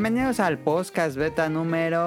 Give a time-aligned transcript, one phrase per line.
[0.00, 1.98] Bienvenidos al podcast beta número.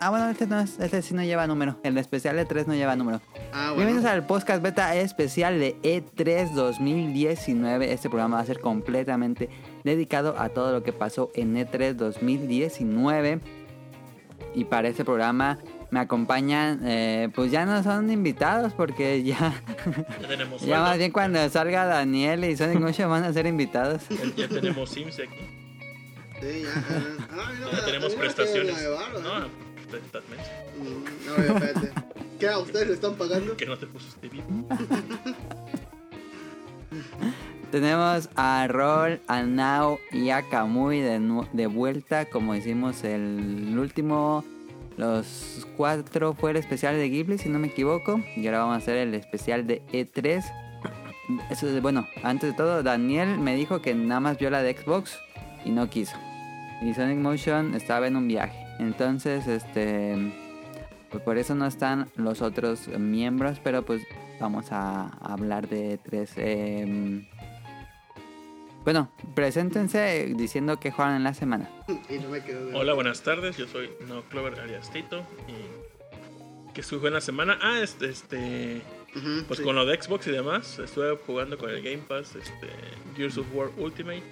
[0.00, 1.76] Ah, bueno, este, no es- este sí no lleva número.
[1.82, 3.20] El especial de 3 no lleva número.
[3.52, 3.74] Ah, bueno.
[3.76, 7.92] Bienvenidos al podcast beta especial de E3 2019.
[7.92, 9.50] Este programa va a ser completamente
[9.84, 13.40] dedicado a todo lo que pasó en E E3 2019.
[14.54, 15.58] Y para este programa
[15.90, 19.52] me acompañan, eh, pues ya no son invitados porque ya,
[20.22, 24.04] Ya tenemos ya más bien cuando salga Daniel y Sonic Motion van a ser invitados.
[24.38, 25.59] ya tenemos Sims aquí.
[26.40, 26.72] Sí, ya.
[27.32, 28.74] ah, mira, Ya tenemos prestaciones.
[29.22, 30.50] No, estás menso.
[30.78, 31.92] Mm, No, espérate.
[32.38, 32.48] ¿Qué?
[32.48, 33.56] ¿A ustedes le están pagando?
[33.56, 34.44] Que no te pusiste vivo.
[37.70, 41.20] Tenemos a Rol, a Nao y a Kamui de,
[41.52, 44.44] de vuelta, como hicimos el último.
[44.96, 48.20] Los cuatro fue el especial de Ghibli, si no me equivoco.
[48.36, 50.44] Y ahora vamos a hacer el especial de E3.
[51.50, 54.76] Eso es, bueno, antes de todo, Daniel me dijo que nada más vio la de
[54.76, 55.16] Xbox
[55.64, 56.16] y no quiso.
[56.80, 58.66] Y Sonic Motion estaba en un viaje.
[58.78, 60.16] Entonces, este.
[61.10, 64.02] Pues por eso no están los otros miembros, pero pues
[64.38, 66.32] vamos a hablar de tres.
[66.36, 67.26] em,
[68.84, 71.68] bueno, preséntense diciendo que juegan en la semana.
[72.08, 72.74] Y no me quedo de.
[72.76, 73.56] Hola, buenas tardes.
[73.56, 75.18] Yo soy No Clover alias Tito.
[75.48, 77.58] Y que estuve en la semana.
[77.60, 78.80] Ah, este, este.
[79.48, 79.64] Pues sí.
[79.64, 80.78] con lo de Xbox y demás.
[80.78, 82.68] Estuve jugando con el Game Pass, este.
[83.16, 84.22] Gears of War Ultimate.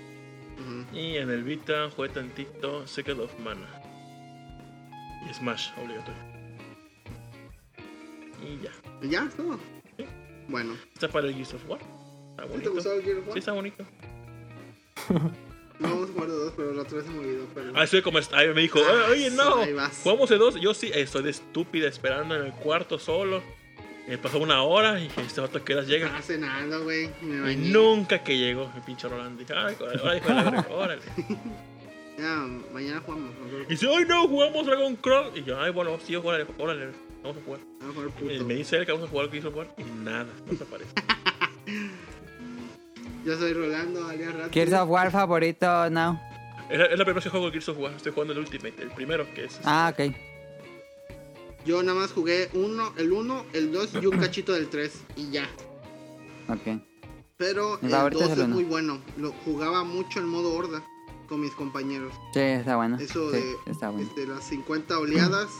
[0.92, 3.69] Y en el Vita jugué tantito Secret of Mana.
[5.28, 6.23] Y Smash, obligatorio.
[8.42, 8.70] Y ya.
[9.03, 9.29] ¿Y ¿Ya?
[9.36, 9.59] ¿Todo?
[9.97, 10.05] Sí.
[10.48, 10.77] Bueno.
[10.95, 11.81] Está para el Gears of War.
[11.81, 12.73] Está ¿Sí te bonito.
[12.73, 13.33] gustó el Gears of War?
[13.33, 13.84] Sí, está bonito.
[15.79, 17.47] No vamos a jugar de dos, pero la otra vez se me olvidó.
[17.55, 17.73] Pero...
[17.77, 18.19] Ah, estoy como.
[18.33, 18.80] Ahí me dijo,
[19.11, 19.64] oye, no.
[20.02, 20.61] Jugamos de dos.
[20.61, 23.42] Yo sí, estoy de estúpida esperando en el cuarto solo.
[24.08, 26.07] Me pasó una hora y dije, este vato que horas llega.
[26.07, 27.11] Estaba cenando, güey.
[27.23, 29.39] y Y nunca que llegó el pinche Rolando.
[29.41, 31.02] Dije, ay, ahora dijo la verga, órale.
[32.19, 32.35] Ya,
[32.73, 33.30] mañana jugamos.
[33.69, 35.36] Y dice, ay, no, jugamos Dragon Cross.
[35.36, 36.89] Y yo, ay, bueno, sí, órale, órale,
[37.23, 37.61] vamos a jugar.
[37.79, 38.45] Vamos a jugar Y puto.
[38.45, 40.64] me dice él que vamos a jugar lo que hizo jugar y nada, no se
[40.64, 40.90] aparece.
[43.25, 44.52] Yo soy Rolando, alias Rat.
[44.52, 46.19] Gears of War favorito, now.
[46.69, 47.92] Es la, es la primera vez que juego Gears of War.
[47.95, 49.61] Estoy jugando el Ultimate, el primero que es.
[49.64, 50.13] Ah, ok.
[51.68, 54.90] Yo nada más jugué uno, el 1, el 2 y un cachito del 3.
[55.17, 55.46] Y ya.
[56.48, 56.80] Ok.
[57.36, 59.02] Pero el favorito 2 es muy bueno.
[59.18, 60.83] Lo jugaba mucho en modo horda
[61.28, 62.14] con mis compañeros.
[62.33, 62.96] Sí, está bueno.
[62.98, 64.08] Eso Sí, de está bueno.
[64.08, 65.51] este, las 50 oleadas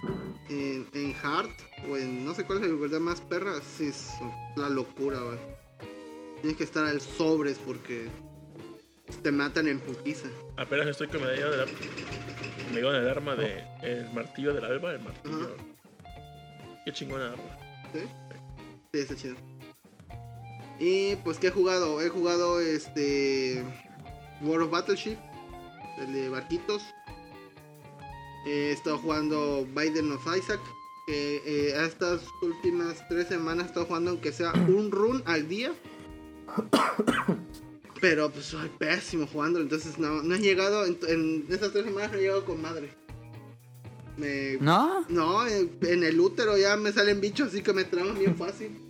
[0.48, 1.50] en, en hard
[1.90, 4.08] o en no sé cuál es el verdad más perra, sí es
[4.56, 5.38] la locura, güey.
[6.40, 8.08] Tienes que estar al sobres porque
[9.22, 10.28] te matan en putiza.
[10.58, 11.66] Apenas estoy con medalla de la.
[12.72, 13.64] Me dio el arma de.
[13.82, 15.56] El martillo del alba, el martillo.
[16.84, 17.58] Qué chingona arma.
[17.92, 18.00] ¿Sí?
[18.92, 19.36] Sí, está chido.
[20.80, 23.64] Y pues que he jugado, he jugado este
[24.42, 25.16] World of Battleship,
[25.98, 26.82] el de barquitos.
[28.44, 30.60] He estado jugando Biden of Isaac.
[31.06, 35.48] Que eh, a estas últimas tres semanas he estado jugando aunque sea un run al
[35.48, 35.72] día.
[38.00, 42.12] Pero pues soy pésimo jugando, entonces no, no he llegado, en, en esas tres semanas
[42.12, 42.90] no he llegado con madre.
[44.16, 45.04] Me, ¿No?
[45.08, 48.80] no, en, en el útero ya me salen bichos así que me traban bien fácil.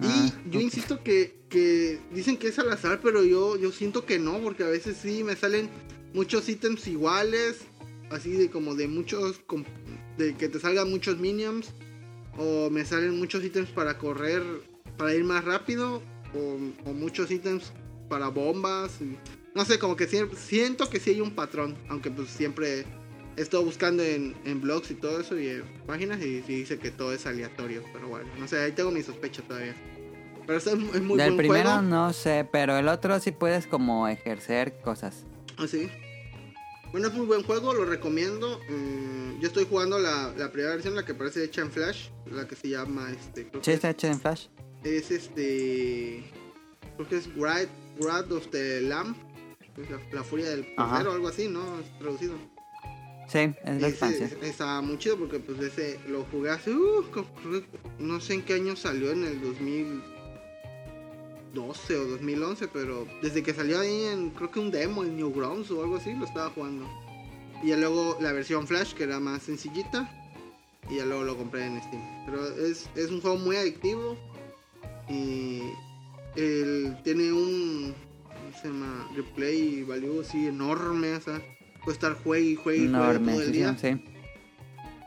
[0.00, 4.04] Ah, y yo insisto que, que dicen que es al azar, pero yo, yo siento
[4.04, 5.70] que no, porque a veces sí me salen
[6.12, 7.60] muchos ítems iguales,
[8.10, 9.40] así de como de muchos,
[10.18, 11.72] de que te salgan muchos minions,
[12.36, 14.42] o me salen muchos ítems para correr,
[14.96, 16.02] para ir más rápido,
[16.36, 17.72] o, o muchos ítems
[18.08, 19.00] para bombas.
[19.00, 19.16] y-
[19.54, 22.84] no sé, como que siempre, siento que sí hay un patrón, aunque pues siempre
[23.36, 26.90] he estado buscando en, en blogs y todo eso y en páginas y, dice que
[26.90, 29.74] todo es aleatorio, pero bueno, no sé, ahí tengo mi sospecha todavía.
[30.46, 31.82] Pero es, es muy Del buen primero juego.
[31.82, 35.24] no sé, pero el otro sí puedes como ejercer cosas.
[35.56, 35.88] Ah, sí.
[36.92, 38.60] Bueno, es muy buen juego, lo recomiendo.
[38.68, 42.46] Mm, yo estoy jugando la, la primera versión, la que parece hecha en Flash, la
[42.46, 43.48] que se llama este.
[43.48, 44.46] Creo Sí, está hecho en Flash.
[44.84, 46.22] Es este.
[46.96, 47.68] Creo que es Wrath,
[48.00, 49.16] Wrath of the Lamb.
[49.78, 51.80] es La, la furia del cordero o algo así, ¿no?
[51.80, 52.34] Es traducido.
[53.28, 54.30] Sí, es la expansión.
[54.42, 56.70] está muy chido porque pues ese lo jugué hace.
[56.72, 57.02] uh,
[57.98, 63.80] no sé en qué año salió, en el 2012 o 2011, pero desde que salió
[63.80, 66.86] ahí en creo que un demo en Newgrounds o algo así, lo estaba jugando.
[67.62, 70.10] Y ya luego la versión Flash que era más sencillita.
[70.90, 72.02] Y ya luego lo compré en Steam.
[72.26, 74.18] Pero es, es un juego muy adictivo.
[75.08, 75.62] Y
[76.36, 77.94] él tiene un.
[78.24, 79.10] ¿Cómo se llama?
[79.14, 81.14] Replay value así enorme.
[81.14, 81.42] O sea,
[81.84, 83.76] puede estar juegue y juegue Enorme, todo el día.
[83.80, 83.88] sí.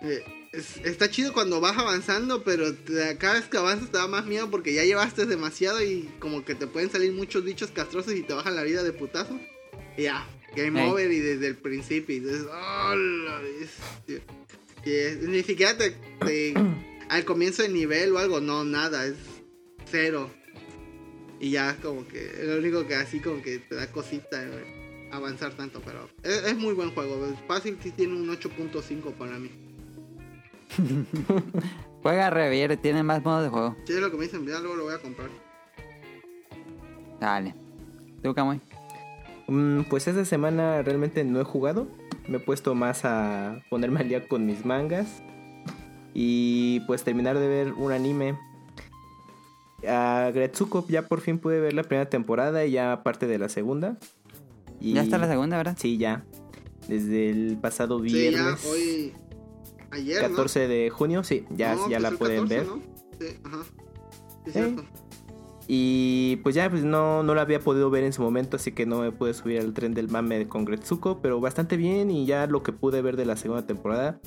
[0.01, 0.23] Eh,
[0.53, 4.25] es- está chido cuando vas avanzando, pero te- cada vez que avanzas te da más
[4.25, 8.21] miedo porque ya llevaste demasiado y como que te pueden salir muchos bichos castrosos y
[8.21, 9.39] te bajan la vida de putazo.
[9.97, 12.15] Y ya, game over y desde el principio.
[12.15, 12.93] Y dices, "Oh,
[13.41, 14.21] bestia".
[14.85, 16.53] Y es- ni siquiera te, te-
[17.09, 19.15] al comienzo de nivel o algo, no, nada, es
[19.89, 20.29] cero.
[21.39, 25.09] Y ya como que es lo único que así como que te da cosita eh,
[25.11, 27.15] avanzar tanto, pero es, es muy buen juego.
[27.47, 29.51] Fácil sí tiene un 8.5 para mí.
[32.03, 33.75] Juega Revier, tiene más modos de juego.
[33.85, 35.29] Si es lo que me dicen, ya luego lo voy a comprar.
[37.19, 37.55] Dale.
[38.23, 38.61] ¿Tú, Camuy?
[39.47, 41.87] Mm, pues esta semana realmente no he jugado.
[42.27, 45.21] Me he puesto más a ponerme al día con mis mangas.
[46.13, 48.37] Y pues terminar de ver un anime.
[49.87, 53.49] A Gretsuko ya por fin pude ver la primera temporada y ya parte de la
[53.49, 53.97] segunda.
[54.79, 55.75] Y- Ya está la segunda, ¿verdad?
[55.79, 56.25] Sí, ya.
[56.87, 58.65] Desde el pasado Sí, ya viernes.
[58.65, 59.13] hoy.
[59.91, 62.67] Ayer, 14 de junio, sí, ya, ya pues la pueden 14, ver.
[62.67, 62.81] ¿no?
[63.19, 63.63] Sí, ajá.
[63.63, 63.71] Sí,
[64.45, 64.51] Sí.
[64.51, 64.83] cierto.
[65.69, 68.85] Y pues ya pues no, no la había podido ver en su momento, así que
[68.85, 72.47] no me pude subir al tren del mame con Gretsuko, pero bastante bien y ya
[72.47, 74.19] lo que pude ver de la segunda temporada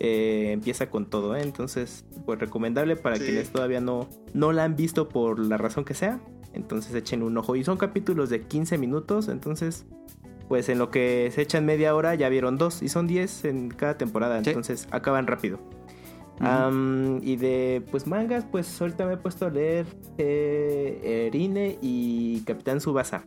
[0.00, 1.42] eh, empieza con todo, ¿eh?
[1.42, 3.24] entonces pues recomendable para Sí.
[3.24, 6.20] quienes todavía no, no la han visto por la razón que sea,
[6.52, 9.86] entonces echen un ojo y son capítulos de 15 minutos, entonces
[10.48, 13.68] pues en lo que se echan media hora ya vieron dos y son 10 en
[13.68, 14.50] cada temporada, Sí.
[14.50, 15.60] entonces acaban rápido.
[17.22, 19.84] Y de pues mangas, pues ahorita me he puesto a leer
[20.16, 23.26] eh, Erine y Capitán Subasa.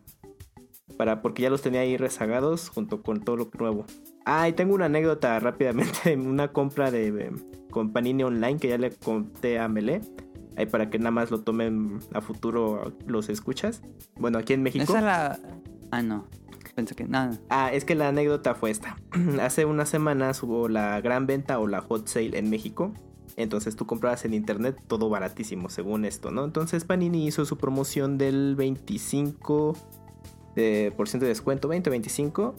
[0.97, 3.85] Para, porque ya los tenía ahí rezagados junto con todo lo nuevo.
[4.25, 7.31] Ah, y tengo una anécdota rápidamente de una compra de eh,
[7.71, 10.01] con Panini Online que ya le conté a Mele.
[10.55, 13.81] Ahí para que nada más lo tomen a futuro los escuchas.
[14.15, 14.83] Bueno, aquí en México.
[14.83, 15.39] Esa es la...
[15.91, 16.27] Ah, no.
[16.75, 17.05] Pensé que...
[17.05, 17.31] No.
[17.49, 18.97] Ah, es que la anécdota fue esta.
[19.41, 22.93] Hace unas semanas hubo la gran venta o la hot sale en México.
[23.35, 26.45] Entonces tú comprabas en internet todo baratísimo, según esto, ¿no?
[26.45, 29.75] Entonces Panini hizo su promoción del 25%
[30.55, 32.53] de, por ciento de descuento, 20-25.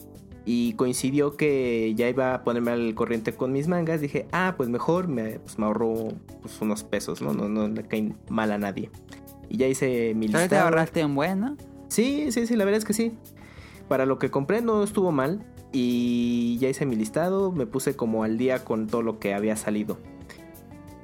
[0.45, 3.99] Y coincidió que ya iba a ponerme al corriente con mis mangas.
[3.99, 6.09] Dije, ah, pues mejor me, pues me ahorro
[6.41, 7.33] pues, unos pesos, ¿no?
[7.33, 7.49] ¿no?
[7.49, 8.91] No le caen mal a nadie.
[9.49, 11.57] Y ya hice mi Pero te ahorraste un buen, ¿no?
[11.87, 13.13] Sí, sí, sí, la verdad es que sí.
[13.87, 15.43] Para lo que compré no estuvo mal.
[15.71, 19.55] Y ya hice mi listado, me puse como al día con todo lo que había
[19.55, 19.97] salido.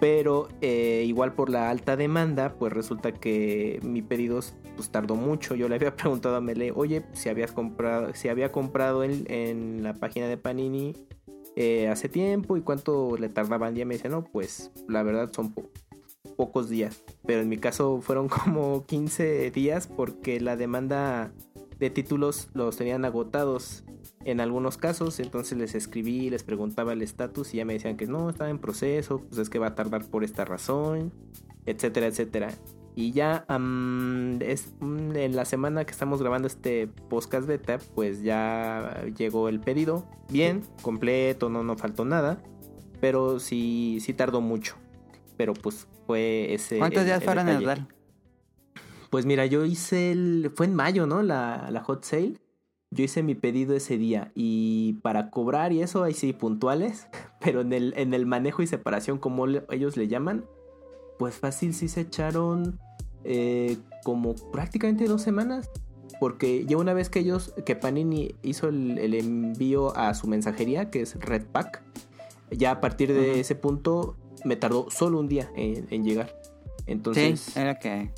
[0.01, 4.39] Pero eh, igual por la alta demanda, pues resulta que mi pedido
[4.75, 5.53] pues, tardó mucho.
[5.53, 9.83] Yo le había preguntado a Mele, oye, si habías comprado, si había comprado en, en
[9.83, 10.95] la página de Panini
[11.56, 13.86] eh, hace tiempo y cuánto le tardaba el día.
[13.86, 15.69] Me dice, no, pues la verdad son po-
[16.36, 17.03] pocos días.
[17.27, 21.31] Pero en mi caso fueron como 15 días porque la demanda
[21.77, 23.83] de títulos los tenían agotados
[24.26, 25.20] en algunos casos.
[25.20, 28.60] Entonces les escribí, les preguntaba el estatus y ya me decían que no, estaba en
[28.60, 31.12] proceso, pues es que va a tardar por esta razón,
[31.66, 32.50] etcétera, etcétera.
[32.94, 38.22] Y ya am, es, mm, en la semana que estamos grabando este podcast beta, pues
[38.22, 40.06] ya llegó el pedido.
[40.30, 42.44] Bien, completo, no, no faltó nada.
[43.00, 44.76] Pero sí, sí tardó mucho.
[45.38, 46.78] Pero pues fue ese.
[46.80, 47.88] ¿Cuántos el- días fueron en total?
[49.10, 50.51] Pues mira, yo hice el.
[50.56, 51.22] Fue en mayo, ¿no?
[51.24, 52.36] La, la hot sale.
[52.93, 54.31] Yo hice mi pedido ese día.
[54.36, 57.07] Y para cobrar y eso, ahí sí, puntuales.
[57.39, 60.45] Pero en el, en el manejo y separación, como le- ellos le llaman,
[61.17, 62.79] pues fácil sí se echaron
[63.24, 65.69] eh, como prácticamente dos semanas.
[66.19, 70.91] Porque ya una vez que ellos, que Panini hizo el, el envío a su mensajería,
[70.91, 71.81] que es Redpack,
[72.51, 76.36] ya a partir de ese punto me tardó solo un día en, en llegar.
[76.86, 78.12] Entonces, Sí, era que...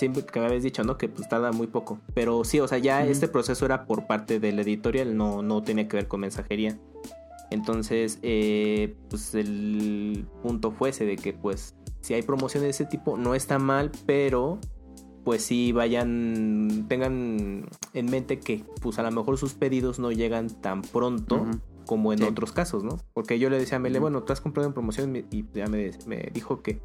[0.00, 0.98] siempre que me habías dicho, ¿no?
[0.98, 2.00] Que pues tarda muy poco.
[2.14, 5.86] Pero sí, o sea, ya este proceso era por parte del editorial, no, no tenía
[5.86, 6.76] que ver con mensajería.
[7.50, 12.84] Entonces, eh, pues el punto fue ese de que pues si hay promociones de ese
[12.86, 14.58] tipo no está mal, pero
[15.24, 20.48] pues sí vayan, tengan en mente que pues a lo mejor sus pedidos no llegan
[20.48, 21.46] tan pronto
[21.86, 22.24] como en Sí.
[22.24, 22.98] otros casos, ¿no?
[23.12, 25.90] Porque yo le decía a Mele, bueno, tú has comprado en promoción y ya me,
[26.06, 26.80] me dijo que,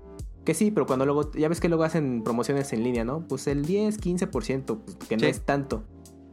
[0.45, 3.27] que sí, pero cuando luego, ya ves que luego hacen promociones en línea, ¿no?
[3.27, 5.83] Pues el 10, 15%, pues, que no es tanto.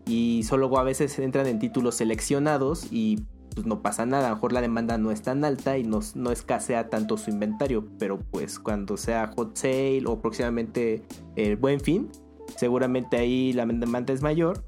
[0.07, 4.27] Y solo a veces entran en títulos seleccionados y pues no pasa nada.
[4.27, 7.31] A lo mejor la demanda no es tan alta y no, no escasea tanto su
[7.31, 7.89] inventario.
[7.99, 11.03] Pero pues cuando sea hot sale o próximamente
[11.37, 12.09] el buen fin,
[12.57, 14.65] seguramente ahí la demanda es mayor.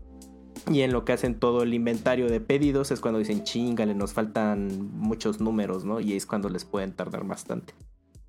[0.71, 4.15] Y en lo que hacen todo el inventario de pedidos es cuando dicen chingale, nos
[4.15, 6.01] faltan muchos números, ¿no?
[6.01, 7.75] Y es cuando les pueden tardar bastante.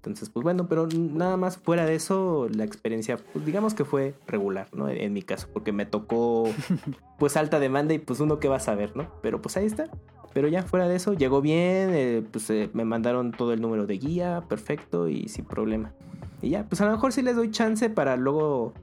[0.06, 4.14] Entonces, pues bueno, pero nada más fuera de eso, la experiencia, pues digamos que fue
[4.28, 4.88] regular, ¿no?
[4.88, 6.48] En, en mi caso, porque me tocó
[7.18, 9.10] pues alta demanda y pues uno que va a saber, ¿no?
[9.24, 9.90] Pero pues ahí está.
[10.32, 13.88] Pero ya fuera de eso, llegó bien, eh, pues eh, me mandaron todo el número
[13.88, 15.94] de guía, perfecto y sin problema.
[16.42, 18.74] Y ya, pues a lo mejor sí les doy chance para luego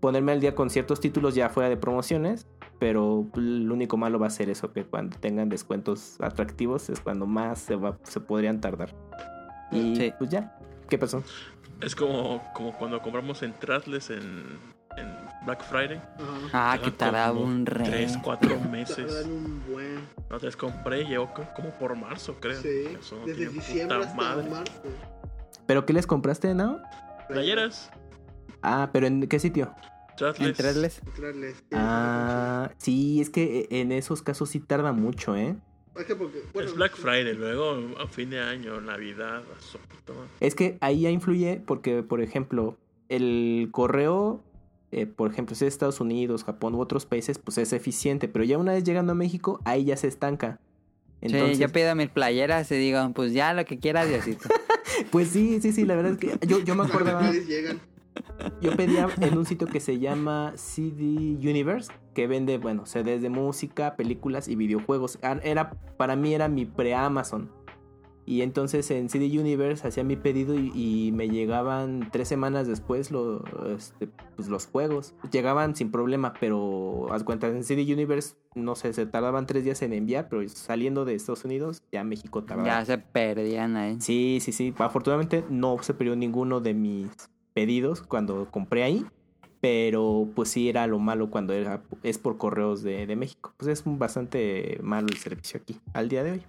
[0.00, 2.46] ponerme al día con ciertos títulos ya fuera de promociones.
[2.78, 7.26] pero lo único malo va a ser eso, que cuando tengan descuentos atractivos es cuando
[7.26, 8.94] más se, va, se podrían tardar.
[9.72, 10.12] Y Sí.
[10.18, 10.56] pues ya,
[10.88, 11.22] ¿qué pasó?
[11.80, 14.58] Es como, como cuando compramos en Trasles en,
[14.96, 15.98] en Black Friday.
[16.18, 16.72] Ajá.
[16.74, 17.84] Ah, que tardaba un re.
[17.84, 19.26] Tres, cuatro meses.
[19.26, 20.00] un buen.
[20.30, 22.60] No te compré y llegó co- como por marzo, creo.
[22.60, 22.96] Sí.
[22.98, 24.48] Eso no Desde diciembre hasta madre.
[24.48, 24.72] marzo.
[25.66, 26.80] ¿Pero qué les compraste, no?
[27.28, 27.90] Playeras,
[28.62, 29.72] Ah, pero ¿en qué sitio?
[30.16, 30.48] Trasles.
[30.58, 31.02] Entrarles.
[31.06, 31.64] Entrarles.
[31.72, 35.56] Ah, sí, es que en esos casos sí tarda mucho, ¿eh?
[35.98, 39.42] Es que porque, bueno, Es Black Friday, luego a fin de año, Navidad.
[40.40, 42.76] Es que ahí ya influye porque, por ejemplo,
[43.08, 44.42] el correo,
[44.92, 48.44] eh, por ejemplo, si es Estados Unidos, Japón u otros países, pues es eficiente, pero
[48.44, 50.60] ya una vez llegando a México, ahí ya se estanca.
[51.20, 54.48] Entonces, Sí, yo pido mis playeras y digo, pues ya lo que quieras, Diosito.
[55.10, 57.80] pues sí, sí, sí, la verdad es que yo, yo me acordaba, llegan.
[58.60, 63.30] Yo pedía en un sitio que se llama CD Universe, que vende, bueno, CDs de
[63.30, 65.18] música, películas y videojuegos.
[65.42, 67.50] Era, para mí era mi pre-Amazon.
[68.28, 73.12] Y entonces en CD Universe hacía mi pedido y, y me llegaban tres semanas después
[73.12, 73.44] lo-
[73.76, 75.14] este, pues los juegos.
[75.30, 79.80] Llegaban sin problema, pero haz cuenta, en CD Universe, no sé, se tardaban tres días
[79.82, 82.66] en enviar, pero saliendo de Estados Unidos, ya México tardaba.
[82.66, 84.00] ya se perdían ahí.
[84.00, 84.74] Sí, sí, sí.
[84.76, 87.08] Afortunadamente no se perdió ninguno de mis
[87.56, 89.06] pedidos cuando compré ahí.
[89.62, 93.54] Pero pues sí era lo malo cuando era, es por correos de, de México.
[93.56, 96.42] Pues es bastante malo el servicio aquí al día de hoy.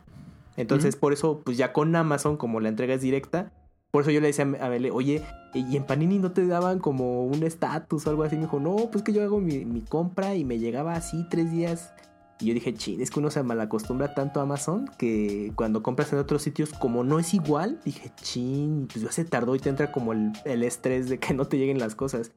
[0.58, 3.54] Entonces por eso pues ya con Amazon como la entrega es directa.
[3.90, 5.24] Por eso yo le decía a Bele, oye,
[5.54, 8.36] ¿y en Panini no te daban como un estatus o algo así?
[8.36, 11.50] Me dijo, no, pues que yo hago mi, mi compra y me llegaba así tres
[11.52, 11.94] días
[12.40, 16.14] y yo dije, chin, es que uno se malacostumbra tanto a Amazon que cuando compras
[16.14, 19.70] en otros sitios, como no es igual, dije, chin, pues ya se tardó y te
[19.70, 22.32] entra como el, el estrés de que no te lleguen las cosas.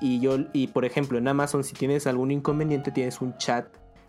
[0.00, 3.66] Y yo, y por ejemplo, en Amazon, si tienes algún inconveniente, tienes un chat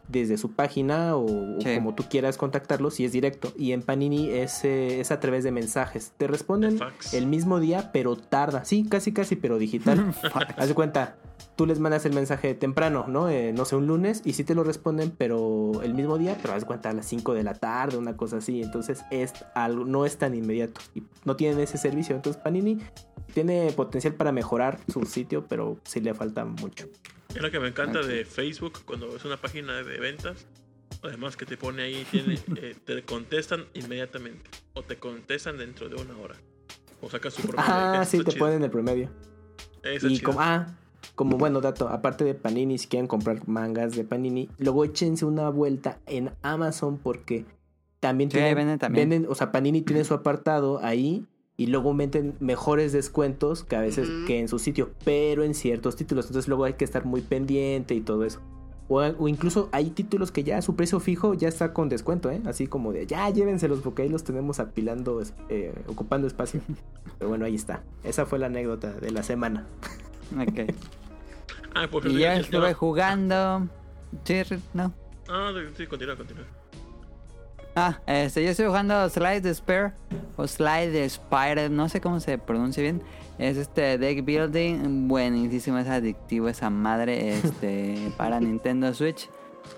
[0.08, 3.52] desde su página o, como tú quieras contactarlos y es directo.
[3.58, 6.14] Y en Panini es, eh, es a través de mensajes.
[6.18, 6.80] Te responden
[7.14, 8.66] el mismo día, pero tarda.
[8.66, 10.14] Sí, casi, casi, pero digital.
[10.58, 11.16] Haz de cuenta,
[11.56, 13.30] tú les mandas el mensaje temprano, ¿no?
[13.30, 16.54] Eh, no sé, un lunes, y sí te lo responden, pero el mismo día, pero
[16.54, 18.62] haz de cuenta a las 5 de la tarde, una cosa así.
[18.62, 20.82] Entonces es algo, no es tan inmediato.
[20.94, 22.16] Y no tienen ese servicio.
[22.16, 22.80] Entonces Panini
[23.34, 26.88] tiene potencial para mejorar su sitio, pero sí le falta mucho.
[27.34, 28.06] Es lo que me encanta Ok.
[28.06, 30.46] de Facebook cuando es una página de ventas.
[31.04, 34.50] Además que te pone ahí, tiene, eh, te contestan inmediatamente.
[34.74, 36.36] O te contestan dentro de una hora.
[37.02, 37.64] O sacas su promedio.
[37.74, 38.46] Ah, sí, te chido.
[38.46, 39.10] ponen el promedio.
[39.84, 40.66] Eso Y como, ah,
[41.14, 45.50] como bueno dato, aparte de Panini, si quieren comprar mangas de Panini, luego échense una
[45.50, 47.46] vuelta en Amazon porque
[48.00, 49.10] también Sí, ahí venden también.
[49.10, 51.26] venden, o sea, Panini tiene su apartado ahí
[51.58, 55.96] y luego venden mejores descuentos que a veces que en su sitio, pero en ciertos
[55.96, 58.42] títulos, entonces luego hay que estar muy pendiente y todo eso.
[58.88, 62.42] O, o incluso hay títulos que ya su precio fijo ya está con descuento, ¿eh?
[62.46, 66.62] Así como de, ya llévenselos porque ahí los tenemos apilando, eh, ocupando espacio.
[67.18, 67.84] Pero bueno, ahí está.
[68.04, 69.66] Esa fue la anécdota de la semana.
[70.34, 70.74] Ok.
[71.74, 73.68] Ah, por Y el estuve tema- jugando.
[74.24, 74.42] Sí,
[74.74, 74.94] no.
[75.28, 76.46] Ah, sí, continúa, continúa.
[77.76, 79.94] Ah, este, yo estoy jugando Slide Despair
[80.38, 83.04] o Slide Spire, no sé cómo se pronuncia bien.
[83.38, 89.30] Es este deck building, buenísimo, es adictivo esa madre, este, para Nintendo Switch.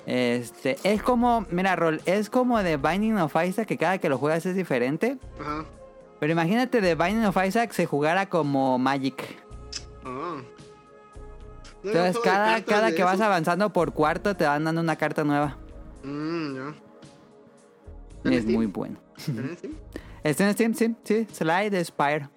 [0.06, 4.20] Este, es como, mira, Rol, es como de Binding of Isaac, que cada que lo
[4.20, 5.18] juegas es diferente.
[5.42, 5.66] Ajá.
[6.20, 9.24] Pero imagínate de Binding of Isaac se jugara como Magic.
[10.08, 10.42] Ah.
[11.84, 15.58] No Entonces, cada, cada que vas avanzando por cuarto te van dando una carta nueva.
[16.04, 16.74] Mm, ya.
[18.24, 18.56] Y ¿Está en es Steam?
[18.58, 18.98] muy bueno.
[19.18, 19.74] ¿Está en Steam?
[20.24, 22.30] Está en Steam, sí, sí, Slide Spire.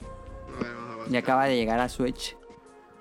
[1.11, 2.37] Y acaba de llegar a Switch.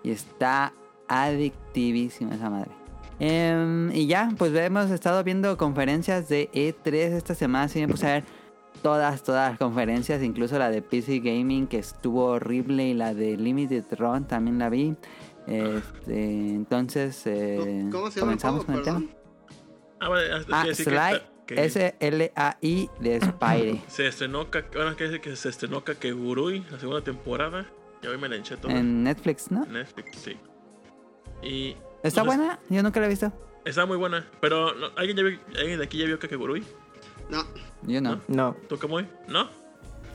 [0.03, 0.73] Y está
[1.07, 2.71] adictivísima esa madre.
[3.19, 7.67] Em, y ya, pues hemos estado viendo conferencias de E3 esta semana.
[7.67, 8.23] Sí, me puse a ver
[8.81, 13.37] todas, todas las conferencias, incluso la de PC Gaming que estuvo horrible y la de
[13.37, 14.95] Limited Run también la vi.
[15.47, 18.83] Este, entonces, eh, ¿Cómo se llama el comenzamos juego?
[18.83, 19.13] con el tema.
[19.99, 23.81] Ah, vale, ah, Ah, decir que Sly, que S-L-A-I de Spire.
[23.87, 27.65] se estrenó, bueno, quiere decir que se estrenó Kakegurui, la segunda temporada.
[28.01, 29.65] Y hoy me la hinché toda en Netflix, ¿no?
[29.65, 30.37] en Netflix, sí.
[31.43, 32.59] Y ¿Está no sé, buena?
[32.69, 33.31] Yo nunca la he visto.
[33.65, 34.25] Está muy buena.
[34.39, 34.87] Pero, ¿no?
[34.95, 36.63] ¿alguien, ya vio- ¿alguien de aquí ya vio Kakegurui?
[37.29, 37.45] No.
[37.83, 38.21] Yo no.
[38.27, 39.07] No, ¿Tú, Kamoy?
[39.27, 39.49] ¿No?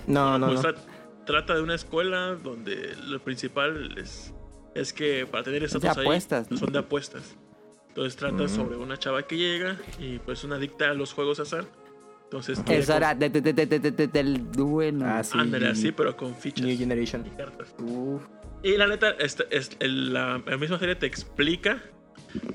[0.07, 0.69] no, no, pues no.
[0.69, 0.77] tra-
[1.25, 4.35] trata de una escuela donde lo principal es,
[4.75, 6.57] es que para tener estatus ahí apuestas, ¿no?
[6.59, 7.37] son de apuestas.
[7.89, 11.65] Entonces trata sobre una chava que llega y pues una adicta a los juegos azar.
[12.25, 15.07] Entonces quiere Es hora de- de- de- de- de- de- de- del bueno.
[15.07, 15.33] Ah, sí.
[15.33, 17.25] com- ándale así, pero con fichas New Generation.
[17.25, 17.73] y cartas.
[17.81, 18.23] Uf.
[18.65, 21.81] Y la neta, esta, es, el- la, la misma serie te explica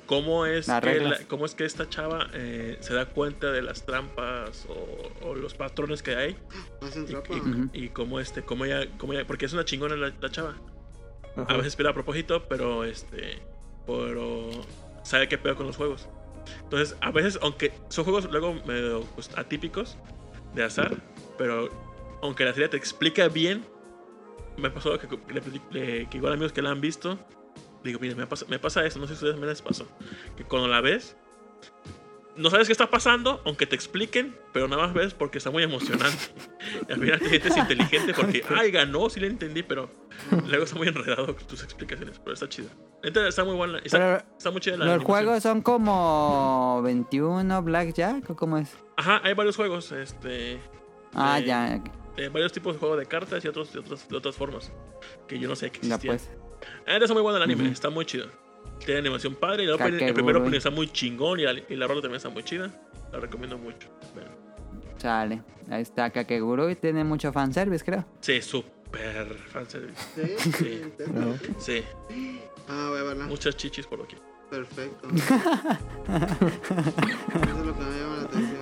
[0.06, 3.86] cómo es, que la- cómo es que esta chava eh, se da cuenta de las
[3.86, 6.38] trampas o, o los patrones que hay
[6.82, 7.34] Hacen y, trampa.
[7.74, 10.56] y- y cómo este cómo ella, cómo ella- porque es una chingona la, la chava.
[11.36, 13.40] A veces espera a propósito pero este
[13.86, 14.50] pero
[15.04, 16.08] sabe qué pedo con los juegos.
[16.64, 19.98] Entonces a veces aunque son juegos luego medio pues, atípicos
[20.56, 20.98] de azar
[21.38, 21.70] pero
[22.22, 23.64] aunque la serie te explica bien
[24.58, 27.18] me pasó que, le plati- le- que igual amigos que la han visto
[27.84, 29.88] digo mira me pasa, me pasa eso no sé si ustedes me les pasó
[30.38, 31.16] que cuando la ves
[32.40, 35.62] no sabes qué está pasando, aunque te expliquen, pero nada más ves porque está muy
[35.62, 36.18] emocionante.
[36.88, 39.90] Y al final te sientes inteligente porque, ay, ganó, sí le entendí, pero
[40.48, 42.70] luego está muy enredado con tus explicaciones, pero está chido.
[43.04, 43.80] Neta, está muy buena.
[43.80, 45.06] Está, muy chida la los animación.
[45.06, 48.74] juegos son como 21 Blackjack o cómo es.
[48.96, 50.62] Ajá, hay varios juegos, este...
[51.14, 51.82] Ah, Eh, ya,
[52.30, 54.72] varios tipos de juego de cartas y otros de otras, de otras formas.
[55.28, 56.20] Que yo no sé que ya existían.
[56.60, 56.72] Pues.
[56.88, 58.28] Ah, está muy bueno el anime, está muy chido.
[58.86, 59.64] Tiene animación padre.
[59.64, 62.18] y El, opening- el primer opening está muy chingón y la, y la rola también
[62.18, 62.72] está muy chida.
[63.12, 63.88] La recomiendo mucho.
[64.98, 65.42] Sale.
[65.70, 68.06] Ahí está Kakegurui, tiene mucho fanservice, creo.
[68.22, 70.02] Sí, súper fanservice.
[70.16, 70.82] Sí, Sí.
[71.60, 71.84] Sí,
[72.68, 73.26] Ah, voy a verla.
[73.26, 74.16] muchas chichis por aquí.
[74.50, 75.08] Perfecto.
[75.14, 75.26] Eso
[77.60, 78.59] es lo que me llama la atención.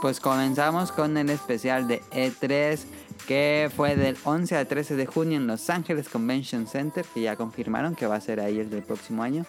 [0.00, 2.78] Pues comenzamos con el especial de E3
[3.26, 7.36] que fue del 11 al 13 de junio en Los Ángeles Convention Center, que ya
[7.36, 9.44] confirmaron que va a ser ahí el del próximo año.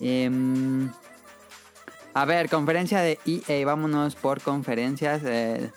[0.00, 0.90] Em,
[2.14, 5.22] a ver, conferencia de EA, vámonos por conferencias.
[5.24, 5.70] eh,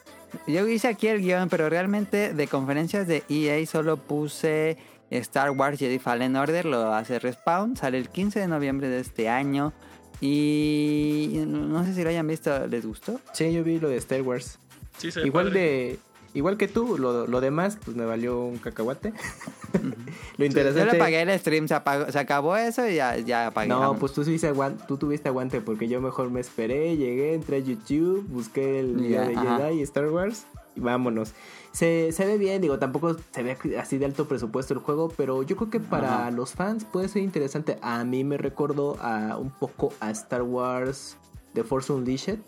[0.48, 4.78] yo hice aquí el guion, pero realmente de conferencias de EA solo puse
[5.10, 9.28] Star Wars Jedi Fallen Order, lo hace Respawn, sale el 15 de noviembre de este
[9.28, 9.74] año.
[10.22, 13.20] Y no sé si lo hayan visto, ¿les gustó?
[13.34, 14.58] Sí, yo vi lo de Star Wars.
[14.98, 15.60] Sí, se Igual padre.
[15.60, 16.00] de.
[16.36, 19.14] Igual que tú, lo, lo demás, pues me valió un cacahuate.
[19.74, 19.90] lo
[20.38, 20.92] Yo interesante.
[20.92, 23.70] le apagué el stream, se, apagó- se acabó eso y ya, ya apagué.
[23.70, 27.56] No, pues tú tuviste, aguante, tú tuviste aguante porque yo mejor me esperé, llegué, entré
[27.58, 29.58] a YouTube, busqué el día de ajá.
[29.58, 31.32] Jedi y Star Wars y vámonos.
[31.72, 35.44] Se, se ve bien, digo, tampoco se ve así de alto presupuesto el juego, pero
[35.44, 36.32] yo creo que para Ajá.
[36.32, 37.78] los fans puede ser interesante.
[37.82, 41.16] A mí me recordó a un poco a Star Wars
[41.54, 42.40] The Force Unleashed.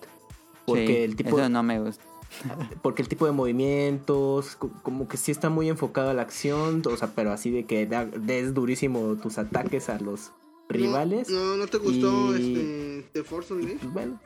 [0.65, 2.03] Porque Sí, el tipo Eso no me gusta.
[2.81, 6.81] porque el tipo de movimientos, co- como que sí está muy enfocado a la acción,
[6.85, 10.31] o sea, pero así de que da- des durísimo tus ataques a los
[10.69, 11.29] rivales.
[11.29, 13.87] No, no, ¿no te gustó Y- este The Force Unleashed?
[13.89, 14.19] Bueno,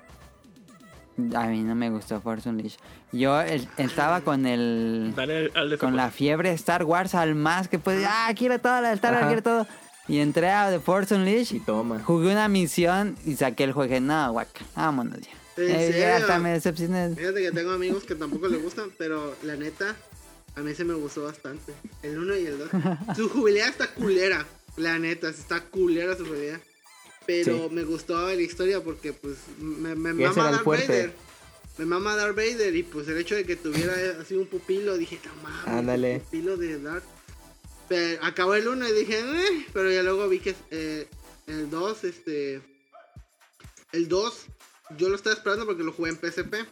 [1.36, 2.80] A mí no me gustó Force Unleashed.
[3.12, 5.13] Yo el- estaba con el...
[5.15, 8.06] Dale al, al de Con la fiebre Star Wars al más que puede...
[8.06, 9.67] Ah, quiero todo, la de Star Wars, quiero todo.
[10.08, 11.99] Y entré a The Force y Unleashed, toma.
[12.04, 13.95] jugué una misión y saqué el juego.
[13.95, 15.32] y No, guaca, vámonos ya.
[15.58, 17.15] ¿En Eh, ya hasta me decepcioné.
[17.15, 19.95] Fíjate que tengo amigos que tampoco les gustan, pero la neta,
[20.56, 21.73] a mí se me gustó bastante.
[22.04, 22.69] El 1 y el 2.
[23.15, 26.60] Su jubilidad está culera, la neta, está culera su jubilidad.
[27.26, 27.74] Pero Sí.
[27.76, 30.64] me gustó la historia porque, pues, me, me mama Darth.
[30.66, 31.14] Vader.
[31.78, 35.20] Me mama Darth Vader y, pues, el hecho de que tuviera así un pupilo, dije,
[35.66, 36.20] Ándale.
[36.20, 37.04] pupilo de Darth.
[37.90, 41.08] Pero acabó el 1 y dije, eh, pero ya luego vi que eh,
[41.48, 42.62] el 2, este.
[43.92, 44.46] El 2,
[44.98, 46.66] yo lo estaba esperando porque lo jugué en PSP.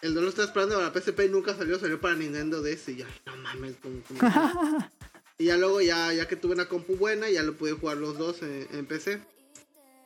[0.00, 2.96] El 2 lo estaba esperando para PSP y nunca salió, salió para Nintendo DS y
[2.96, 4.20] ya, no mames, como, como-
[5.42, 8.16] Y ya luego, ya, ya que tuve una compu buena, ya lo pude jugar los
[8.16, 9.20] dos en, en PC.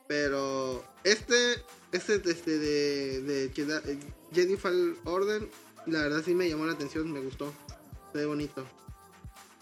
[0.07, 1.35] Pero este,
[1.91, 3.99] este, este de, de Jedi,
[4.33, 5.47] Jedi Fallen Order,
[5.85, 7.53] la verdad sí me llamó la atención, me gustó.
[8.13, 8.65] Se ve bonito.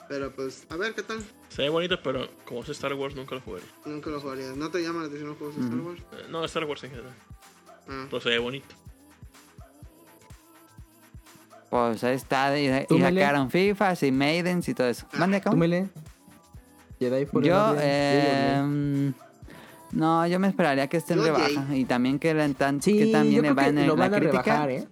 [0.07, 1.21] Pero pues, a ver qué tal.
[1.49, 3.67] Se ve bonito, pero como es Star Wars, nunca lo jugaría.
[3.83, 4.53] Nunca lo jugaría.
[4.55, 5.79] ¿No te llama la atención los juegos de Star.
[5.81, 6.01] Wars?
[6.13, 7.15] Eh, No, Star Wars en general.
[7.89, 8.07] Ah.
[8.09, 8.73] Pero se ve bonito.
[11.69, 12.57] Pues ahí está.
[12.59, 15.05] Y, y sacaron FIFAs y Maidens y todo eso.
[15.17, 15.51] Mande acá.
[16.99, 19.11] Jedi por Yo, eh,
[19.91, 21.75] No, yo me esperaría que esté en Yo, rebaja.
[21.75, 24.17] Y también que, la, tan, Sí, que también le van en lo la van a
[24.17, 24.41] crítica.
[24.43, 24.87] rebajar, ¿eh?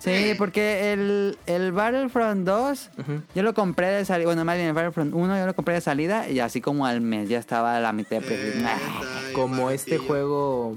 [0.00, 3.22] Sí, porque el, el Battlefront 2, Ujú.
[3.36, 4.26] yo lo compré de salida.
[4.26, 7.00] Bueno, más bien el Battlefront 1 yo lo compré de salida y así como al
[7.00, 8.48] mes ya estaba a la mitad de precio.
[8.52, 8.70] Eh, Nah.
[8.70, 10.76] ahí Como este juego.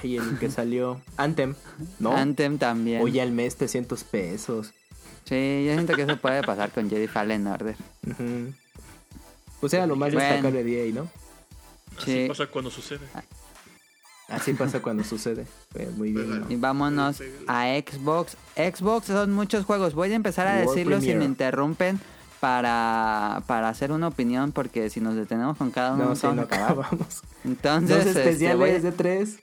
[0.00, 1.00] Ay, el que salió.
[1.16, 1.54] Anthem,
[1.98, 2.16] ¿no?
[2.16, 3.02] Anthem también.
[3.02, 4.72] Oye, al mes 300 pesos.
[5.24, 7.76] Sí, yo siento que eso puede pasar con Jedi Fallen Order.
[9.60, 10.26] Pues era lo más Bueno.
[10.28, 11.08] destacable de EA, ¿no?
[11.98, 12.28] Así Sí.
[12.28, 13.06] pasa cuando sucede.
[14.28, 15.46] Así pasa cuando sucede.
[15.72, 16.46] Pues muy bien, ¿no?
[16.50, 18.36] Y vámonos a Xbox.
[18.56, 19.94] Xbox son muchos juegos.
[19.94, 21.98] Voy a empezar a World decirlo si me interrumpen
[22.40, 26.42] para, para hacer una opinión porque si nos detenemos con cada uno No, vamos no
[26.42, 27.22] acabamos.
[27.44, 29.38] Entonces, Dos este, especiales voy a- de tres.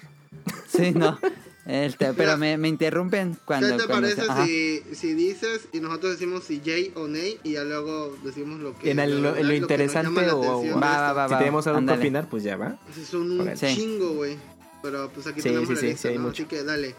[0.68, 1.18] Sí, no.
[1.66, 3.68] Este, pero me, me interrumpen cuando...
[3.70, 7.54] ¿Qué te cuando parece si, si dices y nosotros decimos si yay o nay y
[7.54, 11.30] ya luego decimos lo que En el- lo, lo- en interesante o- Va, va, va,
[11.30, 12.78] Si tenemos algo que opinar, pues ya va.
[13.10, 13.58] Son un Órale.
[13.58, 13.76] Sí.
[13.76, 14.38] chingo, güey.
[14.84, 16.24] Pero pues aquí Sí, tenemos sí, la sí, lista, sí, hay ¿no?
[16.26, 16.44] mucho.
[16.44, 16.96] Así que dale.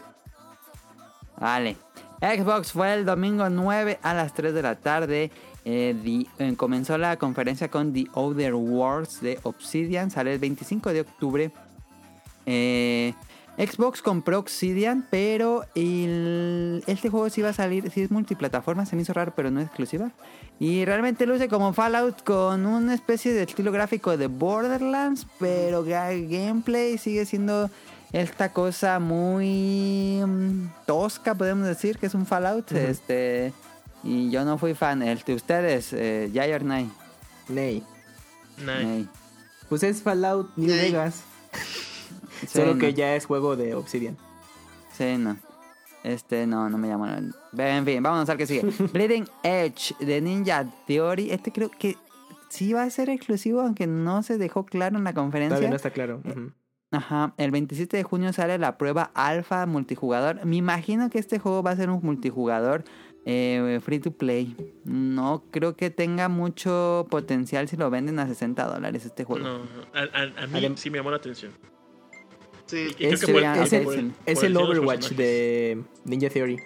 [1.39, 1.77] Vale.
[2.19, 5.31] Xbox fue el domingo 9 a las 3 de la tarde.
[5.63, 10.11] Eh, the- eh, comenzó la conferencia con The Other Worlds de Obsidian.
[10.11, 11.51] Sale el 25 de octubre.
[12.45, 13.13] Eh,
[13.57, 18.95] Xbox compró Obsidian, pero el- este juego sí va a salir, sí es multiplataforma, se
[18.95, 20.11] me hizo raro, pero no es exclusiva.
[20.59, 26.27] Y realmente luce como Fallout con una especie de estilo gráfico de Borderlands, pero ga-
[26.29, 27.69] gameplay sigue siendo
[28.11, 32.71] esta cosa muy mm, tosca, podemos decir, que es un Fallout.
[32.71, 33.53] Este
[34.03, 35.01] y yo no fui fan.
[35.01, 36.89] El de ustedes, eh, Jay or Nay?
[37.49, 37.83] Nay.
[39.67, 40.69] Pues es Fallout New.
[40.69, 41.23] Vegas.
[42.41, 42.79] Sí, Solo no.
[42.79, 44.17] que ya es juego de Obsidian.
[44.93, 45.37] Sí, no.
[46.03, 47.19] Este, no, no me llama.
[47.57, 48.61] En fin, vamos al que sigue.
[48.93, 51.31] Bleeding Edge de Ninja Theory.
[51.31, 51.97] Este creo que
[52.49, 55.55] sí va a ser exclusivo, aunque no se dejó claro en la conferencia.
[55.55, 56.21] Todavía no está claro.
[56.23, 56.51] Ujú.
[56.91, 60.45] Ajá, el 27 de junio sale la prueba alfa multijugador.
[60.45, 62.85] Me imagino que este juego va a ser un multijugador
[63.25, 64.55] eh, free to play.
[64.85, 69.45] No creo que tenga mucho potencial si lo venden a 60 dólares este juego.
[69.45, 69.55] No,
[69.93, 71.51] a, a- a mí sí me llamó la atención.
[72.67, 72.95] Sí.
[72.99, 73.41] Es, que por
[73.95, 74.11] el-
[74.55, 76.59] por Overwatch de Ninja Theory.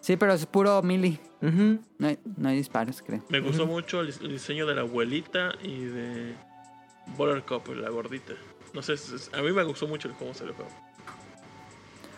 [0.00, 1.20] Sí, pero es puro melee.
[1.40, 3.22] No hay, no hay disparos, creo.
[3.28, 6.34] Me gustó mucho el, el diseño de la abuelita y de
[7.16, 8.32] Buttercup, la gordita.
[8.72, 10.70] No sé, es- es- a mí me gustó mucho el cómo se le juego.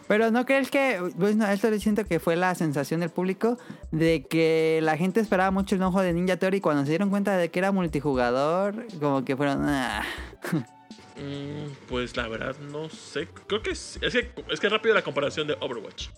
[0.07, 3.59] Pero ¿no crees que, bueno, esto le siento que fue la sensación del público
[3.90, 7.11] de que la gente esperaba mucho el ojo de Ninja Theory y cuando se dieron
[7.11, 9.64] cuenta de que era multijugador, como que fueron...
[9.68, 10.03] "Ah".
[11.18, 13.28] Mm, pues la verdad no sé.
[13.46, 16.09] Creo que es, es que es que rápido la comparación de Overwatch.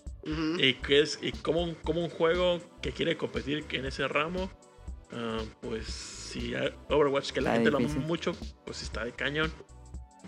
[0.59, 4.51] Y que es y como un, como un juego que quiere competir en ese ramo,
[5.11, 8.33] ah, pues si a- Overwatch que la Está gente lo ama mucho,
[8.65, 9.51] pues está de cañón.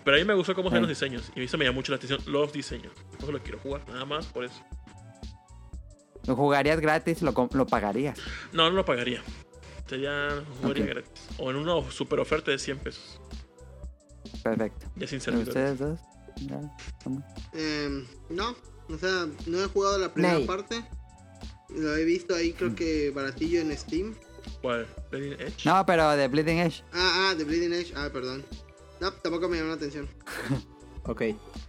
[0.04, 0.78] Pero a mí me gustó cómo Sí.
[0.80, 2.92] los diseños y eso me llamó mucho la atención los diseños.
[3.20, 4.62] Eso lo quiero jugar, nada más por eso.
[6.26, 8.18] Lo jugarías gratis, lo, lo pagarías.
[8.52, 9.22] No, no lo pagaría.
[9.88, 11.28] Sería jugaría gratis.
[11.38, 13.20] O en una super oferta de 100 pesos.
[14.44, 14.86] Perfecto.
[14.96, 15.48] Ya sin ¿Y servidores.
[15.50, 16.00] ustedes dos?
[16.38, 17.24] Ya, ¿cómo?
[17.54, 18.56] Em, no,
[18.90, 20.46] o sea, no he jugado la primera Nay.
[20.46, 20.84] parte.
[21.70, 22.56] Lo he visto ahí, Mm.
[22.56, 24.16] creo que baratillo en Steam.
[24.62, 24.86] ¿Cuál?
[25.12, 25.66] ¿Bleeding Edge?
[25.66, 26.84] No, pero de Bleeding Edge.
[26.94, 27.94] Ah, ah, de Bleeding Edge.
[27.96, 28.44] Ah, perdón.
[29.00, 30.08] No, tampoco me llamó la atención.
[31.06, 31.22] Ok.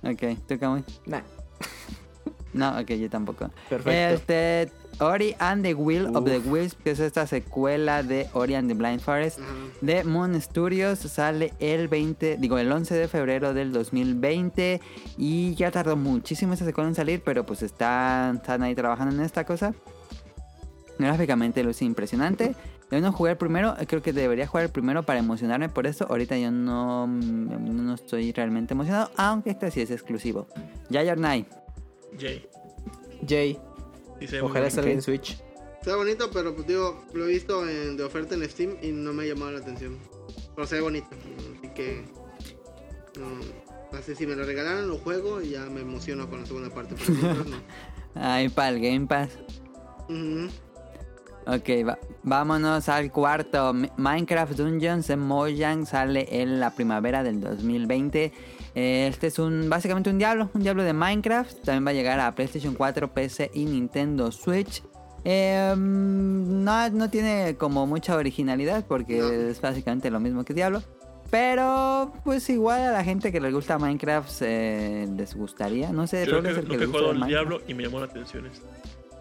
[0.05, 0.85] Ok, ¿tú Camuy?
[1.07, 1.23] Nah.
[2.53, 3.51] No, ok, yo tampoco.
[3.69, 3.91] Perfecto.
[3.91, 6.47] Este, Ori and the Will of the Uf.
[6.47, 9.49] Wisp, que es esta secuela de Ori and the Blind Forest Ajá.
[9.81, 14.81] de Moon Studios, sale el 20, digo, el 11 de febrero del 2020
[15.19, 19.23] y ya tardó muchísimo esta secuela en salir, pero pues están, están ahí trabajando en
[19.23, 19.75] esta cosa.
[20.99, 22.55] Gráficamente luce impresionante.
[22.91, 26.07] Yo no jugué el primero, creo que debería jugar el primero para emocionarme por eso.
[26.09, 30.47] Ahorita yo no, no estoy realmente emocionado, aunque este sí es exclusivo.
[30.91, 31.49] Yayor Night.
[32.19, 32.47] Jay.
[33.27, 33.59] Jay,
[34.21, 34.71] Sí, ojalá bonito.
[34.77, 35.39] salga en Switch.
[35.81, 39.13] Está bonito, pero pues digo, lo he visto en- de oferta en Steam y no
[39.13, 39.99] me ha llamado la atención.
[40.55, 41.09] Pero se ve bonito,
[41.59, 42.05] así que.
[43.19, 46.71] No, así si me lo regalaran lo juego y ya me emociono con la segunda
[46.71, 46.95] parte.
[46.99, 47.57] Pero mientras no.
[48.15, 49.31] Ahí para el Game Pass.
[50.09, 50.49] Ujú.
[51.47, 53.75] Ok, va- vámonos al cuarto.
[53.75, 58.33] Mi- Minecraft Dungeons de Mojang sale en la primavera del 2020.
[58.75, 61.63] Este es un básicamente un diablo, un diablo de Minecraft.
[61.65, 64.83] También va a llegar a PlayStation 4, PC y Nintendo Switch.
[65.25, 69.29] Eh, no, no tiene como mucha originalidad porque No.
[69.29, 70.83] es básicamente lo mismo que Diablo.
[71.31, 75.91] Pero pues igual a la gente que les gusta Minecraft eh, les gustaría.
[75.91, 77.29] No sé, Yo Raúl nunca, es el que nunca le he gusta Minecraft.
[77.31, 78.45] Diablo y me llamó la atención.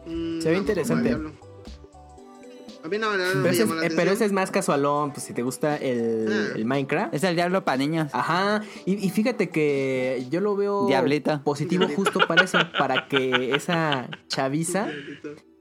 [0.05, 1.17] Mm, Se ve no, interesante.
[2.83, 5.23] A mí no Pero me ese, llamó la eh, pero ese es más casualón, pues
[5.25, 6.53] si te gusta el, Ah.
[6.55, 7.13] el Minecraft.
[7.13, 8.09] Es el diablo para niños.
[8.13, 11.41] Ajá, y, y fíjate que yo lo veo Diablito.
[11.43, 14.89] positivo justo para eso, para que esa chaviza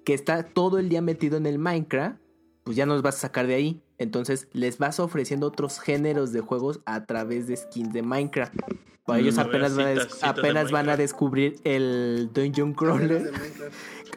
[0.05, 2.17] que está todo el día metido en el Minecraft,
[2.65, 3.83] pues ya no los vas a sacar de ahí.
[3.99, 8.53] Entonces les vas ofreciendo otros géneros de juegos a través de skins de Minecraft.
[9.07, 13.33] Para ellos Mm, apenas, van a, apenas van a descubrir el Dungeon Crawler.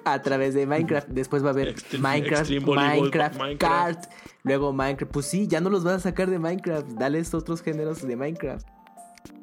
[0.05, 1.07] A través de Minecraft.
[1.09, 3.57] Después va a haber Extreme- Minecraft, Extreme Minecraft, Minecraft.
[3.59, 4.05] Kart.
[4.43, 5.11] Luego Minecraft.
[5.11, 6.87] Pues sí, ya no los vas a sacar de Minecraft.
[6.91, 8.65] Dale estos otros géneros de Minecraft.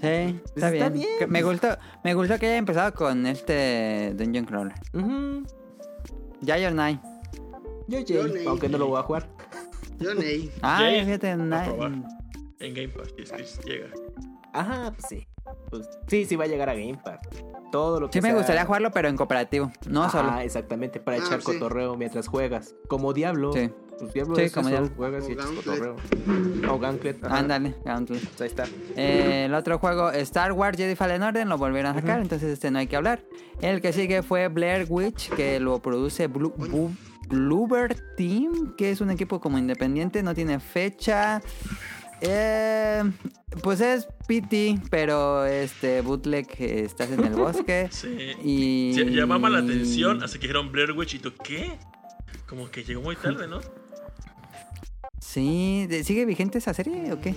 [0.01, 1.09] Sí, está, está bien.
[1.29, 4.75] Me gustó, me gustó que haya empezado con este Dungeon Crawler.
[4.95, 5.43] Ujú.
[6.41, 6.57] Ya.
[6.57, 6.71] Yo,
[7.89, 8.47] Yo, Jay, Ney.
[8.47, 9.29] aunque no lo voy a jugar.
[9.99, 10.51] Yo, Ney.
[10.63, 11.37] Ah, fíjate.
[11.37, 12.05] Nine.
[12.61, 13.89] En Game Pass, si es que llega.
[14.53, 15.27] Ajá, pues sí.
[15.71, 17.21] Pues, sí, sí va a llegar a Game Pass.
[17.71, 20.39] Todo lo que Sí me gustaría jugarlo, pero en cooperativo, no Ajá, solo.
[20.41, 21.47] exactamente, para Ah, echar sí.
[21.47, 22.75] cotorreo mientras juegas.
[22.87, 23.53] Como Diablo.
[23.55, 23.71] Sí.
[23.99, 24.97] Pues Diablo Sí, es como eso, Diablo.
[24.97, 25.65] juegas y O echas Gauntlet.
[25.65, 25.97] cotorreo.
[26.75, 27.25] O Gauntlet.
[27.25, 28.21] Ándale, Gauntlet.
[28.29, 28.65] Pues ahí está.
[28.97, 32.71] Eh, el otro juego, Star Wars Jedi Fallen Order, lo volvieron a sacar, entonces este
[32.71, 33.23] no hay que hablar.
[33.61, 36.53] El que sigue fue Blair Witch, que lo produce Blue,
[37.29, 41.41] Bluebird Team, que es un equipo como independiente, no tiene fecha.
[42.25, 43.03] Eh,
[43.63, 47.89] pues es PT, pero este bootleg eh, estás en el bosque.
[47.91, 48.09] Sí.
[48.45, 51.73] Y Sí, Llamaba la atención hasta que dijeron Blair Witch y tú, ¿qué?
[52.49, 53.61] Como que llegó muy tarde, ¿no?
[55.19, 57.35] Sí, ¿de- ¿sigue vigente esa serie o qué?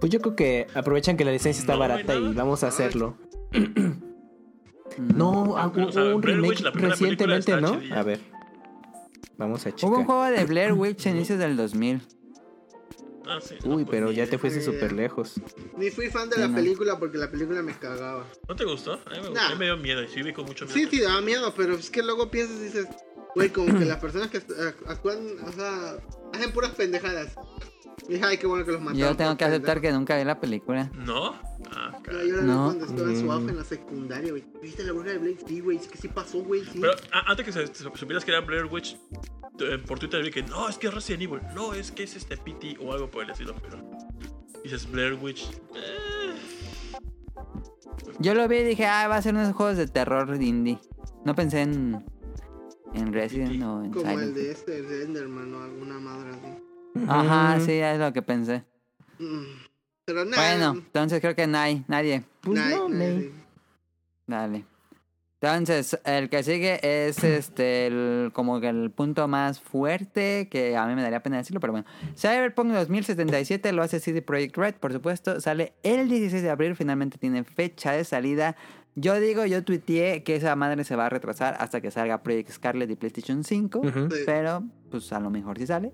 [0.00, 3.16] Pues yo creo que aprovechan que la licencia está No, barata y vamos a hacerlo.
[4.98, 7.76] No, ah, o sea, un remake Witch, recientemente, ¿no?
[7.80, 8.00] chidilla.
[8.00, 8.20] A ver.
[9.38, 10.04] Vamos a Hubo un checar.
[10.06, 12.02] juego de Blair Witch a inicios del 2000.
[13.36, 15.34] Ah, sí, Uy, pues, pero ya te fuiste súper lejos.
[15.76, 16.54] Ni fui fan de Sí, la no.
[16.56, 18.26] película porque la película me cagaba.
[18.48, 18.92] ¿No te gustó?
[19.06, 19.46] A mí me, Nah.
[19.46, 20.74] a mí me dio miedo y sí vi con mucho miedo.
[20.78, 22.86] Sí, sí, daba miedo, pero es que luego piensas y dices,
[23.34, 25.96] güey, como que las personas que act- actúan, o sea,
[26.34, 27.34] hacen puras pendejadas.
[28.22, 28.98] Ay, qué bueno que los mataron.
[28.98, 30.90] Yo tengo que aceptar que nunca vi la película.
[30.94, 31.34] ¿No?
[31.70, 32.28] Ah, No, caray.
[32.28, 32.64] yo la vi No.
[32.66, 33.48] cuando estaba en su Mm.
[33.48, 34.44] en la secundaria, güey.
[34.62, 35.44] ¿Viste la bruja de Blake?
[35.46, 36.78] Sí, güey, es que sí pasó, güey, sí.
[36.80, 38.96] Pero a- antes que se, se- supieras que era Blair Witch,
[39.60, 42.16] eh, por Twitter vi que no, es que es Resident Evil, no, es que es
[42.16, 43.78] este PT o algo por el estilo, pero
[44.64, 45.48] dices Blair Witch.
[45.74, 46.34] eh,
[48.18, 50.78] Yo lo vi y dije, ah, va a ser unos juegos de terror indie.
[51.24, 52.04] No pensé en,
[52.94, 54.48] en Resident o en Como el Silent de Hill.
[54.50, 56.61] este, de Enderman o alguna madre así.
[57.08, 58.64] Ajá, sí, es lo que pensé.
[59.18, 59.44] Mm.
[60.04, 60.42] Pero nada.
[60.42, 62.24] Bueno, entonces creo que no hay, nadie.
[62.40, 63.32] Pues no, sí.
[64.26, 64.64] Dale.
[65.40, 66.78] Entonces, el que sigue
[67.08, 71.38] es este el, como que el punto más fuerte, que a mí me daría pena
[71.38, 71.86] decirlo, pero bueno.
[72.16, 75.40] Cyberpunk 2077 lo hace CD Projekt Red, por supuesto.
[75.40, 78.54] Sale el 16 de abril, finalmente tiene fecha de salida.
[78.94, 82.50] Yo digo, yo tuiteé que esa madre se va a retrasar hasta que salga Project
[82.52, 83.80] Scarlet y PlayStation 5.
[83.80, 84.10] Ujú.
[84.12, 84.22] Sí.
[84.24, 85.92] Pero, pues a lo mejor sí sale.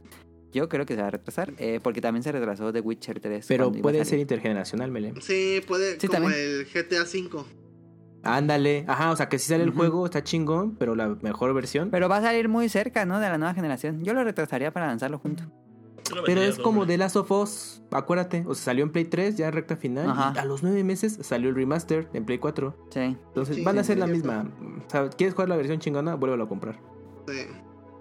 [0.52, 3.44] Yo creo que se va a retrasar, eh, porque también se retrasó The Witcher 3.
[3.46, 5.12] Pero puede ser intergeneracional, Mele.
[5.20, 6.40] Sí, puede, Sí, como también.
[6.40, 7.44] el GTA V.
[8.24, 8.84] Ándale.
[8.88, 11.90] Ajá, o sea que si sale el juego está chingón, pero la mejor versión.
[11.90, 13.20] Pero va a salir muy cerca, ¿no?
[13.20, 14.02] De la nueva generación.
[14.04, 15.44] Yo lo retrasaría para lanzarlo junto.
[16.24, 16.86] Pero es como.
[16.86, 18.42] The Last of Us, acuérdate.
[18.46, 20.08] O sea, salió en Play 3, ya recta final.
[20.10, 20.32] Ajá.
[20.34, 22.74] Y a los nueve meses salió el remaster en Play 4.
[22.90, 23.00] Sí.
[23.00, 24.50] Entonces Sí, van a sí, ser la sí, misma.
[24.86, 26.14] O sea, ¿quieres jugar la versión chingona?
[26.14, 26.80] Vuélvelo a comprar.
[27.28, 27.42] Sí.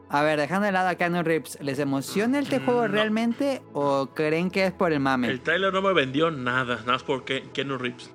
[0.10, 2.88] A ver, dejando de lado a Keanu Reeves, ¿les emociona este Mm, juego no.
[2.88, 5.28] realmente o creen que es por el mame?
[5.28, 8.10] El trailer no me vendió nada, nada más porque Keanu Reeves.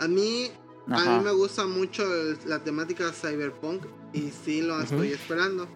[0.00, 0.50] A mí,
[0.90, 5.68] a mí me gusta mucho el- la temática cyberpunk y sí lo estoy esperando.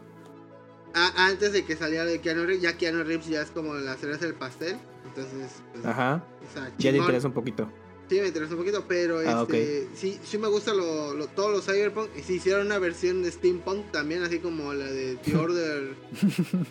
[0.95, 3.95] A- antes de que saliera de Keanu Reeves, ya Keanu Reeves ya es como la
[3.97, 4.77] cereza del pastel.
[5.07, 6.25] Entonces, pues, Ajá.
[6.51, 7.71] o sea, Ya te interesa un poquito.
[8.09, 11.51] Sí, me interesa un poquito, pero Ah, este, sí, sí me gusta lo, lo- todo
[11.51, 12.09] lo cyberpunk.
[12.19, 15.95] Y si hicieron una versión de steampunk también, así como la de The Order.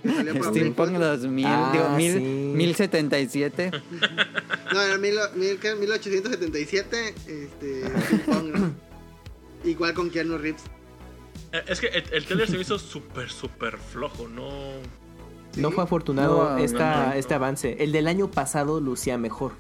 [0.04, 1.18] Steampunk 4.
[1.18, 2.20] 2000, Ah, digo, mil- sí.
[2.56, 3.72] 1077.
[4.74, 5.76] No, era mil, mil- ¿qué?
[5.76, 7.14] 1877.
[7.28, 8.72] Este, steampunk, ¿no?
[9.64, 10.64] Igual con Keanu Reeves.
[11.54, 14.50] Eh, Es que el, el trailer se me hizo súper, súper flojo, no.
[15.56, 17.14] No fue afortunado No, esta, no, no.
[17.14, 17.78] este avance.
[17.80, 19.54] El del año pasado lucía mejor.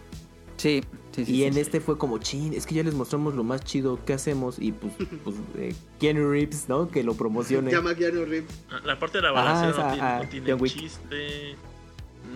[0.57, 0.83] Sí,
[1.17, 1.31] sí, sí.
[1.33, 1.59] y sí, en sí.
[1.59, 4.57] este fue como, chin, es que ya les mostramos lo más chido que hacemos.
[4.59, 4.93] Y pues,
[5.25, 6.89] pues eh, Keanu Reeves, ¿no?
[6.89, 7.69] Que lo promocione.
[7.71, 8.53] Llama Keanu Reeves.
[8.71, 10.73] Ah, La parte de la balacera esa, no tiene, ah, no tiene John Wick.
[10.73, 11.55] chiste.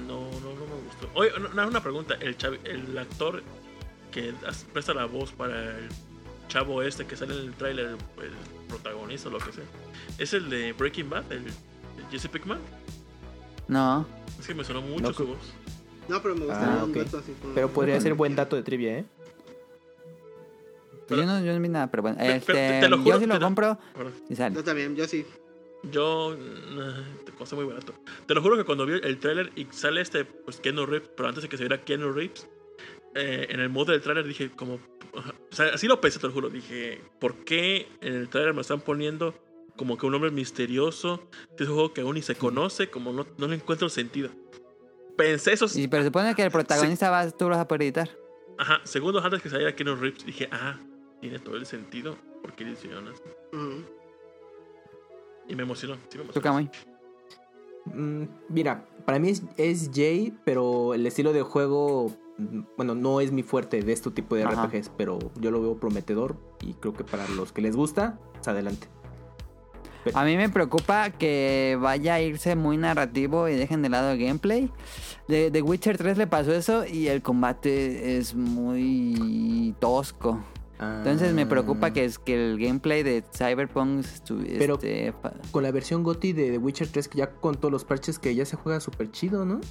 [0.08, 1.10] No, no, no me gustó.
[1.14, 2.16] Oye, no, una pregunta.
[2.20, 3.42] El, chavi- el actor
[4.12, 4.34] que
[4.74, 5.88] presta la voz para el
[6.50, 7.98] chavo este que sale en el tráiler, el
[8.68, 9.64] protagonista o lo que sea,
[10.18, 11.54] ¿es el de Breaking Bad, el, el
[12.12, 12.60] Jesse Pickman?
[13.70, 14.06] No.
[14.38, 15.38] Es que me sonó mucho No, su voz.
[16.12, 17.32] No, pero me gustaría Ah, un dato así.
[17.42, 19.06] como- Pero podría ser buen dato de trivia, ¿eh?
[21.10, 22.18] Yo, no, yo no vi nada, pero bueno.
[22.20, 23.78] Pero- Este, pero te- te lo yo juro, sí lo te compro
[24.30, 24.56] y sale.
[24.56, 25.26] Yo también, yo sí.
[25.84, 26.38] Yo.
[26.76, 27.94] nah, Te costó muy barato.
[28.28, 31.28] Te lo juro que cuando vi el tráiler y sale este, pues Keanu Reeves, pero
[31.30, 32.48] antes de que se viera Keanu Reeves,
[33.16, 34.76] eh, en el modo del tráiler dije, como.
[35.14, 36.50] O sea, así lo pensé, te lo juro.
[36.50, 39.34] Dije, ¿por qué en el tráiler me están poniendo
[39.76, 41.28] como que un hombre misterioso?
[41.58, 44.30] Que es un juego que aún ni se conoce, como no, no le encuentro sentido.
[45.18, 45.68] Pensé eso.
[45.76, 48.10] Y pero supone que el protagonista va, tú lo vas a poder editar.
[48.58, 50.80] Ajá, segundos antes que saliera Keanu Reeves, dije, ah,
[51.20, 52.18] tiene todo el sentido.
[52.42, 53.22] ¿Por qué hicieron así?
[55.48, 55.96] Y me emocionó.
[56.10, 56.70] Sí, me emocionó.
[57.86, 63.22] Mm, mira, para mí es, es Jay, pero el estilo de juego, mm, bueno, no
[63.22, 64.68] es mi fuerte de este tipo de Ajá.
[64.68, 68.48] RPGs, pero yo lo veo prometedor y creo que para los que les gusta, pues
[68.48, 68.88] adelante.
[70.14, 74.18] A mí me preocupa que vaya a irse muy narrativo y dejen de lado el
[74.20, 74.70] gameplay.
[75.28, 80.44] De, de Witcher 3 le pasó eso y el combate es muy tosco.
[80.80, 84.04] Entonces me preocupa Ah, que es que el gameplay de Cyberpunk
[84.58, 85.14] Pero- este,
[85.52, 88.34] Con la versión GOTY de The Witcher 3, que ya con todos los parches que
[88.34, 89.62] ya se juega súper chido, ¿no?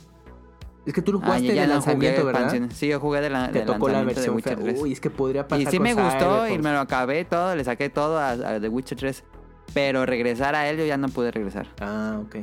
[0.87, 2.43] Es que tú lo Ah, jugaste ya- ya de lanzamiento, ¿verdad?
[2.43, 2.77] expansiones.
[2.77, 4.65] Sí, yo jugué de la, Te del tocó la lanzamiento de versión Witcher fea.
[4.67, 4.81] 3.
[4.83, 7.57] Uy, es que podría pasar Y sí con me gustó y me lo acabé todo,
[7.57, 9.25] le saqué todo a, a The Witcher 3.
[9.75, 11.67] Pero regresar a él yo ya no pude regresar.
[11.81, 12.37] Ah, ok.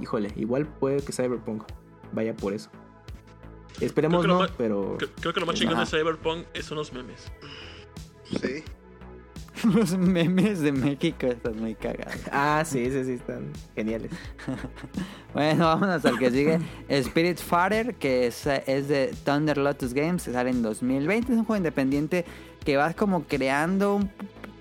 [0.00, 1.64] Híjole, igual puede que Cyberpunk
[2.12, 2.70] vaya por eso.
[3.80, 4.96] Esperemos no, pero...
[4.98, 5.86] Creo, creo que lo más chingón de.
[5.86, 7.30] Cyberpunk son los memes.
[8.40, 8.62] Sí.
[9.74, 12.14] Los memes de México están muy cagados.
[12.32, 14.10] Ah, sí, sí, sí, están geniales.
[15.34, 16.58] Bueno, vámonos al que sigue.
[16.88, 21.32] Spirit Fighter, que es, es de Thunder Lotus Games, sale en 2020.
[21.32, 22.24] Es un juego independiente
[22.64, 24.10] que vas como creando un-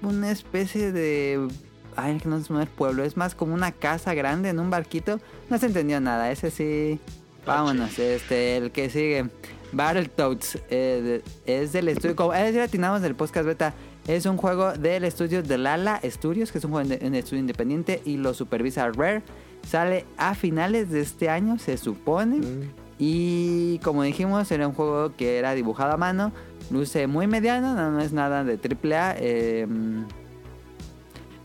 [0.01, 1.47] una especie de...
[1.95, 5.19] Ay, que no es un pueblo, es más como una casa grande en un barquito.
[5.49, 6.99] No se entendió nada, ese sí...
[7.45, 9.29] Vámonos, este, el que sigue.
[9.71, 12.15] Battletoads eh, es del estudio...
[12.15, 13.73] Como, es decir, atinamos del podcast beta.
[14.07, 17.39] Es un juego del estudio de Lala Studios, que es un juego en, en estudio
[17.39, 19.21] independiente y lo supervisa Rare.
[19.67, 22.37] Sale a finales de este año, se supone.
[22.37, 22.71] Mm.
[22.99, 26.31] Y como dijimos, era un juego que era dibujado a mano.
[26.69, 29.15] Luce muy mediano, no, no es nada de AAA.
[29.17, 29.67] eh,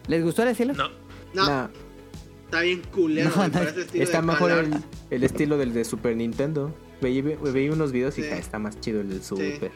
[0.09, 0.75] ¿Les gustó el estilo?
[0.75, 0.89] No,
[1.35, 1.69] No, Nah,
[2.45, 3.31] está bien culero.
[3.37, 3.61] No, no,
[3.93, 4.75] está de mejor el,
[5.11, 6.75] el estilo del de Super Nintendo.
[7.01, 9.71] Veí, veí unos videos y ah, está más chido el del Super.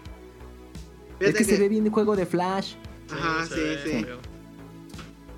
[1.18, 2.74] Es que, se ve bien el juego de Flash.
[3.10, 4.06] Ajá, sí, sí.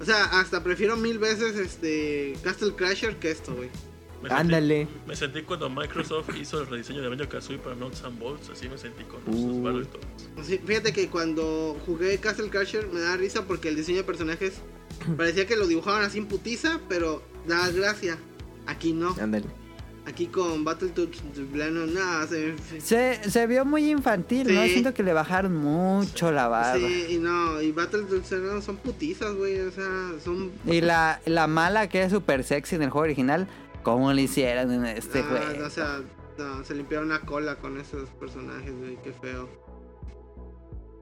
[0.00, 3.68] O sea, hasta prefiero mil veces este Castle Crasher que esto, güey.
[4.22, 4.88] Me sentí- Ándale.
[5.06, 8.68] Me sentí cuando Microsoft hizo el rediseño de Banjo Kazooie para Nuts and Bolts, así
[8.68, 9.62] me sentí con sus Uh.
[9.62, 10.06] Battletoads.
[10.46, 14.54] Sí, fíjate que cuando jugué Castle Crasher me da risa porque el diseño de personajes
[15.16, 18.18] parecía que lo dibujaban así en putiza, pero da gracia.
[18.66, 19.14] Aquí no.
[19.20, 19.46] Ándale.
[20.04, 24.64] Aquí con Battletoads de plano, nada, se Se, se vio muy infantil, ¿no?
[24.64, 26.88] Siento que le bajaron mucho la barba.
[26.88, 30.50] Sí, y no, y Battletoads no, son putizas, güey, o sea, son...
[30.66, 33.46] Y la, la mala que es súper sexy en el juego original,
[33.84, 35.66] ¿cómo le hicieron en este ah, juego?
[35.66, 36.00] o sea,
[36.36, 39.48] no, se limpiaron la cola con esos personajes, güey, qué feo.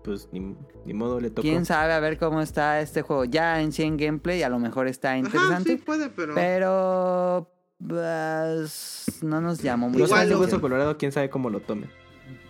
[0.05, 1.43] Pues ni, ni modo le tocó.
[1.43, 3.25] Quién sabe a ver cómo está este juego.
[3.25, 5.71] Ya en sí en gameplay a lo mejor está Ajá, interesante.
[5.71, 6.35] sí puede, pero...
[6.35, 7.51] Pero
[7.87, 10.05] pues, no nos llamó mucho.
[10.05, 11.90] Igual de Hueso Colorado, quién sabe cómo lo tomen.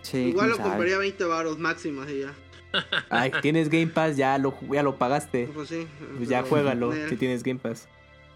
[0.01, 0.69] Sí, Igual lo sabe.
[0.69, 2.33] compraría 20 baros máximo, así ya.
[3.09, 5.49] Ay, tienes Game Pass, ya lo, ya lo pagaste.
[5.53, 5.87] Pues sí.
[6.17, 7.87] Pues ya juégalo si tienes Game Pass.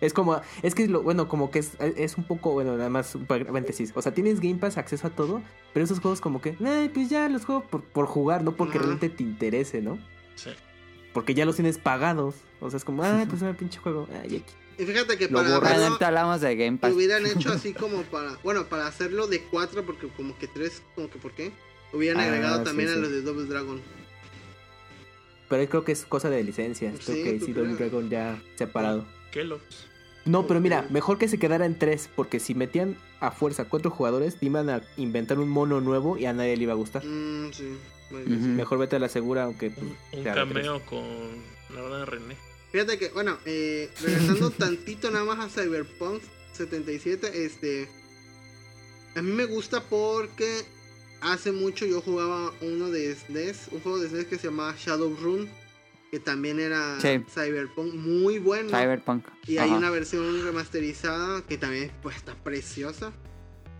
[0.02, 3.16] Es como, es que lo, bueno, como que es, es un poco, bueno, nada más
[3.16, 3.92] un paréntesis.
[3.96, 5.42] O sea, tienes Game Pass, acceso a todo,
[5.74, 8.78] pero esos juegos como que, ay, pues ya los juego por, por jugar, no porque
[8.78, 9.98] realmente te interese, ¿no?
[10.36, 10.50] Sí.
[11.14, 12.36] Porque ya los tienes pagados.
[12.60, 14.08] O sea, es como, ay, pues un pinche juego.
[14.22, 14.54] Ay, aquí.
[14.78, 16.94] Y fíjate que Lo para ahorita hablamos de Game Pass.
[16.94, 18.38] hubieran hecho así como para...
[18.44, 21.54] Bueno, para hacerlo de 4, porque como que 3, como que ¿por qué?
[21.94, 23.82] Hubieran Ah, agregado sí, también a los de Double Dragon.
[25.48, 26.96] Pero ahí creo que es cosa de licencias.
[27.00, 27.92] Sí, Creo que sí, Double crees.
[27.92, 29.06] Dragon ya separado.
[29.36, 29.86] Kellogg's.
[30.24, 33.92] No, pero mira, mejor que se quedara en tres, porque si metían a fuerza cuatro
[33.92, 37.06] jugadores, te iban a inventar un mono nuevo y a nadie le iba a gustar.
[37.06, 37.78] Mm, sí.
[38.10, 40.36] Mejor vete a la segura, aunque pues, Un tres.
[40.36, 41.04] cameo con
[41.76, 42.38] la verdad de René.
[42.72, 46.22] Fíjate que, bueno, eh, regresando tantito nada más a Cyberpunk
[46.54, 47.88] 77, este...
[49.16, 50.64] A mí me gusta porque
[51.22, 55.50] hace mucho yo jugaba uno de SNES, un juego de SNES que se llamaba Shadowrun,
[56.16, 57.26] que también era Sí.
[57.28, 58.70] Cyberpunk, muy bueno.
[58.70, 59.26] Cyberpunk.
[59.48, 63.12] Y hay una versión remasterizada que también pues está preciosa,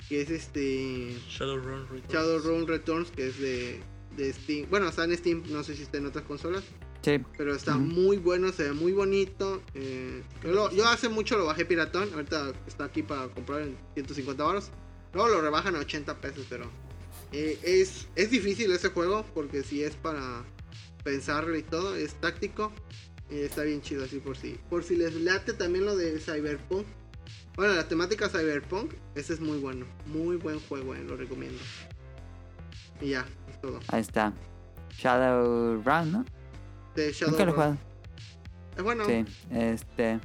[0.10, 2.14] que es este Shadowrun Returns.
[2.14, 3.80] Shadowrun Returns, que es de,
[4.18, 4.70] de Steam.
[4.70, 6.66] Bueno, está en Steam, no sé si está en otras consolas.
[7.04, 7.22] Sí.
[7.38, 9.62] Pero está muy bueno, se ve muy bonito.
[9.74, 12.10] eh, yo, lo- yo hace mucho lo bajé piratón.
[12.14, 14.72] Ahorita está aquí para comprar en 150 baros.
[15.14, 16.70] Luego lo rebajan a 80 pesos, pero
[17.32, 20.44] eh, es, es difícil ese juego porque si es para
[21.06, 22.74] pensarle y todo, es táctico.
[23.30, 24.60] Y está bien chido así por si.
[24.70, 26.86] Por si les late también lo de Cyberpunk.
[27.56, 29.86] Bueno, la temática Cyberpunk, ese es muy bueno.
[30.08, 31.58] Muy buen juego, eh, lo recomiendo.
[33.00, 33.80] Y ya, es todo.
[33.88, 34.34] Ahí está.
[34.98, 36.26] Shadowrun, ¿no?
[36.96, 37.54] De Nunca lo he Shadowrun.
[37.54, 37.78] jugado.
[38.78, 39.06] Es bueno.
[39.06, 40.20] Sí, este.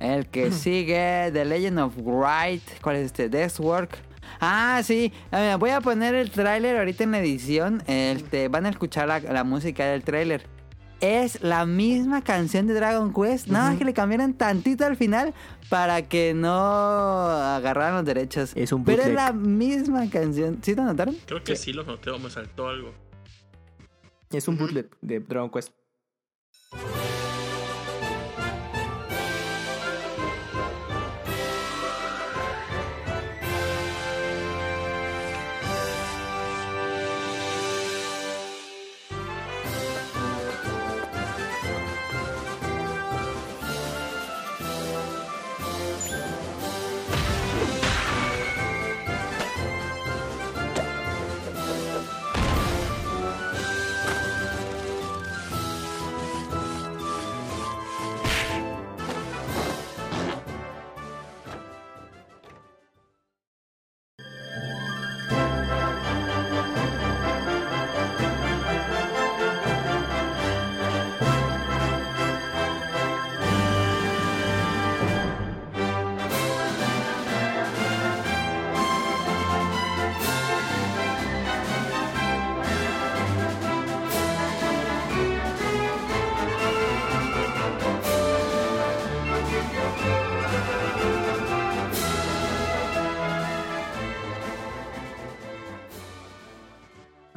[0.00, 2.62] El que sigue, The Legend of Wright.
[2.80, 3.28] ¿Cuál es este?
[3.28, 3.98] Death's Work.
[4.40, 5.12] Ah, sí.
[5.32, 7.82] Eh, voy a poner el tráiler ahorita en la edición.
[7.86, 10.46] Este, van a escuchar la, la música del tráiler.
[11.00, 13.48] Es la misma canción de Dragon Quest.
[13.48, 15.34] Nada más que le cambiaron tantito al final
[15.68, 18.52] para que no agarraran los derechos.
[18.54, 20.58] Es un Pero es la misma canción.
[20.62, 21.16] ¿Sí te notaron?
[21.26, 22.94] Creo que sí, lo noté o me saltó algo.
[24.30, 25.72] Es un bootleg de Dragon Quest.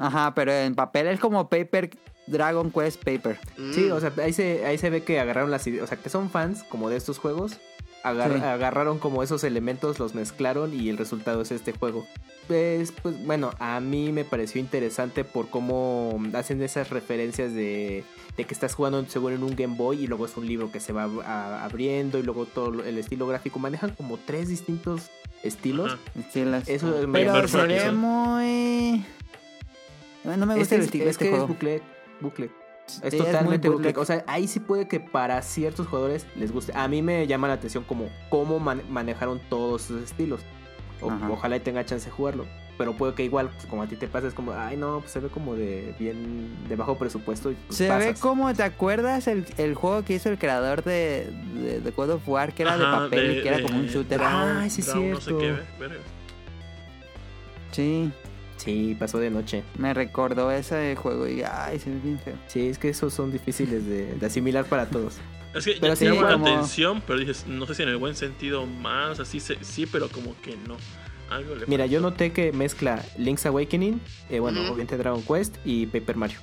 [0.09, 1.91] Ajá, pero en papel es como Paper
[2.27, 3.39] Dragon Quest Paper.
[3.57, 3.73] Mm.
[3.73, 6.09] Sí, o sea, ahí se, ahí se ve que agarraron las ideas, o sea, que
[6.09, 7.57] son fans como de estos juegos,
[8.03, 8.41] agar- Sí.
[8.41, 12.05] agarraron como esos elementos, los mezclaron y el resultado es este juego.
[12.47, 18.03] Pues, pues bueno, a mí me pareció interesante por cómo hacen esas referencias de,
[18.37, 20.79] de que estás jugando seguro en un Game Boy y luego es un libro que
[20.79, 23.59] se va a- abriendo y luego todo el estilo gráfico.
[23.59, 25.11] Manejan como tres distintos
[25.43, 25.93] estilos.
[25.93, 25.99] Ajá.
[26.19, 26.67] Estilos.
[26.67, 27.33] Eso me Pero
[27.93, 29.05] muy...
[30.23, 31.47] No me gusta que el es, estilo de es este que es juego.
[31.47, 31.83] booklet,
[32.21, 32.51] booklet.
[33.03, 33.97] Es totalmente bootleg.
[33.99, 36.71] O sea, ahí sí puede que para ciertos jugadores les guste.
[36.75, 40.41] A mí me llama la atención como cómo man- manejaron todos sus estilos.
[41.01, 42.45] O- ojalá y tenga chance de jugarlo.
[42.79, 45.11] Pero puede que igual, pues, como a ti te pasa, es como, ay no, pues
[45.11, 47.51] se ve como de bien, de bajo presupuesto.
[47.51, 51.29] Y pues, Se ve como, ¿te acuerdas el, el juego que hizo el creador de,
[51.55, 52.53] de, de God of War?
[52.53, 54.19] Que era de papel y de- que era como un shooter.
[54.23, 55.39] Ay, sí es Drown No sé cierto.
[55.39, 55.55] qué.
[57.71, 58.11] Sí,
[58.59, 59.63] Sí, pasó de noche.
[59.77, 62.35] me recordó ese juego y ay, se ve bien feo.
[62.47, 65.15] Sí, es que esos son difíciles de, de asimilar para todos.
[65.55, 67.89] Es que Pero ya sí, llama la como- atención, pero dices, no sé si en
[67.89, 70.77] el buen sentido más, así se- sí, pero como que no.
[71.31, 73.99] Algo le Mira, yo noté que mezcla Link's Awakening,
[74.29, 76.37] eh, bueno, obviamente Dragon Quest y Paper Mario.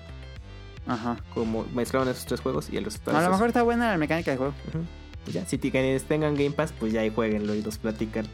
[0.89, 1.19] Ajá.
[1.35, 4.31] Como mezclaron esos tres juegos y el resultado A lo mejor está buena la mecánica
[4.33, 4.55] del juego.
[5.25, 8.27] Pues Ya, si quienes tengan Game Pass, pues ya ahí jueguenlo y los platican.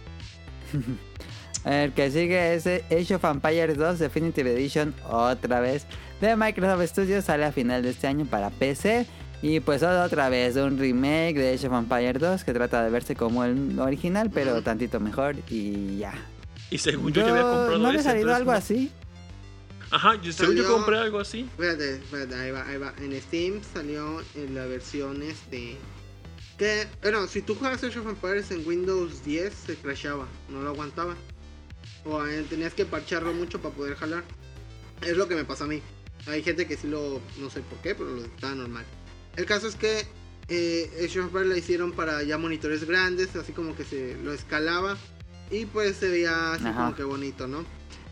[1.64, 5.86] El que sigue es Age of Empires 2 Definitive Edition, otra vez,
[6.20, 9.06] de Microsoft Studios, sale a final de este año para PC.
[9.42, 13.16] Y pues otra vez un remake de Age of Empires 2 que trata de verse
[13.16, 16.14] como el original, pero tantito mejor y ya.
[16.70, 18.90] Y según yo, ya había comprado ¿No había salido entonces algo no- así?
[19.90, 21.40] Ajá, yo, según yo compré algo así.
[21.40, 22.94] Espérate, espérate, ahí va, ahí va.
[22.98, 25.76] En Steam salió en la versión este.
[26.56, 30.70] Que, bueno, si tú juegas Age of Empires en Windows 10 se crashaba, no lo
[30.70, 31.14] aguantaba.
[32.04, 34.24] O eh, tenías que parcharlo mucho para poder jalar.
[35.02, 35.80] Es lo que me pasa a mí.
[36.26, 38.84] Hay gente que sí lo, no sé por qué, pero lo está normal.
[39.36, 40.06] El caso es que
[40.48, 44.96] eh, Empires la hicieron para ya monitores grandes, así como que se lo escalaba
[45.50, 46.84] y pues se veía así Ajá.
[46.84, 47.64] como que bonito, ¿no?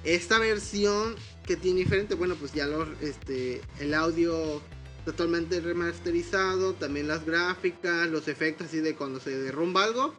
[0.04, 1.14] Esta versión
[1.46, 4.62] que tiene diferente, bueno, pues ya los, este, el audio
[5.04, 10.14] totalmente remasterizado, también las gráficas, los efectos así de cuando se derrumba algo.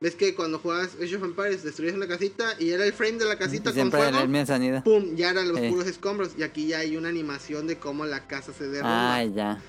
[0.00, 3.24] Ves que cuando juegas Age of Empires destruyes una casita y era el frame de
[3.24, 4.18] la casita con Siempre fuego.
[4.20, 4.84] el mismo sonido.
[4.84, 5.16] ¡Pum!
[5.16, 5.68] Ya eran los Sí.
[5.70, 6.30] puros escombros.
[6.38, 9.16] Y aquí ya hay una animación de cómo la casa se derrumba.
[9.16, 9.60] Ah, ya.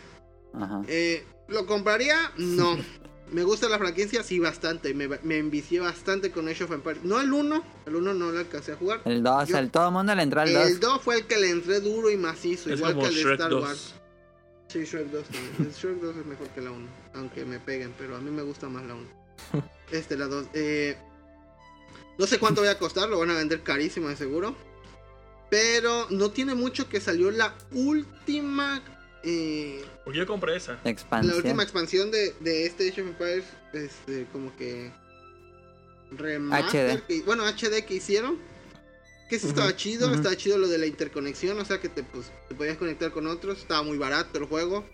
[0.53, 0.81] Ajá.
[0.87, 2.31] Eh, ¿Lo compraría?
[2.37, 2.77] No.
[3.31, 4.93] Me gusta la franquicia, sí, bastante.
[4.93, 7.03] Me, me envicié bastante con Age of Empires.
[7.03, 9.01] No el 1, el 1 no lo alcancé a jugar.
[9.05, 10.63] El 2, Yo- el todo el mundo le entró al 2.
[10.67, 13.15] El 2 fue el que le entré duro y macizo, Es igual como que el
[13.15, 13.63] de Shrek Star 2.
[13.63, 13.93] Wars.
[14.67, 15.53] Sí, Shrek 2 también.
[15.59, 18.41] El Shrek 2 es mejor que la 1, aunque me peguen, pero a mí me
[18.43, 19.18] gusta más la 1.
[19.91, 20.47] Este, la 2.
[20.53, 20.97] Eh,
[22.17, 24.55] no sé cuánto voy a costar, lo van a vender carísimo de seguro.
[25.49, 28.83] Pero no tiene mucho que salió la última
[29.23, 30.73] eh, Porque yo compré esa.
[30.73, 31.35] La la expansión.
[31.37, 34.91] última expansión de, de este Age of Empires, este, como que
[36.11, 37.03] remaster, HD.
[37.07, 38.37] que- bueno, HD que hicieron,
[39.29, 42.31] que sí estaba chido, estaba chido lo de la interconexión, o sea que te, pues,
[42.47, 44.85] te podías conectar con otros, estaba muy barato el juego.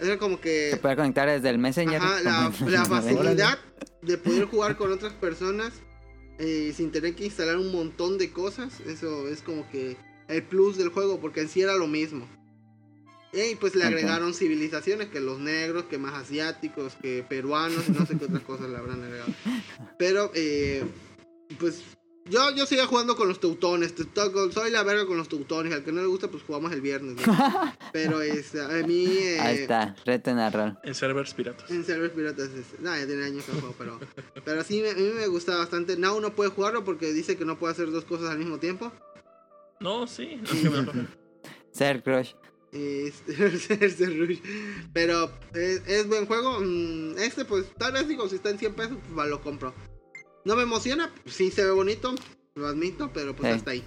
[0.00, 2.00] Era como que Se puede conectar desde el Messenger.
[2.00, 3.58] ajá, la, la facilidad
[4.02, 5.72] de poder jugar con otras personas
[6.38, 9.96] eh, sin tener que instalar un montón de cosas, eso es como que
[10.28, 12.28] el plus del juego, porque en sí era lo mismo.
[13.32, 18.16] Y pues le agregaron civilizaciones, que los negros, que más asiáticos, que peruanos, no sé
[18.16, 19.32] qué otras cosas le habrán agregado.
[19.98, 20.84] Pero, eh,
[21.58, 21.82] pues,
[22.30, 25.72] yo, yo seguía jugando con los teutones, te- to- soy la verga con los teutones,
[25.72, 27.14] al que no le gusta, pues jugamos el viernes.
[27.26, 27.38] ¿no?
[27.92, 29.06] Pero a mí...
[29.18, 30.78] eh, Ahí está, reto en el rol.
[30.84, 31.70] En servers piratas.
[31.70, 33.98] en servers piratas, es, no, ya tiene años que juego, pero,
[34.44, 35.96] pero sí, me- a mí me gusta bastante.
[35.96, 38.92] Now no puede jugarlo porque dice que no puede hacer dos cosas al mismo tiempo.
[39.80, 40.40] No, sí.
[40.42, 40.92] No que me lo
[41.72, 42.32] Ser Crush.
[42.72, 43.46] Este,
[43.86, 44.40] este Rush.
[44.92, 46.58] Pero es, es buen juego.
[46.60, 49.72] mm, Este, pues, tal vez digo, si está en 100 pesos, pues lo compro.
[50.48, 52.14] No me emociona, sí se ve bonito,
[52.54, 53.58] lo admito, pero pues Sí.
[53.58, 53.84] hasta ahí.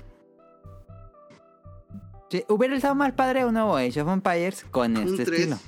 [2.29, 5.39] Sí, hubiera estado más padre un nuevo Age of Empires con Un este 3.
[5.39, 5.59] estilo.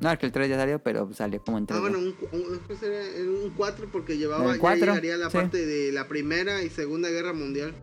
[0.00, 1.76] No, es que el 3 ya salió, pero salió como en 3.
[1.76, 5.36] Ah, bueno, un, un, un 4 porque llevaba, El ya cuatro, llegaría la sí.
[5.36, 7.74] parte de la Primera y Segunda Guerra Mundial.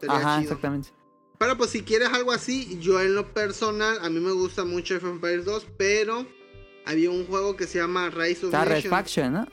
[0.00, 0.42] Sería Ajá, chido.
[0.52, 0.90] exactamente.
[1.40, 4.94] Pero pues si quieres algo así, yo en lo personal, a mí me gusta mucho
[4.94, 6.24] Age of Empires 2, pero
[6.86, 8.90] había un juego que se llama Rise of Está Red Nations.
[8.90, 9.48] Faction, ¿no?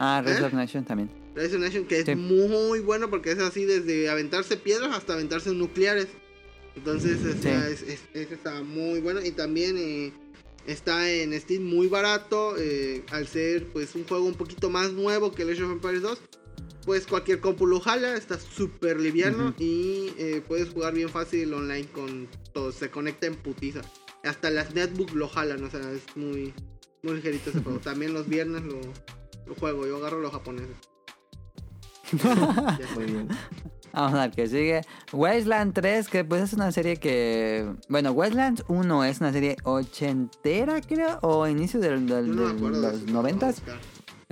[0.00, 0.44] Ah, Rise ¿Eh?
[0.46, 1.10] of Nation también.
[1.36, 5.52] Rise of Nations, que es muy bueno porque es así desde aventarse piedras hasta aventarse
[5.52, 6.08] nucleares.
[6.74, 7.84] Entonces, o sea, Sí.
[8.14, 10.12] es, está muy bueno y también eh,
[10.66, 15.32] está en Steam muy barato eh, al ser pues un juego un poquito más nuevo
[15.32, 16.18] que el Age of Empires 2.
[16.86, 21.86] Pues cualquier compu lo jala, está súper liviano y eh, puedes jugar bien fácil online
[21.92, 23.82] con todo, se conecta en putiza.
[24.24, 26.54] Hasta las netbook lo jalan, o sea, es muy,
[27.02, 27.80] muy ligerito ese juego.
[27.80, 28.80] También los viernes lo
[29.54, 30.76] juego, yo agarro los japoneses.
[32.12, 32.78] Ya.
[32.94, 33.28] Muy bien.
[33.92, 34.82] Vamos al que sigue.
[35.12, 37.72] Wasteland 3, que pues es una serie que...
[37.88, 42.76] Bueno, Wasteland 1 es una serie ochentera, creo, o inicio del, del- Yo no me
[42.76, 43.62] de los noventas.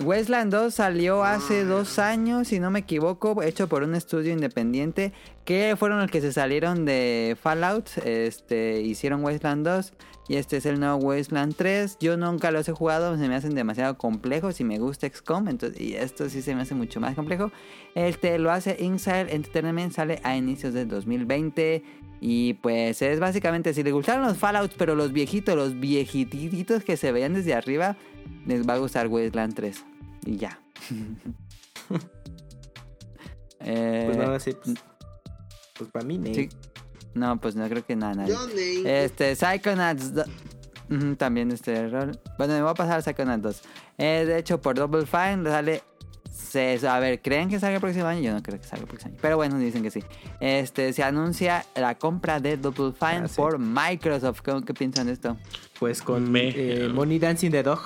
[0.00, 1.64] Wasteland 2 salió hace Ah.
[1.64, 5.12] dos años, si no me equivoco, hecho por un estudio independiente
[5.44, 9.92] que fueron los que se salieron de Fallout, este, hicieron Wasteland 2
[10.28, 11.98] y este es el nuevo Wasteland 3.
[11.98, 15.80] Yo nunca los he jugado, se me hacen demasiado complejos y me gusta XCOM, entonces
[15.80, 17.50] y esto sí se me hace mucho más complejo.
[17.94, 21.82] Este lo hace Inside Entertainment, sale a inicios del 2020
[22.20, 26.96] y pues es básicamente si les gustaron los Fallouts, pero los viejitos, los viejititos que
[26.96, 27.96] se veían desde arriba,
[28.46, 29.84] les va a gustar Wasteland 3.
[30.26, 30.60] Y ya.
[33.60, 34.52] Eh, Pues nada, sí.
[34.52, 34.78] Pues,
[35.76, 36.48] pues para mí, sí.
[37.18, 38.14] No, pues no creo que nada.
[38.14, 39.04] nadie.
[39.04, 40.14] Este, Psychonauts.
[40.14, 40.24] do-
[41.18, 42.18] También este rol.
[42.38, 43.62] Bueno, me voy a pasar a Psychonauts 2.
[43.98, 45.44] Es de hecho por Double Fine.
[45.44, 45.82] Sale.
[46.30, 48.20] Se, a ver, ¿creen que salga el próximo año?
[48.22, 49.18] Yo no creo que salga el próximo año.
[49.20, 50.02] Pero bueno, dicen que sí.
[50.40, 53.36] Este, se anuncia la compra de Double Fine Ah, sí.
[53.36, 54.40] por Microsoft.
[54.40, 55.36] ¿Qué, qué piensan de esto?
[55.78, 56.48] Pues con Me.
[56.54, 57.80] eh, Money Dancing the Dog.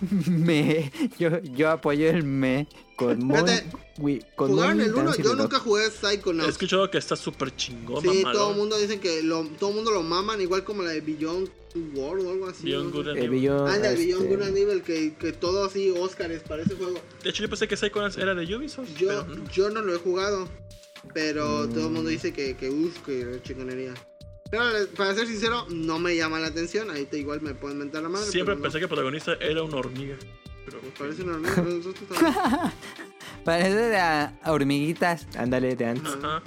[0.28, 0.90] me.
[1.18, 2.66] Yo, yo apoyo el me.
[2.96, 3.46] Con, Mon,
[3.98, 5.04] wi- con ¿Jugaron el 1?
[5.04, 6.50] Dancing Yo nunca jugué He Psychonauts.
[6.50, 9.92] escuchado que está súper chingón, Sí, todo el mundo dice que lo, todo el mundo
[9.92, 12.64] lo maman, igual como la de Beyond Two World o algo así.
[12.64, 12.96] Beyond ¿no?
[12.96, 13.30] Good and Evil.
[13.30, 16.74] Beyond, Ah, el este, Beyond Good and Evil, que, que todo así, Oscars para ese
[16.74, 17.00] juego.
[17.22, 18.88] De hecho, yo pensé que Psychonauts era de Ubisoft.
[18.98, 19.50] Yo, pero no.
[19.52, 20.48] yo no lo he jugado,
[21.14, 21.94] pero todo el Mm.
[21.94, 23.94] mundo dice que, que uff, que chingonería.
[24.50, 24.62] Pero
[24.96, 26.90] para ser sincero, no me llama la atención.
[26.90, 28.26] Ahí te igual me pueden mentar la madre.
[28.30, 28.62] Siempre no.
[28.62, 30.16] pensé que el protagonista era una hormiga.
[30.64, 32.34] Pero Pues parece normal, pero nosotros también.
[33.44, 35.26] Parece de hormiguitas.
[35.36, 36.12] Ándale, de antes.
[36.12, 36.42] Ajá.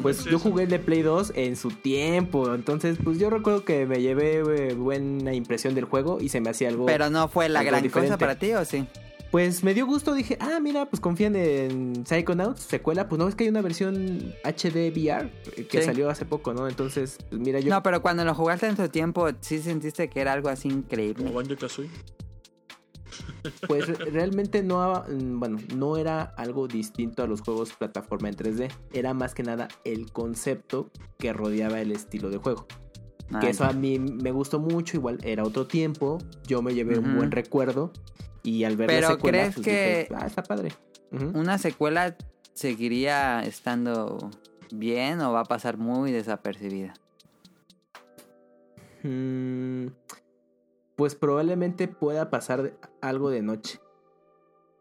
[0.00, 3.86] Pues yo jugué el de Play 2 en su tiempo, entonces pues yo recuerdo que
[3.86, 6.86] me llevé eh, buena impresión del juego y se me hacía algo...
[6.86, 8.10] Pero no fue la gran diferente.
[8.10, 8.86] cosa para ti, ¿o sí?
[9.32, 13.34] Pues me dio gusto, dije, ah, mira, pues confían en Psychonauts, secuela, pues no, es
[13.34, 15.84] que hay una versión HD VR eh, que Sí.
[15.86, 16.68] salió hace poco, ¿no?
[16.68, 17.70] Entonces, pues mira, yo...
[17.70, 21.30] No, pero cuando lo jugaste en su tiempo, sí sentiste que era algo así increíble.
[21.30, 21.88] Banjo Kazooie.
[23.66, 28.36] Pues re- realmente no, mm, bueno, no era algo distinto a los juegos plataforma en
[28.36, 32.66] 3D, era más que nada el concepto que rodeaba el estilo de juego.
[33.32, 36.98] Ah, Que eso a mí me gustó mucho, igual era otro tiempo, yo me llevé
[36.98, 37.92] un buen recuerdo
[38.42, 40.72] y al ver Pero la secuela, ¿crees pues, que- dije, ah, está padre.
[41.10, 42.16] ¿Una secuela
[42.54, 44.30] seguiría estando
[44.70, 46.94] bien o va a pasar muy desapercibida?
[49.02, 49.88] Mm,
[50.96, 53.78] pues probablemente pueda pasar algo de noche.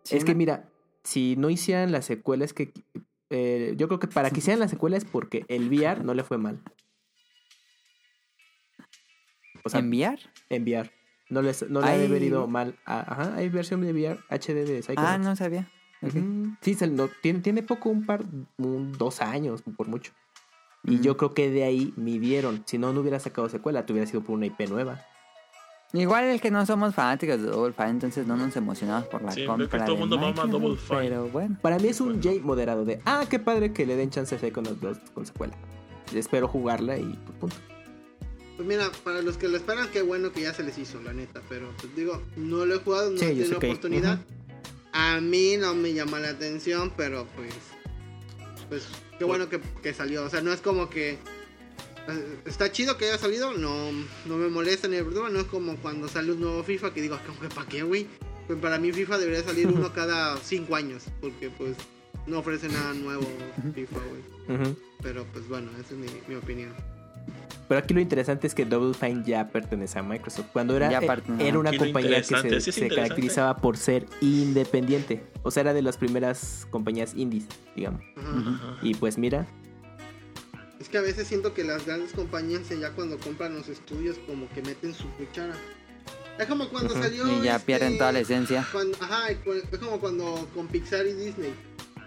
[0.03, 0.70] Sí, es que mira,
[1.03, 2.72] si no hicieran las secuelas que...
[3.30, 6.24] eh, yo creo que para que hicieran las secuelas es porque el VR no le
[6.24, 6.62] fue mal.
[9.64, 10.20] O sea, ¿Enviar?
[10.49, 10.91] enviar.
[11.32, 12.75] No les no le ha de haber ido mal.
[12.86, 15.11] a- ajá, hay versión de VR HD de Psychonauts.
[15.13, 15.67] Ah, no sabía.
[16.61, 18.23] Sí, se lo- tiene, tiene poco, un par,
[18.57, 20.11] un- dos años, por mucho.
[20.84, 21.01] Y Mm.
[21.01, 22.63] yo creo que de ahí midieron.
[22.65, 24.99] Si no, no hubiera sacado secuela, te hubiera sido por una IP nueva.
[25.93, 29.32] Igual es que no somos fanáticos de Double Fine, entonces no nos emocionamos por la
[29.32, 30.99] Sí, compra que todo el de mundo mama Double Fine.
[31.01, 31.57] Pero bueno.
[31.61, 34.38] Para mí es un J moderado de, ah, qué padre que le den chance a
[34.39, 35.53] Psychonauts 2 con secuela.
[36.15, 37.55] Espero jugarla y pues, punto.
[38.64, 41.14] Pues mira, para los que lo esperan, qué bueno que ya se les hizo, la
[41.14, 41.41] neta.
[41.49, 44.20] Pero pues digo, no lo he jugado, no Sí, he tenido que- oportunidad.
[44.20, 44.26] ujú.
[44.93, 47.51] A mí no me llama la atención, pero pues.
[48.70, 48.84] Pues
[49.18, 50.24] qué bueno que, que salió.
[50.24, 51.14] O sea, no es como que.
[52.07, 53.91] eh, Está chido que haya salido, no,
[54.26, 55.32] no me molesta ni me perturba.
[55.32, 58.05] No es como cuando sale un nuevo FIFA que digo, "¿Cómo que ¿para qué, güey?
[58.45, 61.76] Pues para mí FIFA debería salir uno cada cinco años, porque pues
[62.28, 63.28] no ofrece nada nuevo
[63.74, 63.97] FIFA,
[64.47, 64.59] güey.
[64.62, 64.76] Ujú.
[65.01, 66.74] Pero pues bueno, esa es mi, mi opinión.
[67.72, 70.47] Pero aquí lo interesante es que Double Fine ya pertenece a Microsoft.
[70.51, 71.07] Cuando era, eh,
[71.39, 75.24] era una compañía que se, caracterizaba por ser independiente.
[75.41, 78.01] O sea, era de las primeras compañías indies, digamos.
[78.17, 78.49] Ajá.
[78.55, 78.78] Ajá.
[78.82, 79.47] Y pues mira,
[80.82, 84.49] Es que a veces siento que las grandes compañías ya cuando compran los estudios como
[84.49, 85.53] que meten su cuchara.
[86.39, 87.03] Es como cuando Ujú.
[87.03, 87.26] salió...
[87.39, 88.67] Y ya este, pierden toda la esencia.
[88.69, 91.53] cuando- ajá, es como cuando con Pixar y Disney.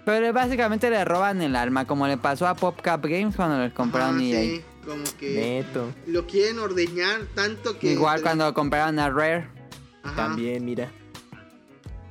[0.05, 4.21] Pero básicamente le roban el alma, como le pasó a PopCap Games cuando les compraron
[4.21, 4.43] EA.
[4.43, 5.93] sí, como que neto.
[6.07, 7.93] lo quieren ordeñar tanto que...
[7.93, 9.49] Igual cuando compraron a Rare.
[10.03, 10.16] Ajá.
[10.16, 10.91] También, mira.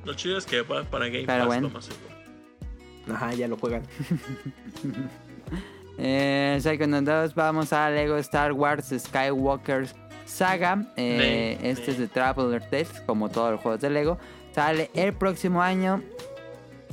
[0.04, 1.68] Lo chido es que va para Game Pero Pass bueno.
[1.68, 2.14] lo más seguro.
[3.12, 3.82] Ajá, ya lo juegan.
[5.96, 9.86] Eh, Psychonauts 2, vamos a Lego Star Wars Skywalker
[10.24, 10.92] Saga.
[10.96, 14.18] Eh, este es de Traveler Tales, como todos los juegos de Lego.
[14.52, 16.02] Sale el próximo año.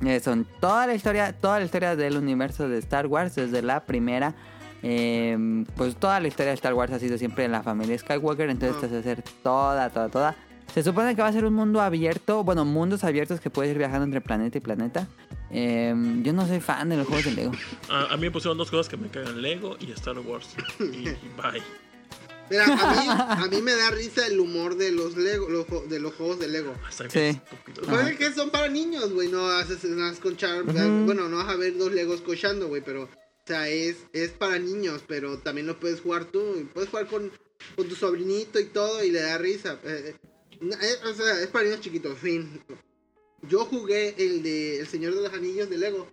[0.06, 3.86] Eh, son toda la historia, toda la historia del universo de Star Wars, desde la
[3.86, 4.36] primera.
[4.84, 8.50] Eh, pues toda la historia de Star Wars ha sido siempre en la familia Skywalker,
[8.50, 10.36] entonces te hace hacer toda, toda, toda.
[10.74, 13.78] Se supone que va a ser un mundo abierto, bueno, mundos abiertos que puedes ir
[13.78, 15.08] viajando entre planeta y planeta.
[15.52, 17.52] Eh, yo no soy fan de los juegos de Lego.
[17.90, 20.48] A, a mí me pusieron dos cosas que me cagan: Lego y Star Wars.
[20.80, 21.62] Y, y bye.
[22.50, 22.76] Mira, a mí,
[23.46, 26.48] a mí me da risa el humor de los Lego, los de los juegos de
[26.48, 26.74] Lego.
[27.10, 27.38] Sí.
[27.86, 29.28] Parece que son para niños, güey.
[29.30, 31.06] No haces no vas a escuchar- Ujú.
[31.06, 32.82] Bueno, no vas a ver dos Legos cochando, güey.
[32.82, 33.10] Pero,
[33.52, 35.04] sea, es, es para niños.
[35.08, 36.56] Pero también lo puedes jugar tú.
[36.60, 37.32] y Puedes jugar con,
[37.76, 39.04] con tu sobrinito y todo.
[39.04, 39.80] Y le da risa.
[39.84, 40.16] Eh,
[40.62, 42.18] eh, o sea, es para niños chiquitos.
[42.18, 42.62] Fin.
[43.48, 46.08] Yo jugué el de El Señor de los Anillos de Lego.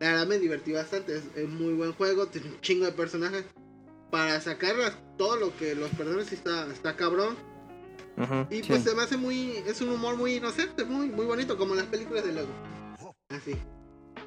[0.00, 1.16] La verdad me divertí bastante.
[1.16, 2.26] Es, es muy buen juego.
[2.26, 3.44] Tiene un chingo de personajes.
[4.10, 7.36] Para sacarlas todo lo que los personajes está, está cabrón.
[8.16, 8.46] Ujú.
[8.48, 8.68] Y Sí.
[8.68, 9.56] pues se me hace muy.
[9.66, 12.48] Es un humor muy inocente, muy, muy bonito, como las películas de Lego.
[13.28, 13.56] Así.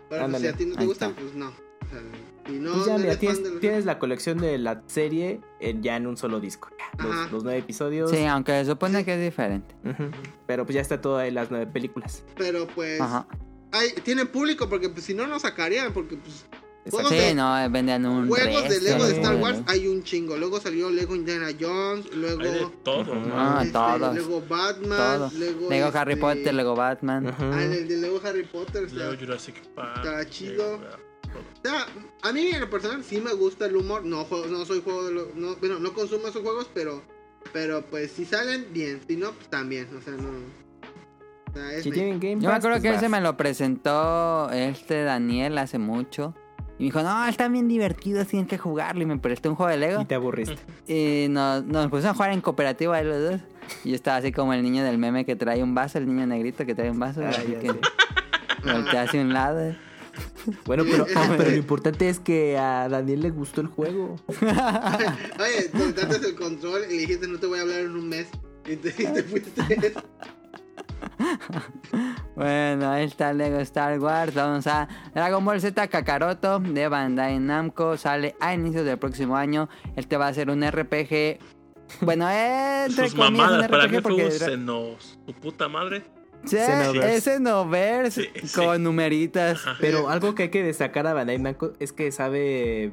[0.10, 1.22] Pero pues, si a ti no te gustan, está.
[1.22, 1.54] pues no.
[1.88, 2.02] O sea,
[2.48, 5.42] si no, Pues ya, no mira, tienes, de los- tienes la colección de la serie
[5.60, 6.70] en- ya en un solo disco.
[6.98, 7.04] ya.
[7.04, 8.10] Los, los nueve episodios.
[8.12, 9.76] Sí, aunque se supone que es diferente.
[9.86, 10.10] Ujú.
[10.46, 12.24] Pero pues ya está todo ahí las nueve películas.
[12.38, 13.00] Pero pues.
[13.02, 13.28] Ajá.
[13.72, 15.92] Hay, tienen público, porque pues si no, no sacarían.
[15.94, 16.46] Porque pues.
[16.90, 19.14] Juegos Sí, de- no, eh, vendían un Juegos de resto Lego de.
[19.16, 20.38] Star Wars hay un chingo.
[20.38, 22.06] Luego salió Lego Indiana Jones.
[22.16, 22.40] Luego.
[22.44, 23.14] Hay de todo.
[23.14, 23.34] ¿no?
[23.34, 24.16] Ah, este, todos.
[24.16, 24.98] Lego Batman.
[25.20, 25.32] Todo.
[25.38, 27.28] Lego, Lego Harry este, Potter, Lego Batman.
[27.28, 27.44] Ujú.
[27.44, 28.86] Ah, el de Lego Harry Potter.
[28.86, 29.98] o sea, Lego Jurassic Park.
[30.06, 30.78] está chido.
[30.78, 30.98] Lego, sea,
[32.24, 34.06] a mí en lo personal sí me gusta el humor.
[34.06, 35.36] No, juego- no soy juego de los.
[35.36, 37.04] No, bueno, no consumo esos juegos, pero.
[37.54, 39.00] Pero pues si salen, bien.
[39.08, 39.88] Si no, pues también.
[39.98, 40.30] O sea, no.
[40.30, 42.98] O sea, es Si de- tienen Game Yo me acuerdo pues que vas.
[42.98, 46.34] ese me lo presentó este Daniel hace mucho.
[46.80, 49.02] Y me dijo, no, están bien divertidos, tienes que jugarlo.
[49.02, 50.02] Y me prestó un juego de Lego.
[50.02, 50.58] Y te aburriste.
[50.88, 53.42] Y nos, nos pusimos a jugar en cooperativa ahí los dos.
[53.84, 56.28] Y yo estaba así como el niño del meme que trae un vaso, el niño
[56.28, 57.22] negrito que trae un vaso.
[57.24, 57.80] Ah, así que sé.
[58.64, 59.76] voltea hacia un lado.
[60.66, 61.06] Bueno, pero,
[61.38, 64.16] pero lo importante es que a Daniel le gustó el juego.
[64.30, 68.10] Oye, te daste el control y le dijiste no te voy a hablar en un
[68.10, 68.28] mes.
[68.66, 69.94] Y te, y te fuiste.
[72.36, 74.34] Bueno, ahí está Lego Star Wars.
[74.34, 77.98] Vamos a Dragon Ball Z Kakaroto de Bandai Namco.
[77.98, 79.70] Sale a inicios del próximo año.
[79.96, 81.40] Este va a ser un RPG.
[82.02, 83.68] Bueno, entre Sus comillas, un mamadas.
[83.70, 85.20] Para RPG mí fue un porque- senos.
[85.26, 86.04] Su puta madre.
[86.50, 87.16] Xenoverse.
[87.16, 88.56] es Xenoverse Sí, sí.
[88.56, 89.58] con numeritas.
[89.66, 89.78] Ajá.
[89.80, 92.92] Pero algo que hay que destacar a Bandai Namco es que sabe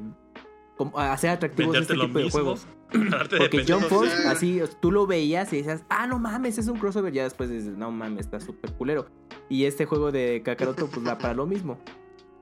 [0.77, 2.67] cómo hacer atractivos Venderte este tipo de juegos.
[2.91, 6.67] De Porque o Force, sea- así, tú lo veías y decías, ah, no mames, es
[6.67, 7.11] un crossover.
[7.11, 9.07] Ya después dices, no mames, está súper culero.
[9.49, 11.79] Y este juego de Kakaroto, pues va para lo mismo.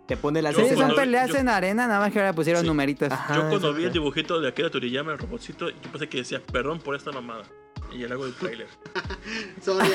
[0.06, 2.62] Te pone las escenas- son peleas yo- en arena, nada más que ahora le pusieron
[2.64, 2.68] Sí.
[3.14, 6.42] Ajá, Yo cuando vi el dibujito de Akira Toriyama, el robotcito, yo pensé que decía,
[6.52, 7.44] perdón por esta mamada.
[7.94, 8.68] Y ya le hago el trailer.
[9.62, 9.90] Sorry,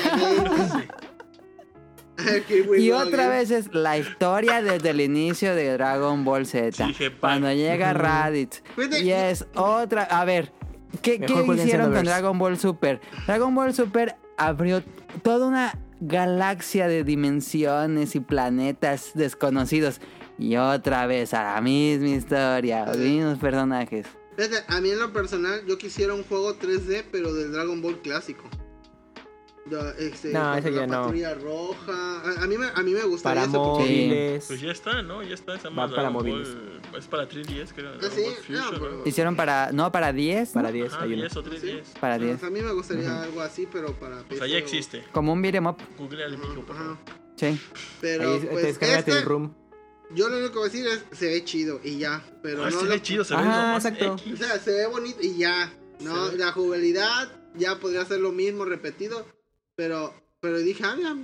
[2.77, 6.87] Y otra vez es la historia desde el inicio de Dragon Ball Z.
[7.19, 7.93] Cuando llega.
[7.93, 8.63] Raditz.
[9.01, 10.03] Y es otra.
[10.03, 10.51] A ver,
[11.01, 12.03] ¿Qué, qué hicieron con.
[12.03, 12.99] Dragon Ball Super?
[13.27, 14.83] Dragon Ball Super abrió
[15.21, 20.01] toda una galaxia de dimensiones y planetas desconocidos.
[20.37, 24.07] Y otra vez a la misma historia, los mismos personajes.
[24.39, 27.97] Fíjate, a mí en lo personal, yo quisiera un juego 3D, pero del Dragon Ball
[27.99, 28.43] clásico.
[29.99, 31.03] Este, No, ese la ya no.
[31.03, 32.21] patrulla roja.
[32.21, 34.45] A, a mí me, a mí me gustaría Para móviles.
[34.47, 35.21] Pues ya está, ¿no?
[35.21, 35.57] Ya está.
[35.61, 36.47] Llama Va para móviles.
[36.55, 37.89] Ball- Es para 3DS, creo.
[37.91, 39.03] Ah, Dragon sí, Ball Fusion, no, pero-.
[39.05, 40.49] Hicieron para, no, para 10.
[40.53, 41.21] Para 10 Ajá, hay uno.
[41.21, 41.99] 10 o 3DS.
[41.99, 42.43] Para Pues 10.
[42.45, 45.03] a mí me gustaría algo así, pero para O sea, PC ya existe.
[45.11, 45.77] Como un beat'em up.
[45.99, 46.83] Google al mijo, por Ajá.
[46.85, 46.97] favor.
[47.35, 47.59] Sí.
[48.01, 49.53] Pero Ahí te pues descárgate este, el room.
[50.15, 52.23] Yo lo único que voy a decir es se ve chido y ya.
[52.41, 54.13] Pero Ah, no se lo- ve chido, se ve Ajá, lo más exacto.
[54.13, 54.39] O X.
[54.39, 55.73] sea, se ve bonito y ya.
[56.01, 59.25] No, ve- la jugabilidad ya podría ser lo mismo repetido,
[59.75, 61.15] pero pero dije, ah, mira,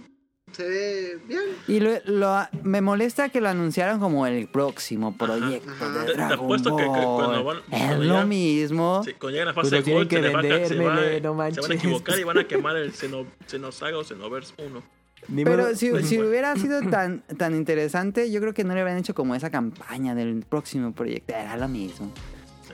[0.51, 1.41] se ve bien.
[1.69, 5.89] Y lo, lo- me molesta que lo anunciaron como el próximo proyecto Ajá.
[5.99, 7.45] de Te- te Dragon apuesto que- que cuando Ball.
[7.45, 9.01] van- es cuando lo ya- mismo.
[9.05, 10.53] Sí, cuando llegan a fase lo de Gold, que se, le va a ca- se,
[10.53, 11.69] va- vendérmele, no se van manches.
[11.69, 14.83] a equivocar y van a quemar el Xeno, Xenosaga o Xenoverse 1.
[15.33, 19.35] Pero si, hubiera sido tan, tan interesante, yo creo que no le habrían hecho como
[19.35, 21.33] esa campaña del próximo proyecto.
[21.33, 22.11] Era lo mismo.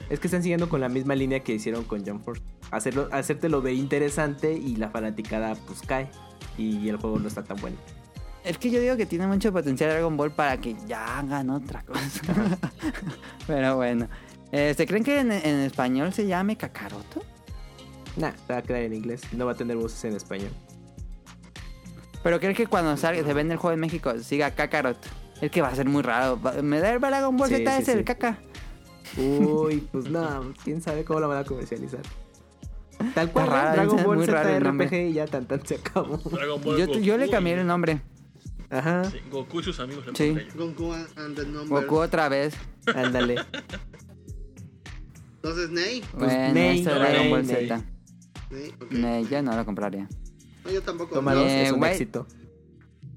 [0.09, 2.43] Es que están siguiendo con la misma línea que hicieron con Jump Force.
[2.71, 6.09] Hacerlo, hacértelo ver interesante y la fanaticada pues cae.
[6.57, 7.77] Y el juego no está tan bueno.
[8.43, 11.83] Es que yo digo que tiene mucho potencial Dragon Ball para que ya hagan otra
[11.83, 12.21] cosa.
[13.47, 14.07] Pero bueno.
[14.51, 17.23] Este, ¿Creen que en, en español se llame Kakaroto?
[18.17, 19.21] Nah, te va a quedar en inglés.
[19.31, 20.51] No va a tener voces en español.
[22.23, 24.97] Pero creen que cuando salga, se vende el juego en México siga Kakarot.
[25.41, 26.39] Es que va a ser muy raro.
[26.61, 28.03] Me da el Dragon Ball Sí, Z sí, es el sí.
[28.03, 28.37] caca.
[29.17, 32.01] Uy, pues no, quién sabe cómo lo van a comercializar.
[33.15, 33.71] Tal cual, raro.
[33.73, 34.87] Dragon es Ball muy raro el Z nombre.
[34.87, 36.17] RPG y ya tan tan se acabó.
[36.17, 38.01] Dragon Ball Yo, yo le cambié el nombre.
[38.69, 40.05] Ajá, Sí, Goku y sus amigos.
[40.05, 40.37] le Sí.
[40.55, 41.69] Goku and the numbers.
[41.69, 42.53] Goku otra vez.
[42.95, 43.35] ándale.
[45.37, 46.01] Entonces, Ney.
[46.11, 47.45] Pues, bueno, Ney, no, Dragon Ney, Ball.
[47.45, 47.83] Z.
[48.51, 48.91] Ney, ok.
[48.91, 50.07] Ney, yo no lo compraría.
[50.63, 51.15] No, yo tampoco.
[51.15, 52.27] Toma dos, Eh, es un éxito.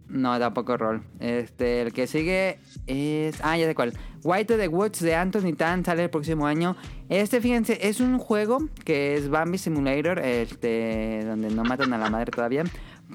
[0.09, 1.03] No, tampoco rol.
[1.19, 3.37] Este, el que sigue es.
[3.43, 3.95] Ah, ya sé cuál.
[4.23, 6.77] White to the Woods de Anthony Tan sale el próximo año.
[7.09, 12.11] Este, fíjense, es un juego que es Bambi Simulator, este, donde no matan a la
[12.11, 12.65] madre todavía.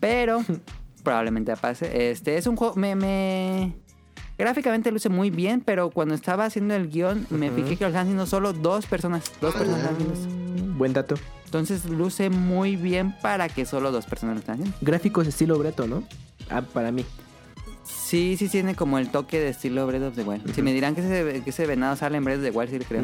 [0.01, 0.43] Pero
[1.03, 2.11] probablemente pase.
[2.11, 2.75] Este, es un juego.
[2.75, 3.75] Me, me.
[4.38, 8.03] Gráficamente luce muy bien, pero cuando estaba haciendo el guion me fijé que lo están
[8.03, 9.32] haciendo solo dos personas.
[9.41, 9.91] Dos personas Ah.
[9.93, 11.15] Mm, Buen dato.
[11.50, 14.78] Entonces luce muy bien para que solo dos personas lo están haciendo.
[14.82, 16.04] Gráficos estilo Breto, ¿no?
[16.47, 17.04] Ah, para mí.
[17.84, 20.54] Sí, sí tiene como el toque de estilo Breath of the Wild.
[20.54, 22.78] Si me dirán que ese, que ese venado sale en Breath of the Wild, sí
[22.78, 23.04] le creo.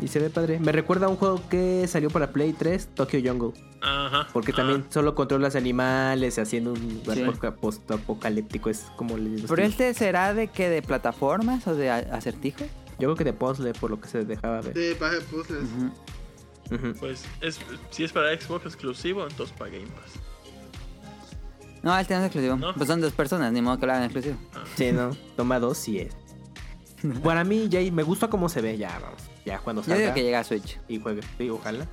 [0.00, 0.58] Y se ve padre.
[0.58, 3.52] Me recuerda a un juego que salió para Play 3, Tokyo Jungle.
[3.82, 4.26] Ajá.
[4.32, 7.24] Porque Ah, también solo controlas animales haciendo un Sí.
[7.60, 8.70] post-apocalíptico.
[8.70, 9.48] Es como le digo.
[9.48, 12.62] ¿Pero este será de que de plataformas o de a- acertijos?
[12.98, 14.72] Yo creo que de puzzle, por lo que se dejaba ver.
[14.74, 15.64] Sí, para puzzles.
[16.98, 17.58] Pues es,
[17.90, 20.20] si es para Xbox exclusivo, entonces para Game Pass.
[21.82, 22.56] No, este no es exclusivo.
[22.56, 22.74] ¿No?
[22.74, 24.36] Pues son dos personas, ni modo que lo hagan exclusivo.
[24.76, 25.16] Sí, no.
[25.36, 26.16] Toma dos, sí es.
[27.22, 29.22] Para mí, Jay, me gusta cómo se ve ya, vamos.
[29.44, 30.78] Ya cuando Yo digo salga que llega a Switch.
[30.88, 31.22] y juegue.
[31.38, 31.86] Sí, ojalá.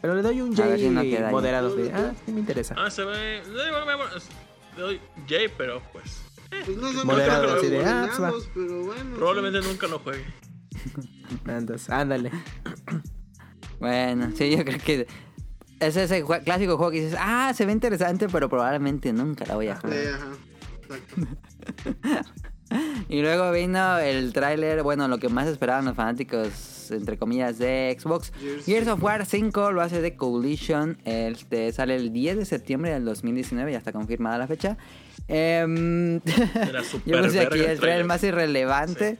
[0.00, 1.74] Pero le doy un ver si Jay no moderado.
[1.74, 2.74] de, ah, sí me interesa.
[2.76, 3.42] Ah, se ve.
[4.76, 6.22] Le doy Jay, pero pues.
[6.50, 9.16] Pues no Moderado, así de, ah, pues pero bueno.
[9.16, 10.24] Probablemente nunca lo juegue.
[11.46, 12.30] Andas, ándale.
[13.80, 15.06] Bueno, sí, yo creo que
[15.80, 19.68] es ese clásico juego que dices, ah, se ve interesante, pero probablemente nunca la voy
[19.68, 19.98] a Sí, jugar.
[20.14, 20.28] ajá.
[20.82, 22.24] Exacto.
[23.08, 27.96] Y luego vino el tráiler, bueno, lo que más esperaban los fanáticos, entre comillas, de
[27.96, 28.32] Xbox.
[28.40, 28.64] Gears.
[28.64, 33.04] Gears of War 5 lo hace de Coalition, este, sale el 10 de septiembre del
[33.04, 34.76] 2019, ya está confirmada la fecha.
[35.26, 39.18] Era súper yo puse aquí el el trailer más irrelevante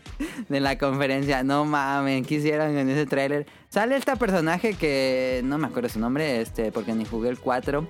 [0.49, 1.43] de la conferencia.
[1.43, 3.47] No mames, ¿qué hicieron en ese tráiler?
[3.71, 7.89] Sale este personaje que no me acuerdo su nombre, este, porque ni jugué el 4.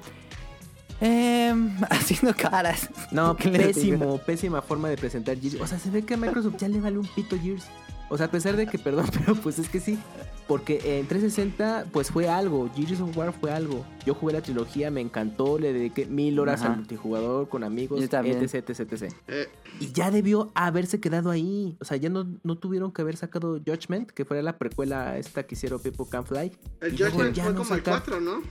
[1.00, 2.88] Em, haciendo caras.
[3.10, 5.60] No, pésimo, pésima forma de presentar Gears.
[5.60, 7.66] O sea, se ve que a Microsoft ya le vale un pito Gears.
[8.10, 9.98] O sea, a pesar de que, perdón, pero pues es que sí.
[10.46, 12.68] Porque en 360, pues fue algo.
[12.76, 13.82] Gears of War fue algo.
[14.04, 16.72] Yo jugué la trilogía, me encantó, le dediqué mil horas Ajá.
[16.72, 19.14] al multijugador con amigos, etc, etc, etc.
[19.28, 19.48] Eh,
[19.80, 21.78] Y ya debió haberse quedado ahí.
[21.80, 25.44] O sea, ya no, no tuvieron que haber sacado Judgment, que fuera la precuela esta
[25.44, 26.52] que hicieron People Can Fly.
[26.82, 28.42] el Y luego Judgment ya fue no como el sacar- 4, ¿no?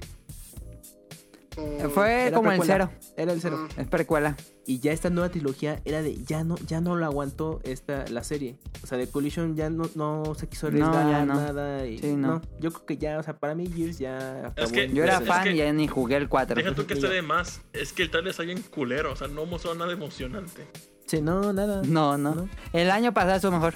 [1.57, 2.89] O- Fue como el cero.
[3.15, 3.67] Era el cero.
[3.77, 3.81] Ah.
[3.81, 4.35] Es precuela.
[4.65, 8.23] Y ya esta nueva trilogía era de ya no, ya no lo aguantó esta la
[8.23, 8.57] serie.
[8.83, 11.35] O sea, de Collision ya no, no se quiso arriesgar no.
[11.35, 11.85] nada.
[11.85, 12.27] Y, Sí, no.
[12.35, 12.41] no.
[12.59, 15.43] yo creo que ya, o sea, para mí Gears ya que- Yo era Es fan
[15.43, 16.55] que- y ya ni jugué el 4.
[16.55, 17.61] Deja tú que esté de más.
[17.73, 19.11] Es que el trailer está bien culero.
[19.11, 20.67] O sea, no mostró nada emocionante.
[21.05, 21.81] Sí, no, nada.
[21.85, 22.49] No, no, No.
[22.71, 23.75] El año pasado estuvo mejor.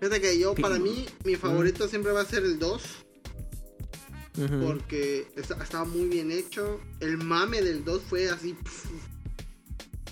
[0.00, 2.82] Fíjate que yo, para mí, mi favorito siempre va a ser el 2.
[4.64, 6.80] Porque esta- estaba muy bien hecho.
[7.00, 8.56] El mame del 2 fue así.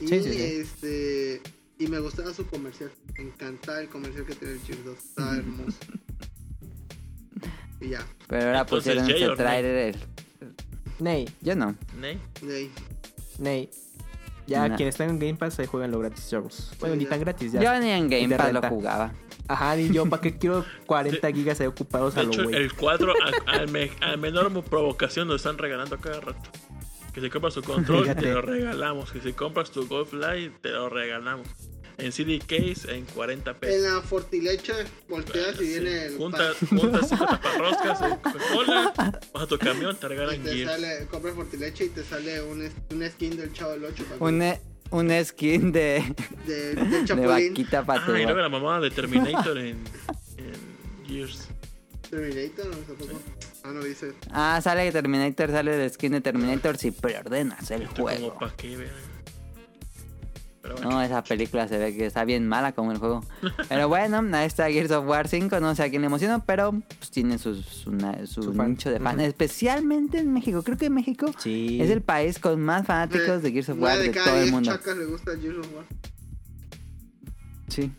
[0.00, 0.42] y Sí, sí, sí.
[0.42, 1.42] este
[1.78, 2.90] y me gustaba su comercial.
[3.16, 4.98] Me encantaba el comercial que tenía el Gears 2.
[4.98, 5.78] Estaba hermoso.
[7.80, 8.06] y ya.
[8.28, 9.46] Pero ahora Entonces, pusieron ese or Nay.
[9.62, 9.96] trailer.
[10.98, 11.76] Ney, Yo no.
[12.00, 12.18] ¿Ne?
[12.42, 12.70] de ahí.
[13.38, 13.70] Ney.
[14.46, 16.70] Ya quienes están en Game Pass ahí juegan lo gratis Jarvis.
[16.78, 17.60] Bueno, Sí, ni tan gratis ya.
[17.62, 19.12] Yo ni en Game Pass lo jugaba.
[19.48, 22.72] Ajá, ni yo, ¿para qué quiero 40 gigas ahí ocupados De a lo hecho, el
[22.74, 23.12] 4
[23.46, 26.50] a, al me- a menor provocación lo están regalando cada rato.
[27.14, 28.22] Que si compras tu control, Fíjate.
[28.22, 29.10] te lo regalamos.
[29.12, 31.46] Que si compras tu Golf Light, te lo regalamos.
[31.98, 33.82] En CD Case, en 40 En pesos.
[33.94, 34.74] la fortilecha
[35.08, 38.92] volteas y viene el Juntas, juntas cinco taparroscas en Coca-Cola,
[39.32, 40.70] vas a tu camión, te y regalan te Gears.
[40.72, 44.60] sale, compras fortilecha y te sale un, un skin del chavo del 8 Un, e-
[44.90, 46.02] un skin de,
[46.46, 47.28] de, de de Chapulín.
[47.28, 48.42] vaquita Ah, y luego patúa.
[48.42, 49.78] la mamá de Terminator en,
[50.38, 51.48] en Gears.
[52.10, 53.20] Terminator, no tampoco.
[53.64, 54.12] Ah, no dice.
[54.30, 58.34] Ah, sale Terminator, sale el skin de Terminator si preordenas el Esto juego.
[58.34, 59.15] como pa' qué, vean.
[60.66, 60.90] Pero bueno.
[60.90, 63.24] No, esa película se ve que está bien mala como el juego.
[63.68, 65.60] Pero bueno, ahí está Gears of War 5.
[65.60, 68.70] No sé a quién le emociona, pero pues, tiene su, su, na- su Su fan.
[68.70, 69.16] nicho de fan.
[69.16, 69.24] Ujú.
[69.26, 70.62] Especialmente en México.
[70.62, 71.80] Creo que México Sí.
[71.80, 74.52] es el país con más fanáticos de Gears of War de de todo el 10
[74.52, 74.70] mundo.
[74.72, 75.84] chacas le gusta Gears of War.
[77.68, 77.90] Sí,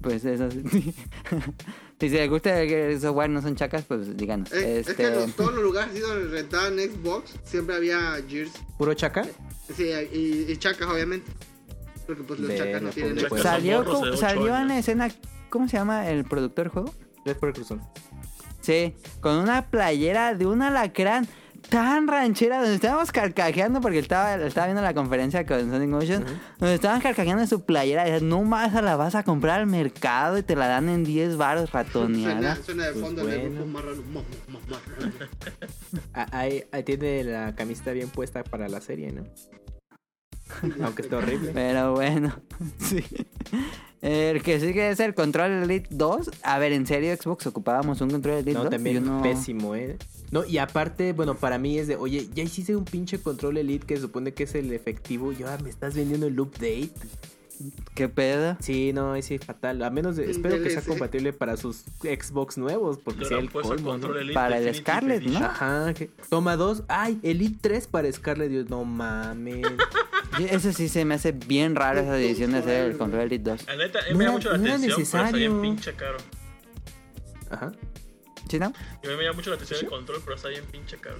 [0.00, 0.94] pues eso sí.
[2.00, 4.52] si les gusta Gears of War no son chacas, pues díganos.
[4.52, 8.52] Eh, Es este, que en los- todos los lugares donde rentaban Xbox siempre había Gears.
[8.78, 9.26] ¿Puro chaca?
[9.76, 11.30] Sí, y, y chacas, obviamente.
[12.06, 13.16] Porque pues los chacas no tienen.
[13.16, 13.42] Chacas.
[13.42, 15.08] salió, morros co- de ocho salió en la escena,
[15.50, 16.94] ¿cómo se llama el productor del juego?
[17.24, 17.36] Red.
[18.60, 21.26] Sí, con una playera de un alacrán
[21.68, 26.24] tan ranchera donde estábamos carcajeando porque estaba, estaba viendo la conferencia con Sonic Motion,
[26.58, 29.66] donde estaban carcajeando en su playera y decían, no más la vas a comprar al
[29.66, 32.56] mercado y te la dan en 10 baros Suena, ratoneada.
[32.56, 33.50] suena de Pues fondo el bueno.
[33.56, 34.02] grupo marrano.
[34.70, 35.12] Marrano.
[36.14, 39.24] Ah, Ahí, ahí tiene la camiseta bien puesta para la serie, ¿no?
[40.82, 41.50] Aunque esté horrible.
[41.54, 42.34] Pero bueno,
[42.78, 43.02] sí.
[44.02, 46.30] El que sigue es el Control Elite 2.
[46.42, 48.70] A ver, ¿en serio Xbox ocupábamos un Control Elite No, 2?
[48.70, 49.96] también Yo no- pésimo, ¿eh?
[50.30, 53.86] No, y aparte, bueno, para mí es de, oye, ya hiciste un pinche control elite
[53.86, 56.90] que se supone que es el efectivo, y ahora me estás vendiendo el update.
[57.94, 58.56] ¿Qué pedo?
[58.60, 59.82] Sí, no, ahí sí, fatal.
[59.82, 63.48] A menos de, espero que sea compatible para sus Xbox nuevos, porque Le sea el
[63.48, 63.92] puesto colmo, ¿no?
[63.92, 65.38] control Elite Para el Scarlet, ¿no?
[65.38, 66.82] Ajá, que- toma dos.
[66.88, 69.64] Ay, Elite 3 para Scarlet, Dios, no mames.
[70.38, 73.66] Eso sí se me hace bien raro esa decisión de hacer el Control Elite 2.
[73.66, 76.16] La neta, me llama mucho la atención, pero está bien pinche caro.
[77.50, 77.72] Ajá.
[78.48, 78.72] ¿Sí, no?
[79.02, 81.18] Y a mí me llama mucho la atención el control, pero está bien pinche caro.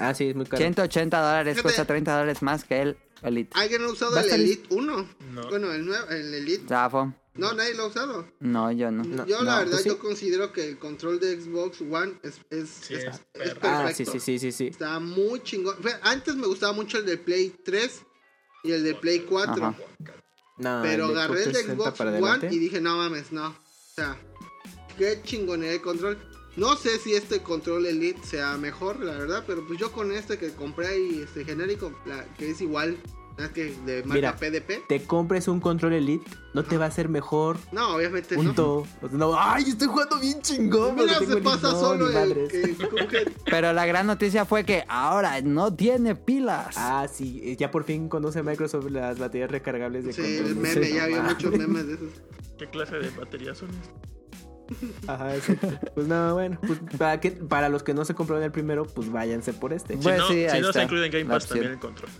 [0.00, 0.58] Ah, sí, es muy caro.
[0.58, 1.62] 180 dólares, Fíjate.
[1.62, 3.50] cuesta 30 dólares más que el Elite.
[3.54, 5.08] ¿Alguien ha usado el Elite 1?
[5.32, 5.48] No.
[5.48, 6.66] Bueno, el nuevo, el Elite.
[6.68, 7.12] Zafo.
[7.34, 8.26] No, nadie lo ha usado.
[8.40, 9.04] No, yo no.
[9.04, 9.88] No, yo la verdad, pues sí.
[9.90, 13.60] yo considero que el control de Xbox One es, es, Sí, es, perfecto.
[13.68, 14.66] Ah, sí, sí, sí, sí, sí.
[14.68, 15.76] Está muy chingón.
[15.80, 18.02] Fue- Antes me gustaba mucho el de Play 3
[18.64, 19.52] y el de Play 4.
[19.52, 19.74] Ajá.
[20.56, 22.00] No, Pero el agarré el de 360 Xbox
[22.44, 23.46] One y dije, no mames, no.
[23.50, 23.54] O
[23.94, 24.16] sea,
[24.96, 26.18] qué chingonería de control.
[26.58, 30.38] No sé si este control Elite sea mejor, la verdad, pero pues yo con este
[30.38, 32.96] que compré ahí, este genérico, la- que es igual,
[33.54, 34.36] que de marca Mira.
[34.36, 34.82] PDP.
[34.88, 37.56] Te compres un control Elite, no te va a hacer mejor.
[37.70, 38.42] No, obviamente no.
[38.42, 38.78] Punto.
[39.00, 40.96] O sea, no, ay, estoy jugando bien chingón.
[40.96, 42.76] Mira, se pasa no, solo el que,
[43.48, 46.74] Pero la gran noticia fue que ahora no tiene pilas.
[46.76, 50.46] Ah, sí, eh, ya por fin conoce Microsoft las baterías recargables de Sí, control.
[50.46, 52.08] el No meme, ya no había muchos memes de esos.
[52.58, 53.88] ¿Qué clase de baterías son estas?
[55.06, 55.68] Ajá, exacto.
[55.94, 59.10] Pues no, bueno, pues para, que, para los que no se compraron el primero, pues
[59.10, 59.94] váyanse por este.
[59.96, 61.78] Si Pues no, sí, si ahí no está está incluido en Game Pass también el
[61.78, 62.10] control.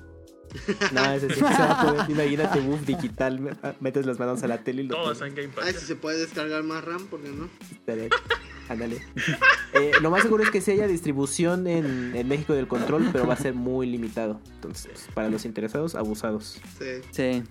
[0.92, 2.10] No, ese sí se va a poder.
[2.10, 5.34] Imagínate, buff digital, ah, metes las manos a la tele y lo Todo está en
[5.34, 5.74] Game Pass.
[5.76, 7.48] si se puede descargar más RAM, porque no.
[7.70, 8.08] Estaría-
[8.68, 9.02] Ándale.
[9.74, 13.26] Eh, lo más seguro es que sí haya distribución en, en México del control, pero
[13.26, 14.40] va a ser muy limitado.
[14.54, 16.60] Entonces, pues, para los interesados, abusados.
[16.78, 16.84] Sí.
[17.10, 17.42] Sí.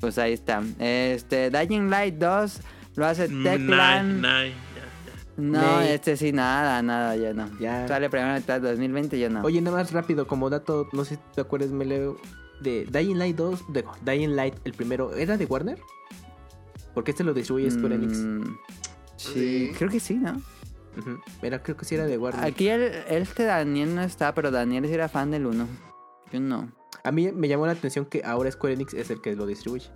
[0.00, 0.62] Pues ahí está.
[0.78, 2.60] Este, Dying Light 2
[2.98, 4.14] lo hace Mm, Techland.
[4.16, 5.42] Nine, nine, ya, ya.
[5.42, 5.88] No, Ney.
[5.92, 7.48] este sí, nada, nada, ya no.
[7.60, 7.86] Ya.
[7.88, 9.42] Sale primero mitad de 2020, yo no.
[9.42, 12.16] Oye, nada más rápido, como dato, no sé si te acuerdas, me leo
[12.60, 15.78] de Dying Light 2, de Dying Light, el primero, ¿era de Warner?
[16.94, 18.18] Porque este lo distribuye Square Enix.
[18.18, 18.42] Mm,
[19.16, 19.32] sí,
[19.68, 19.72] Sí.
[19.78, 20.40] creo que sí, ¿no?
[21.42, 22.44] Era, creo que sí era de Warner.
[22.44, 25.66] Aquí el, este Daniel no está, pero Daniel sí era fan del 1.
[26.32, 26.72] Yo no.
[27.04, 29.86] A mí me llamó la atención que ahora Square Enix es el que lo distribuye.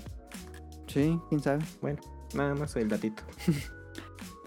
[0.86, 1.64] Sí, quién sabe.
[1.80, 1.98] Bueno,
[2.34, 3.22] nada más el datito.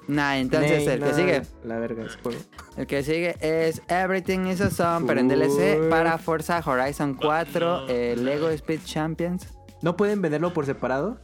[0.08, 1.42] Nah, entonces Ney, el que nada, sigue.
[1.64, 2.38] La verga, es juego.
[2.78, 7.88] El que sigue es Everything is Awesome, pero en DLC para Forza Horizon 4, No.
[7.90, 9.48] eh, Lego Speed Champions.
[9.82, 11.18] ¿No pueden venderlo por separado?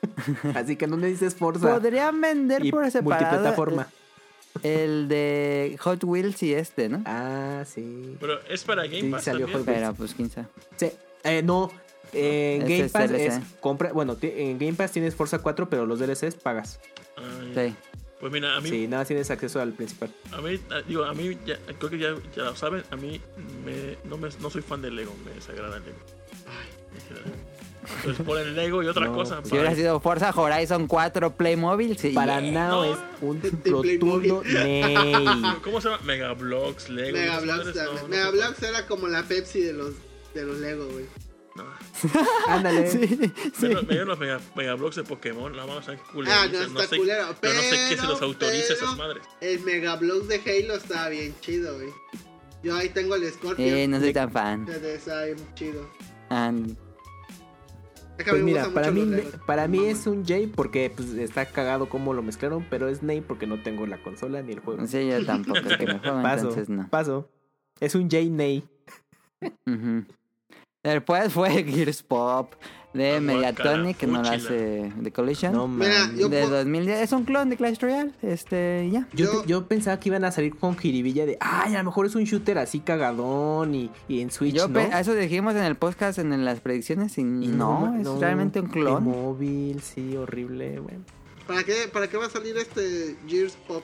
[0.54, 1.70] Así que no me dices Forza.
[1.70, 3.24] Podrían vender y por separado.
[3.26, 3.86] multiplataforma.
[4.62, 7.02] el de Hot Wheels y este, ¿no?
[7.04, 8.16] Ah, sí.
[8.20, 9.64] Pero es para Game Sí, Pass salió también.
[9.64, 9.78] juego.
[9.80, 10.46] Pero pues quién sabe.
[10.76, 10.90] Sí.
[11.24, 11.70] Eh, no.
[12.12, 13.92] En Este Game es Pass es compra.
[13.92, 16.80] Bueno, en Game Pass tienes Forza 4, pero los DLCs pagas.
[17.16, 17.22] Ah,
[17.54, 17.68] ya.
[17.68, 17.74] Sí.
[18.20, 20.08] Pues mira, a mí, Sí, nada, tienes acceso al principal.
[20.30, 23.20] a mí, digo, a mí, ya, creo que ya, ya lo saben, a mí
[23.64, 25.98] me, no, me, no soy fan del Lego, me desagrada el Lego.
[27.08, 27.32] General.
[27.96, 29.36] Entonces por el Lego y otra No, cosa.
[29.40, 32.10] pues, Si hubiera sido Forza Horizon 4 Playmobil, sí.
[32.10, 32.84] Para no.
[32.84, 35.42] es un rotundo Ney.
[35.64, 36.00] ¿Cómo se llama?
[36.04, 37.18] Megablogs, Lego.
[37.18, 39.94] Mega esas Bloks madres, no, era como la Pepsi de los,
[40.32, 41.06] de los Lego, güey.
[41.54, 41.64] No.
[42.48, 42.90] Ándale.
[42.90, 42.98] Sí,
[43.88, 46.96] dieron los mega, Megablogs de Pokémon, la vamos a ver qué Ah, no, está sé,
[46.96, 47.34] culero.
[47.40, 49.22] Pero no sé qué se pero- los autoriza pero- esas madres.
[49.40, 51.90] El Mega Bloks de Halo estaba bien chido, güey.
[52.62, 53.68] Yo ahí tengo el Scorpion.
[53.68, 54.66] Eh, no soy tan fan.
[54.68, 55.86] Estaba bien chido.
[56.30, 56.76] And-
[58.24, 59.10] Pues mira, para mí,
[59.46, 63.20] para mí es un J porque pues, está cagado como lo mezclaron, pero es Ney
[63.20, 64.86] porque no tengo la consola ni el juego.
[64.86, 66.88] Sí, yo tampoco es que me juego, Paso, entonces no.
[66.88, 67.28] paso.
[67.80, 68.62] Es un J Ney.
[69.66, 70.04] Ujú.
[70.82, 72.54] Después fue Gears Pop
[72.92, 75.52] de Ah, Mediatonic, que no la hace de Collision.
[75.54, 77.00] No Mira, yo de po- 2010.
[77.00, 78.10] Es un clon de Clash Royale.
[78.20, 79.08] Este, y ya.
[79.14, 82.04] Yo, Yo- yo pensaba que iban a salir con jiribilla de, ay, a lo mejor
[82.06, 84.80] es un shooter así cagadón y, y en Switch, Yo ¿no?
[84.80, 88.66] eso dijimos en el podcast, en las predicciones, y, Y no, es no, realmente un
[88.68, 89.04] clon.
[89.04, 90.96] móvil, sí, horrible, güey.
[91.46, 93.82] ¿Para qué, ¿Para qué va a salir este Gears Pop?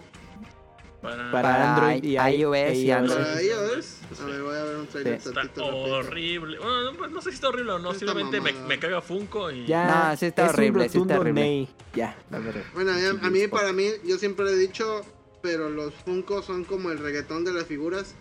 [1.00, 3.22] Para, Para, Android y iOS y Android.
[3.22, 3.84] ¿Para iOS?
[3.84, 4.22] Sí.
[4.22, 5.28] A ver, voy a ver un trailer Sí.
[5.28, 6.58] Está horrible.
[6.58, 7.92] Bueno, no, no sé si está horrible o no.
[7.92, 9.66] Está Simplemente me, me caga Funko y.
[9.66, 11.40] Ya, No, sí está es horrible, un sí está horrible.
[11.40, 11.68] Ney.
[11.94, 12.62] Ya, la verdad.
[12.74, 15.02] Bueno, a mí, Sí, a mí, para mí, yo siempre he dicho,
[15.40, 18.16] pero los Funko son como el reggaetón de las figuras.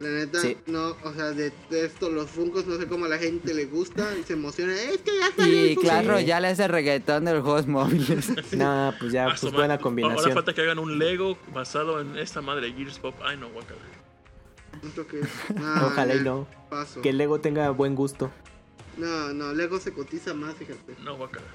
[0.00, 0.56] La neta, Sí.
[0.66, 3.66] no, o sea, de, de esto, los Funkos, no sé cómo a la gente le
[3.66, 4.72] gusta y se emociona.
[4.74, 5.80] Es que ya el Y Funko".
[5.82, 8.30] Clash Royale es el reggaetón de los juegos móviles.
[8.56, 9.72] Nah, pues ya, Ah, pues buena madre.
[9.74, 10.32] Ahora combinación.
[10.32, 13.14] falta que hagan un Lego basado en esta madre Gears Pop.
[13.22, 13.78] Ay, no, guacala.
[15.54, 16.46] No, Ojalá y ya, no.
[16.70, 17.02] Paso.
[17.02, 18.30] Que el Lego tenga buen gusto.
[18.96, 20.94] No, no, Lego se cotiza más, fíjate.
[21.04, 21.46] No, guacala.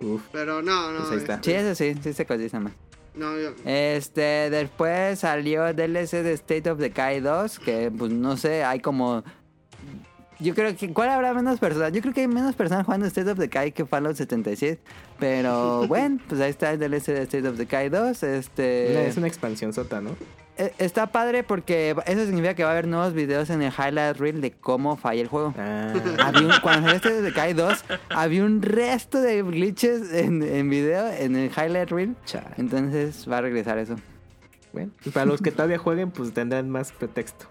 [0.00, 0.22] Uf.
[0.32, 1.00] Pero no, no.
[1.00, 1.34] Pues ahí está.
[1.34, 2.72] este, Sí, eso sí, sí se cotiza más.
[3.14, 8.64] No, yo, Este, después salió DLC de State of Decay 2, que pues no sé,
[8.64, 9.24] hay como...
[10.40, 10.92] Yo creo que...
[10.92, 11.92] ¿Cuál habrá menos personas?
[11.92, 14.78] Yo creo que hay menos personas jugando State of Decay que Fallout 76.
[15.18, 18.22] Pero bueno, pues ahí está el DLC de State of Decay 2.
[18.22, 19.06] Este...
[19.08, 20.16] Es una expansión sota, ¿no?
[20.56, 24.16] eh, Está padre porque eso significa que va a haber nuevos videos en el highlight
[24.18, 25.54] reel de cómo falla el juego.
[25.58, 25.92] Ah,
[26.24, 30.70] Había un- cuando salió State of Decay 2, había un resto de glitches en, en
[30.70, 32.16] video en el highlight reel.
[32.56, 33.96] Entonces va a regresar eso.
[34.72, 37.46] Bueno, y para los que todavía jueguen, pues tendrán más pretexto.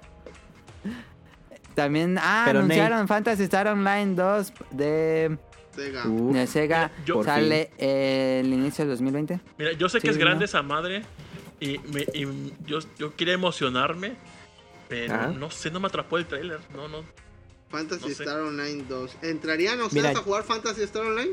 [1.79, 5.37] También, ah, Pero, anunciaron Fantasy Star Online 2 de,
[5.73, 6.05] Sega.
[6.07, 6.91] Uf, de Sega.
[7.05, 9.39] Yo- Sale el inicio del 2020.
[9.57, 11.03] Mira, yo sé que es grande esa madre
[11.61, 12.27] y, me, y
[12.65, 14.15] yo, yo quería emocionarme,
[14.89, 15.27] pero Ajá.
[15.27, 16.59] no sé, no me atrapó el trailer.
[16.75, 17.03] No, no.
[17.69, 18.23] Fantasy no sé.
[18.23, 19.17] Star Online 2.
[19.21, 20.19] ¿Entrarían ustedes Mira.
[20.19, 21.31] a jugar Fantasy Star Online?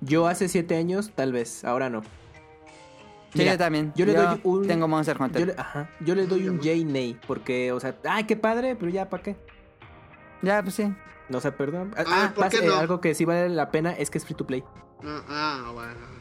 [0.00, 2.02] yo hace siete años, tal vez, ahora no.
[3.32, 3.92] Sí, Mira, yo también.
[3.94, 5.46] yo le doy un- Tengo Monster Yo Hunter.
[5.48, 8.90] le, ajá, yo le doy un J Ney, porque, o sea, ay, qué padre, pero
[8.90, 9.36] ya, ¿para qué?
[10.42, 10.92] Ya, pues sí.
[11.28, 11.92] No sé, perdón.
[11.96, 12.76] Ah, Ah, ¿por pasa- qué eh, no?
[12.76, 14.62] algo que sí vale la pena es que es free to play.
[15.02, 16.16] No, ah, bueno.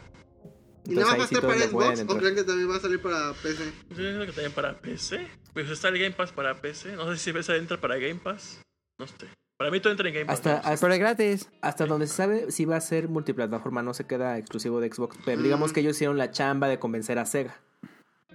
[0.88, 2.80] ¿Y nada más va a sí estar para Xbox o creen que también va a
[2.80, 3.64] salir para PC?
[3.90, 5.28] Yo creo que también para PC.
[5.54, 6.96] Pues está el Game Pass para PC.
[6.96, 8.62] No sé si esa entra para Game Pass.
[9.00, 9.14] No sé.
[9.58, 10.46] Para mí todo entra en Game Pass.
[10.46, 11.50] Hasta, Pero gratis.
[11.62, 15.18] hasta donde se sabe, sí va a ser multiplataforma, no se queda exclusivo de Xbox.
[15.26, 15.44] Pero Mm.
[15.44, 17.56] digamos que ellos hicieron la chamba de convencer a Sega.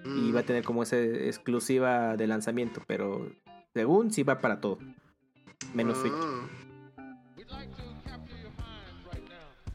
[0.05, 0.35] Y Mm.
[0.35, 3.31] va a tener como esa exclusiva de lanzamiento, pero
[3.75, 4.79] según sí va para todo.
[5.75, 6.13] Menos Switch.
[6.17, 6.47] Ah.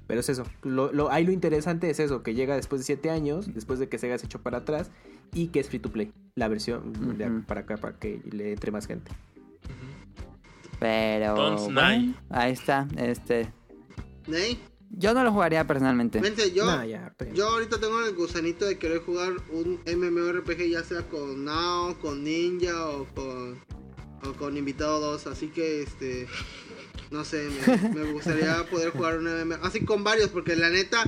[0.08, 0.44] Pero es eso.
[0.62, 3.90] Lo, lo, ahí lo interesante es eso, que llega después de 7 años, después de
[3.90, 4.92] que Sega se echó para atrás,
[5.34, 6.12] y que es free to play.
[6.36, 9.12] La versión de para acá, para que le entre más gente.
[10.80, 11.36] Pero.
[11.36, 12.14] Bueno, Nine.
[12.30, 12.88] ahí está.
[12.98, 13.52] Este.
[14.28, 14.60] Ney,
[14.92, 16.20] Yo no lo jugaría personalmente.
[16.20, 20.70] vente, yo, Nah, ya, pero- yo ahorita tengo el gusanito de querer jugar un MMORPG,
[20.70, 23.60] ya sea con Nao, con Ninja o con,
[24.24, 25.28] o con Invitado 2.
[25.28, 26.28] Así que, este,
[27.12, 29.56] no sé, me, me gustaría poder jugar un MMO.
[29.64, 31.04] Así con varios, porque la neta,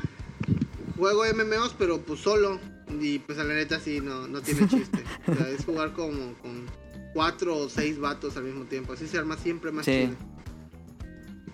[0.98, 2.60] juego MMOs, pero pues solo.
[3.00, 5.04] Y pues a la neta sí, no, no tiene chiste.
[5.28, 6.66] O sea, es jugar como con
[7.14, 8.94] cuatro o seis vatos al mismo tiempo.
[8.94, 9.92] Así se arma siempre más Sí.
[9.92, 10.16] chido.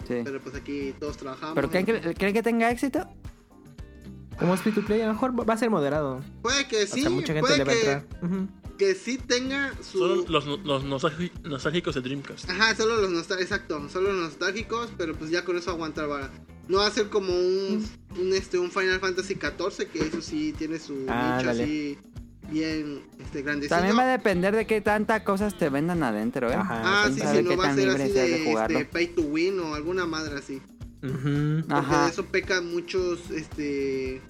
[0.08, 0.22] Sí.
[0.24, 1.56] Pero pues aquí todos trabajamos.
[1.56, 3.08] ¿Pero creen que, creen que tenga éxito?
[4.38, 6.22] Como es free to play, a lo mejor va a ser moderado.
[6.41, 8.62] Puede que O sí, sea, mucha gente puede le va a que.
[8.78, 10.00] Que sí tenga su...
[10.00, 12.50] Son los, los nostálgi- nostálgicos de Dreamcast.
[12.50, 16.32] Ajá, solo los nostálgicos, exacto, solo los nostálgicos, pero pues ya con eso aguanta vara.
[16.68, 17.86] No va a ser como un,
[18.20, 21.64] un, este, un Final Fantasy XIV, que eso sí tiene su nicho Ándale.
[21.64, 21.98] así
[22.50, 23.76] bien este, grandecito.
[23.76, 26.56] También va a depender de qué tantas cosas te vendan adentro, ¿eh?
[26.56, 26.82] Ajá.
[27.06, 29.60] Ah, sí, sí, no va a tan ser libre así de, este, pay to win
[29.60, 30.62] o alguna madre así.
[31.04, 31.62] Ujú.
[31.68, 32.06] Porque Ajá.
[32.06, 34.22] de eso pecan muchos este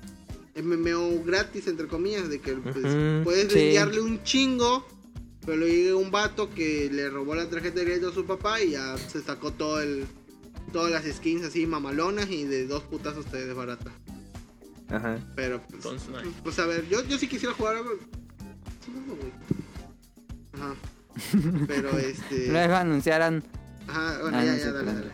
[0.55, 3.59] MMO gratis, entre comillas, de que pues, puedes Sí.
[3.59, 4.85] enviarle un chingo,
[5.45, 8.61] pero le llega un vato que le robó la tarjeta de crédito a su papá
[8.61, 10.05] y ya se sacó todo el
[10.71, 13.91] todas las skins así mamalonas y de dos putazos te desbarata.
[14.89, 15.19] Ajá.
[15.35, 16.33] Pero pues, Entonces, no hay.
[16.43, 17.77] pues a ver, yo, yo sí quisiera jugar.
[17.77, 17.97] a ver,
[18.85, 19.31] sí, no, güey.
[20.53, 20.75] Ajá.
[21.67, 22.47] Pero este.
[22.51, 23.43] Luego anunciaron,
[23.87, 25.11] Ajá, bueno, Ah, ya, no, ya, dale, dale.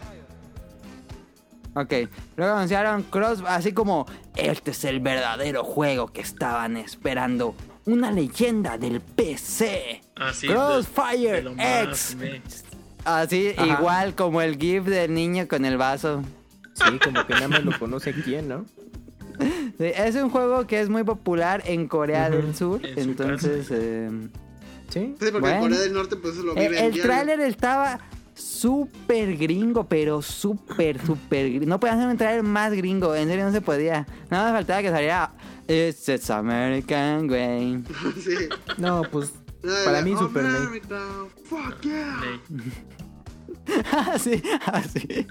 [1.82, 1.94] Ok,
[2.38, 4.06] luego anunciaron Cross, así como,
[4.36, 7.56] este es el verdadero juego que estaban esperando.
[7.86, 10.02] Una leyenda del PC.
[10.16, 10.48] Ah, sí.
[10.48, 12.16] Crossfire de- de X.
[12.20, 12.42] me-
[13.06, 13.66] Así, Ajá.
[13.66, 16.22] igual como el GIF del niño con el vaso.
[16.74, 18.66] Sí, como que nada más lo conoce quién, ¿no?
[19.40, 23.68] Sí, es un juego que es muy popular en Corea del Sur, En su entonces...
[23.72, 24.10] eh,
[24.90, 25.16] Sí.
[25.20, 25.56] Sí, porque Bueno.
[25.58, 27.04] en Corea del Norte pues eso lo Eh, vive el diario.
[27.04, 28.00] tráiler estaba
[28.40, 31.66] súper gringo, pero súper, súper gringo.
[31.66, 34.08] No podía hacer un tráiler más gringo, en serio no se podía.
[34.30, 35.34] Nada más faltaba que saliera
[35.68, 37.84] It's, it's American Way.
[38.24, 38.50] sí.
[38.78, 39.34] No, pues
[39.86, 40.56] para mí super ley.
[40.56, 41.00] America,
[41.46, 42.42] Fuck yeah.
[44.12, 45.28] Así, así.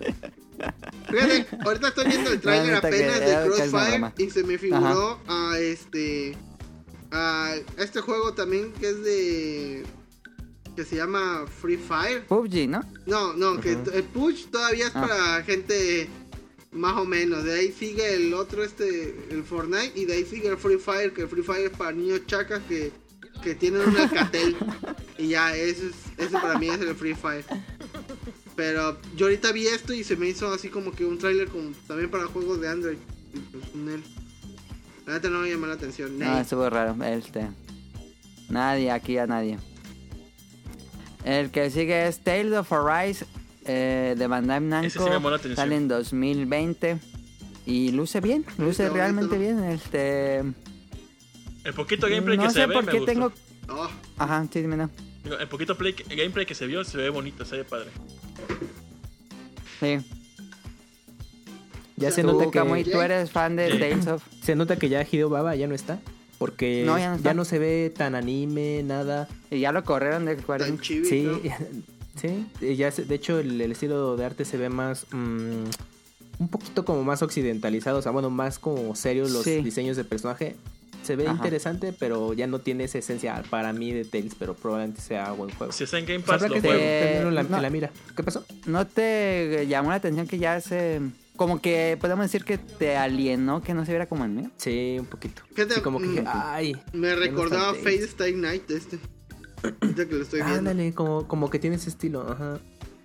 [1.10, 6.36] Fíjate, ahorita estoy viendo el que apenas de Crossfire y se me figuró a este
[7.10, 9.86] a este juego también que es de
[10.78, 12.24] que se llama Free Fire.
[12.28, 12.80] PUBG, ¿no?
[13.04, 15.00] No, no, que el push todavía es Ah.
[15.08, 16.08] para gente
[16.70, 17.42] más o menos.
[17.42, 21.12] De ahí sigue el otro este el Fortnite y de ahí sigue el Free Fire,
[21.12, 22.92] que el Free Fire es para niños chacas que
[23.42, 24.56] que tienen un Alcatel
[25.18, 27.44] y ya eso es eso para mí es el Free Fire.
[28.54, 31.48] Pero yo ahorita vi esto y se me hizo así como que un tráiler
[31.88, 32.98] también para juegos de Android.
[33.34, 34.04] Y pues, Nel.
[35.06, 36.16] La neta no me llamó la atención.
[36.16, 36.42] No, Nel.
[36.42, 36.94] estuvo raro.
[37.04, 37.48] Este.
[38.48, 39.58] Nadie, aquí a nadie.
[41.28, 43.26] El que sigue es Tales of Arise
[43.66, 44.86] eh, de Bandai Namco.
[44.86, 44.98] Ese
[45.48, 45.54] sí.
[45.54, 46.98] Sale en 2020.
[47.66, 49.40] Y luce bien, luce realmente ¿no?
[49.42, 49.64] bien.
[49.64, 50.38] Este.
[50.38, 53.12] El poquito gameplay no que sé se ve por me qué gustó.
[53.12, 53.32] tengo.
[53.68, 54.88] Oh, Ajá, sí, dime no.
[55.38, 57.90] El poquito play- gameplay que se vio se ve bonito, se ve padre.
[59.80, 59.98] Sí.
[61.96, 63.68] Ya se nota Kamui, que tú eres fan de.
[63.78, 64.22] Tales of.
[64.42, 65.98] se nota que ya Hideo Baba ya no está,
[66.38, 69.28] porque No, ya no se ve tan anime, nada.
[69.50, 70.82] Y ya lo corrieron de Square tan Enix.
[70.82, 71.40] chibi, Sí, ¿no?
[72.60, 75.64] sí, ya se- de hecho el, el estilo de arte se ve más mm,
[76.40, 79.60] un poquito como más occidentalizado, o sea, bueno, más como serios los Sí.
[79.62, 80.56] diseños de personaje.
[81.04, 81.36] Se ve Ajá.
[81.36, 85.48] interesante, pero ya no tiene esa esencia para mí de Tales, pero probablemente sea buen
[85.54, 85.72] juego.
[85.72, 86.76] Si está en Game O sea, Pass, lo que juego.
[86.78, 87.60] te- la, no.
[87.62, 87.90] la mira.
[88.14, 88.44] ¿Qué pasó?
[88.66, 91.00] ¿No te llamó la atención que ya se...
[91.38, 94.50] Como que podemos decir que te alienó que no se viera como el mío?
[94.58, 95.42] Sí, un poquito.
[95.54, 96.76] Fíjate, Sí, como que mm, ay.
[96.92, 98.04] Me ya recordaba Fate.
[98.04, 98.98] Stay Night este.
[99.80, 100.58] Ahorita que lo estoy viendo.
[100.58, 102.58] Ándale, como, como que tiene ese estilo, ajá.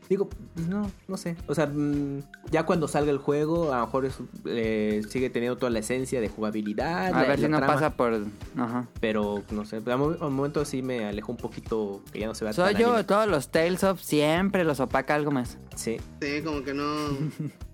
[0.10, 1.36] Digo, pues no, no sé.
[1.48, 5.58] O sea, mm, ya cuando salga el juego, a lo mejor es- eh, sigue teniendo
[5.58, 7.08] toda la esencia de jugabilidad.
[7.08, 8.20] A la- ver si no trama, pasa por...
[8.58, 8.88] Ajá.
[9.00, 12.36] Pero no sé, al mo- al momento sí me alejó un poquito que ya no
[12.36, 13.04] se vea Soy tan yo, anime.
[13.06, 15.58] todos los Tales of siempre los opaca algo más.
[15.76, 15.98] Sí.
[16.22, 16.84] Sí, como que no.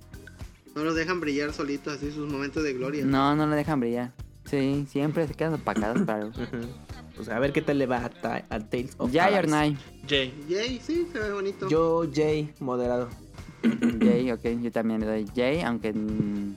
[0.76, 3.04] No los dejan brillar solitos así sus momentos de gloria.
[3.06, 4.12] No, no lo dejan brillar.
[4.46, 6.30] Sí, siempre se quedan opacados para.
[7.16, 9.46] Pues a ver qué tal le va a, a Tales of Jay or.
[9.46, 9.78] Nay.
[10.08, 10.34] Jay.
[10.48, 11.68] Yay, sí, se ve bonito.
[11.68, 13.10] Yo, Jay, moderado.
[14.00, 16.56] Jay, ok, yo también le doy Jay, aunque mm,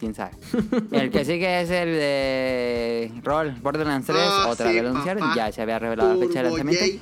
[0.00, 0.30] quién sabe.
[0.92, 5.52] El que sigue es el de Roll, Borderlands 3, Ah, otra sí, vez anunciaron, ya
[5.52, 7.00] se había revelado la fecha de lanzamiento, Yay.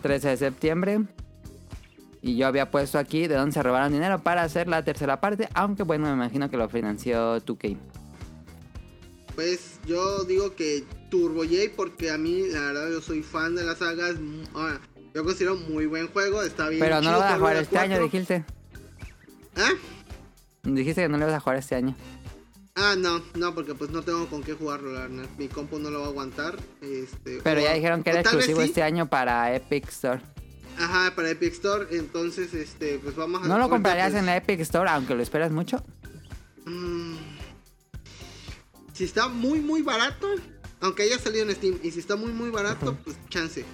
[0.00, 1.00] 13 de septiembre.
[2.26, 5.48] Y yo había puesto aquí de dónde se robaron dinero para hacer la tercera parte,
[5.54, 7.76] aunque bueno, me imagino que lo financió 2K.
[9.36, 13.62] Pues yo digo que Turbo J porque a mí, la verdad, yo soy fan de
[13.62, 14.16] las sagas.
[14.18, 14.78] mm, ah,
[15.14, 16.80] yo considero muy buen juego, está bien.
[16.80, 18.44] Pero no lo vas a jugar este año, dijiste.
[19.56, 19.70] ¿Ah?
[20.64, 21.94] Dijiste que no lo vas a jugar este año.
[22.74, 25.26] Ah, no, no, porque pues no tengo con qué jugarlo, la verdad.
[25.38, 26.56] Mi compu no lo va a aguantar.
[26.82, 28.66] Este, Pero o- ya dijeron que era exclusivo sí.
[28.66, 30.20] este año para Epic Store.
[30.78, 31.86] Ajá, para Epic Store.
[31.90, 33.48] Entonces, este, pues vamos a.
[33.48, 35.82] ¿No lo comprarías pues, en la Epic Store aunque lo esperas mucho?
[36.64, 37.16] mm,
[38.92, 40.26] si está muy, muy barato,
[40.80, 43.64] aunque haya salido en Steam, y si está muy, muy barato, pues chance.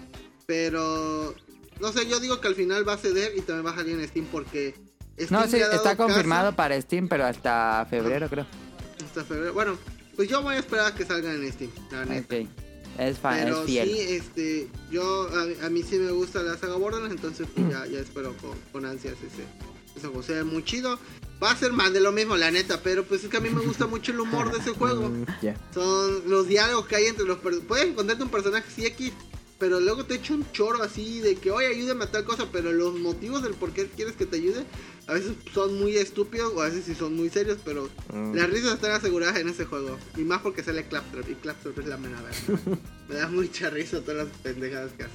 [0.47, 1.35] Pero,
[1.81, 3.99] no sé, yo digo que al final va a ceder y también va a salir
[3.99, 4.75] en Steam porque.
[5.17, 8.47] Steam No, sí, está casa confirmado para Steam, pero hasta febrero creo.
[9.05, 9.53] Hasta febrero.
[9.53, 9.79] Bueno,
[10.17, 12.37] pues yo voy a esperar a que salga en Steam, la neta.
[12.37, 12.49] Ok.
[12.99, 13.89] Es, fa- Pero es fiel.
[13.89, 17.87] sí, este, yo, a, a mí sí me gusta la saga Borderlands, entonces pues, ya,
[17.87, 19.45] ya espero con, con ansias ese,
[19.97, 20.23] ese juego.
[20.23, 20.99] Se ve muy chido.
[21.43, 23.51] Va a ser más de lo mismo, la neta, pero pues es que a mí
[23.51, 25.09] me gusta mucho el humor de ese juego.
[25.09, 25.25] Mm.
[25.75, 27.67] Son los diálogos que hay entre los personajes.
[27.67, 29.13] Puedes encontrarte un personaje sí X,
[29.63, 32.73] pero luego te echa un choro así de que, oye, ayúdame a tal cosa, pero
[32.73, 34.65] los motivos del por qué quieres que te ayude,
[35.07, 38.35] a veces son muy estúpidos o a veces sí son muy serios, pero Mm.
[38.35, 39.97] las risas están aseguradas en ese juego.
[40.17, 42.79] Y más porque sale Claptrap, y Claptrap es la mera verdad.
[43.09, 45.15] Me da mucha risa todas las pendejadas que hace.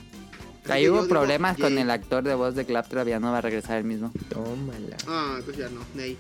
[0.72, 3.42] Ahí hubo digo, problemas con el actor de voz de Claptrap, ya no va a
[3.42, 4.14] regresar el mismo.
[4.30, 4.96] Tómala.
[5.08, 6.18] Ah, entonces ya no, Ney.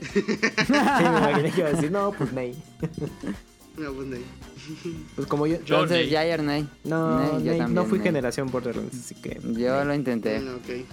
[0.14, 0.22] Sí,
[0.72, 2.56] me imaginé que iba a decir, no, pues Ney.
[3.78, 4.24] No, pues Ney.
[5.14, 5.56] Pues como yo.
[5.64, 6.10] Yo- Entonces, Ney.
[6.10, 6.68] Jair Ney.
[6.84, 8.06] No, Ney, yo Ney, también, no fui Ney.
[8.08, 9.40] generación Borderlands, así que.
[9.56, 10.36] Yo lo intenté.
[10.40, 10.84] Bueno, ok.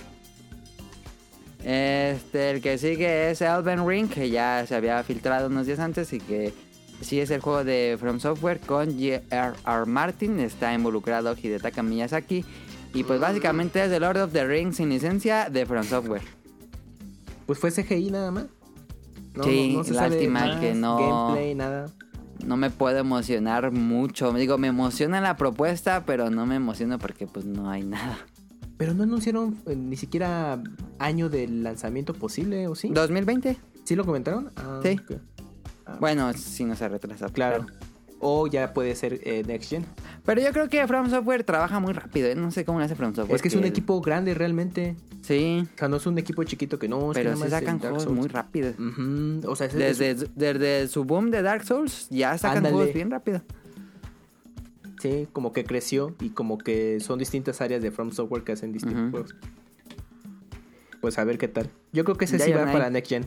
[1.63, 6.13] Este, el que sigue es Elven Ring, que ya se había filtrado unos días antes
[6.13, 6.53] y que
[7.01, 9.85] sí es el juego de From Software con J.R.R.
[9.87, 12.45] Martin, está involucrado Hidetaka Miyazaki
[12.93, 16.21] y pues básicamente es The Lord of the Rings sin licencia de From Software.
[17.47, 18.45] Pues fue CGI nada más.
[19.33, 20.97] No, Sí, no, no se sabe lástima más, que no-
[21.27, 21.87] Gameplay, nada.
[22.43, 27.27] No me puedo emocionar mucho, digo, me emociona la propuesta, pero no me emociona porque
[27.27, 28.17] pues no hay nada.
[28.77, 30.61] Pero no anunciaron eh, ni siquiera
[30.99, 32.89] año del lanzamiento posible, ¿o sí?
[32.89, 33.55] ¿2020?
[33.85, 34.51] ¿Sí lo comentaron?
[34.57, 34.99] Ah, Sí.
[35.85, 37.29] Ah, Bueno, si no se retrasa.
[37.29, 37.67] Claro.
[38.27, 39.85] O ya puede ser eh, Next Gen.
[40.25, 42.33] Pero yo creo que From Software trabaja muy rápido, ¿eh?
[42.35, 43.35] no sé cómo lo hace From Software.
[43.35, 44.95] es que es un equipo grande realmente.
[45.21, 47.11] Sí, O sea, no es un equipo chiquito que no.
[47.13, 48.71] pero más sacan juegos muy rápido.
[48.71, 52.75] Ujú, O sea, es- es- Desde, desde su boom de Dark Souls ya sacan Ándale.
[52.75, 53.41] juegos bien rápido.
[55.01, 58.71] sí, como que creció y como que son distintas áreas de From Software que hacen
[58.71, 59.35] distintos juegos.
[61.01, 61.69] Pues a ver qué tal.
[61.93, 62.89] Yo creo que ese Ya sí va para.
[62.89, 63.25] Next Gen.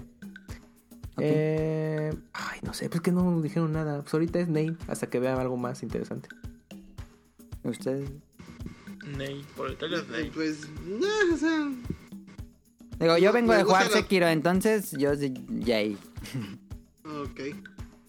[1.21, 4.03] Eh, ay, no sé, pues que no dijeron nada.
[4.03, 6.29] Pues ahorita es Nate hasta que vean algo más interesante.
[7.65, 8.11] Ustedes.
[9.17, 10.31] Ney, por el trailer Eh, Ney.
[10.31, 11.69] Pues, no, o sea,
[12.99, 15.97] Digo, yo vengo de jugar la- Sekiro, entonces yo sí, yay.
[17.05, 17.41] ok.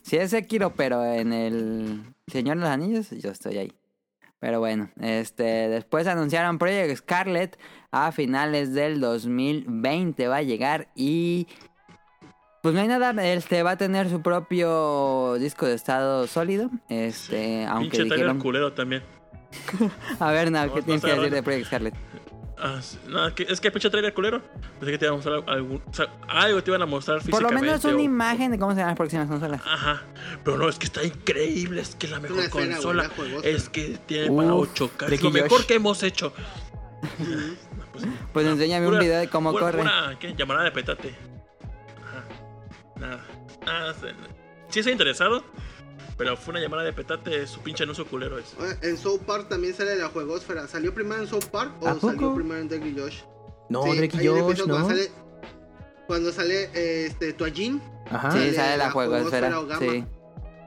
[0.02, 3.73] Si es Sekiro, pero en el Señor de los Anillos, yo estoy ahí.
[4.40, 7.60] Pero bueno, este después anunciaron Project Scarlet
[7.91, 11.45] a finales del 2020 va a llegar y
[12.61, 17.65] pues no hay nada, este va a tener su propio disco de estado sólido, este,
[17.65, 19.03] aunque Pinche trailer dijeron, culero también.
[20.19, 21.94] a ver, no, No, ¿qué no tienes que decir de Project Scarlet?
[22.61, 24.41] Ah, sí, no, es que, pinche trailer culero.
[24.80, 27.27] Pensé que te iban a mostrar algún, o sea, algo te iban a mostrar Por
[27.30, 27.65] lo físicamente.
[27.68, 29.61] menos una o- imagen de cómo serán las próximas consolas.
[29.65, 30.02] Ajá,
[30.44, 33.10] pero no, es que está increíble, es que es la mejor Una consola,
[33.44, 36.34] es que tiene para Uf, 8K, es lo mejor que hemos hecho.
[37.94, 39.77] Pues, Pues enséñame pura- un video de cómo pura- corre.
[39.80, 40.34] pura, ¿qué?
[40.38, 41.15] Llamada de petate.
[42.99, 43.26] Nada.
[43.65, 44.07] Ah, sí,
[44.69, 45.43] sí estoy interesado,
[46.17, 48.55] pero fue una llamada de petate, su pinche anuncio culero es.
[48.81, 50.67] En South Park también sale la juegosfera.
[50.67, 53.21] ¿Salió primero en South Park o salió primero en Drake y Josh?
[53.69, 54.65] No, Sí, Drake y Josh, ¿no?
[54.76, 55.11] Cuando sale,
[56.07, 58.31] cuando sale eh, este, Toallín, Ajá.
[58.31, 59.49] Sí, sale la la juegosfera.
[59.51, 59.91] juegosfera o gamma.
[59.91, 60.05] Sí.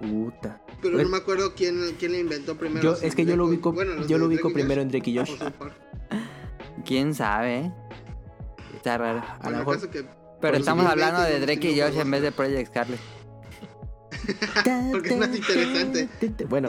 [0.00, 0.60] Puta.
[0.80, 2.82] pero Pues- no me acuerdo quién, quién la inventó primero.
[2.96, 5.32] Yo, es que yo lo ubico, bueno, yo lo ubico primero en Drake y Josh.
[6.84, 7.70] ¿Quién sabe?
[8.74, 9.22] Está raro.
[9.40, 10.04] A lo mejor- caso que
[10.43, 13.01] Pero estamos hablando de Drake y Josh en vez de Project Scarlet.
[14.93, 16.44] Porque es más interesante.
[16.44, 16.69] Bueno,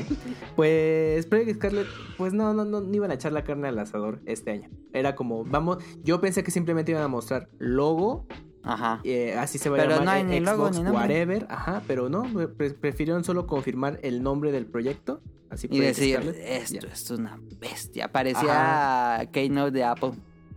[0.56, 1.88] pues Project Scarlet,
[2.18, 4.70] pues no, no, no, no iban a echar la carne al asador este año.
[4.94, 8.26] Era como, vamos, yo pensé que simplemente iban a mostrar logo,
[8.64, 9.02] Ajá.
[9.04, 11.02] eh, así se va a Pero llamar no hay eh, ni logo Xbox, ni nombre.
[11.02, 12.24] whatever, ajá, pero no,
[12.58, 15.22] pre- prefirieron solo confirmar el nombre del proyecto,
[15.52, 16.94] así Y Project decir, Scarlet, esto ya.
[16.94, 18.12] es una bestia.
[18.12, 20.12] Parecía Keynote de Apple.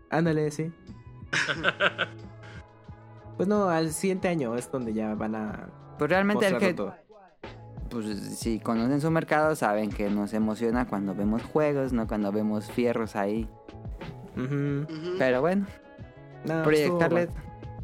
[0.08, 0.70] Ándale, sí.
[3.36, 5.68] pues no, al siguiente año es donde ya van a
[5.98, 6.94] Pues realmente el que, todo.
[7.90, 8.06] pues
[8.38, 13.16] si conocen su mercado, saben que nos emociona cuando vemos juegos, no cuando vemos fierros
[13.16, 13.48] ahí.
[15.18, 15.66] Pero bueno,
[16.44, 17.30] No, Project estuvo Scarlet.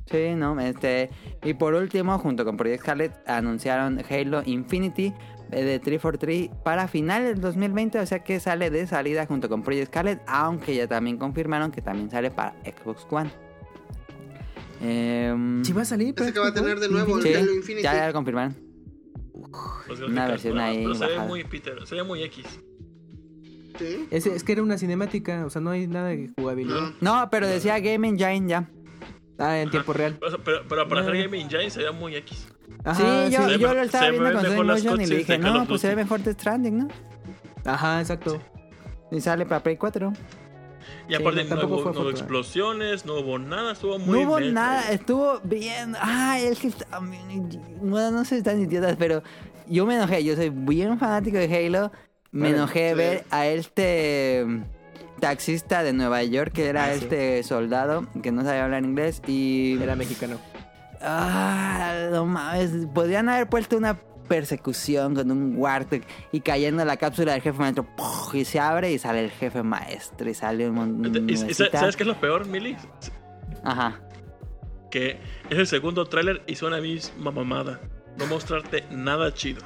[0.06, 1.10] Sí, no, este.
[1.42, 5.14] Y por último, junto con Project Scarlet, anunciaron Halo Infinity
[5.50, 9.62] eh, de 343 para finales del 2020, o sea que sale de salida junto con
[9.62, 13.30] Project Scarlet, aunque ya también confirmaron que también sale para Xbox One.
[14.82, 17.82] Em, Sí va a salir, Ese que va a tener de nuevo el sí, Infinity.
[17.84, 18.56] ya lo confirmaron.
[19.88, 22.44] Los Una versión pero- ahí Pero se ve muy Peter, se ve muy X.
[23.78, 24.06] Sí.
[24.10, 26.92] Es, es que era una cinemática, o sea, no hay nada de jugabilidad.
[27.00, 27.20] No.
[27.22, 28.68] No, pero decía Game Engine ya.
[29.38, 30.18] Ah, en tiempo real.
[30.20, 31.22] Pero, pero, pero para hacer Eh.
[31.24, 32.48] Game Engine se ve muy X.
[32.84, 35.80] Ajá, sí, yo, yo lo estaba viendo con Sony Motion y cutscenes dije, no, pues
[35.80, 36.02] se ve Duty".
[36.04, 36.88] mejor Death Stranding, ¿no?
[37.64, 38.40] Ajá, exacto.
[39.10, 40.12] Y sale para Play 4.
[41.12, 44.40] Y aparte no, hubo, fue no hubo explosiones, no hubo nada, estuvo muy No hubo
[44.40, 45.94] nada, estuvo bien.
[46.00, 47.48] Ay, es que está bien-
[47.82, 49.22] Bueno, no sé si están idiotas, pero
[49.68, 50.24] yo me enojé.
[50.24, 51.92] Yo soy bien fanático de Halo.
[52.30, 52.94] Me Bueno, enojé sí.
[52.96, 54.62] ver a este mm,
[55.20, 57.00] taxista de Nueva York, que era Ah, sí.
[57.02, 59.20] este soldado que no sabía hablar inglés.
[59.26, 60.38] Y Era mexicano.
[61.02, 62.70] Ah, no mames.
[62.94, 66.00] Podrían haber puesto una persecución con un Warthog
[66.32, 67.86] y cayendo la cápsula del jefe maestro.
[68.32, 70.28] Y se abre y sale el jefe maestro.
[70.30, 72.76] Y sale un montón ¿Y- y ¿Sabes qué es lo peor, Mili?
[73.64, 74.00] Ajá.
[74.90, 75.18] Que
[75.50, 77.80] es el segundo tráiler y son la misma mamada.
[78.18, 79.62] No mostrarte nada chido.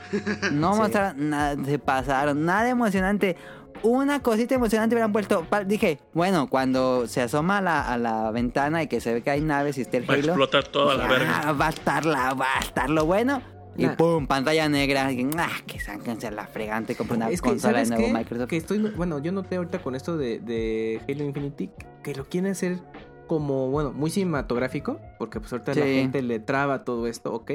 [0.52, 0.78] No Sí.
[0.80, 3.36] mostraron nada, se pasaron, nada emocionante.
[3.82, 5.46] Una cosita emocionante hubieran puesto.
[5.66, 9.30] Dije, bueno, cuando se asoma a la, a la ventana y que se ve que
[9.30, 11.52] hay naves y está el Va a explotar toda la verga.
[11.52, 13.42] va a estar la, va a estar lo bueno.
[13.78, 13.96] Y Nah.
[13.96, 15.12] pum, pantalla negra.
[15.12, 18.18] Y, ah, que sáquense la fregante, compre una Es que, consola de ¿sabes nuevo qué?
[18.18, 18.48] Microsoft.
[18.48, 21.70] Que estoy, bueno, yo noté ahorita con esto de, de Halo Infinity
[22.02, 22.78] que lo quieren hacer
[23.26, 27.50] como, bueno, muy cinematográfico, porque pues ahorita la gente le traba todo esto, ok.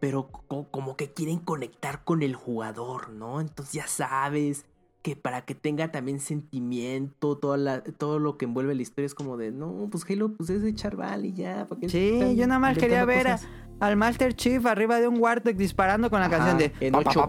[0.00, 3.40] Pero co- como que quieren conectar con el jugador, ¿no?
[3.40, 4.64] Entonces ya sabes
[5.02, 6.20] que para que tenga también
[6.62, 10.32] sentimiento, toda la, todo lo que envuelve la historia es como de, no, pues Halo
[10.36, 11.66] pues es de Charval y ya.
[11.68, 13.48] ¿para qué Sí, yo nada más quería ver a- cosas?
[13.82, 16.72] Al Master Chief arriba de un Warthog disparando con la Ajá, canción de.
[16.80, 17.28] en pa, pa, 8K,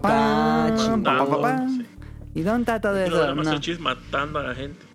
[0.70, 1.02] pa, chingón.
[1.02, 1.68] pa, pa, pa.
[1.68, 1.86] Sí.
[2.36, 3.26] ¿Y dónde está todo Y lo eso?
[3.26, 3.60] de Master No.
[3.60, 4.86] Chief matando a la gente.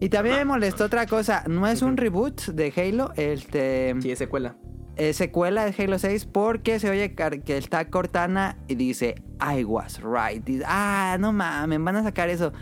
[0.00, 1.44] Y también me molestó otra cosa.
[1.48, 3.12] No es un reboot de Halo.
[3.16, 3.94] Este.
[4.00, 4.56] Sí, es secuela.
[4.96, 10.00] es secuela de Halo 6 porque se oye que está Cortana y dice I was
[10.02, 10.44] right.
[10.44, 12.52] Dice, ah, no mames, van a sacar eso.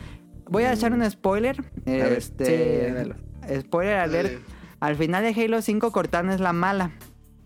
[0.49, 1.57] Voy a echar un spoiler.
[1.87, 3.15] ver, este,
[3.49, 4.41] sí, spoiler alert.
[4.81, 6.91] Al final de Halo 5 Cortana es la mala.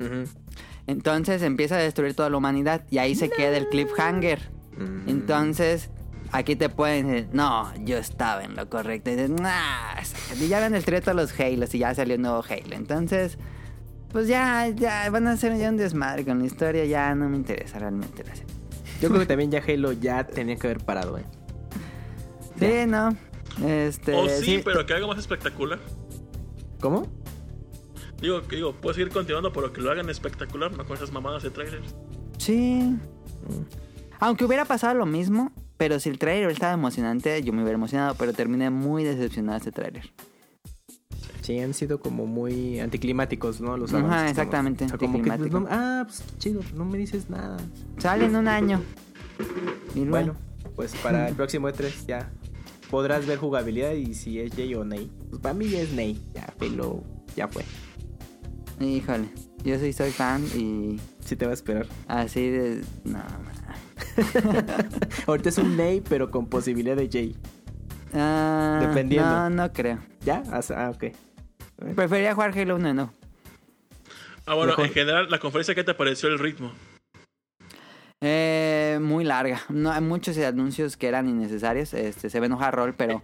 [0.01, 0.25] Ujú.
[0.89, 4.41] Entonces empieza a destruir toda la humanidad y ahí se queda el cliffhanger.
[4.77, 5.09] Mm.
[5.09, 5.91] Entonces,
[6.33, 9.11] aquí te pueden decir, no, yo estaba en lo correcto.
[9.11, 10.01] Y dices, nah,
[10.41, 12.75] y ya ven el trío de los Halos y ya salió un nuevo Halo.
[12.75, 13.37] Entonces,
[14.13, 16.87] pues ya, ya van a hacer ya un desmadre con la historia.
[16.87, 18.55] Ya no me interesa realmente la serie.
[19.03, 21.25] Yo creo que también ya Halo ya tenía que haber parado, ¿eh?
[22.59, 23.15] Sí, no.
[23.63, 25.79] Este, O Oh, sí, pero que haga más espectacular.
[26.81, 27.07] ¿Cómo?
[28.21, 31.43] Digo, que digo, puedo seguir continuando, pero que lo hagan espectacular, no con esas mamadas
[31.43, 31.95] de trailers.
[32.39, 32.97] Sí.
[34.19, 38.17] Aunque hubiera pasado lo mismo, pero si el trailer estaba emocionante, yo me hubiera emocionado,
[38.17, 40.13] pero terminé muy decepcionado de este trailer.
[41.43, 43.77] Sí, han sido como muy anticlimáticos, ¿no?
[43.77, 46.85] Los Ajá, avances, exactamente, como- o sea, como que, pues, no- ah, pues chido, no
[46.85, 47.57] me dices nada.
[47.99, 48.83] Sale en un año.
[49.95, 50.35] Bueno,
[50.77, 52.31] pues para el próximo E3 ya
[52.91, 55.11] podrás ver jugabilidad y si es Jay o Ney.
[55.31, 57.03] Pues para mí ya es Ney, ya Halo,
[57.37, 57.65] ya fue.
[58.81, 59.29] Híjole,
[59.65, 61.87] yo sí soy fan y Sí te va a esperar.
[62.07, 62.85] así de...
[63.05, 63.23] No,
[65.27, 67.37] Ahorita es un Ney, pero con posibilidad de Jay.
[68.15, 69.29] Ah, Dependiendo.
[69.29, 69.99] No, no creo.
[70.25, 70.43] ¿Ya?
[70.51, 71.05] Ah, ah, ok.
[71.95, 73.13] Preferiría jugar Halo 1 no.
[74.47, 74.87] Ah, bueno, Mejor.
[74.87, 76.73] en general, la conferencia, ¿qué te pareció el ritmo?
[78.21, 79.61] Eh, muy larga.
[79.69, 81.93] No, hay muchos anuncios que eran innecesarios.
[81.95, 83.23] Este, se ve enojar rol, pero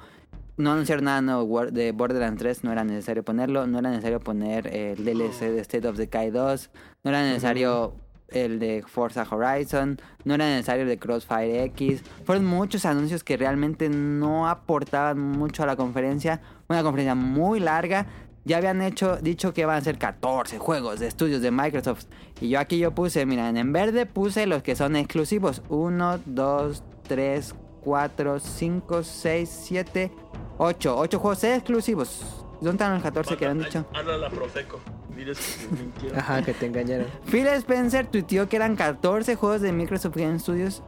[0.57, 2.65] no anunciaron nada nuevo de Borderlands 3.
[2.65, 3.67] No era necesario ponerlo.
[3.67, 6.71] No era necesario poner el DLC de State of Decay 2.
[7.03, 7.95] No era necesario
[8.29, 10.01] el de Forza Horizon.
[10.25, 12.03] No era necesario el de Crossfire X.
[12.25, 16.41] Fueron muchos anuncios que realmente no aportaban mucho a la conferencia.
[16.69, 18.07] Una conferencia muy larga.
[18.45, 22.05] Ya habían hecho, dicho que iban a ser 14 juegos de estudios de Microsoft.
[22.41, 25.63] Y yo aquí yo puse, miren, en verde puse los que son exclusivos.
[25.71, 30.13] 1, 2, 3, 4, 5, 6, 7,
[30.59, 30.97] 8.
[30.99, 32.21] 8 juegos exclusivos.
[32.61, 33.87] ¿Dónde están los 14 que habían dicho?
[33.95, 34.81] Habla a la Profeco.
[35.17, 36.19] Diles que mintieron.
[36.19, 37.07] Ajá, que te engañaron.
[37.31, 40.83] Phil Spencer tuiteó que eran 14 juegos de Microsoft Game Studios.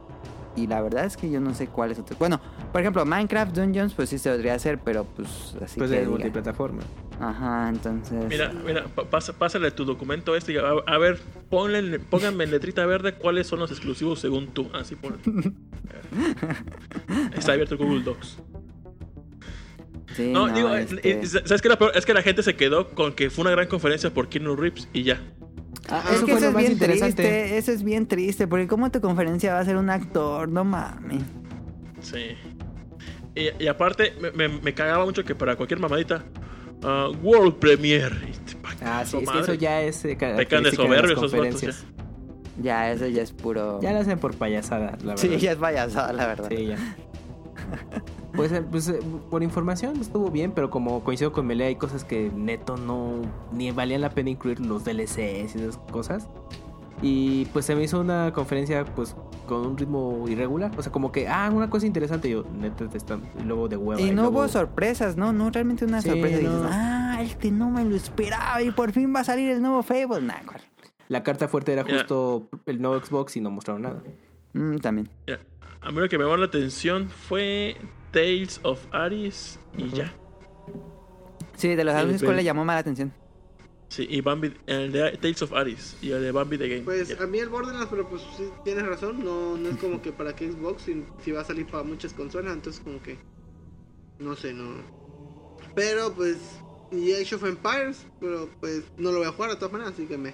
[0.55, 2.17] Y la verdad es que yo no sé cuáles otros.
[2.17, 2.41] Bueno,
[2.71, 5.99] por ejemplo, Minecraft Dungeons, pues sí se podría hacer, pero pues así Pues que.
[5.99, 6.09] diga.
[6.09, 6.81] multiplataforma.
[7.19, 8.25] Ajá, entonces.
[8.27, 11.19] Mira, mira, pasa- pásale tu documento este y a, a ver,
[11.51, 14.67] ponle, pónganme en letrita verde cuáles son los exclusivos según tú.
[14.73, 15.19] Así por.
[17.37, 18.37] Está abierto Google Docs.
[20.15, 21.67] Sí, No, no, digo, este- ¿sabes qué?
[21.67, 21.91] era peor?
[21.95, 24.87] Es que la gente se quedó con que fue una gran conferencia por Keanu Reeves
[24.93, 25.19] y ya.
[25.89, 28.99] Ah, Es eso que eso es bien triste, eso es bien triste, porque como tu
[29.01, 31.23] conferencia va a ser un actor, no mames.
[32.01, 32.35] Sí.
[33.35, 36.23] Y, y aparte, me, me- me cagaba mucho que para cualquier mamadita,
[36.83, 38.15] ah, World Premiere.
[38.81, 41.15] Ah, sí, es que eso ya es eh, Pecan de las esos vatos.
[41.19, 41.85] conferencias.
[42.61, 43.79] Ya, eso ya es puro.
[43.81, 45.17] Ya lo hacen por payasada, la verdad.
[45.17, 46.49] Sí, ya es payasada, la verdad.
[46.49, 46.77] Sí, ya.
[48.33, 48.99] Pues, eh, pues, eh,
[49.29, 53.21] por información estuvo bien, pero como coincido con Melee, hay cosas que neto no
[53.51, 56.27] ni valían la pena incluir los DLCs y esas cosas.
[57.01, 59.15] Y pues se me hizo una conferencia pues
[59.47, 60.71] con un ritmo irregular.
[60.77, 62.27] O sea, como que, ah, una cosa interesante.
[62.27, 63.21] Y yo, neta, te están.
[63.39, 64.01] Y luego de hueva.
[64.01, 66.41] Y no luego- hubo sorpresas, no, no, realmente una Sí, sorpresa.
[66.41, 66.55] no.
[66.63, 69.83] Dices, ah, este no me lo esperaba y por fin va a salir el nuevo
[69.83, 70.21] Fable.
[70.21, 70.33] Nah.
[71.07, 74.01] La carta fuerte era justo el nuevo Xbox y no mostraron nada.
[74.53, 75.07] Mm, también.
[75.27, 75.39] Ya.
[75.81, 77.77] A mí lo que me llamó la atención fue
[78.11, 80.13] Tales of Aries y ya.
[81.55, 83.13] Sí, de los pero- ¿cuál le llamó más la atención?
[83.89, 86.81] Sí, y Bambi, el de Tales of Aris y el de Bambi the Game.
[86.81, 87.23] Pues Yeah.
[87.23, 90.35] a mí el Borderlands, pero pues sí, tienes razón, no, no es como que para
[90.35, 93.17] que Xbox, si, si va a salir para muchas consolas, entonces como que,
[94.19, 94.83] no sé, no.
[95.73, 96.37] Pero pues,
[96.91, 100.05] y Age of Empires, pero pues no lo voy a jugar de todas maneras, así
[100.05, 100.31] que me.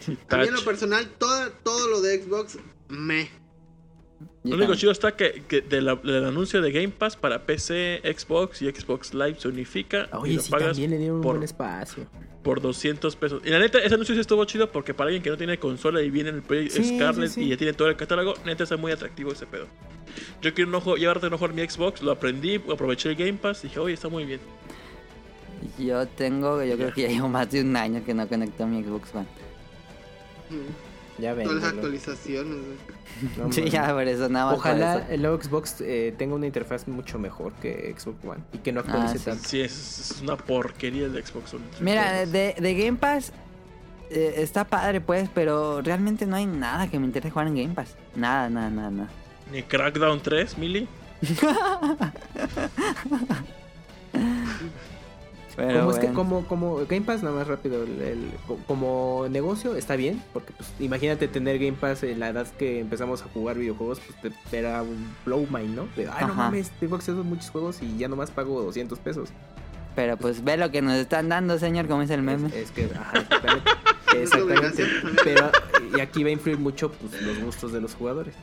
[0.00, 2.58] Sí, A mí en lo personal, todo, todo lo de Xbox,
[2.88, 3.28] me.
[4.44, 4.78] Yo Lo único también.
[4.80, 8.70] chido está que, que de la- del anuncio de Game Pass para PC, Xbox y
[8.70, 11.44] Xbox Live se unifica y Oye, lo sí, pagas también le dieron un por, buen
[11.44, 12.06] espacio.
[12.42, 13.40] por 200 pesos.
[13.44, 16.02] Y la neta, ese anuncio sí estuvo chido porque para alguien que no tiene consola
[16.02, 17.42] y viene en el Project Sí, Scarlet sí, sí.
[17.44, 19.66] y ya tiene todo el catálogo, neta está muy atractivo ese pedo.
[20.42, 23.64] Yo quiero un ojo, llevarte un en mi Xbox, lo aprendí, aproveché el Game Pass
[23.64, 24.40] y dije, oye, está muy bien.
[25.78, 28.66] Yo tengo, yo creo que ya llevo más de un año que no conecto a
[28.66, 29.26] mi Xbox One.
[30.50, 31.46] Mm, Ya ven.
[31.48, 32.58] Todas las actualizaciones,
[33.50, 34.54] sí, ya por eso nada más.
[34.56, 38.72] Ojalá el nuevo Xbox eh, tenga una interfaz mucho mejor que Xbox One y que
[38.72, 39.24] no actualice Ah, sí.
[39.24, 39.48] tanto.
[39.48, 41.64] Sí, es, es una porquería el de Xbox One.
[41.80, 43.32] Mira, de, de Game Pass
[44.10, 47.74] eh, está padre pues, pero realmente no hay nada que me interese jugar en Game
[47.74, 47.96] Pass.
[48.14, 49.08] Nada, nada, nada, nada.
[49.52, 50.88] Ni Crackdown 3, Mili.
[55.56, 59.26] Pero como es que como como Game Pass nada más rápido el- el- co- como
[59.30, 63.26] negocio está bien porque pues imagínate tener Game Pass en la edad que empezamos a
[63.32, 66.34] jugar videojuegos pues te era un blow mind no de, ay no Ajá.
[66.34, 69.28] mames tengo acceso a muchos juegos y ya nomás pago 200 pesos
[69.94, 72.48] Pero pues ve lo que nos están dando, señor, como dice el meme.
[72.48, 73.20] es, es que ajá,
[74.12, 74.84] exactamente,
[75.24, 75.50] pero
[75.96, 78.34] y aquí va a influir mucho pues los gustos de los jugadores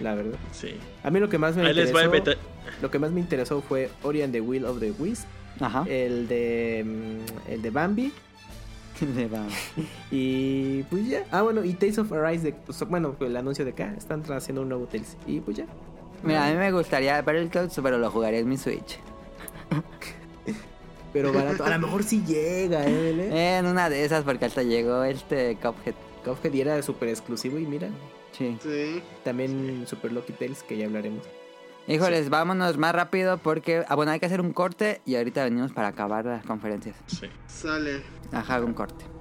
[0.00, 0.38] la verdad.
[0.52, 0.74] Sí.
[1.02, 1.98] a mí lo que más me Ahí interesó
[2.82, 5.26] lo que más me interesó fue Ori and the Will of the Wisp
[5.60, 5.84] Ajá.
[5.88, 8.12] el de mm, el de Bambi.
[10.10, 11.24] Y pues ya.
[11.30, 14.62] Ah, bueno, y Tales of Arise, de, pues, bueno, el anuncio de acá, están haciendo
[14.62, 15.16] un nuevo Tales.
[15.26, 15.66] Y pues ya.
[16.22, 18.98] Mira, a mí me gustaría ver el Clouds, pero lo jugaré en mi Switch.
[21.12, 21.64] Pero barato.
[21.64, 22.92] A lo mejor sí llega, ¿eh?
[22.92, 23.56] Bele?
[23.58, 25.94] En una de esas, porque hasta llegó este Cuphead.
[26.24, 27.88] Cuphead y era súper exclusivo y mira,
[28.32, 28.58] Sí.
[28.60, 29.00] Sí.
[29.22, 31.22] también Super Lucky Tales, que ya hablaremos.
[31.86, 35.72] Híjoles, vámonos más rápido porque, ah, bueno, hay que hacer un corte y ahorita venimos
[35.72, 36.96] para acabar las conferencias.
[37.06, 37.28] Sí.
[37.46, 38.02] Sale.
[38.32, 39.13] Ajá, un corte.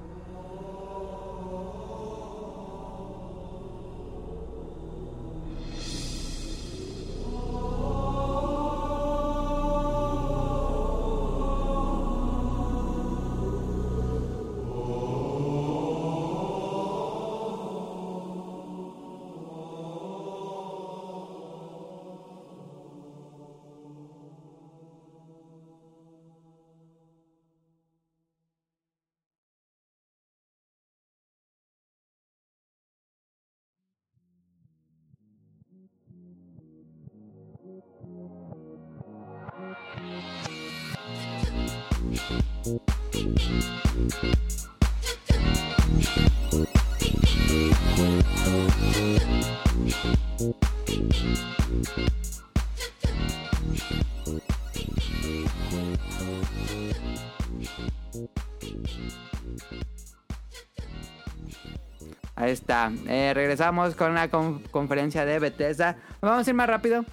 [62.35, 62.91] Ahí está.
[63.07, 65.97] Eh, regresamos con la con- conferencia de Bethesda.
[66.19, 67.05] Vamos a ir más rápido.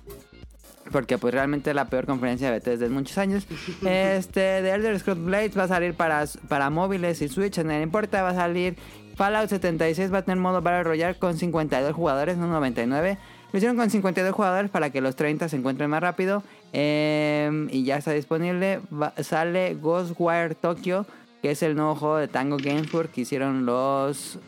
[0.93, 3.47] Porque pues realmente es la peor conferencia de Bethesda en muchos años.
[3.87, 7.83] Este, The Elder Scrolls Blades va a salir para, para móviles y Switch, no le
[7.83, 8.77] importa, va a salir
[9.17, 13.19] Fallout 76, va a tener modo Battle Royale con 52 jugadores, no 99.
[13.53, 16.43] Lo hicieron con 52 jugadores para que los 30 se encuentren más rápido.
[16.73, 18.81] Eh, y ya está disponible.
[18.93, 21.05] Va- sale Ghostwire Tokyo,
[21.43, 24.39] que es el nuevo juego de Tango Games Works que hicieron los...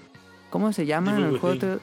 [0.50, 1.16] ¿Cómo se llaman?
[1.18, 1.78] Evil El juego.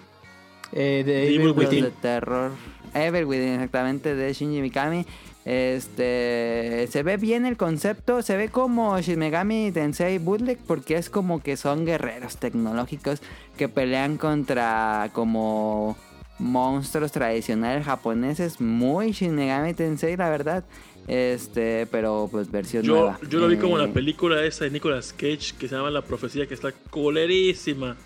[0.72, 2.52] Eh, de Evil Evil de terror.
[2.94, 5.06] Evil Within, exactamente, de Shinji Mikami.
[5.46, 6.88] Este.
[6.92, 8.22] Se ve bien el concepto.
[8.22, 10.60] Se ve como Shin Megami Tensei Bootleg.
[10.60, 13.22] Porque es como que son guerreros tecnológicos
[13.58, 15.98] que pelean contra como
[16.38, 18.62] monstruos tradicionales japoneses.
[18.62, 20.64] Muy Shin Megami Tensei, la verdad.
[21.10, 23.20] Este, pero pues versión Yo, nueva.
[23.28, 26.04] yo lo vi como Eh, la película esa de Nicolas Cage que se llama La
[26.04, 27.98] Profecía, que está colerísima.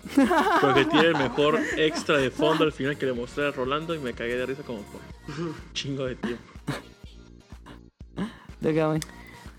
[0.62, 3.98] Porque tiene el mejor extra de fondo al final que le mostré a Rolando y
[3.98, 5.00] me cagué de risa como por
[5.38, 6.42] un chingo de tiempo.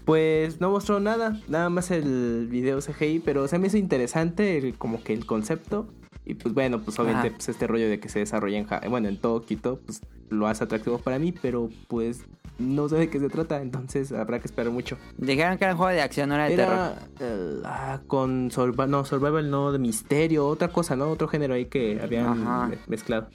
[0.06, 4.76] Pues no mostró nada, nada más el video CGI, pero se me hizo interesante el-
[4.78, 5.88] como que el concepto.
[6.26, 7.36] Y pues bueno, pues obviamente Ajá.
[7.38, 9.44] pues, este rollo de que se desarrolla en, Ja- bueno, en todo,
[9.86, 12.26] pues lo hace atractivo para mí, pero pues
[12.58, 14.98] no sé de qué se trata, entonces habrá que esperar mucho.
[15.18, 16.94] Dijeron que era un juego de acción, no era de terror.
[17.20, 21.10] Era ah, con survival, no, survival no, de misterio, otra cosa, ¿no?
[21.10, 22.68] Otro género ahí que habían Ajá.
[22.68, 23.28] me- mezclado.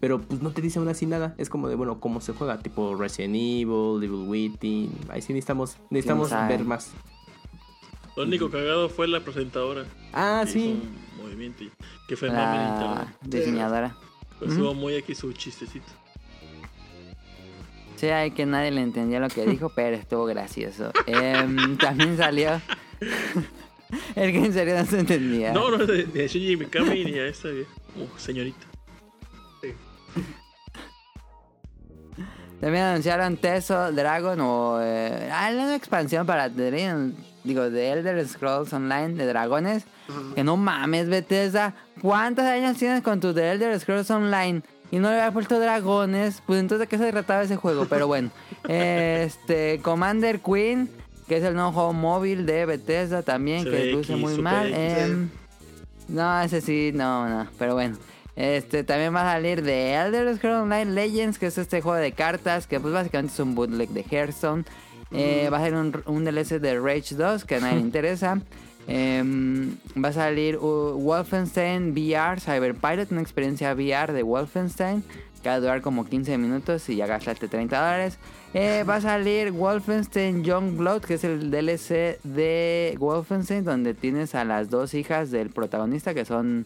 [0.00, 1.34] Pero pues no te dice aún así nada.
[1.38, 2.60] Es como de, bueno, cómo se juega.
[2.60, 4.92] Tipo Resident Evil, Evil Within.
[5.08, 6.92] Ahí sí necesitamos, necesitamos ver más.
[8.18, 9.84] Lo único cagado fue la presentadora.
[10.12, 10.58] Ah, que sí.
[10.58, 11.70] hizo un movimiento y-
[12.08, 13.94] que fue La diseñadora.
[14.40, 15.86] Pues estuvo muy aquí su chistecito.
[17.94, 20.90] Sí, hay que nadie le entendía lo que dijo, pero estuvo gracioso.
[21.06, 22.60] Em, también salió.
[24.16, 25.52] El que en serio no se entendía.
[25.52, 27.70] No, no, de, de Shinji Mikami ni a esta vieja.
[27.94, 28.66] Uh, señorita.
[32.60, 34.80] También anunciaron Teso Dragon o.
[34.82, 37.12] Eh, ah, la nueva expansión para The,
[37.44, 39.84] digo, de Elder Scrolls Online de dragones.
[40.34, 41.74] Que no mames, Bethesda.
[42.00, 44.62] ¿Cuántos años tienes con tu The Elder Scrolls Online?
[44.90, 46.42] Y no le había puesto dragones.
[46.46, 47.86] Pues entonces, ¿de qué se trataba ese juego?
[47.86, 48.30] Pero bueno.
[48.68, 49.80] este.
[49.82, 50.88] Commander Queen.
[51.26, 53.64] Que es el nuevo juego móvil de Bethesda también.
[53.64, 54.72] Que luce X, muy super mal.
[54.72, 55.28] Em,
[56.08, 57.46] no, ese sí, no, no.
[57.58, 57.98] Pero bueno.
[58.34, 62.12] Este también va a salir de Elder Scrolls Online Legends, que es este juego de
[62.12, 64.64] cartas, que pues básicamente es un bootleg de Hearthstone.
[65.10, 68.40] Eh, va a ser un, un DLC de Rage 2, que a nadie le interesa.
[68.86, 75.02] Em, va a salir uh, Wolfenstein VR Cyberpilot, una experiencia VR de Wolfenstein,
[75.42, 78.18] que va a durar como 15 minutos y ya gastaste 30 dólares.
[78.54, 84.44] Eh, va a salir Wolfenstein Youngblood, que es el DLC de Wolfenstein, donde tienes a
[84.44, 86.64] las dos hijas del protagonista, que son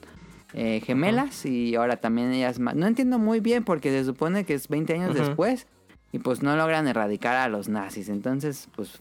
[0.54, 2.60] eh, gemelas, y ahora también ellas...
[2.60, 5.66] ma- No entiendo muy bien porque se supone que es 20 años después,
[6.12, 9.00] y pues no logran erradicar a los nazis, entonces pues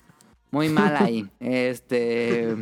[0.49, 1.29] muy mal ahí.
[1.39, 2.55] este...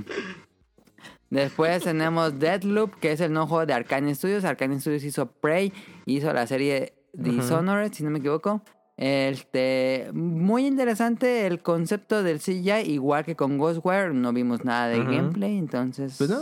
[1.30, 4.44] Después tenemos Deadloop, que es el nuevo juego de Arcane Studios.
[4.46, 5.72] Arcane Studios hizo Prey,
[6.08, 8.64] hizo la serie Dishonored, si no me equivoco.
[8.98, 15.04] Este, muy interesante el concepto del CGI, igual que con Ghostwire, no vimos nada de
[15.04, 16.16] gameplay, entonces...
[16.18, 16.40] Pues no.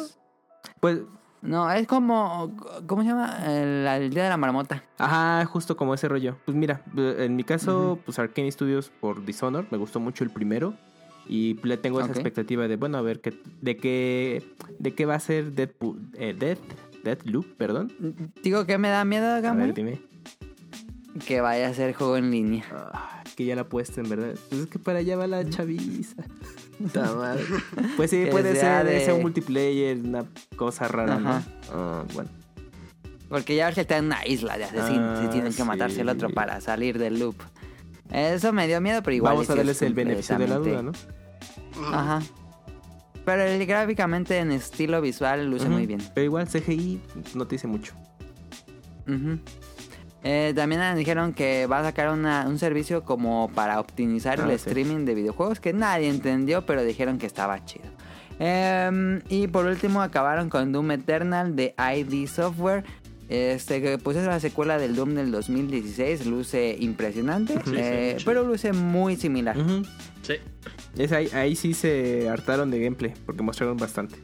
[0.79, 1.01] Pues,
[1.41, 2.55] No, es como,
[2.87, 3.37] ¿cómo se llama?
[3.45, 4.83] El, el Día de la Marmota.
[4.97, 6.35] ajá, justo como ese rollo.
[6.45, 10.29] Pues mira, eh, en mi caso, pues Arcane Studios por Dishonored, me gustó mucho el
[10.31, 10.73] primero.
[11.29, 14.43] Y le tengo esa expectativa de, bueno, a ver, qué, de qué
[14.79, 16.59] de qué va a ser Deadpool, eh, Death,
[17.03, 17.91] Deathloop, perdón.
[18.41, 20.01] Digo que me da miedo, A Gamboy, ver, dime.
[21.25, 22.63] que vaya a ser juego en línea.
[22.71, 24.35] Ah, que ya la apuesten, ¿verdad?
[24.49, 26.23] Pues es que para allá va la chaviza.
[27.97, 30.25] Pues sí, puede sea ser de- un multiplayer, una
[30.55, 31.43] cosa rara.
[31.71, 32.29] Ah, bueno.
[33.29, 36.01] Porque ya ves que está en una isla de asesinos y Ah, tienen que matarse
[36.01, 36.33] el otro sí.
[36.33, 37.35] para salir del loop.
[38.11, 39.33] Eso me dio miedo, pero igual.
[39.33, 40.91] Vamos a sí darles es el beneficio de la duda, ¿no?
[41.93, 42.21] Ajá.
[43.25, 45.99] Pero el, gráficamente en estilo visual luce muy bien.
[46.15, 47.01] Pero igual CGI
[47.35, 47.93] no te dice mucho.
[49.07, 49.39] Ujú.
[50.29, 54.51] Eh, también dijeron que va a sacar una- un servicio como para optimizar Ah, el
[54.51, 57.85] streaming de videojuegos que nadie entendió, pero dijeron que estaba chido.
[58.37, 62.83] Em, y por último acabaron con Doom Eternal de ID Software.
[63.29, 68.23] Este que pues es la secuela del Doom del 2016, luce impresionante, Sí, eh, sí,
[68.25, 69.55] pero luce muy similar.
[70.23, 70.33] Sí.
[70.97, 74.15] Es ahí, ahí sí se hartaron de gameplay, porque mostraron bastante.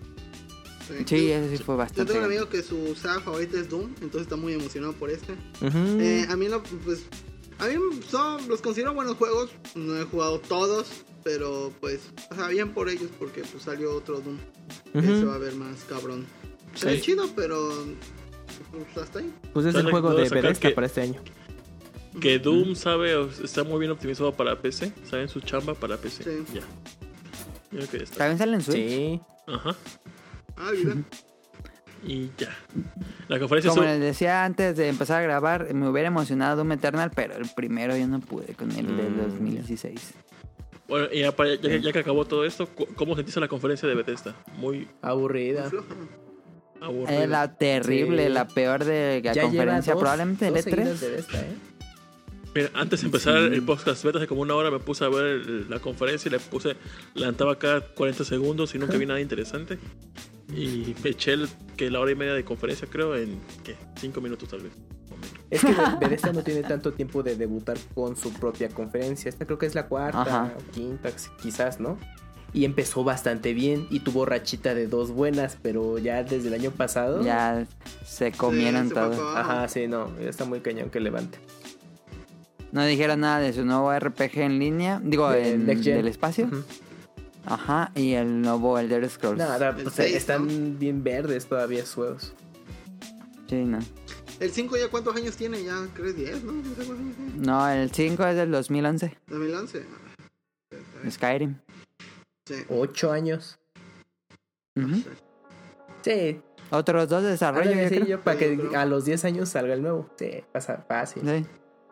[0.87, 2.11] Sí, Yo- eso sí fue Yo bastante.
[2.13, 5.33] tengo un amigo que su saga favorita es Doom, entonces está muy emocionado por este.
[5.61, 7.03] Eh, a mí no, pues,
[7.59, 7.75] a mí
[8.09, 9.51] son, los considero buenos juegos.
[9.75, 10.87] No he jugado todos,
[11.23, 12.01] pero pues,
[12.31, 14.37] o sea, bien por ellos porque pues salió otro Doom.
[14.91, 15.19] que Ujú.
[15.19, 16.25] se va a ver más cabrón.
[16.75, 16.99] Sí.
[17.01, 17.69] chido, pero
[18.71, 19.31] pues, hasta ahí.
[19.53, 21.21] Pues es el juego de Bethesda que- para este año.
[22.19, 24.91] Que Doom sabe, está muy bien optimizado para PC.
[25.09, 26.23] Saben su chamba para PC.
[26.23, 26.29] Sí.
[26.53, 26.61] Ya.
[27.71, 28.17] Yo creo que ya está.
[28.17, 28.75] También sale en Switch.
[28.77, 29.21] Sí.
[29.47, 29.75] Ajá.
[30.57, 30.95] Ah, mira.
[32.05, 32.49] Y ya.
[33.29, 37.11] La conferencia Como les decía antes de empezar a grabar, me hubiera emocionado Doom Eternal,
[37.15, 40.13] pero el primero yo no pude con el del Mm, 2016.
[40.89, 43.95] Bueno, y ya, para- ya- ya que acabó todo esto, ¿cómo sentiste la conferencia de
[43.95, 44.35] Bethesda?
[44.57, 45.69] Muy Aburrida.
[45.69, 45.85] Floja.
[46.81, 47.23] aburrida.
[47.23, 48.33] Es la terrible, Sí.
[48.33, 51.01] la peor de la conferencia, probablemente el E3.
[51.35, 51.55] ¿eh?
[52.53, 55.45] Mira, antes de empezar el podcast beta, hace como una hora me puse a ver
[55.69, 56.75] la conferencia y le puse,
[57.15, 59.79] levantaba cada 40 segundos y nunca vi nada interesante.
[60.49, 63.75] Y me eché el- que la hora y media de conferencia, creo, en ¿qué?
[63.99, 64.73] 5 minutos tal vez.
[65.49, 65.73] Es que Be-
[66.09, 69.29] Bethesda no tiene tanto tiempo de debutar con su propia conferencia.
[69.29, 70.53] Esta creo que es la cuarta Ajá.
[70.57, 71.09] o quinta,
[71.41, 71.97] quizás, ¿no?
[72.55, 76.69] Y empezó bastante bien y tuvo rachita de dos buenas, pero ya desde el año
[76.71, 77.23] pasado.
[77.23, 77.65] Ya
[78.05, 79.29] se comieron Sí, todo.
[79.35, 81.39] Ajá, sí, no, ya está muy cañón que levante.
[82.71, 86.45] No dijeron nada de su nuevo RPG en línea, digo, De en- del espacio.
[86.45, 86.63] Ujú.
[87.45, 89.37] Ajá, y el nuevo Elder Scrolls.
[89.37, 92.33] Nada, pues, seis, están bien verdes todavía esos juegos.
[93.47, 93.79] Sí, no.
[94.39, 96.53] El 5 ya cuántos años tiene, ya creo 10, ¿no?
[96.53, 97.31] No sé cuántos años tiene.
[97.45, 99.85] No, el 5 es del 2011, 2011.
[101.09, 101.55] Skyrim.
[102.47, 102.55] Sí.
[102.69, 103.59] Ocho años.
[104.75, 105.03] Ujú.
[106.01, 106.41] Sí,
[106.71, 109.73] Otros dos de desarrollo, ándale, yo sí, yo para que a los 10 años salga
[109.75, 110.09] el nuevo.
[110.17, 111.21] Sí, pasa fácil.
[111.23, 111.45] Sí,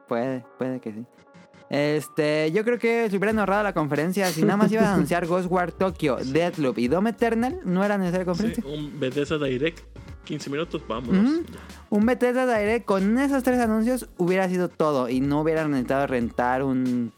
[0.07, 1.05] puede, puede que sí.
[1.73, 4.27] Este, yo creo que se hubieran ahorrado la conferencia.
[4.27, 8.25] Si nada más iban a anunciar Ghostwire Tokyo, Deathloop y Dome Eternal, no era necesaria
[8.25, 8.63] Sí, conferencia.
[8.67, 9.79] un Bethesda Direct,
[10.25, 11.41] 15 minutos, vámonos.
[11.89, 16.61] Un Bethesda Direct con esos tres anuncios hubiera sido todo y no hubieran necesitado rentar
[16.63, 17.13] un,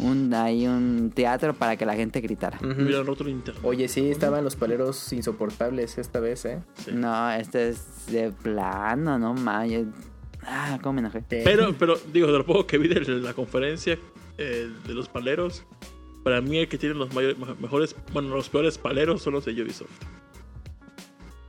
[0.00, 2.58] un, ahí un teatro para que la gente gritara.
[2.58, 2.82] Ujú.
[2.82, 3.64] Hubieran roto el internet.
[3.64, 6.62] Oye, sí, estaban los paleros insoportables esta vez, ¿eh?
[6.84, 6.92] Sí.
[6.94, 9.86] No, este es de plano, no mames.
[10.46, 11.22] Ah, cómo me enojé.
[11.28, 13.98] Pero, pero, digo, de lo poco que vi de la conferencia
[14.38, 15.64] eh, de los paleros,
[16.24, 19.52] para mí el que tiene los mayores, mejores, bueno, los peores paleros son los de
[19.62, 19.90] Ubisoft.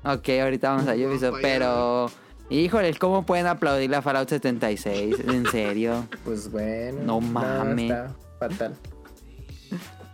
[0.04, 2.12] Ok, ahorita vamos a Ubisoft, pero...
[2.52, 5.22] Híjole, ¿cómo pueden aplaudir a Fallout 76?
[5.26, 6.06] ¿En serio?
[6.26, 7.00] Pues bueno.
[7.02, 7.92] No mames.
[7.92, 8.76] está fatal.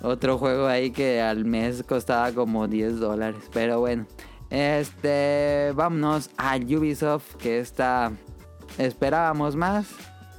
[0.03, 3.41] Otro juego ahí que al mes costaba como 10 dólares.
[3.51, 4.05] Pero bueno.
[4.51, 5.71] Este.
[5.73, 7.37] Vámonos a Ubisoft.
[7.37, 8.11] Que está.
[8.77, 9.87] Esperábamos más.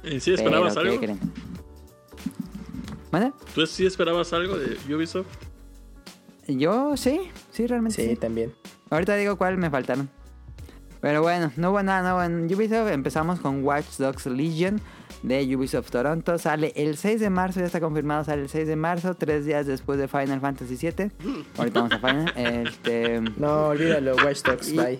[0.03, 1.01] ¿Y sí esperabas pero, ¿qué algo?
[1.01, 1.19] creen?
[3.11, 3.33] ¿Vale?
[3.55, 5.27] ¿Tú sí esperabas algo de Ubisoft?
[6.47, 7.21] Yo sí.
[7.51, 8.15] Sí, realmente Sí, sí.
[8.15, 8.53] también.
[8.89, 10.09] Ahorita digo cuál me faltaron.
[11.01, 12.89] Pero bueno, no hubo nada nuevo en Ubisoft.
[12.91, 14.81] Empezamos con Watch Dogs Legion
[15.23, 16.37] de Ubisoft Toronto.
[16.37, 19.65] Sale el 6 de marzo, ya está confirmado, sale el 6 de marzo, tres días
[19.65, 21.11] después de Final Fantasy VII.
[21.57, 22.33] Ahorita vamos a Final.
[22.67, 24.99] Este, No, olvídalo, Watch Dogs, Y- bye.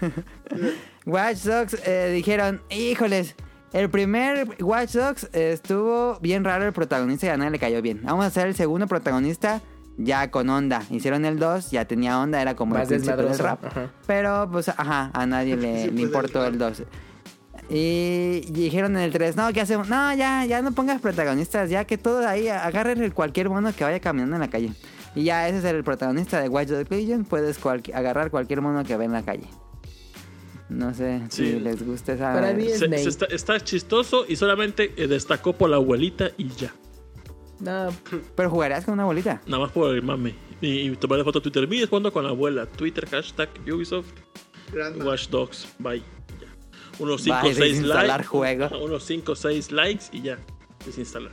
[1.06, 3.34] Watch Dogs eh, dijeron, híjoles,
[3.72, 8.00] el primer Watch Dogs estuvo bien raro el protagonista y a nadie le cayó bien.
[8.02, 9.60] Vamos a hacer el segundo protagonista
[9.98, 10.82] ya con onda.
[10.90, 13.64] Hicieron el 2, ya tenía onda, era como Más el del rap.
[13.64, 13.90] Ajá.
[14.06, 16.82] Pero, pues, ajá, a nadie le, Sí, le pues, importó el- el 2.
[17.68, 19.88] Y dijeron en el 3, no, ¿qué hacemos?
[19.88, 23.98] No, ya, ya no pongas protagonistas, ya que todo ahí, agarren cualquier mono que vaya
[24.00, 24.72] caminando en la calle.
[25.14, 27.58] Y ya ese es el protagonista de Watch Dogs Legion, puedes
[27.94, 29.48] agarrar cualquier mono que ve en la calle.
[30.68, 31.52] No sé Sí.
[31.52, 32.32] si les gusta esa...
[32.32, 33.02] Para mí es Se- Nate.
[33.04, 36.74] se está, está chistoso y solamente eh, destacó por la abuelita y ya.
[37.60, 37.88] No,
[38.34, 39.40] Pero jugarías con una bolita.
[39.46, 40.34] Nada más por el mame.
[40.60, 41.66] Y, y tomarle foto a Twitter.
[41.66, 42.66] Vi jugando con la abuela.
[42.66, 44.08] Twitter, hashtag Ubisoft,
[44.72, 45.04] Grandma.
[45.04, 45.98] Watch Dogs, bye.
[46.40, 46.48] Ya.
[46.98, 48.26] Unos 5 o Bye, 6 desinstalar likes.
[48.26, 48.68] juego.
[48.84, 50.38] Unos 5 o 6 likes y ya.
[50.84, 51.32] Desinstalar.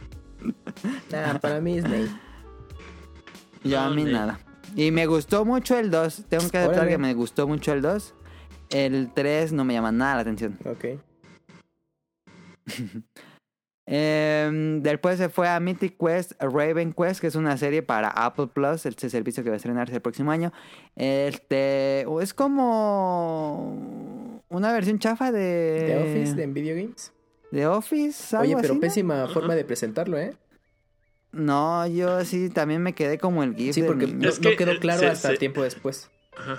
[1.11, 2.09] nah, para mí es Nate.
[3.63, 4.39] Yo a No, mí ni- nada.
[4.75, 6.23] Y me gustó mucho el 2.
[6.29, 6.91] Tengo que aceptar Órale.
[6.91, 8.13] que me gustó mucho el 2.
[8.69, 10.57] El 3 no me llama nada la atención.
[10.65, 10.85] Ok.
[13.85, 18.47] Em, después se fue a Mythic Quest, Raven Quest, que es una serie para Apple
[18.47, 20.53] Plus, este servicio que va a estrenarse el próximo año.
[20.95, 27.11] Este es como una versión chafa de ¿De Office, de Video Games?
[27.51, 28.79] de Office, algo Oye, pero así, ¿no?
[28.79, 30.33] pésima forma de presentarlo, ¿eh?
[31.33, 34.55] No, yo sí también me quedé como el GIF Sí, porque no, Es no que,
[34.55, 36.09] quedó claro se- hasta se- tiempo después.
[36.37, 36.57] Ajá.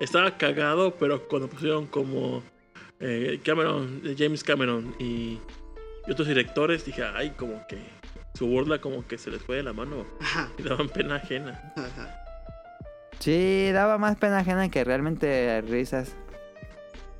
[0.00, 2.42] Estaba cagado, pero cuando pusieron como
[3.00, 5.38] eh, Cameron, eh, James Cameron y,
[6.06, 7.78] y otros directores, dije, ay, como que
[8.34, 11.72] su burla como que se les fue de la mano Ajá, y daban pena ajena.
[11.76, 12.16] ajá.
[13.18, 16.14] Sí, daba más pena ajena que realmente risas.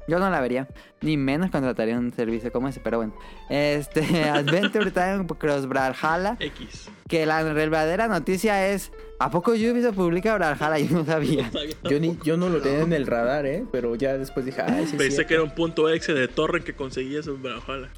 [0.08, 0.66] Yo no la vería,
[1.02, 3.14] ni menos contrataría un servicio como ese, pero bueno.
[3.50, 6.88] Este, Adventure Time Cross Brawlhalla, X.
[7.06, 8.90] que la verdadera noticia es,
[9.20, 10.78] ¿a poco Ubisoft publica Brawlhalla?
[10.78, 11.48] Yo no sabía.
[11.88, 13.64] Yo, ni, yo no lo tenía en el radar, ¿eh?
[13.70, 15.24] Pero ya después dije, ay, sí, Pensé sí.
[15.26, 17.90] que era un punto exe de torre que conseguía eso en Brawlhalla.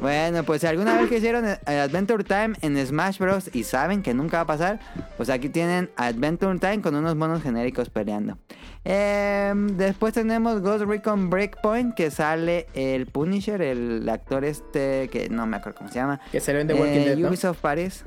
[0.00, 3.50] Bueno, pues si alguna vez que hicieron eh, Adventure Time en Smash Bros.
[3.52, 4.80] y saben que nunca va a pasar,
[5.16, 8.38] pues aquí tienen Adventure Time con unos monos genéricos peleando.
[8.84, 15.46] Em, después tenemos Ghost Recon Breakpoint, que sale el Punisher, el actor este que no
[15.48, 16.20] me acuerdo cómo se llama.
[16.30, 17.28] Que salió en The Walking Eh, Dead, ¿no?
[17.28, 18.04] Ubisoft Paris.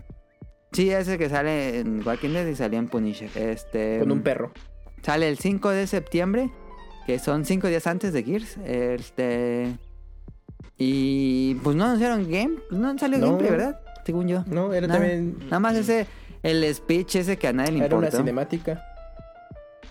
[0.71, 3.29] Sí, ese que sale en Walking Dead y salió en Punisher.
[3.35, 4.51] Este, Con un perro.
[5.01, 6.49] Sale el 5 de septiembre,
[7.05, 8.57] que son 5 días antes de Gears.
[8.65, 9.75] Este.
[10.77, 13.25] Y pues no anunciaron game, no salió No.
[13.27, 13.79] gameplay, ¿verdad?
[14.05, 14.43] Según yo.
[14.47, 14.99] No, era Nada.
[14.99, 15.37] también.
[15.45, 16.07] Nada más ese,
[16.41, 18.83] el speech ese que a nadie le Era una cinemática.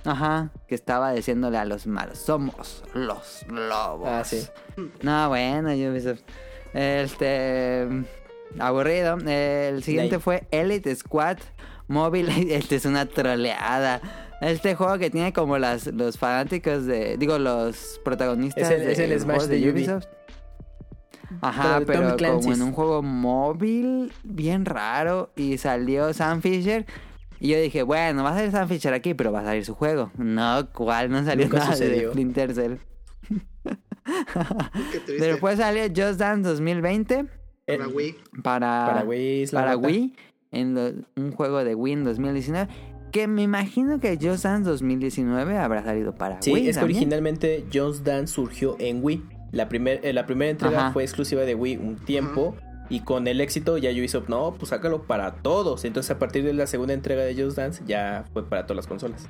[0.04, 4.08] Ajá, que estaba diciéndole a los malos, somos los lobos.
[4.08, 4.46] Ah, sí.
[5.02, 6.22] No, bueno, Ubisoft.
[6.72, 7.86] Este.
[8.58, 9.16] Aburrido.
[9.26, 11.38] El siguiente fue Elite Squad
[11.88, 12.32] Mobile.
[12.56, 14.00] Este es una troleada.
[14.40, 17.16] Este juego que tiene como las, los fanáticos de.
[17.18, 19.70] Digo, los protagonistas Es el- es el de Smash juegos de Ubi.
[19.70, 20.06] Ubisoft.
[21.42, 25.30] Ajá, Pero de Tom pero como en un juego móvil, bien raro.
[25.36, 26.86] Y salió Sam Fisher.
[27.38, 29.74] Y yo dije, bueno, va a salir Sam Fisher aquí, pero va a salir su
[29.74, 30.10] juego.
[30.18, 31.10] No, ¿cuál?
[31.10, 32.08] No salió Nunca nada de.
[32.08, 32.74] Splinter Cell.
[34.92, 35.24] Qué triste.
[35.24, 37.26] Después salió Just Dance 2020
[37.78, 38.16] Para Eh, Wii.
[38.42, 39.42] para, Para Wii.
[39.42, 39.86] es la para nota.
[39.88, 40.14] Wii,
[40.52, 42.68] en lo- un juego de Wii en 2019.
[43.12, 46.68] Que me imagino que Just Dance 2019 habrá salido para Sí, Wii.
[46.68, 49.22] es que originalmente Just Dance surgió en Wii.
[49.52, 50.92] La, primer, eh, la primera entrega Ajá.
[50.92, 52.54] fue exclusiva de Wii un tiempo.
[52.88, 55.84] Y con el éxito ya Ubisoft, no, pues sácalo para todos.
[55.84, 58.86] Entonces a partir de la segunda entrega de Just Dance ya fue para todas las
[58.88, 59.28] consolas.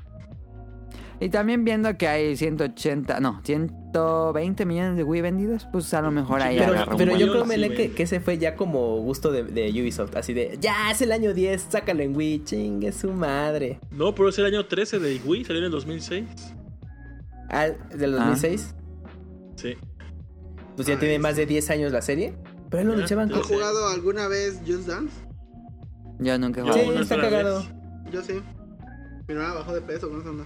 [1.22, 6.10] Y también viendo que hay 180, no, 120 millones de Wii vendidos, pues a lo
[6.10, 9.30] mejor ahí Pero, agarra pero yo creo, sí, que, que ese fue ya como gusto
[9.30, 10.16] de, de Ubisoft.
[10.16, 13.78] Así de, ya es el año 10, sácalo en Wii, chingue su madre.
[13.90, 16.24] No, pero es el año 13 de Wii, salió en el 2006.
[17.50, 18.74] Ah, ¿Del 2006?
[19.56, 19.74] Sí.
[20.76, 22.32] Pues ya Ah, tiene es- más de 10 años la serie.
[22.70, 23.48] Pero él lo Ya, anunciaban ya ¿Han como...
[23.48, 23.54] sé.
[23.56, 25.12] jugado alguna vez Just Dance?
[26.18, 26.90] Yo nunca he Sí, jugado.
[26.92, 27.58] una está cagado.
[27.58, 28.12] vez.
[28.12, 28.40] Yo sí.
[29.28, 30.44] Mi novia bajó de peso con esa onda.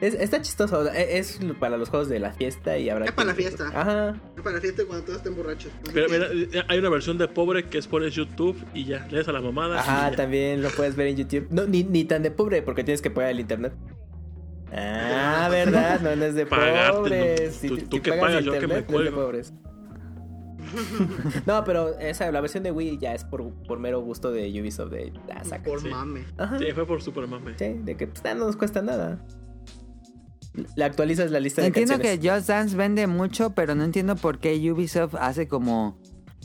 [0.00, 0.86] Es- está chistoso.
[0.92, 3.06] e- Es, para los juegos de la fiesta y habrá...
[3.06, 3.68] Es para la fiesta.
[3.74, 4.20] Ajá.
[4.36, 5.72] Es para la fiesta cuando todos estén borrachos.
[5.92, 6.26] Pero mira,
[6.68, 9.40] hay una versión de pobre que es pones YouTube y ya, le das a la
[9.40, 9.78] mamada.
[9.80, 10.16] Ajá, y ya.
[10.16, 11.46] también lo puedes ver en YouTube.
[11.50, 13.72] No, ni, ni tan de pobre porque tienes que pagar el internet.
[14.72, 16.00] Ah, ¿verdad?
[16.00, 17.54] No, no es de Pagarte, pobres.
[17.54, 17.58] ¿no?
[17.60, 19.26] Si, Tú- si tú que pagas pagas, yo que me internet, no es de cuelgo.
[19.26, 19.54] pobres.
[21.46, 24.90] No, pero esa, la versión de Wii ya es por, por mero gusto de Ubisoft.
[24.90, 25.42] De, ah.
[25.64, 25.88] Por Sí.
[25.88, 26.24] mame.
[26.36, 26.58] Ajá.
[26.58, 27.54] Sí, fue por Super Mame.
[27.56, 29.24] Sí, de que pues, ah, no nos cuesta nada.
[30.76, 34.38] Le actualizas la lista de Entiendo que Just Dance vende mucho, pero no entiendo por
[34.38, 35.98] qué Ubisoft hace como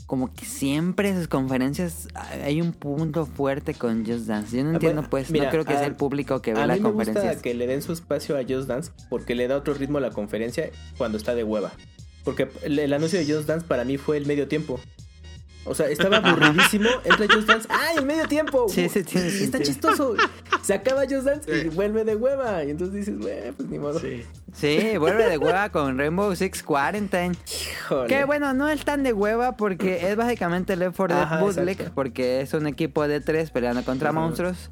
[0.06, 2.06] como que siempre sus conferencias
[2.44, 4.54] hay un punto fuerte con Just Dance.
[4.54, 6.52] Yo no Ah, entiendo bueno, pues, mira, no creo que sea a- el público que
[6.52, 9.34] ve A las mí me gusta que le den su espacio a Just Dance porque
[9.34, 10.68] le da otro ritmo a la conferencia
[10.98, 11.72] cuando está de hueva.
[12.24, 14.78] Porque el, el anuncio de Just Dance para mí fue el medio tiempo.
[15.64, 18.66] O sea, estaba aburridísimo, entra Just Dance, ¡ay, el medio tiempo!
[18.68, 19.62] Sí, sí, tiene Está sentido.
[19.62, 20.14] chistoso.
[20.62, 21.68] Se acaba Just Dance y Sí.
[21.68, 22.64] vuelve de hueva.
[22.64, 24.00] Y entonces dices, güey, pues ni modo.
[24.00, 24.24] Sí.
[24.52, 27.32] Sí, vuelve de hueva con Rainbow Six Quarantine.
[27.46, 28.08] Híjole.
[28.08, 32.40] Que bueno, no es tan de hueva porque es básicamente Left 4 Dead Bootleg, porque
[32.40, 34.70] es un equipo de tres peleando contra monstruos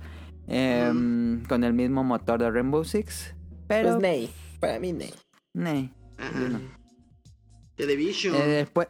[0.48, 3.34] em, con el mismo motor de Rainbow Six.
[3.68, 5.92] Pero, Pues Ney, para mí Ney.
[6.18, 6.32] Ajá.
[6.40, 6.60] yo no.
[7.76, 8.34] The Division.
[8.34, 8.88] Eh, después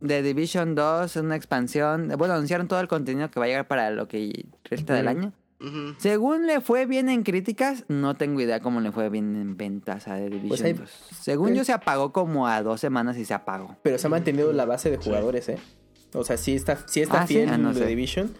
[0.00, 2.12] de Division 2, una expansión.
[2.18, 5.32] Bueno, anunciaron todo el contenido que va a llegar para lo que resta del año.
[5.98, 10.06] Según le fue bien en críticas, no tengo idea cómo le fue bien en ventas
[10.06, 10.90] a The Division Pues hay- 2.
[11.20, 13.76] Según pues- yo se apagó como a dos semanas y se apagó.
[13.82, 15.58] Pero se ha mantenido la base de jugadores, ¿eh?
[16.12, 17.34] O sea, sí está, sí está Ah, ¿sí?
[17.34, 17.86] fiel Ah, no The sé.
[17.86, 18.32] Division.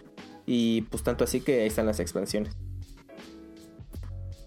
[0.45, 2.55] Y pues tanto así que ahí están las expansiones.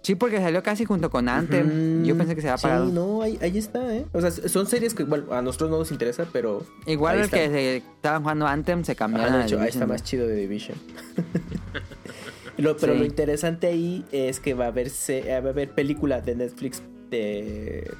[0.02, 2.04] Sí, porque salió casi junto con Anthem.
[2.04, 2.86] Yo pensé que se había apagado.
[2.86, 4.06] Sí, no, ahí, ahí está, ¿eh?
[4.12, 6.64] O sea, son series que igual a nosotros no nos interesa, pero.
[6.86, 7.36] Igual el está.
[7.36, 10.08] que se estaban jugando Anthem se cambiaron de a hecho, ahí está más 2.
[10.10, 10.78] chido de Division.
[12.56, 12.98] Lo- pero Sí.
[12.98, 16.82] lo interesante ahí es que va a haber, se- va a haber película de Netflix
[17.10, 17.90] de,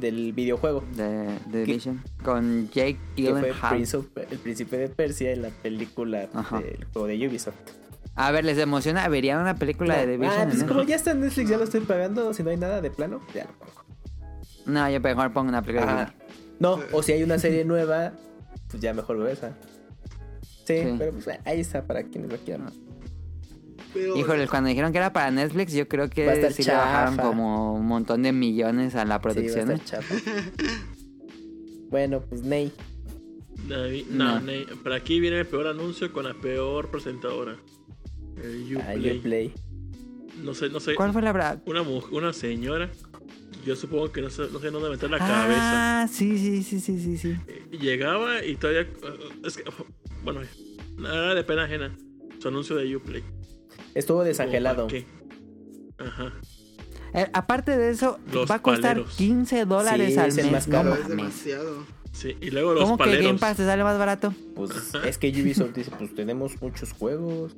[0.00, 0.82] del videojuego.
[0.96, 2.02] de, de Division.
[2.24, 3.70] Con Jake Que fue Gyllenhaal.
[3.74, 6.60] Prince of- el príncipe de Persia en la película Ajá.
[6.60, 7.54] del juego de Ubisoft.
[8.20, 9.06] A ver, ¿les emociona?
[9.08, 10.40] ¿Verían una película de Division?
[10.40, 12.34] ah, pues como ya está en Netflix, ya lo estoy pagando.
[12.34, 13.84] Si no hay nada de plano, ya lo pongo.
[14.66, 16.14] No, yo mejor pongo una película de Ajá.
[16.58, 18.12] No, o si hay una serie nueva,
[18.68, 19.56] pues ya mejor veo esa.
[20.66, 20.94] Sí, Sí.
[20.98, 22.72] pero pues ahí está para quienes lo quieran.
[23.94, 27.72] Pero, Híjole, cuando dijeron que era para Netflix, yo creo que sí le bajaron como
[27.74, 29.70] un montón de millones a la Sí, va a producción.
[29.70, 30.14] estar chafa.
[31.90, 32.72] bueno, pues Ney.
[33.68, 34.40] David- no, No.
[34.40, 37.56] ne- pero aquí viene el peor anuncio con la peor presentadora.
[38.42, 39.52] El Ah, Uplay.
[40.42, 40.94] No sé, no sé.
[40.94, 41.62] ¿Cuál fue la verdad?
[41.66, 42.90] Una, mu- una señora.
[43.66, 46.02] Yo supongo que no sé, no sé dónde meter la cabeza.
[46.02, 47.36] Ah, sí, sí, sí, sí, sí, sí.
[47.48, 48.82] Eh, Llegaba y todavía.
[48.82, 48.88] eh,
[49.44, 49.64] Es que,
[50.22, 50.40] bueno,
[50.96, 51.96] nada de pena ajena.
[52.40, 53.22] Su anuncio de Uplay.
[53.94, 54.86] Estuvo desangelado.
[54.86, 55.04] ¿Qué?
[55.98, 56.32] Ajá.
[57.14, 59.16] Eh, aparte de eso, Los va a costar paleros.
[59.16, 60.52] 15 dólares Sí, al mes.
[60.52, 60.94] más No caro.
[60.94, 61.84] es demasiado.
[62.12, 63.16] Sí, y luego los ¿Cómo que.
[63.20, 64.32] Game Pass te sale más barato?
[64.54, 64.70] Pues
[65.04, 67.56] es que Ubisoft dice, pues tenemos muchos juegos.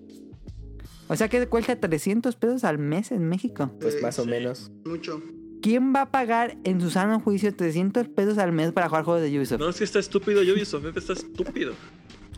[1.12, 3.70] O sea que cuesta 300 pesos al mes en México.
[3.80, 4.30] Pues más o sí.
[4.30, 4.70] menos.
[4.84, 5.20] Mucho.
[5.60, 9.22] ¿Quién va a pagar en su sano juicio 300 pesos al mes para jugar juegos
[9.24, 9.58] de Ubisoft?
[9.58, 11.72] No, es que está estúpido Ubisoft, está estúpido.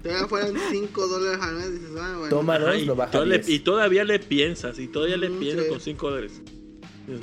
[0.02, 1.72] Ya fueran 5 dólares al mes.
[1.72, 2.34] Dices, ah, bueno.
[2.34, 3.48] Toma dos, y, lo baja todavía, 10.
[3.50, 5.70] y todavía le piensas, y todavía le Mm, piensas sí.
[5.70, 6.42] con 5 dólares.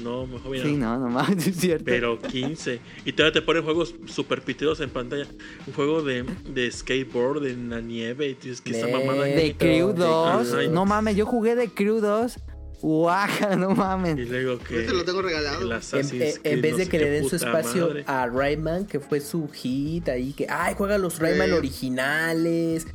[0.03, 0.63] No, mejor mira.
[0.65, 1.85] Sí, no, no mames, es cierto.
[1.85, 2.79] Pero 15.
[3.05, 5.25] Y todavía te ponen juegos super piteros en pantalla.
[5.67, 8.27] Un juego de, de skateboard en la nieve.
[8.29, 9.23] Y dices que esa mamada.
[9.23, 10.47] De Crew de 2.
[10.49, 10.71] Crew.
[10.71, 12.37] No mames, yo jugué de Crew 2.
[12.81, 14.29] Guaja, no Y mames.
[14.29, 14.81] luego que.
[14.81, 15.61] Este lo tengo regalado.
[15.65, 18.03] En, eh, en Creed, vez no de que le den su espacio madre.
[18.07, 21.53] a Rayman, que fue su hit ahí, que, ay, juega los Rayman Sí.
[21.55, 22.87] originales,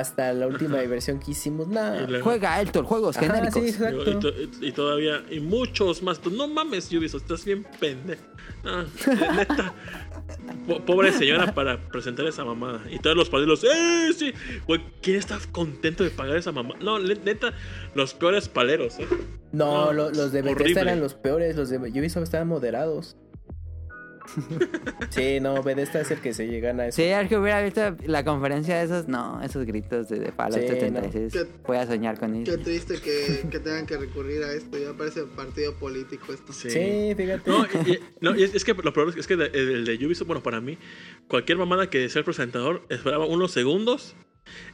[0.00, 2.06] hasta la última versión que hicimos, nada.
[2.06, 3.62] luego- Juega Elton, juegos Ajá, genéricos.
[3.62, 4.34] sí, y, y to-
[4.66, 5.22] y todavía.
[5.30, 6.18] Y muchos más.
[6.20, 8.22] Tú, No mames, Ubisoft, estás bien pendejo.
[8.64, 8.82] No,
[9.36, 9.74] neta.
[10.66, 12.80] Po- Pobre señora para presentar esa mamada.
[12.90, 14.10] Y todos los paleros, ¡eh!
[14.16, 14.32] Sí.
[14.66, 16.78] Güey, ¿quién está contento de pagar esa mamada?
[16.80, 17.52] No, neta,
[17.94, 19.06] los peores paleros, ¿eh?
[19.52, 20.54] No, No, lo- los de horrible.
[20.54, 23.16] Bethesda eran los peores, los de Ubisoft estaban moderados.
[25.10, 26.96] Sí, no, Bethesda es el que se llegan a eso.
[26.96, 30.62] Sí, es que hubiera visto la conferencia de esos, no, esos gritos de, de Fallout
[30.62, 31.34] Sí, 76.
[31.34, 31.40] no.
[31.66, 32.62] Voy a soñar con Qué ellos.
[32.64, 34.78] triste que, que tengan que recurrir a esto.
[34.78, 36.52] Ya parece partido político esto.
[36.52, 36.70] Sí.
[36.70, 37.50] Sí, fíjate.
[37.50, 40.06] No, y, y- no, y es, es que lo peor es que de- el de
[40.06, 40.78] Ubisoft, bueno, para mí,
[41.28, 44.14] cualquier mamada que sea el presentador esperaba unos segundos.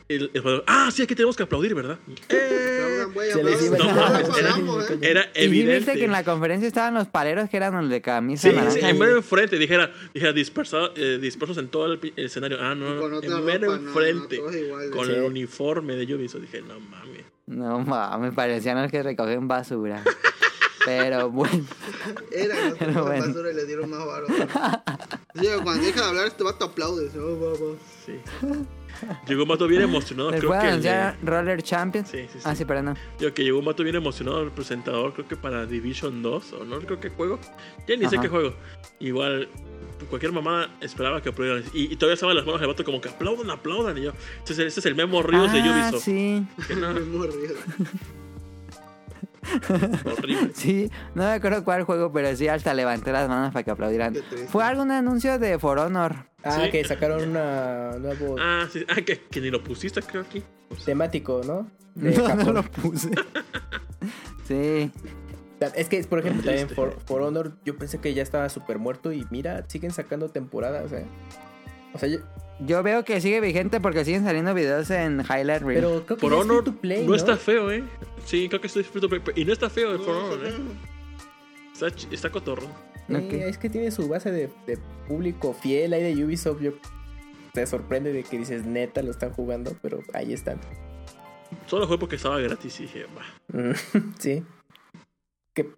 [0.09, 1.99] El- el- ah, sí, aquí tenemos que aplaudir, ¿verdad?
[2.29, 2.75] ¡Eh!
[3.13, 3.71] Güey, Se les.
[3.71, 4.29] No No, mames,
[4.63, 4.99] no era-.
[5.01, 5.77] Era Y evidente.
[5.79, 8.73] viste que en la conferencia estaban los paleros que eran los de camisa Sí, naranja.
[8.73, 12.59] sí, en mero enfrente, dijera, dijera dispersado, eh, dispersos en todo el, escenario.
[12.61, 15.13] Ah, no, Con en mero no, enfrente, no, con Sí.
[15.13, 16.43] el uniforme de Ubisoft.
[16.43, 17.25] Dije, no mames.
[17.47, 20.03] No mames, parecían los que recogían basura.
[20.85, 21.65] Pero bueno,
[22.33, 23.27] Era, Pero bueno.
[23.27, 24.27] basura y le dieron más varo.
[25.35, 27.11] Sí, cuando deja de hablar, este vato aplaude.
[27.19, 27.77] Oh, va, va.
[28.07, 28.15] Sí.
[29.27, 32.09] Llegó un vato bien emocionado, creo que el de- Roller Champions.
[32.09, 32.45] Sí, sí, sí.
[32.45, 32.95] Ah, sí, pero no.
[33.19, 36.65] Digo que llegó un vato bien emocionado el presentador, creo que para Division 2, o
[36.65, 37.39] no creo que juego.
[37.87, 38.55] Ya ni sé qué juego.
[39.01, 39.49] Igual,
[40.11, 41.65] cualquier mamá esperaba que aplaudieran.
[41.73, 43.97] Y, y todavía estaban las manos del vato como que aplaudan, aplaudan.
[43.99, 46.05] Y yo, este es el, este es el Memo Ríos de Ah, Ubisoft.
[46.05, 47.33] sí, Que no, Me morí.
[50.19, 50.51] horrible.
[50.55, 50.91] sí.
[51.15, 54.15] No me acuerdo cuál juego, pero sí, hasta levanté las manos para que aplaudieran.
[54.49, 56.27] Fue algún anuncio de For Honor.
[56.49, 56.71] Ah, Sí.
[56.71, 58.85] que sacaron una nuevo Ah, sí.
[58.89, 60.43] Ah, que, que ni lo pusiste, creo aquí.
[60.85, 61.71] Temático, ¿no?
[61.95, 63.11] De No, lo puse.
[64.47, 64.91] sí.
[65.75, 66.75] Es que, por ejemplo, también Triste.
[66.75, 70.93] For, For Honor, yo pensé que ya estaba súper muerto y mira, siguen sacando temporadas,
[70.93, 71.05] ¿eh?
[71.95, 72.21] O sea, yo-
[72.61, 75.81] Yo veo que sigue vigente porque siguen saliendo videos en Highlight Reel.
[75.81, 77.83] pero creo que For es free Honor to play, no, está feo, ¿eh?
[78.25, 80.47] Sí, creo que estoy free to play, Y no está feo el For No, Honor,
[80.47, 80.53] ¿eh?
[81.83, 82.67] Está, cotorro.
[83.09, 83.29] Sí.
[83.33, 86.61] Es que tiene su base de, de público fiel ahí de Ubisoft.
[86.61, 86.73] Yo
[87.53, 90.61] te sorprende de que dices neta lo están jugando, pero ahí están.
[91.67, 93.59] Solo fue porque estaba gratis y dije, va.
[93.59, 94.45] Mm, sí.
[95.55, 95.71] Que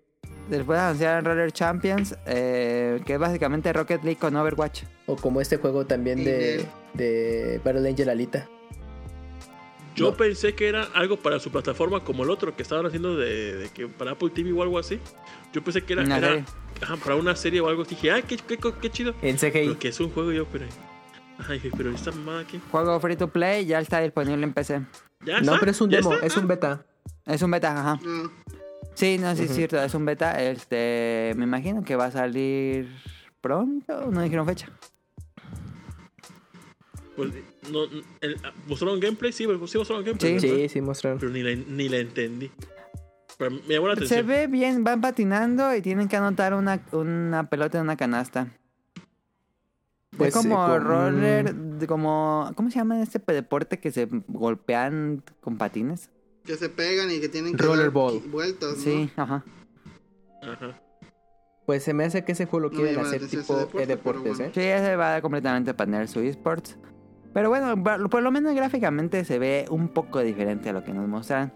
[0.48, 4.82] Después de anunciar Roller Champions, eh, que es básicamente Rocket League con Overwatch.
[5.06, 8.48] O como este juego también de, de Battle Angel Alita.
[9.96, 10.16] Yo No.
[10.16, 13.68] pensé que era algo para su plataforma como el otro que estaban haciendo de, de
[13.70, 14.98] que para Apple TV o algo así.
[15.52, 16.44] Yo pensé que era, Una era- serie.
[16.80, 17.84] ajá, para una serie o algo.
[17.84, 19.14] Dije, ay, qué, qué, qué chido.
[19.22, 19.50] En CGI.
[19.52, 20.66] Pero que es un juego yo, pero.
[21.38, 22.60] Ajá, dije, pero esta mamada aquí.
[22.70, 24.82] Juego free to play, ya está disponible en PC.
[25.24, 25.58] ¿Ya No, está?
[25.60, 26.26] pero es un ¿Ya demo, está?
[26.26, 26.84] es un beta.
[27.26, 28.00] Es un beta, ajá.
[28.04, 28.30] No.
[28.94, 30.42] Sí, no, sí, es cierto, es un beta.
[30.42, 32.88] Este, me imagino que va a salir
[33.40, 34.68] pronto, no dijeron fecha.
[37.28, 37.84] Pues, no,
[38.20, 39.32] el- ¿Mostraron gameplay?
[39.32, 40.40] Sí, sí mostraron gameplay.
[40.40, 40.48] Sí.
[40.48, 41.18] Sí, sí, mostraron.
[41.18, 42.50] Pero ni la, ni la entendí.
[43.36, 44.26] Pero me llamó la Se atención.
[44.26, 48.48] ve bien, van patinando y tienen que anotar una, una pelota en una canasta.
[50.16, 51.54] Pues, es como eh, roller,
[51.86, 52.50] como...
[52.54, 56.10] ¿Cómo se llama este deporte que se golpean con patines?
[56.44, 58.18] Que se pegan y que tienen que dar Rollerball.
[58.28, 58.82] vueltas, ¿no?
[58.82, 59.44] Sí, ajá.
[60.42, 60.80] Ajá.
[61.66, 64.48] Pues se me hace que ese juego lo quieren hacer tipo ese deporte, e-deportes, pero
[64.48, 64.52] ¿eh?
[64.54, 66.76] Sí, ese va completamente a poner su esports.
[67.32, 71.06] Pero bueno, por lo menos gráficamente se ve un poco diferente a lo que nos
[71.08, 71.52] mostraron.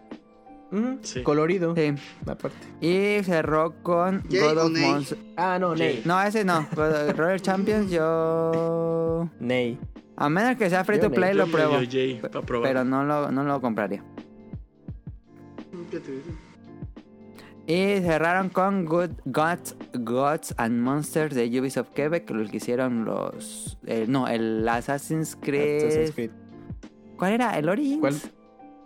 [1.02, 1.22] Sí.
[1.22, 1.94] Colorido, Sí.
[2.26, 2.56] aparte.
[2.80, 4.82] Y cerró con Yay God of nay.
[4.90, 5.20] Monsters.
[5.36, 6.02] Ah, no, Ney.
[6.04, 6.66] No, ese no.
[6.74, 9.28] Roller Champions yo...
[9.38, 9.78] Ney.
[10.16, 11.74] A menos que sea free Yo to play lo Yo pruebo.
[11.88, 12.20] Jay.
[12.62, 14.02] Pero no lo, no lo compraría.
[15.90, 16.30] Qué triste.
[17.66, 23.78] Y cerraron con Good Gods, Gods and Monsters de Ubisoft Quebec, los que hicieron los...
[24.08, 25.84] no, el Assassin's Creed...
[25.86, 26.30] Assassin's Creed.
[27.16, 27.58] ¿Cuál era?
[27.58, 28.00] ¿El Origins?
[28.00, 28.14] ¿Cuál?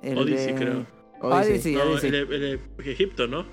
[0.03, 0.87] El Odyssey, de- creo.
[1.21, 1.53] Odyssey.
[1.53, 2.11] Odyssey, no, Odyssey.
[2.11, 3.45] el, de- el de Egipto, ¿no?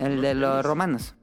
[0.00, 1.14] El de los romanos.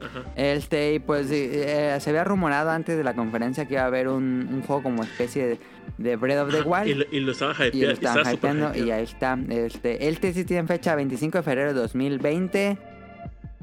[0.00, 0.24] Ajá.
[0.36, 4.08] Este, y pues eh, se había rumorado antes de la conferencia que iba a haber
[4.08, 5.58] un, un juego como especie de,
[5.96, 6.88] de Breath of the Ajá, Wild.
[6.88, 9.38] Y, lo, y lo estaban Y lo estaban hypeando y ahí está.
[9.48, 12.78] Este, este sí tiene fecha 25 de febrero de 2020.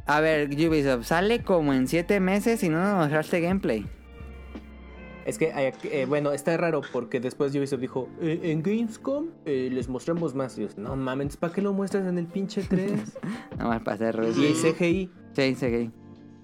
[0.06, 3.86] A ver, Ubisoft, sale como en 7 meses y no nos mostraste gameplay.
[5.26, 9.70] Es que, eh, eh, bueno, está raro porque después Ubisoft dijo, "Eh, en Gamescom eh,
[9.72, 10.58] les mostramos más.
[10.58, 12.92] Y yo, no mames, ¿para qué lo muestras en el pinche 3?
[13.58, 14.54] Nada más para hacer y review.
[14.54, 15.10] CGI.
[15.34, 15.92] Sí, sí.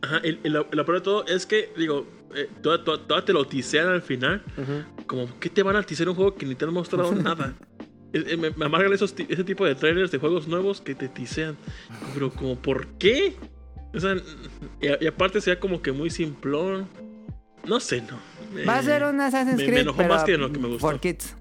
[0.02, 3.26] Ajá, y, y lo, lo peor de todo es que, digo, eh, toda, toda- toda
[3.26, 4.41] te lo tisean al final.
[4.57, 5.06] Ujú.
[5.07, 7.56] Como, ¿qué te van a tisear un juego que ni te han mostrado nada?
[8.14, 11.56] Eh, me, me amargan esos, ese tipo de trailers de juegos nuevos que te tisean.
[12.14, 13.36] Pero, como, ¿por qué?
[13.94, 14.15] O sea,
[14.81, 16.88] y, aparte sea como que muy simplón.
[17.65, 18.18] No sé, no.
[18.68, 20.60] Va a Eh, ser un Assassin's me- me Creed, enojó pero más que lo que
[20.60, 20.80] me gustó.
[20.88, 21.36] for kids.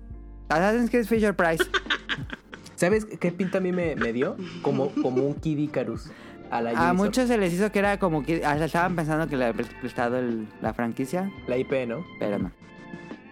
[0.49, 1.65] Assassin's Creed Fisher Price.
[2.77, 4.37] ¿Sabes qué pinta a mí me, me dio?
[4.63, 6.11] Como, como un Kid Icarus.
[6.51, 6.95] A la A Ubisoft.
[6.97, 10.19] muchos se les hizo que era como que hasta estaban pensando que le había prestado
[10.19, 12.05] el- la franquicia, La IP, ¿no?
[12.19, 12.53] pero no.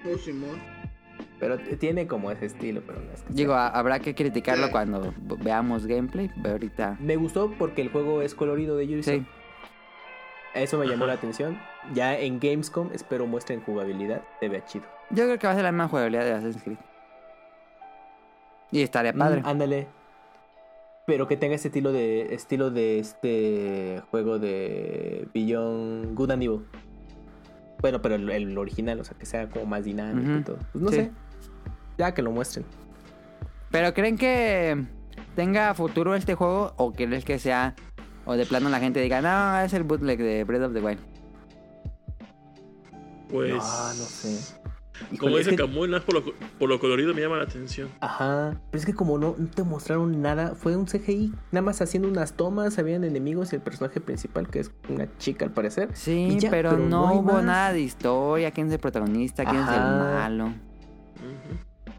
[0.04, 0.58] Oh, Simón.
[1.38, 5.86] Pero tiene como ese estilo, pero no es que Digo, habrá que criticarlo cuando veamos
[5.86, 9.14] gameplay, pero ahorita Me gustó porque el juego es colorido de Ubisoft.
[9.14, 9.26] sí.
[10.54, 11.08] Eso me llamó Ajá.
[11.08, 11.58] la atención.
[11.92, 14.22] Ya en Gamescom espero muestren jugabilidad.
[14.40, 14.86] Se vea chido.
[15.10, 16.78] Yo creo que va a ser la misma jugabilidad de Assassin's Creed.
[18.72, 19.42] Y estaría padre.
[19.42, 19.86] Mm, ándale.
[21.06, 26.60] Pero que tenga ese estilo de estilo de este juego de Beyond Good and Evil.
[27.82, 30.58] Bueno, pero el, el original, o sea, que sea como más dinámico y todo.
[30.72, 30.96] Pues no Sí.
[30.96, 31.10] sé.
[31.98, 32.64] Ya que lo muestren.
[33.70, 34.84] Pero ¿creen que
[35.34, 37.74] tenga futuro este juego o creen que sea
[38.24, 40.98] o de plano la gente diga, no, es el bootleg de Breath of the Wild?
[43.30, 43.54] Pues.
[43.60, 44.54] Ah, no sé.
[44.98, 46.24] Como Híjole, es dice que- más por lo,
[46.58, 47.90] por lo colorido me llama la atención.
[48.00, 48.58] Ajá.
[48.70, 52.08] Pero es que como no, no te mostraron nada, fue un CGI, nada más haciendo
[52.08, 55.90] unas tomas, habían enemigos y el personaje principal, que es una chica al parecer.
[55.92, 57.44] Sí, ya, pero, pero no, no hubo más.
[57.44, 60.46] nada de historia, quién es el protagonista, quién es el malo.
[60.46, 60.54] Ujú.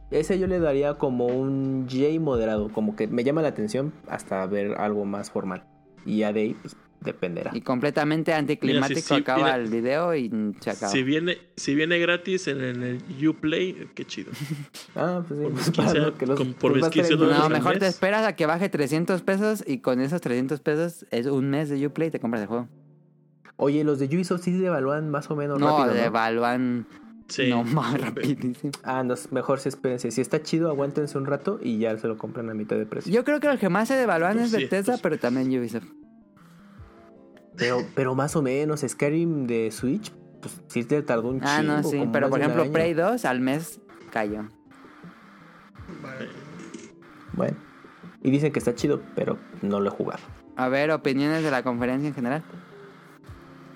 [0.09, 4.45] Ese yo le daría como un J moderado, como que me llama la atención hasta
[4.45, 5.63] ver algo más formal.
[6.05, 7.51] Y ya de ahí, pues dependerá.
[7.53, 9.55] Y completamente anticlimático Mira, sí, sí, acaba mira.
[9.57, 10.29] el video y
[10.61, 10.91] se acaba.
[10.91, 14.31] Si viene, si viene gratis en, en el Uplay, qué chido.
[14.95, 16.89] Ah, pues sí, Por mis para 15 lo que los- con- por mis va a
[16.89, 17.89] estar 15 en- dólares No, mejor te mes.
[17.89, 21.85] esperas a que baje 300 pesos y con esos 300 pesos es un mes de
[21.85, 22.67] Uplay y te compras el juego.
[23.57, 26.01] Oye, los de Ubisoft sí devalúan más o menos No, rápido, ¿no?
[26.01, 26.87] devalúan
[27.27, 27.49] Sí.
[27.49, 28.71] no más rapidísimo.
[28.83, 30.11] Ah, no, mejor si espérense.
[30.11, 33.11] Si está chido, aguántense un rato y ya se lo compran a mitad de precio.
[33.13, 35.47] Yo creo que los que más se devalúan Pues es sí, Bethesda, pues- pero también
[35.59, 35.85] Ubisoft.
[37.57, 41.77] Pero, pero más o menos, Skyrim de Switch, pues sí te tardó un Ah, no,
[41.81, 42.09] chingo, sí.
[42.13, 42.71] Pero por ejemplo.
[42.71, 43.81] Prey 2 al mes
[44.11, 44.47] cayó.
[46.03, 46.27] Vale.
[47.33, 47.57] Bueno.
[48.21, 50.21] Y dicen que está chido, pero no lo he jugado.
[50.55, 52.43] A ver, opiniones de la conferencia en general.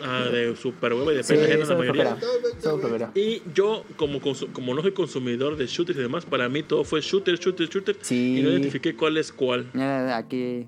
[0.03, 2.17] Ah, de Super Huevo y de Sí, ajena la mayoría.
[2.59, 3.11] flojera.
[3.15, 7.01] Y yo, como, como no soy consumidor de shooters y demás, para mí todo fue
[7.01, 7.95] shooter, shooter, shooter.
[8.01, 8.39] Sí.
[8.39, 9.69] Y no identifiqué cuál es cuál.
[9.73, 10.67] Mira, aquí.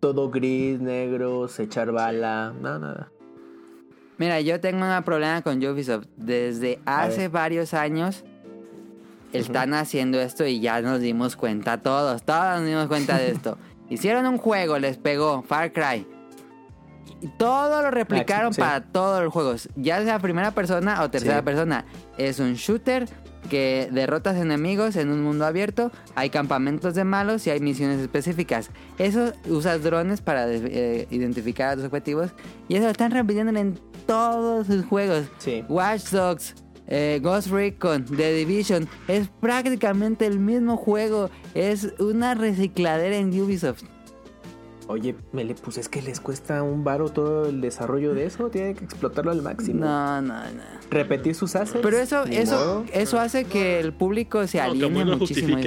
[0.00, 3.12] Todo gris, negro, echar bala, nada, nada.
[4.16, 6.06] Mira, yo tengo un problema con Ubisoft.
[6.16, 8.24] Desde hace varios años
[9.32, 12.22] están haciendo esto y ya nos dimos cuenta todos.
[12.24, 13.58] Todos nos dimos cuenta de esto.
[13.90, 16.06] Hicieron un juego, les pegó Far Cry.
[17.38, 18.60] Todo lo replicaron Ah, sí.
[18.60, 19.68] para todos los juegos.
[19.76, 21.42] Ya sea primera persona o tercera Sí.
[21.44, 21.84] persona.
[22.16, 23.08] Es un shooter
[23.50, 25.90] que derrotas enemigos en un mundo abierto.
[26.14, 28.70] Hay campamentos de malos y hay misiones específicas.
[28.98, 32.30] Eso usas drones para eh, identificar a tus objetivos.
[32.68, 35.26] Y eso lo están repitiendo en todos sus juegos.
[35.38, 35.64] Sí.
[35.68, 36.54] Watch Dogs,
[36.88, 38.88] eh, Ghost Recon, The Division.
[39.06, 41.30] Es prácticamente el mismo juego.
[41.54, 43.82] Es una recicladera en Ubisoft.
[44.88, 48.48] Oye, me le puse, es que les cuesta un varo todo el desarrollo de eso,
[48.48, 49.80] tienen que explotarlo al máximo.
[49.84, 50.62] No, no, no.
[50.90, 51.80] Repetir sus assets.
[51.82, 52.84] Pero eso, eso, modo.
[52.92, 55.58] eso hace que el público se Camuy, no muchísimo.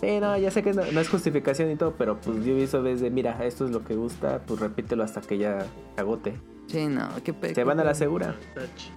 [0.00, 3.00] Sí, no, ya sé que no, no es justificación y todo, pero pues Ubisoft es
[3.00, 5.64] de, mira, esto es lo que gusta, pues repítelo hasta que ya
[5.96, 6.38] agote.
[6.66, 7.08] Sí, no.
[7.24, 8.36] qué pe- Se van a la segura.
[8.54, 8.90] Tache.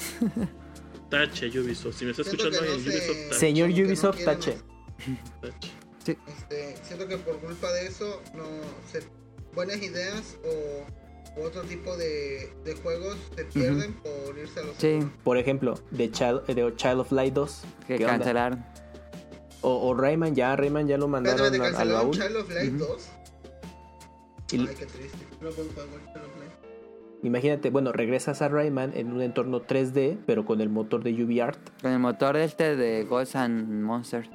[1.10, 1.96] Tache, Ubisoft.
[1.98, 3.40] Si me está escuchando no Ubisoft, tache.
[3.40, 4.58] Señor Ubisoft, quieren tache.
[6.16, 6.18] Tache.
[6.28, 8.44] Este, siento que por culpa de eso, no
[8.92, 9.00] se,
[9.54, 14.76] buenas ideas o, o otro tipo de, de juegos se pierden por irse a los
[14.78, 17.64] Sí, Por ejemplo, de Child, de Child of Light 2.
[17.88, 18.64] que cancelaron.
[19.62, 22.12] O, o Rayman ya, Rayman ya lo mandaron al, al baúl.
[22.14, 22.86] Child of Light Ujú.
[22.86, 23.10] 2.
[24.52, 25.18] Y- Ay, qué triste.
[25.42, 26.52] No puedo jugar Child of Light.
[27.24, 31.60] Imagínate, bueno, regresas a Rayman en un entorno 3D, pero con el motor de UbiArt.
[31.82, 34.30] Con el motor este de Ghosts and Monsters.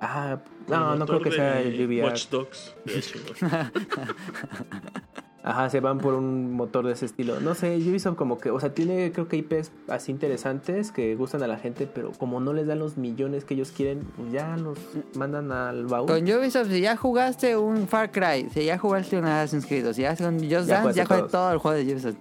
[0.00, 2.08] Ah, no, no creo que sea el UbiArt.
[2.08, 2.74] Watch Dogs.
[2.84, 3.02] De.
[5.42, 7.40] Ajá, se van por un motor de ese estilo.
[7.40, 11.42] No sé, Ubisoft como que, o sea, tiene creo que IPs así interesantes que gustan
[11.42, 14.56] a la gente, pero como no les dan los millones que ellos quieren, pues ya
[14.58, 14.78] los
[15.14, 16.08] mandan al baúl.
[16.08, 20.02] Con Ubisoft, si ya jugaste un Far Cry, si ya jugaste un Assassin's Creed, si
[20.02, 22.16] ya con Just Ya Dance, ya jugaste todo el juego de Ubisoft.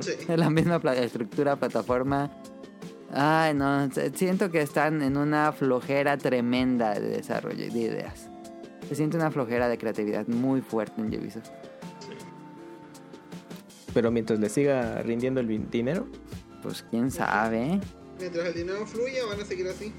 [0.00, 0.12] Sí.
[0.28, 2.30] Es la misma estructura, plataforma.
[3.18, 8.28] Ay, no, siento que están en una flojera tremenda de desarrollo de ideas.
[8.88, 11.48] Se siente una flojera de creatividad muy fuerte en Ubisoft.
[13.94, 16.06] Pero mientras le siga rindiendo el dinero,
[16.62, 17.80] Pues quién sabe.
[18.18, 19.92] Mientras el dinero fluya, van a seguir así.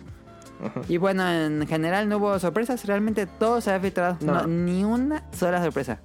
[0.89, 2.84] Y bueno, en general no hubo sorpresas.
[2.85, 4.18] Realmente todo se ha filtrado.
[4.22, 4.34] No.
[4.41, 5.99] No, ni una sola sorpresa.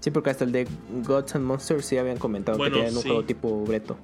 [0.00, 0.66] sí, porque hasta el de
[1.04, 3.08] Gods and Monsters sí habían comentado Bueno, que tenían un sí.
[3.08, 3.96] juego tipo Breto.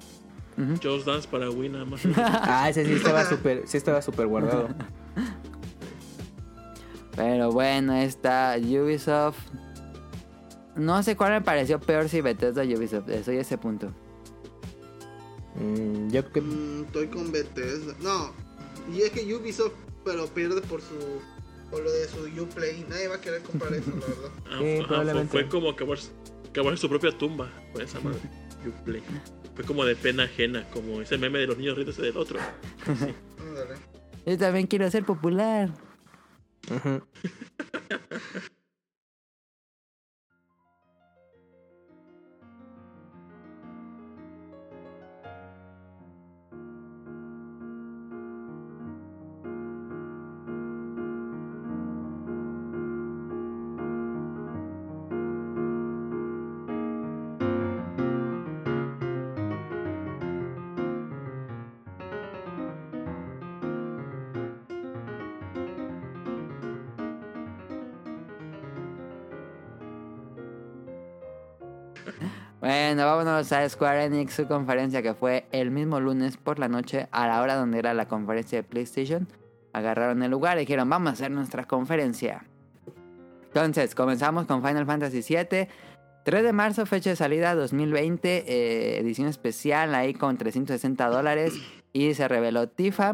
[0.57, 0.73] Ujú.
[0.81, 2.01] Just Dance para Wii nada más.
[2.17, 4.69] Ah, ese sí estaba súper, sí estaba súper guardado.
[7.15, 9.37] Pero bueno, está Ubisoft.
[10.75, 13.09] No sé cuál me pareció peor si Bethesda o Ubisoft.
[13.09, 13.91] Estoy a ese punto.
[15.55, 17.93] Mm, yo creo que Mm, estoy con Bethesda.
[18.01, 18.31] No,
[18.93, 19.73] y es que Ubisoft,
[20.05, 20.95] pero pierde por su
[21.71, 22.85] O lo de su Uplay.
[22.87, 24.31] Nadie va a querer comprar eso, la verdad.
[24.49, 25.31] Ah, Sí, ajá, probablemente.
[25.31, 26.09] fue, fue como cavarse,
[26.53, 28.19] cavarse su propia tumba con esa madre.
[28.69, 29.01] Uplay.
[29.55, 32.39] Fue como de pena ajena, como ese meme de los niños riéndose del otro.
[34.25, 35.69] Yo también quiero ser popular.
[36.69, 37.01] Ujú.
[72.97, 77.07] Bueno, vámonos a Square Enix, su conferencia que fue el mismo lunes por la noche
[77.11, 79.27] a la hora donde era la conferencia de PlayStation.
[79.71, 82.43] Agarraron el lugar y dijeron, vamos a hacer nuestra conferencia.
[83.43, 85.67] Entonces, comenzamos con Final Fantasy VII.
[86.23, 91.53] 3 de marzo, fecha de salida 2020, eh, edición especial ahí con 360 dólares.
[91.93, 93.13] Y se reveló Tifa.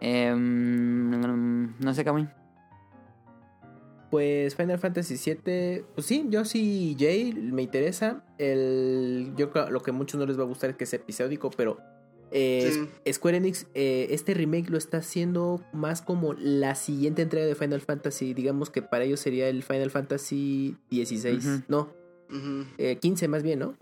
[0.00, 2.28] Em, no sé, Camuy.
[4.14, 8.22] Pues Final Fantasy VII, pues sí, yo sí, Jay, me interesa.
[8.38, 10.94] El, yo creo lo que a muchos no les va a gustar es que es
[10.94, 11.78] episódico, pero
[12.30, 13.12] eh, Sí.
[13.12, 17.80] Square Enix, eh, este remake lo está haciendo más como la siguiente entrega de Final
[17.80, 18.34] Fantasy.
[18.34, 21.62] Digamos que para ellos sería el Final Fantasy XVI, Ujú.
[21.66, 21.80] no,
[22.30, 22.66] Ujú.
[22.78, 23.74] eh, 15 más bien, ¿no?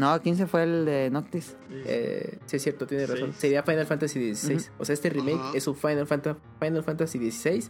[0.00, 1.56] No, 15 fue el de Noctis.
[1.70, 3.28] Eh, sí, es cierto, tiene razón.
[3.32, 3.40] Seis.
[3.40, 4.54] Sería Final Fantasy XVI.
[4.56, 4.64] Ujú.
[4.78, 7.64] O sea, este remake es su Final, Fanta- Final Fantasy XVI.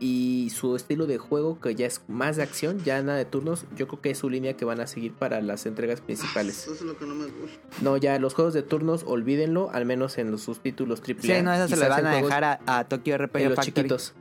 [0.00, 3.66] Y su estilo de juego, que ya es más de acción, ya nada de turnos,
[3.76, 6.62] yo creo que es su línea que van a seguir para las entregas principales.
[6.62, 7.58] Eso es lo que no me gusta.
[7.82, 11.22] No, ya los juegos de turnos, olvídenlo, al menos en los subtítulos AAA.
[11.22, 14.14] Sí, no, eso se le van a dejar a, a Tokyo RPG los chiquitos.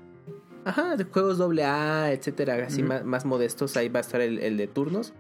[0.64, 4.58] Ajá, de juegos AA, etcétera, así más, más modestos, ahí va a estar el, el
[4.58, 5.14] de turnos.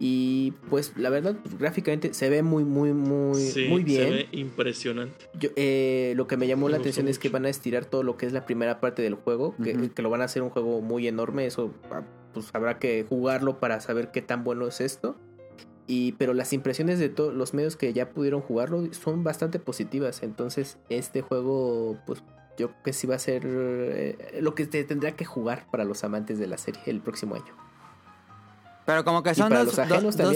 [0.00, 4.04] Y pues la verdad, gráficamente se ve muy, muy, muy, Sí, muy bien.
[4.04, 5.26] Se ve impresionante.
[5.38, 8.04] Yo, eh, lo que me llamó Me la atención es que van a estirar todo
[8.04, 10.80] lo que es la primera parte del juego, que lo van a hacer un juego
[10.80, 12.02] muy enorme, eso ah,
[12.32, 15.16] pues habrá que jugarlo para saber qué tan bueno es esto.
[15.88, 20.22] Y, pero las impresiones de todos los medios que ya pudieron jugarlo son bastante positivas.
[20.22, 22.22] Entonces, este juego, pues
[22.58, 25.84] yo creo que sí va a ser eh, lo que te tendrá que jugar para
[25.84, 27.67] los amantes de la serie el próximo año.
[28.88, 29.74] Pero como que son dos,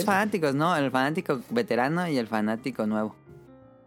[0.05, 0.77] fanáticos, ¿no?
[0.77, 3.17] El fanático veterano y el fanático nuevo.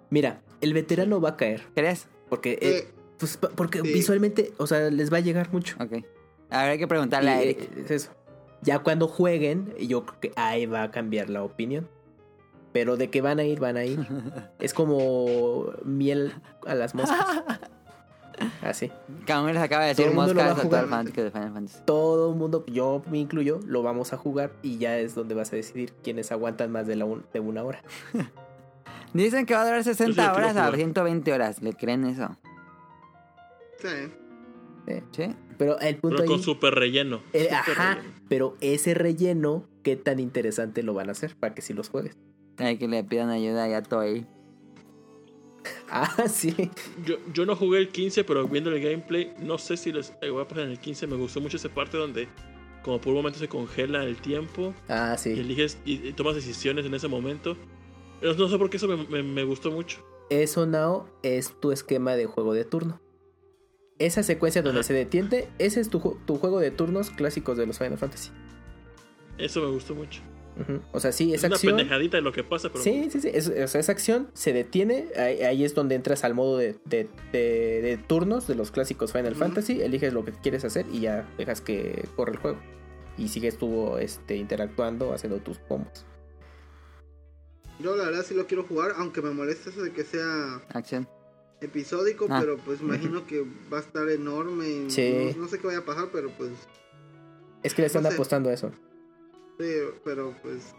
[0.10, 1.62] Mira, el veterano va a caer.
[1.76, 2.08] ¿Crees?
[2.30, 3.94] Porque, eh, Eh, pues, porque sí.
[3.94, 5.76] visualmente, o sea, les va a llegar mucho.
[5.80, 6.04] Ok.
[6.50, 7.60] Habrá que preguntarle a Y, Eric.
[7.62, 8.12] eh, es eso.
[8.64, 11.88] Ya cuando jueguen, yo creo que ahí va a cambiar la opinión.
[12.74, 14.00] Pero de que van a ir, van a ir.
[14.60, 16.34] es como miel
[16.66, 17.20] a las moscas.
[18.62, 18.92] Así.
[19.26, 20.88] Camuy les acaba de decir a moscas a todo el jugar.
[20.88, 21.80] fanático de Final Fantasy.
[21.86, 25.52] Todo el mundo, yo me incluyo, lo vamos a jugar y ya es donde vas
[25.54, 27.82] a decidir quiénes aguantan más de, la un- de una hora.
[29.14, 30.76] Dicen que va a durar 60 Yo sí lo quiero horas a jugar.
[30.76, 31.62] 120 horas.
[31.62, 32.36] ¿Le creen eso?
[33.80, 34.12] sí.
[35.12, 35.36] Sí.
[35.58, 36.44] Pero el punto Pero con ahí.
[36.44, 37.22] super relleno.
[37.34, 38.14] eh, ajá, relleno.
[38.28, 42.16] pero ese relleno, ¿qué tan interesante lo van a hacer para que si los juegues?
[42.58, 44.28] Hay que le pidan ayuda ya a Toei.
[45.90, 46.54] Ah, sí.
[47.06, 50.42] Yo, yo no jugué el 15, pero viendo el gameplay, no sé si les voy
[50.42, 51.08] a pasar en el 15.
[51.08, 52.28] Me gustó mucho esa parte donde,
[52.84, 55.30] como por un momento se congela el tiempo Ah, y sí.
[55.32, 57.56] eliges y, y tomas decisiones en ese momento.
[58.20, 60.04] Pero no sé por qué eso me, me- me gustó mucho.
[60.30, 63.00] Eso, Nao, es tu esquema de juego de turno.
[64.00, 64.88] Esa secuencia donde Ajá.
[64.88, 68.32] se detiene, ese es tu, tu juego de turnos clásicos de los Final Fantasy.
[69.38, 70.22] Eso me gustó mucho.
[70.94, 71.76] O sea, sí, Es esa una acción.
[71.76, 73.30] pendejadita de lo que pasa, pero Sí, sí, sí.
[73.34, 75.08] es- o sea, esa acción se detiene.
[75.18, 79.12] Ahí, ahí es donde entras al modo de, de- de- de turnos de los clásicos
[79.12, 79.36] Final.
[79.36, 79.82] Fantasy.
[79.82, 82.58] Eliges lo que quieres hacer y ya dejas que corre el juego.
[83.18, 86.06] Y sigues tú este, interactuando, haciendo tus combos.
[87.80, 91.08] Yo la verdad sí lo quiero jugar, aunque me molesta eso de que sea Acción.
[91.62, 92.38] episódico, Ah.
[92.40, 94.90] pero pues imagino que va a estar enorme.
[94.90, 95.34] Sí.
[95.36, 96.52] No, no sé qué vaya a pasar, pero pues
[97.64, 98.16] Es que le están No sé.
[98.16, 98.72] apostando a eso.
[99.60, 99.66] Sí,
[100.04, 100.74] pero pues...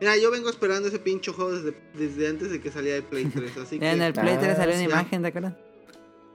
[0.00, 3.24] Mira, yo vengo esperando ese pinche juego desde, desde antes de que salía el Play
[3.26, 4.84] 3, así que En el Play 3 Ah, salió una sí.
[4.84, 5.54] imagen, ¿te acuerdas?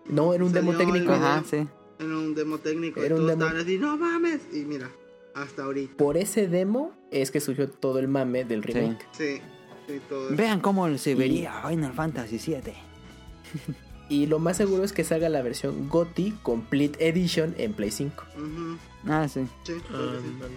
[0.10, 1.14] No, era un demo Salió técnico.
[1.14, 1.66] Ajá, sí.
[2.00, 3.44] era un demo técnico y Era todos demo.
[3.46, 4.42] estaban así, no mames.
[4.52, 4.90] Y mira,
[5.34, 5.96] hasta ahorita.
[5.96, 9.08] Por ese demo es que surgió todo el mame del remake.
[9.14, 9.40] Sí,
[9.88, 10.36] sí, todo eso.
[10.36, 12.74] Vean cómo se vería Final Fantasy 7.
[14.10, 18.24] Y lo más seguro es que salga la versión GOTY Complete Edition en Play 5.
[18.36, 19.48] Ujú, Ah, sí.
[19.64, 20.54] sí, Ah, que sí.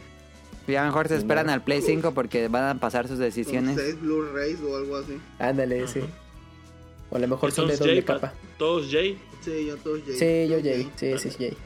[0.67, 1.53] Ya mejor se Sí, esperan no.
[1.53, 3.77] al Play 5 porque van a pasar sus decisiones.
[3.77, 5.19] seis Blu-rays o algo así.
[5.39, 5.93] Ándale, Ajá.
[5.93, 6.01] sí.
[7.11, 8.33] O a lo mejor son de doble Jay, capa.
[8.59, 9.19] Todos Jay.
[9.43, 10.17] Sí, yo todos Jay.
[10.17, 10.91] Sí, yo Jay.
[10.97, 11.57] Sí, sí, Jay.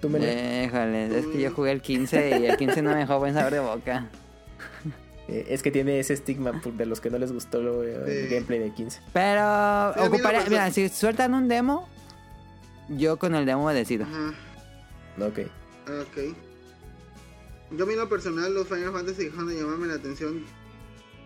[0.00, 2.96] Tú me le- Híjole, es que yo jugué el 15 y el 15 no me
[2.96, 4.08] dejó buen sabor de boca.
[5.28, 8.34] eh, es que tiene ese estigma de los que no les gustó lo- el Sí.
[8.34, 9.00] gameplay de 15.
[9.12, 11.88] Pero la ocuparía, persona- mira, si sueltan un demo,
[12.88, 14.04] yo con el demo decido.
[14.04, 14.34] Ajá.
[15.24, 15.38] Ok.
[15.88, 16.36] Ok.
[17.76, 20.44] Yo a mí en lo personal los Final Fantasy dejaron de llamarme la atención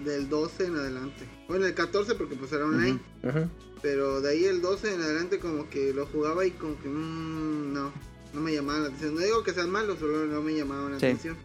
[0.00, 1.26] del 12 en adelante.
[1.48, 3.00] Bueno, el 14 porque pues era online.
[3.22, 3.48] Ujú.
[3.82, 7.72] Pero de ahí el 12 en adelante como que lo jugaba y como que mm,
[7.72, 7.92] no,
[8.34, 9.14] no me llamaban la atención.
[9.14, 11.06] No digo que sean malos, solo no me llamaban la Sí.
[11.06, 11.36] atención.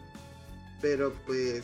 [0.82, 1.64] Pero pues,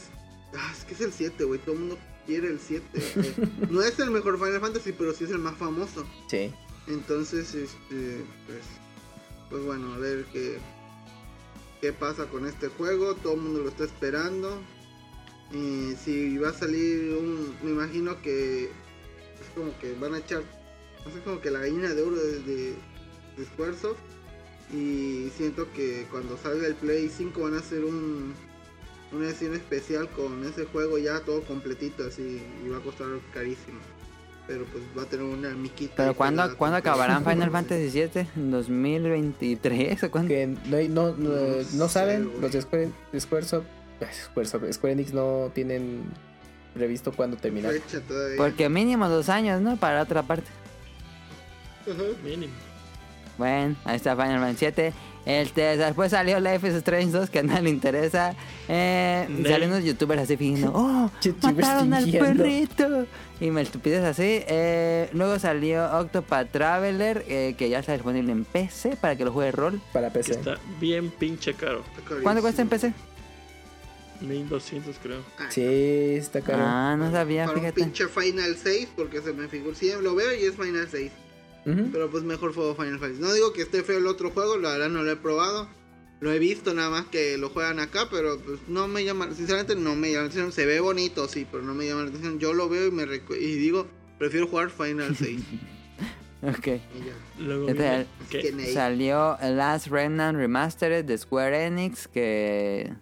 [0.56, 2.86] ah, es que es el 7, güey, todo el mundo quiere el 7.
[3.16, 3.72] güey.
[3.72, 6.06] no es el mejor Final Fantasy, pero sí es el más famoso.
[6.30, 6.54] Sí.
[6.88, 8.62] Entonces, este, pues,
[9.50, 10.58] pues bueno, a ver qué,
[11.82, 13.16] qué pasa con este juego.
[13.16, 14.62] Todo el mundo lo está esperando.
[15.52, 20.44] Si va a salir un, me imagino que es como que van a echar,
[21.06, 22.76] no sé, como que la gallina de oro de, de,
[23.38, 24.00] de Squaresoft.
[24.72, 28.36] Y siento que cuando salga el Play 5 van a hacer un,
[29.12, 33.80] una edición especial con ese juego ya todo completito así y va a costar carísimo.
[34.50, 35.94] Pero pues va a tener una miquita.
[35.96, 38.28] Pero ¿cuándo, ¿cuándo acabarán Final Fantasy VII?
[38.36, 40.28] ¿En 2023 o cuándo?
[40.28, 40.56] Que no,
[40.90, 42.90] no, no, No no sé, saben, los de Square,
[43.20, 43.68] Squaresoft,
[44.26, 46.06] Squaresoft, Square Enix no tienen
[46.74, 47.74] previsto cuándo terminar.
[48.38, 49.78] Porque mínimo dos años, ¿no?
[49.78, 50.48] Para otra parte.
[51.84, 52.02] Ajá.
[52.24, 52.54] Mínimo.
[53.38, 54.94] Bueno, ahí está Final Fantasy 7.
[55.26, 58.34] Este, después salió Life is Strange 2, que a nadie le interesa.
[58.68, 61.12] Eh, salieron unos youtubers así fingiendo, ¡Oh!
[61.44, 63.06] ¡Mataron al perrito!
[63.42, 64.44] Y me estupidez así.
[64.48, 69.32] Eh, luego salió Octopath Traveler, eh, que ya está disponible en PC para que lo
[69.32, 69.82] juegue rol.
[69.94, 70.32] Para Que PC.
[70.34, 71.84] está bien pinche caro.
[72.22, 72.68] ¿Cuánto cuesta en.
[72.70, 72.94] PC?
[74.22, 75.22] 1200 creo.
[75.38, 76.60] Ah, Sí, está caro.
[76.66, 77.82] Ah, no sabía, Para un fíjate.
[77.82, 79.76] pinche Final 6, porque se me figura.
[79.76, 81.12] Sí, lo veo y es Final 6.
[81.66, 81.90] Ujú.
[81.92, 83.22] Pero pues mejor juego Final Fantasy.
[83.22, 85.70] No digo que esté feo el otro juego, la verdad no lo he probado.
[86.22, 89.76] Lo he visto nada más que lo juegan acá, pero pues no me llama, sinceramente
[89.76, 90.52] no me llama la atención.
[90.52, 92.40] Se ve bonito, sí, pero no me llama la atención.
[92.40, 93.88] Yo lo veo y me recu- y digo,
[94.18, 95.40] prefiero jugar Final 6.
[96.42, 96.68] Ok.
[97.38, 98.06] Luego Este,
[98.54, 98.74] Nate.
[98.74, 102.94] Salió Last Remnant Remastered de Square Enix, que...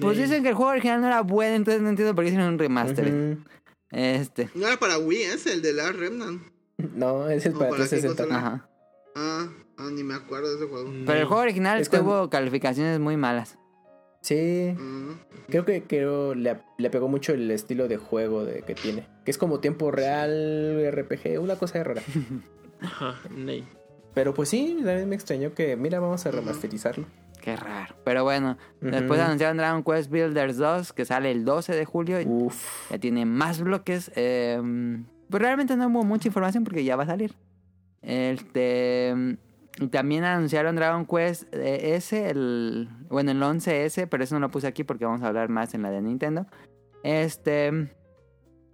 [0.00, 2.52] Pues dicen que el juego original no era bueno, entonces no entiendo por qué hicieron
[2.54, 3.36] un remaster.
[3.90, 4.48] Este.
[4.54, 6.40] No era para Wii, es el de la Remnant.
[6.94, 8.22] No, es el No, para para qué 360.
[8.24, 8.38] consola.
[8.38, 8.68] Ajá.
[9.16, 9.48] Ah,
[9.78, 10.90] ah, ni me acuerdo de ese juego.
[10.90, 11.04] Ney.
[11.06, 13.58] Pero el juego original Es tuvo cuando- calificaciones muy malas.
[14.20, 15.10] Sí, Mm.
[15.48, 19.06] creo que creo le, le pegó mucho el estilo de juego de, que tiene.
[19.24, 22.02] Que es como tiempo real, RPG, una cosa rara.
[22.80, 23.64] Ajá, Ney.
[24.14, 27.06] Pero pues sí, también me extrañó que, mira, vamos a remasterizarlo.
[27.40, 27.94] Qué raro.
[28.04, 32.18] Pero bueno, después anunciaron Dragon Quest Builders 2, que sale el 12 de julio.
[32.26, 32.90] Uf.
[32.90, 34.10] Ya tiene más bloques.
[34.16, 34.60] eh,
[35.30, 37.34] pues realmente no hubo mucha información porque ya va a salir.
[38.06, 39.36] Este.
[39.90, 44.66] También anunciaron Dragon Quest eh, S, el, bueno, el 11S, pero eso no lo puse
[44.66, 46.46] aquí porque vamos a hablar más en la de Nintendo.
[47.02, 47.92] Este.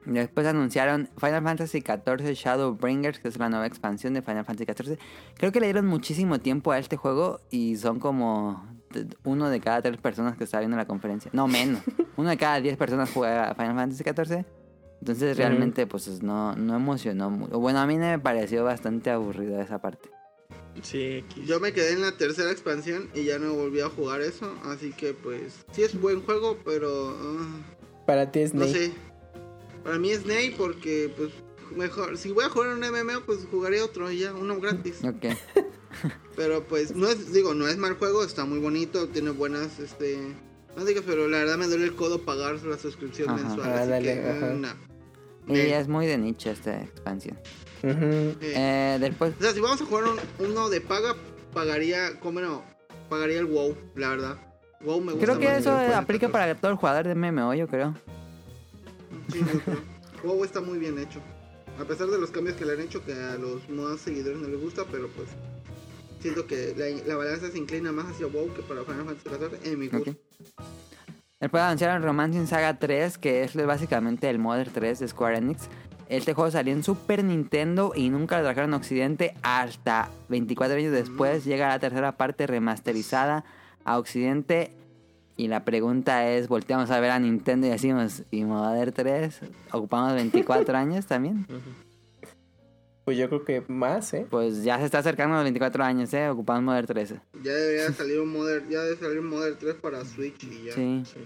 [0.05, 4.99] Después anunciaron Final Fantasy XIV Shadowbringers, que es la nueva expansión de Final Fantasy XIV.
[5.37, 8.65] Creo que le dieron muchísimo tiempo a este juego y son como
[9.25, 11.31] uno de cada tres personas que está viendo la conferencia.
[11.33, 11.83] No, menos.
[12.17, 14.45] uno de cada diez personas juega Final Fantasy XIV.
[15.03, 17.59] Entonces realmente pues no, no emocionó mucho.
[17.59, 20.09] Bueno, a mí me pareció bastante aburrido esa parte.
[20.81, 21.25] Sí.
[21.45, 24.55] Yo me quedé en la tercera expansión y ya no volví a jugar eso.
[24.65, 27.17] Así que pues, sí es buen juego, pero...
[27.21, 27.61] ah,
[28.07, 28.93] Para ti es No sé.
[29.83, 31.31] Para mí es Ney porque, pues,
[31.77, 32.17] mejor.
[32.17, 35.03] Si voy a jugar un MMO, pues jugaré otro y ya, uno gratis.
[35.03, 35.35] Ok.
[36.37, 40.17] Pero pues, no es, digo, no es mal juego, está muy bonito, tiene buenas, este.
[40.77, 43.43] No digas, pero la verdad me duele el codo pagar la suscripción Ajá.
[43.43, 43.69] mensual.
[43.69, 44.47] Ah, así dale, que, ajá.
[44.55, 44.92] no.
[45.49, 47.39] Y Eh, es muy de nicho esta expansión.
[47.83, 48.37] Eh.
[48.41, 49.35] Eh, después...
[49.39, 51.17] O sea, si vamos a jugar un- uno de paga,
[51.53, 52.63] pagaría, ¿cómo no?
[53.09, 54.37] Pagaría el WoW, la verdad.
[54.83, 56.33] WoW me gusta Creo que más eso aplica 14.
[56.33, 57.95] para todo el jugador de MMO, yo creo.
[59.33, 59.79] Sí, yo creo.
[60.25, 61.21] WoW está muy bien hecho.
[61.81, 64.47] A pesar de los cambios que le han hecho, que a los más seguidores no
[64.49, 65.29] les gusta, pero pues
[66.21, 69.73] siento que la, la balanza se inclina más hacia WoW que para Final Fantasy XIV
[69.73, 70.15] en mi gusto.
[71.43, 71.53] Ok.
[71.53, 75.69] Después anunciaron Romancing Saga 3, que es básicamente el Modern 3 de Square Enix.
[76.09, 80.93] Este juego salió en Super Nintendo y nunca lo trajeron a Occidente hasta 24 años
[80.93, 81.45] después.
[81.45, 83.45] Llega la tercera parte remasterizada
[83.85, 84.73] a Occidente.
[85.37, 89.41] Y la pregunta es, volteamos a ver a Nintendo y decimos, ¿y Modern 3?
[89.73, 91.47] ¿Ocupamos 24 años también?
[93.05, 94.27] Pues yo creo que más, ¿eh?
[94.31, 96.29] Pues ya se está acercando a los 24 años, ¿eh?
[96.29, 97.15] Ocupamos Modern 3.
[97.43, 100.73] Ya debería salir un Modern, ya debe salir un Modern 3 para Switch y ya.
[100.73, 101.03] Sí.
[101.07, 101.19] Sí.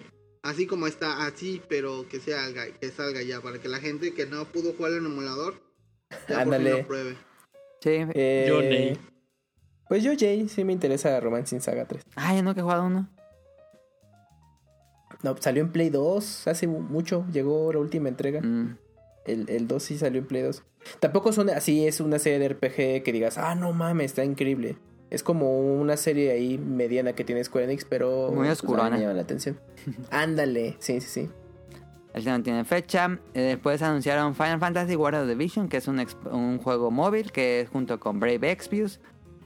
[0.43, 4.27] Así como está, así, pero que salga, que salga ya, para que la gente que
[4.27, 5.55] no pudo jugar en emulador,
[6.11, 6.71] ya por fin Ándale.
[6.71, 7.17] lo pruebe.
[7.83, 7.91] Sí.
[8.15, 8.99] Eh, Yo, Nate.
[9.89, 12.03] Pues yo, Jay, sí me interesa Romancing Saga 3.
[12.17, 13.09] Ah, ya no que he jugado uno.
[15.23, 17.25] No, salió en Play 2 hace mu- mucho.
[17.33, 18.41] Llegó la última entrega.
[18.41, 18.79] Mm.
[19.27, 20.63] El, el 2 sí salió en Play 2.
[21.01, 24.77] Tampoco son así, es una serie de RPG que digas, ah, no mames, está increíble.
[25.11, 28.29] Es como una serie ahí mediana que tiene Square Enix, pero.
[28.29, 28.91] Muy pues, oscurona.
[28.91, 29.59] me llama la atención.
[30.11, 31.31] Ándale, sí, sí, sí.
[32.13, 33.19] Este no tiene fecha.
[33.35, 37.31] Eh, Después anunciaron Final Fantasy War of the Vision, que es un, un juego móvil
[37.31, 39.01] que es junto con Brave Exvius.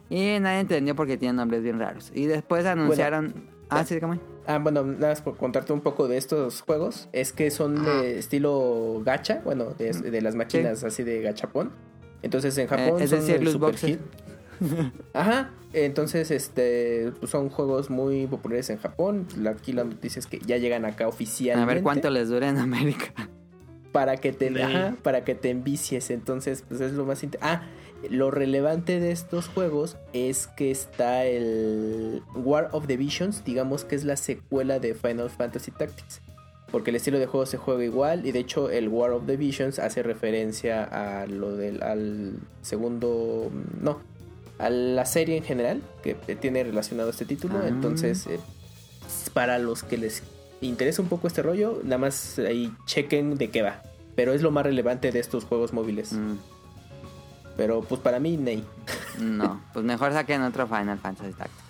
[0.08, 2.10] Y nadie entendió porque tienen nombres bien raros.
[2.14, 3.48] Y después anunciaron.
[3.68, 3.86] ah, ya.
[3.86, 4.20] sí, dígame.
[4.54, 7.08] Ah, bueno, nada más por contarte un poco de estos juegos.
[7.12, 11.70] Es que son de estilo gacha, bueno, de, de las máquinas así de gachapón.
[12.22, 13.90] Entonces en Japón Eh, es son decir, el super boxes.
[13.90, 14.00] hit.
[15.14, 19.26] Ajá, entonces este pues, son juegos muy populares en Japón.
[19.48, 21.74] Aquí la noticia es que ya llegan acá A oficialmente.
[21.74, 23.12] ver cuánto les dura en América.
[23.92, 24.60] para que te Sí.
[24.60, 27.62] ajá, para que te envicies entonces pues es lo más inte- ah
[28.08, 33.96] lo relevante de estos juegos es que está el War of the Visions digamos que
[33.96, 36.20] es la secuela de Final Fantasy Tactics
[36.70, 39.36] porque el estilo de juego se juega igual y de hecho el War of the
[39.36, 43.50] Visions hace referencia a lo del al segundo
[43.80, 43.98] no
[44.58, 47.68] a la serie en general que tiene relacionado este título Ah.
[47.68, 48.38] entonces eh,
[49.34, 50.22] para los que les
[50.60, 53.82] interesa un poco este rollo, nada más ahí chequen de qué va.
[54.16, 56.12] Pero es lo más relevante de estos juegos móviles.
[56.12, 56.36] Mm,
[57.60, 58.64] Pero pues para mí, Ney.
[59.18, 61.62] no, pues mejor saquen otro Final Fantasy Tactics.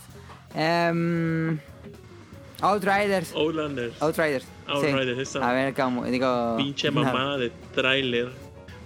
[0.55, 1.59] Em,
[2.61, 3.33] Outriders.
[3.35, 4.01] Outlanders.
[4.01, 4.45] Outriders.
[4.45, 4.73] sí.
[4.73, 6.05] Outriders, esa A ver cómo.
[6.05, 6.55] Digo.
[6.59, 7.03] pinche no.
[7.03, 8.29] mamada de tráiler.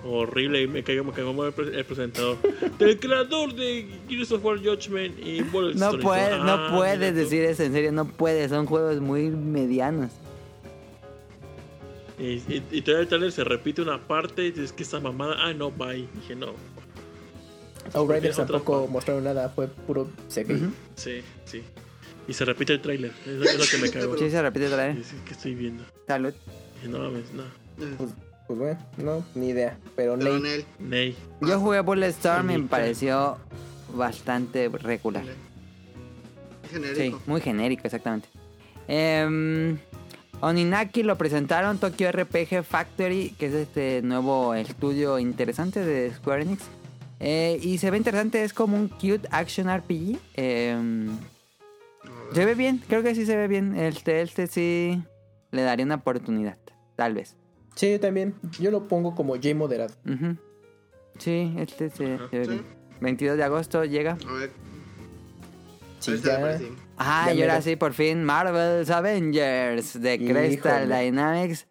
[0.02, 2.39] Horrible, y me cayó, me cagó mal el, pre- el presentador.
[2.78, 6.01] Del creador de Gears of War Judgment y No Bulletstorm.
[6.01, 8.48] puedes, Ah, no puedes decir eso, en serio, no puedes.
[8.51, 10.10] Son juegos muy medianos.
[12.18, 15.36] Y, y, y todavía el trailer se repite una parte y dices que esa mamada.
[15.39, 16.09] Ah, no, bye.
[16.14, 16.52] Dije, no.
[17.93, 20.55] Outriders tampoco mostraron nada, fue puro CGI.
[20.55, 20.70] Ujú.
[20.97, 21.62] Sí, sí.
[22.27, 23.12] Y se repite el trailer.
[23.27, 24.16] Es, es lo que me cagó.
[24.16, 24.97] Sí, se repite Y vez.
[24.97, 25.85] dices, ¿Qué estoy viendo?
[26.06, 26.32] Salud.
[26.89, 27.43] No mames, no.
[27.43, 28.11] Eh, Pues,
[28.47, 29.77] pues bueno, no, ni idea.
[29.97, 30.39] Pero Pero
[30.78, 31.16] Ney.
[31.43, 33.36] Yo jugué Bulletstorm y me pareció
[33.94, 35.24] bastante regular.
[35.24, 37.20] Sí, Genérico.
[37.27, 38.28] muy genérico, exactamente.
[38.89, 39.78] Em,
[40.40, 46.62] Oninaki lo presentaron, Tokyo RPG Factory, que es este nuevo estudio interesante de Square Enix.
[47.27, 50.19] Eh, y se ve interesante, es como un cute action RPG.
[50.35, 51.17] Em,
[52.35, 53.75] se ve bien, creo que sí se ve bien.
[53.77, 55.03] Este, este sí
[55.51, 56.59] le daría una oportunidad,
[56.97, 57.35] tal vez.
[57.75, 58.35] Sí, yo también.
[58.61, 59.95] Yo lo pongo como J moderado.
[61.19, 62.51] Sí, este se, se ve Sí.
[62.51, 62.65] bien.
[63.01, 64.17] 22 de agosto llega.
[64.29, 64.51] A ver.
[66.01, 66.59] Sí, ya.
[66.59, 66.69] sí.
[66.99, 71.05] Ah, Ya y ahora sí, por fin, Marvel's Avengers de Crystal Híjole.
[71.05, 71.67] Dynamics.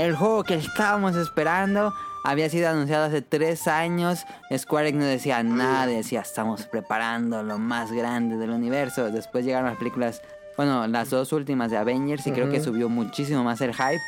[0.00, 1.92] El juego que estábamos esperando
[2.24, 4.24] había sido anunciado hace tres años.
[4.56, 9.10] Square Enix no decía nada, decía estamos preparando lo más grande del universo.
[9.10, 10.22] Después llegaron las películas,
[10.56, 14.00] bueno, las dos últimas de Avengers y creo que subió muchísimo más el hype.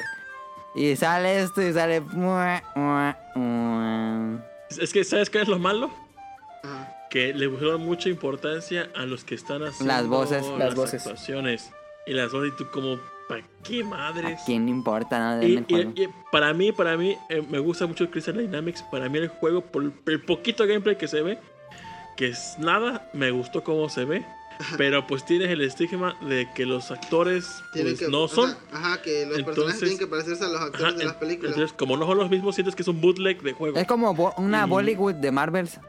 [0.74, 2.02] Y sale esto y sale...
[4.70, 5.90] Es- que, ¿sabes qué es lo malo?
[7.10, 10.47] Que le pusieron mucha importancia a los que están haciendo Las voces.
[10.47, 11.02] las, Las voces.
[11.06, 11.70] actuaciones.
[12.06, 12.98] Y las voces, y tú como,
[13.40, 14.40] ¿para qué madres?
[14.40, 15.18] ¿A quién le importa?
[15.36, 15.42] No?
[15.42, 15.92] Y, Denme el y- juego.
[15.96, 18.82] y para mí, para mí, eh, me gusta mucho Crystal Dynamics.
[18.90, 21.38] Para mí el juego, por el- poquito gameplay que se ve,
[22.16, 24.24] que es nada, me gustó cómo se ve.
[24.76, 28.50] Pero pues tienes el estigma de que los actores Tienen pues, que, no o son.
[28.50, 31.14] sea, ajá, que los Entonces- personajes tienen que parecerse a los actores Ajá, de las
[31.14, 31.52] películas.
[31.54, 33.76] Entonces, como no son los mismos, sientes que es un bootleg de juego.
[33.78, 35.80] Es como bo- una Y- Bollywood de Marvels.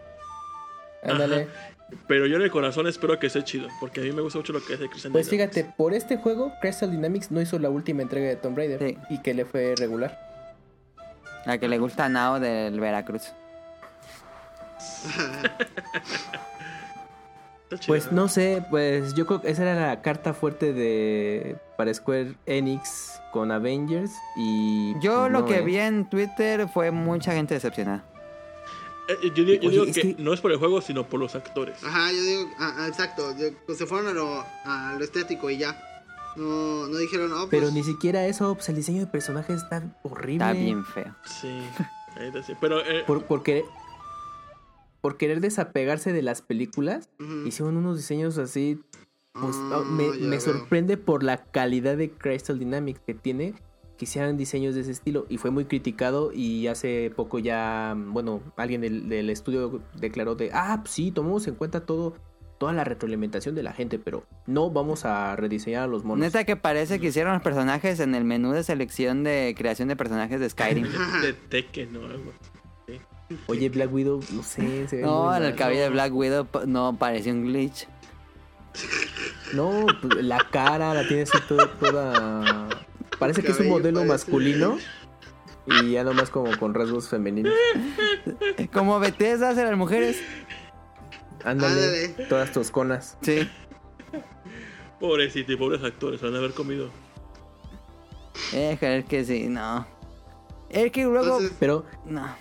[1.03, 1.49] Ándale.
[2.07, 4.53] Pero yo en el corazón espero que sea chido, porque a mí me gusta mucho
[4.53, 5.53] lo que hace Crystal Pues Dynamics.
[5.55, 8.97] fíjate, por este juego, Crystal Dynamics no hizo la última entrega de Tomb Raider Sí.
[9.09, 10.19] y que le fue regular.
[11.45, 13.31] La que le gusta a Nao del Veracruz.
[17.87, 22.35] Pues no sé, pues yo creo que esa era la carta fuerte de para Square
[22.45, 28.03] Enix con Avengers y Yo lo que vi en Twitter fue mucha gente decepcionada.
[29.09, 31.07] Eh, yo, digo- yo Oye, digo es que, que- no es por el juego, sino
[31.09, 31.83] por los actores.
[31.83, 33.35] Ajá, yo digo, ah, ah, exacto.
[33.37, 35.77] yo- pues se fueron a lo, a lo estético y ya.
[36.35, 37.49] No, no dijeron, no, pues.
[37.51, 40.45] Pero ni siquiera eso, pues el diseño de personajes está horrible.
[40.45, 41.15] Está bien feo.
[41.25, 41.61] Sí.
[42.61, 43.65] Pero eh, Por, por querer,
[45.01, 47.09] por querer desapegarse de las películas,
[47.45, 48.79] hicieron unos diseños así.
[49.33, 53.55] Pues Ah, me, me sorprende por la calidad de Crystal Dynamics que tiene.
[54.03, 58.41] Que hicieran diseños de ese estilo y fue muy criticado y hace poco ya, bueno,
[58.57, 62.15] alguien del, del estudio declaró de, ah, pues sí, tomamos en cuenta todo,
[62.57, 66.19] toda la retroalimentación de la gente, pero no vamos a rediseñar a los monos.
[66.19, 69.95] Neta que parece que hicieron los personajes en el menú de selección de creación de
[69.95, 70.85] personajes de Skyrim.
[71.21, 72.33] De Tekken o algo.
[73.47, 76.45] Oye, Black Widow, no sé, se ve No, muy en el cabello de Black Widow
[76.67, 77.87] no parecía un glitch.
[79.53, 82.67] No, pues, la cara la tiene así toda, toda-
[83.19, 84.77] Parece que es un modelo parece- masculino
[85.65, 87.53] y ya nomás como con rasgos femeninos.
[88.73, 90.21] Como Bethesda hace las mujeres.
[91.43, 91.73] Ándale,
[92.07, 92.27] Ándale.
[92.29, 93.17] todas tosconas.
[93.21, 93.47] Sí.
[94.99, 96.89] Pobrecito y pobres actores, van a haber comido.
[98.53, 99.85] Eh, joder, que sí, no.
[100.69, 101.23] Es que luego.
[101.37, 102.35] Entonces, Pero, no.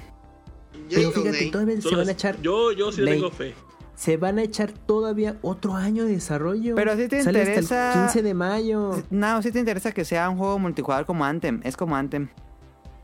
[0.89, 3.15] pero fíjate, todavía se van a echar, Yo, yo sí Ney.
[3.15, 3.55] tengo fe.
[3.95, 6.75] Se van a echar todavía otro año de desarrollo.
[6.75, 9.03] Pero si te Sale hasta interesa- el 15 de mayo.
[9.11, 11.61] No, si te interesa que sea un juego multijugador como Anthem.
[11.65, 12.29] Es como Anthem.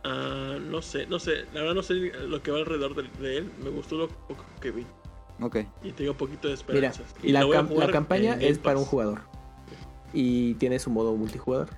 [0.05, 1.45] Ah, no sé, no sé.
[1.53, 3.53] La verdad no sé lo que va alrededor de, de él.
[3.63, 4.87] Me gustó lo poco que vi.
[5.41, 5.57] Ok.
[5.83, 7.15] Y tengo un poquito de Mira, esperanzas.
[7.23, 9.21] y la, cam- la campaña es para un jugador.
[10.13, 11.69] Y tiene su modo multijugador.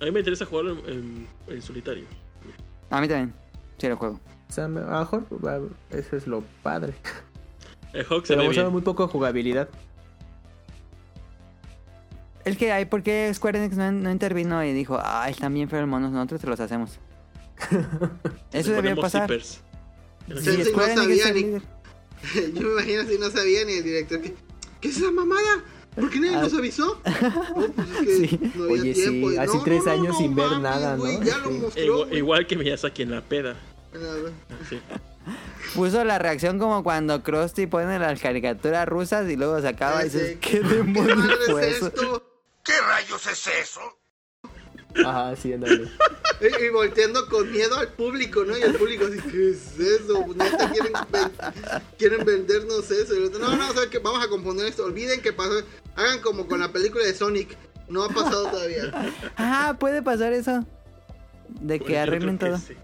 [0.00, 2.04] A mí me interesa jugarlo en, en- en solitario.
[2.90, 3.32] A mí también.
[3.78, 4.20] Sí, lo juego.
[4.48, 5.24] O sea, a lo mejor
[5.90, 6.94] eso es lo padre.
[7.92, 8.68] El Hawk se Pero ve bien.
[8.70, 9.68] muy poco jugabilidad.
[12.44, 15.68] Es que hay, ¿por qué Square Enix no, no intervino y dijo, ay, están bien
[15.68, 16.98] feos los monos, nosotros te los hacemos?
[18.52, 19.22] Eso ponemos pasar.
[19.28, 19.60] zippers.
[20.28, 21.42] Sí, Sí, sí, Square no sabía ni-.
[22.54, 24.34] Yo me imagino si no sabía ni el director que.
[24.80, 25.62] ¿Qué es esa mamada?
[25.94, 26.42] ¿Por qué nadie Ah.
[26.42, 27.00] nos avisó?
[27.04, 28.40] No, pues es que Sí.
[28.56, 29.30] no había Oye, tiempo.
[29.30, 31.22] sí, no, tres no, no, años no sin ver nada, ¿no?
[31.22, 31.82] Ya lo mostró.
[31.84, 32.18] Igual, güey.
[32.18, 33.54] igual que Miyazaki en la peda.
[33.92, 34.30] Nada.
[34.64, 34.80] Así.
[35.74, 40.04] Puso la reacción como cuando Krusty pone las caricaturas rusas y luego se acaba y
[40.04, 41.18] dices, ¿qué ¿Qué demonios
[41.48, 41.86] fue es eso?
[41.88, 42.28] esto?
[42.64, 43.80] ¿Qué rayos es eso?
[45.06, 45.88] Ajá, sí, ándale.
[46.40, 48.58] Y, y volteando con miedo al público, ¿no?
[48.58, 50.26] Y el público así, ¿qué es eso?
[50.36, 51.32] Neta, quieren, ven-
[51.98, 53.14] quieren vendernos eso.
[53.14, 53.72] Y el otro, no, no.
[54.02, 54.84] Vamos a componer esto.
[54.84, 55.62] Olviden que pasó.
[55.96, 57.56] Hagan como con la película de Sonic.
[57.88, 58.92] No ha pasado todavía.
[59.36, 60.64] Ah, puede pasar eso.
[61.48, 62.52] De que arreglen todo.
[62.56, 62.76] que sí.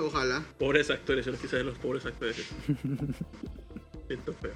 [0.00, 0.42] Ojalá.
[0.58, 2.36] Pobres actores, yo no quise ver los pobres actores.
[4.08, 4.52] Siento feo.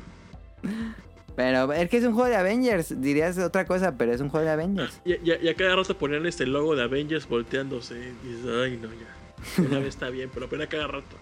[1.37, 3.01] Pero es que es un juego de Avengers.
[3.01, 5.01] Dirías otra cosa, pero es un juego de Avengers.
[5.05, 7.95] Y, y- y a cada rato ponían este logo de Avengers volteándose.
[8.25, 9.63] Y dices, ay, no, ya.
[9.69, 11.17] Una vez está bien, pero apenas cada rato.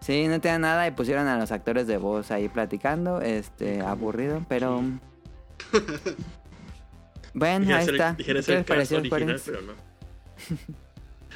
[0.00, 3.20] Sí, no te da nada y pusieron a los actores de voz ahí platicando.
[3.20, 4.82] Este, aburrido, pero.
[7.34, 8.12] Bueno, Dijera ahí ser- está.
[8.14, 9.72] dijera ¿Qué ser les el cast pareció original, pero no.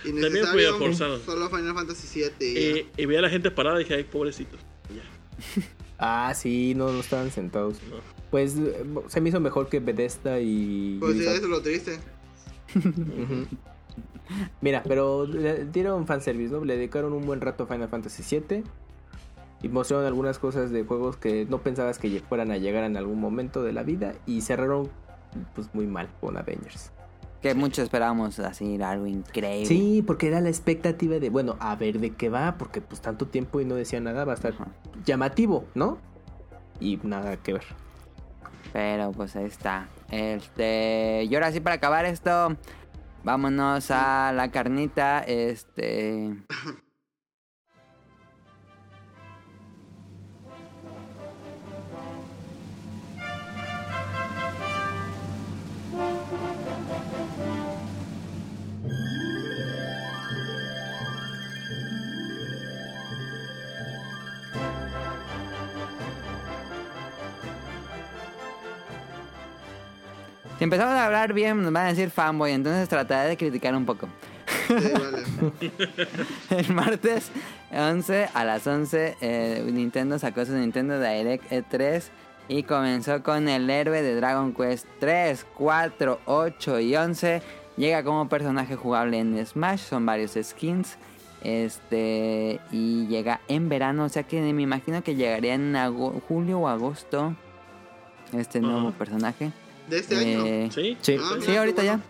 [0.06, 0.76] Innecesario.
[0.76, 1.18] fue forzado.
[1.20, 2.46] Solo Final Fantasy VII.
[2.48, 2.86] y ya.
[2.96, 4.60] Y, veía a la gente parada y dije, ay, pobrecitos.
[4.94, 5.62] Ya,
[5.98, 7.78] Ah, sí, no, no estaban sentados.
[7.90, 7.96] no.
[8.30, 10.98] Pues eh, se me hizo mejor que Bethesda y.
[11.00, 11.36] Pues sí, Blizzard.
[11.36, 11.98] eso es lo triste.
[14.60, 16.64] Mira, pero le dieron fanservice, ¿no?
[16.64, 18.64] Le dedicaron un buen rato a Final Fantasy VII.
[19.62, 23.20] Y mostraron algunas cosas de juegos que no pensabas que fueran a llegar en algún
[23.20, 24.14] momento de la vida.
[24.26, 24.90] Y cerraron
[25.54, 26.90] pues muy mal con Avengers.
[27.42, 29.66] Que muchos esperábamos así algo increíble.
[29.66, 33.26] Sí, porque era la expectativa de, bueno, a ver de qué va, porque pues tanto
[33.26, 34.68] tiempo y no decía nada, va a estar Ajá.
[35.04, 35.98] llamativo, ¿no?
[36.80, 37.64] Y nada que ver.
[38.72, 39.88] Pero pues ahí está.
[40.10, 41.24] Este.
[41.24, 42.56] Y ahora sí, para acabar esto.
[43.24, 45.20] Vámonos a la carnita.
[45.20, 46.34] Este.
[70.66, 72.52] Empezamos a hablar bien, nos van a decir fanboy.
[72.52, 74.08] Entonces trataré de criticar un poco.
[74.66, 75.72] Sí, vale.
[76.50, 77.30] El martes
[77.72, 82.02] 11 a las 11 eh, Nintendo sacó su Nintendo Direct E3
[82.48, 87.42] y comenzó con el héroe de Dragon Quest 3, 4, 8 y 11.
[87.76, 90.96] Llega como personaje jugable en Smash, son varios skins.
[91.42, 95.76] Este y llega en verano, o sea que me imagino que llegaría en
[96.26, 97.36] julio o agosto
[98.32, 99.52] este nuevo personaje.
[99.88, 100.44] De este año.
[100.46, 100.96] Eh, ¿Sí?
[101.00, 101.16] Sí.
[101.20, 102.00] Ah, Sí, mira, ahorita ya.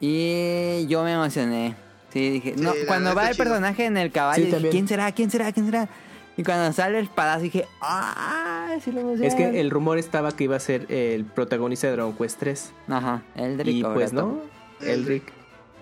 [0.00, 1.74] Y yo me emocioné.
[2.12, 3.44] Sí, dije, Sí, no, cuando va el chido.
[3.44, 4.68] personaje en el caballo, Sí, dije.
[4.70, 5.10] ¿quién será?
[5.12, 5.52] ¿Quién será?
[5.52, 5.88] ¿Quién será?
[6.36, 8.76] Y cuando sale el espadazo dije, ¡ah!
[8.84, 9.26] Sí lo emocioné.
[9.26, 12.72] Es que el rumor estaba que iba a ser el protagonista de Dragon Quest 3.
[12.88, 13.74] Ajá, Eldrick.
[13.76, 14.40] Y pues no,
[14.80, 15.22] Elric.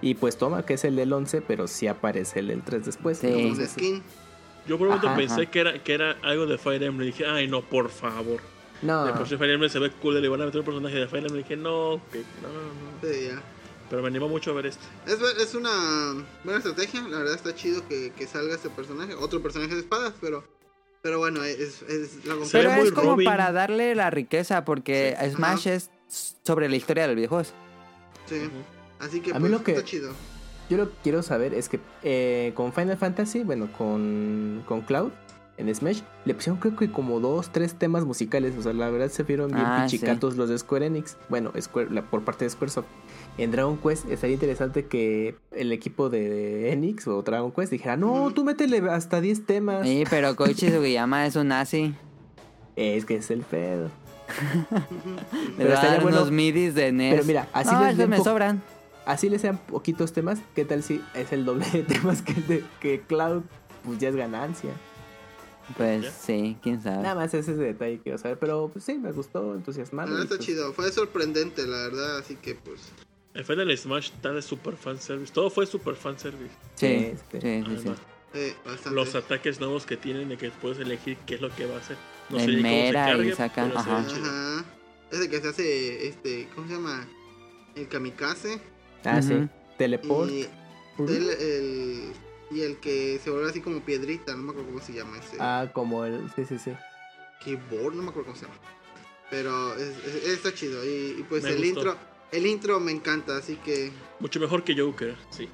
[0.00, 3.18] Y pues toma, que es el del 11, pero sí aparece el del 3 después.
[3.18, 3.26] Sí.
[3.28, 4.02] Entonces, skin.
[4.66, 5.50] Yo por un momento Ajá, pensé ajá.
[5.50, 7.06] Que, era, que era algo de Fire Emblem.
[7.08, 8.40] Dije, ay, no, por favor.
[8.84, 10.20] No, De por sí Fire Emblem se ve cool.
[10.20, 11.42] Le van a meter un personaje de Fire Emblem.
[11.42, 13.08] Dije, no, que no, no.
[13.12, 13.42] Sí, ya.
[13.90, 14.84] Pero me animó mucho a ver este.
[15.06, 19.42] Es, es una buena estrategia, la verdad está chido que, que salga este personaje, otro
[19.42, 20.42] personaje de espadas, pero
[21.02, 23.26] pero bueno, es, es la Pero es como Robin.
[23.26, 25.30] para darle la riqueza, porque Sí.
[25.32, 25.74] Smash Ajá.
[25.74, 25.90] es
[26.44, 27.44] sobre la historia del videojuego.
[28.26, 28.48] Sí.
[29.00, 30.12] Así que A mí pues, lo que- está chido.
[30.70, 35.12] Yo lo que quiero saber es que eh, con Final Fantasy, bueno, con, con Cloud,
[35.56, 38.54] en Smash, le pusieron creo que como dos, tres temas musicales.
[38.58, 41.16] O sea, la verdad se vieron bien Ah, pichicatos los de Square Enix.
[41.28, 42.86] Bueno, Square, la- por parte de Squaresoft.
[43.38, 48.30] En Dragon Quest estaría interesante que el equipo de Enix o Dragon Quest dijera, no,
[48.32, 49.86] tú métele hasta 10 temas.
[49.86, 51.94] Sí, pero Koichi Sugiyama es un nazi.
[52.76, 53.90] Es que es el pedo.
[55.56, 57.12] Pero estaría bueno- unos midis de NES.
[57.14, 58.62] Pero mira, así no, les me sobran.
[59.06, 62.64] Así le sean poquitos temas, ¿qué tal si es el doble de temas que, de-
[62.80, 63.42] que Cloud?
[63.84, 64.70] Pues ya es ganancia.
[65.76, 66.10] Pues ¿Ya?
[66.10, 67.02] sí, quién sabe.
[67.02, 70.10] Nada más ese detalle quiero saber, pero pues, sí, me gustó, entusiasmado.
[70.18, 72.80] Y, está pues, chido, fue sorprendente la verdad, así que pues
[73.32, 75.32] El Final Smash está de super fan service.
[75.32, 76.54] Todo fue super fan service.
[76.74, 77.64] Sí, Sí, sí, sí.
[77.66, 77.92] sí, sí.
[78.36, 78.90] Eh, bastante.
[78.96, 81.78] los ataques nuevos que tienen de que puedes elegir qué es lo que va a
[81.78, 81.96] hacer.
[82.30, 83.98] No El sé ni cómo se Mera y sacan- ajá.
[83.98, 84.64] Ajá.
[85.12, 87.06] Ese que se hace este, ¿cómo se llama?
[87.76, 88.60] El kamikaze
[89.04, 89.34] Ah, sí.
[89.34, 89.48] Ujú.
[89.78, 90.30] Teleport.
[90.30, 90.46] y
[90.98, 92.12] el
[92.50, 95.36] y el que se vuelve así como piedrita, no me acuerdo cómo se llama ese.
[95.40, 96.30] Ah, como el.
[96.36, 96.72] Sí, sí, sí.
[97.44, 98.58] Keyboard, no me acuerdo cómo se llama.
[99.30, 101.68] Pero es- es- está chido y, y pues Me el gustó.
[101.80, 101.96] intro,
[102.32, 103.90] el intro me encanta, así que
[104.20, 105.48] Mucho mejor que Joker, sí.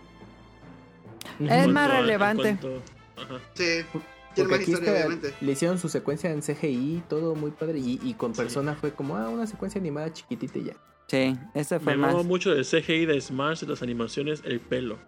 [1.41, 2.57] Es más a- relevante.
[2.61, 2.83] cuanto-
[3.17, 3.39] ajá.
[3.55, 7.79] sí, tiene Porque más aquí historia le hicieron su secuencia en CGI, todo muy padre.
[7.79, 8.41] Y, y con Sí.
[8.43, 10.77] persona fue como, ah, una secuencia animada chiquitita y ya.
[11.09, 12.25] Sí, este fue Me más.
[12.25, 14.99] mucho del CGI de Smash, las animaciones, el pelo.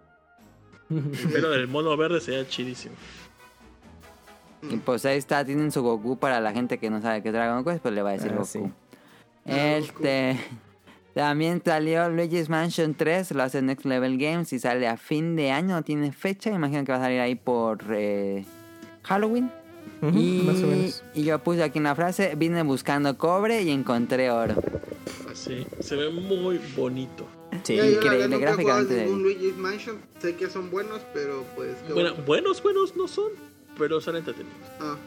[0.89, 2.95] El pelo del mono verde sería chidísimo.
[4.69, 7.33] Y pues ahí está, tienen su Goku para la gente que no sabe qué es
[7.33, 8.45] Dragon Quest, pues le va a decir Ah, Goku.
[8.47, 8.59] sí.
[9.45, 10.37] Este.
[11.13, 15.51] También salió Luigi's Mansion 3, lo hace Next Level Games y sale a fin de
[15.51, 18.45] año, no tiene fecha, imagino que va a salir ahí por eh,
[19.03, 19.51] Halloween.
[20.01, 21.03] Y, Más o menos.
[21.13, 24.55] y yo puse aquí una frase, vine buscando cobre y encontré oro.
[25.31, 27.27] Así, se ve muy bonito.
[27.63, 27.75] Sí.
[27.75, 31.43] Ya, yo la increíble, verdad nunca he ningún Luigi's Mansion, sé que son buenos, pero
[31.55, 32.25] pues Bueno, bueno.
[32.25, 33.31] buenos, buenos no son,
[33.77, 34.57] pero son entretenidos.
[34.79, 34.97] Ah,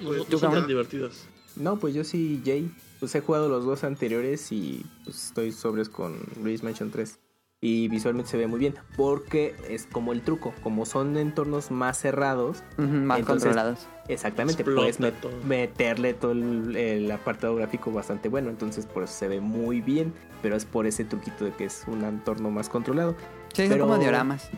[0.00, 1.24] No, Pues, no ¿tú, son tan divertidos.
[1.56, 2.70] No, pues yo sí, Jay.
[3.00, 7.18] Pues he jugado los dos anteriores y pues estoy sobres con Luis Mansion 3.
[7.64, 8.74] Y visualmente se ve muy bien.
[8.96, 10.52] Porque es como el truco.
[10.64, 13.86] Como son entornos más cerrados, más Entonces, controlados.
[14.08, 15.30] exactamente Explota puedes met- todo.
[15.46, 18.50] meterle todo el, el apartado gráfico bastante bueno.
[18.50, 20.12] Entonces, por eso se ve muy bien.
[20.42, 23.14] Pero es por ese truquito de que es un entorno más controlado.
[23.54, 24.50] Sí, son pero- como dioramas.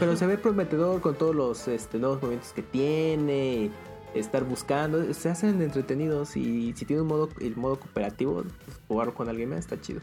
[0.00, 3.70] Pero se ve prometedor con todos los este, nuevos movimientos que tiene.
[4.14, 9.14] Estar buscando, se hacen entretenidos y si tiene un modo, el modo cooperativo, pues, jugar
[9.14, 10.00] con alguien más está chido.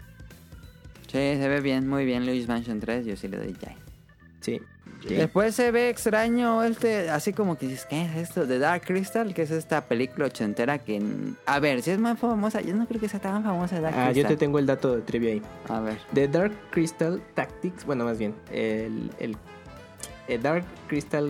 [1.11, 3.75] Sí, se ve bien, muy bien Luigi's Mansion 3, yo sí le doy ya.
[4.41, 4.61] Sí.
[5.07, 8.45] Después se ve extraño este, así como que dices, ¿qué es esto?
[8.45, 11.01] De Dark Crystal, que es esta película ochentera que...
[11.45, 14.07] A ver, si es más famosa, yo no creo que sea tan famosa Dark Ah,
[14.07, 14.31] yo Crystal.
[14.33, 15.41] te tengo el dato de trivia ahí.
[15.69, 15.97] A ver.
[16.13, 19.37] The Dark Crystal Tactics, bueno, más bien, el, el
[20.37, 21.27] Dark Crystal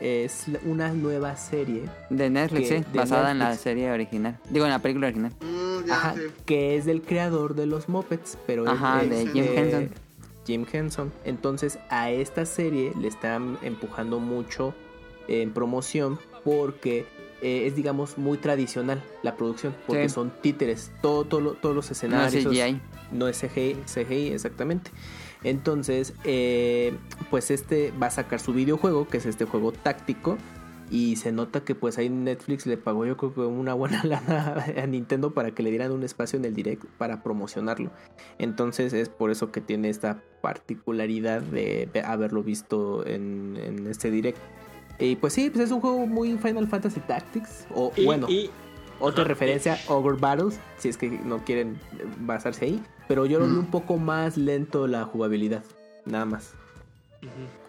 [0.00, 4.38] es una nueva serie De Netflix, Que- sí, de basada en la serie original.
[4.50, 5.32] Digo, en la película original.
[5.40, 6.30] mm, ya ajá, sé.
[6.44, 9.90] que es del creador de los Muppets, pero Ajá, es, de es Jim Henson.
[10.46, 11.12] Jim Henson.
[11.24, 14.74] Entonces a esta serie le están empujando mucho
[15.28, 17.04] en promoción porque
[17.42, 20.14] eh, es digamos muy tradicional la producción porque Sí.
[20.14, 21.90] son títeres, todo, todo todos los No
[22.24, 22.44] es escenarios.
[22.44, 22.80] CGI.
[23.12, 24.90] no es CGI, CGI exactamente.
[25.46, 26.92] Entonces, eh,
[27.30, 30.36] pues este va a sacar su videojuego, que es este juego táctico.
[30.90, 34.64] Y se nota que pues ahí Netflix le pagó yo creo que una buena lana
[34.76, 37.90] a Nintendo para que le dieran un espacio en el direct para promocionarlo.
[38.38, 44.38] Entonces es por eso que tiene esta particularidad de haberlo visto en, en este direct.
[44.98, 47.66] Y pues sí, pues es un juego muy Final Fantasy Tactics.
[47.74, 48.50] O Y, bueno, y
[49.00, 51.78] otra Ajá, referencia, Ogre Battles, si es que no quieren
[52.20, 52.82] basarse ahí.
[53.08, 55.62] Pero yo lo vi un poco más lento la jugabilidad,
[56.04, 56.52] nada más.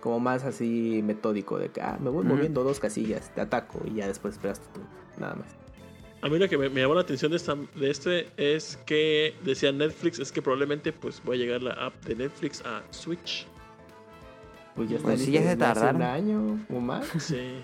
[0.02, 3.96] Como más así metódico, de que ah, me voy moviendo dos casillas, te ataco y
[3.96, 4.82] ya después esperas tú,
[5.20, 5.48] nada más.
[6.22, 9.36] A mí lo que me, me llamó la atención de, esta, de este es que
[9.44, 13.46] decía Netflix, es que probablemente pues va a llegar la app de Netflix a Switch.
[14.76, 15.96] Pues ya está Pues ya se tardaron.
[15.98, 17.06] un año o más.
[17.20, 17.62] Sí.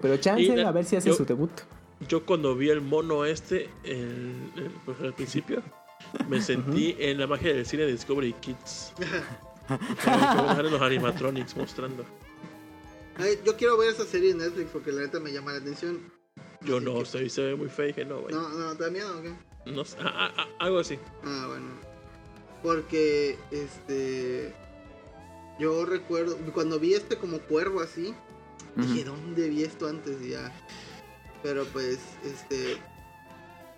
[0.00, 1.50] Pero chance, la- a ver si hace yo- su debut.
[2.08, 5.62] Yo cuando vi el mono este el- el- pues, al principio,
[6.28, 8.92] me sentí en la magia del cine de Discovery Kids.
[10.62, 12.04] Los animatronics mostrando.
[13.16, 16.12] Ay, yo quiero ver esa serie en Netflix porque la neta me llama la atención.
[16.62, 18.34] Yo Así no, que- se, se ve muy feo, dije no, güey.
[18.34, 19.32] No, no, ¿te da miedo o qué?
[19.70, 20.98] No sé, ah, ah, ah, algo así.
[21.22, 21.66] Ah, bueno.
[22.62, 24.54] Porque, este.
[25.58, 28.12] Yo recuerdo, cuando vi este como cuervo así,
[28.74, 30.20] dije, ¿dónde vi esto antes?
[30.22, 30.52] Y ya.
[31.44, 32.78] Pero pues, este.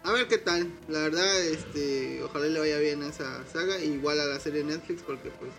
[0.04, 0.72] A ver qué tal.
[0.88, 2.22] La verdad, este.
[2.22, 3.78] Ojalá le vaya bien a esa saga.
[3.80, 5.50] Igual a la serie Netflix, porque pues.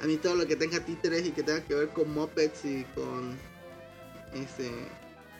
[0.00, 2.84] A mí todo lo que tenga títeres y que tenga que ver con mopeds y
[2.94, 3.36] con.
[4.34, 4.70] Este.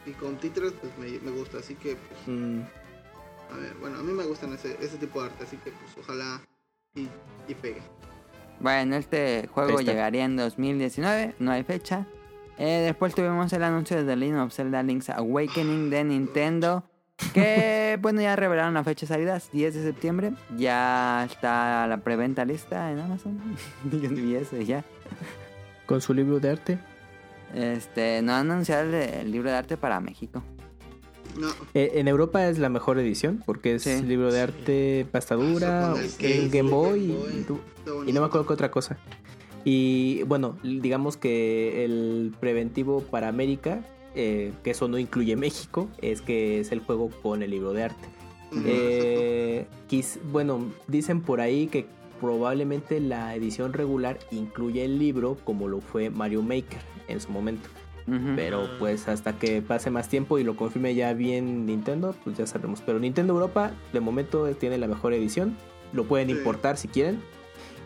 [0.06, 1.58] Y con títeres, pues me, me gusta.
[1.58, 2.20] Así que, pues.
[2.26, 2.62] Mm,
[3.52, 5.92] A ver, bueno, a mí me gustan ese, ese tipo de arte, así que pues
[6.00, 6.40] ojalá
[6.94, 7.08] y,
[7.48, 7.82] y pegue.
[8.60, 12.06] Bueno, este juego llegaría en 2019, no hay fecha.
[12.58, 16.84] Eh, después tuvimos el anuncio de The Legend of Zelda Link's Awakening de Nintendo.
[17.32, 20.32] Que bueno, ya revelaron la fecha de salida, 10 de septiembre.
[20.56, 23.40] Ya está la preventa lista en Amazon.
[23.90, 24.84] Yo ni vi eso, ya.
[25.86, 26.78] con su libro de arte.
[27.54, 30.42] Este, no han anunciado el, el libro de arte para México.
[31.38, 34.02] No, Eh, en Europa es la mejor edición porque es Sí.
[34.02, 38.08] libro de arte el case, Game Boy, Game Boy.
[38.08, 38.96] y, no me acuerdo qué otra cosa.
[39.64, 43.82] Y bueno, digamos que el preventivo para América,
[44.14, 47.84] eh, que eso no incluye México, es que es el juego con el libro de
[47.84, 48.08] arte.
[48.64, 49.66] Eh,
[50.32, 51.86] bueno, dicen por ahí que
[52.20, 57.68] probablemente la edición regular incluye el libro como lo fue Mario Maker en su momento.
[58.36, 62.46] Pero pues hasta que pase más tiempo y lo confirme ya bien Nintendo, pues ya
[62.46, 62.80] sabremos.
[62.80, 65.58] Pero Nintendo Europa de momento tiene la mejor edición.
[65.92, 66.34] Lo pueden Sí.
[66.34, 67.20] importar si quieren.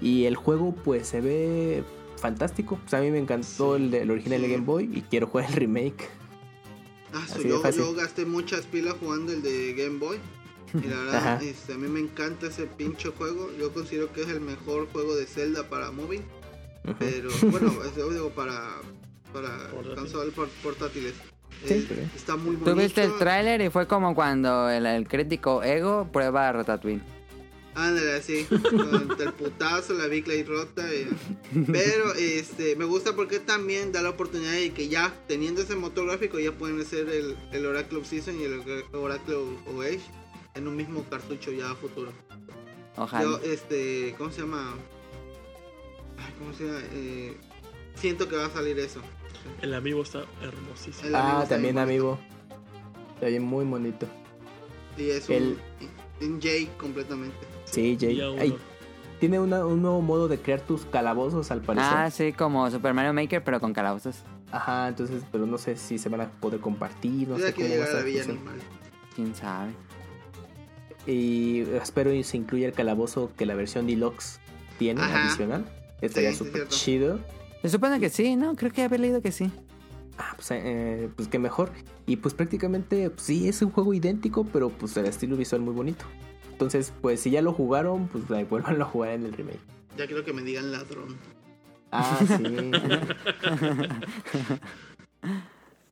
[0.02, 1.84] Y el juego pues se ve
[2.16, 2.78] fantástico.
[2.82, 3.82] Pues a mí me encantó Sí.
[3.84, 4.48] el, de- el original de.
[4.48, 6.08] Game Boy y quiero jugar el remake.
[7.14, 7.82] Ah, so Así de yo, fácil.
[7.82, 10.18] yo gasté muchas pilas jugando el de Game Boy.
[10.74, 13.50] Y la verdad, este, a mí me encanta ese pinche juego.
[13.58, 16.22] Yo considero que es el mejor juego de Zelda para móvil.
[16.98, 18.70] Pero bueno, es digo para,
[19.32, 19.94] para Portátil.
[19.94, 21.12] consola por- portátiles.
[21.66, 22.70] Sí, Eh, está muy bonito.
[22.72, 27.02] Tú viste el tráiler y fue como cuando el, el crítico Ego prueba Ratatouille.
[27.74, 30.84] Ándale, así, con el putazo, la bicla y rota.
[30.94, 31.08] y-
[31.72, 36.06] Pero este, me gusta porque también da la oportunidad de que ya teniendo ese motor
[36.06, 40.00] gráfico ya pueden hacer el, el Oracle of Season y el Oracle of Age
[40.54, 42.12] en un mismo cartucho ya a futuro.
[42.96, 43.22] Ojalá.
[43.24, 44.74] Yo, este, ¿cómo se llama?
[46.18, 46.80] Ay, ¿Cómo se llama?
[46.92, 47.36] Eh,
[47.94, 49.00] siento que va a salir eso.
[49.62, 51.08] El amigo está hermosísimo.
[51.08, 52.18] El amigo Ah, está también amigo.
[53.14, 54.06] Está bien muy bonito.
[54.98, 55.56] Y es El-
[56.20, 57.46] un, un J completamente.
[57.72, 58.56] Sí, Jay.
[59.18, 61.90] Tiene una- un nuevo modo de crear tus calabozos al parecer.
[61.92, 64.16] Ah, sí, como Super Mario Maker, pero con calabozos.
[64.50, 67.72] Ajá, entonces, pero no sé si se van a poder compartir, no sé cómo va
[67.72, 68.24] a a la estar Villa.
[68.24, 68.58] Animal.
[69.14, 69.72] Quién sabe.
[71.06, 74.40] Y espero y se incluya el calabozo que la versión deluxe
[74.78, 75.24] tiene Ajá.
[75.26, 75.64] adicional.
[76.00, 77.20] Estaría Sí, sí, súper chido.
[77.62, 78.54] Se supone que sí, ¿no?
[78.56, 79.50] Creo que había leído que sí.
[80.18, 81.70] Ah, pues, eh, pues que mejor.
[82.06, 85.72] Y pues prácticamente, pues, sí, es un juego idéntico, pero pues el estilo visual muy
[85.74, 86.04] bonito.
[86.62, 89.58] Entonces, pues si ya lo jugaron, pues ahí vuelvan a jugar en el remake.
[89.98, 91.16] Ya quiero que me digan ladrón.
[91.90, 92.70] Ah, sí.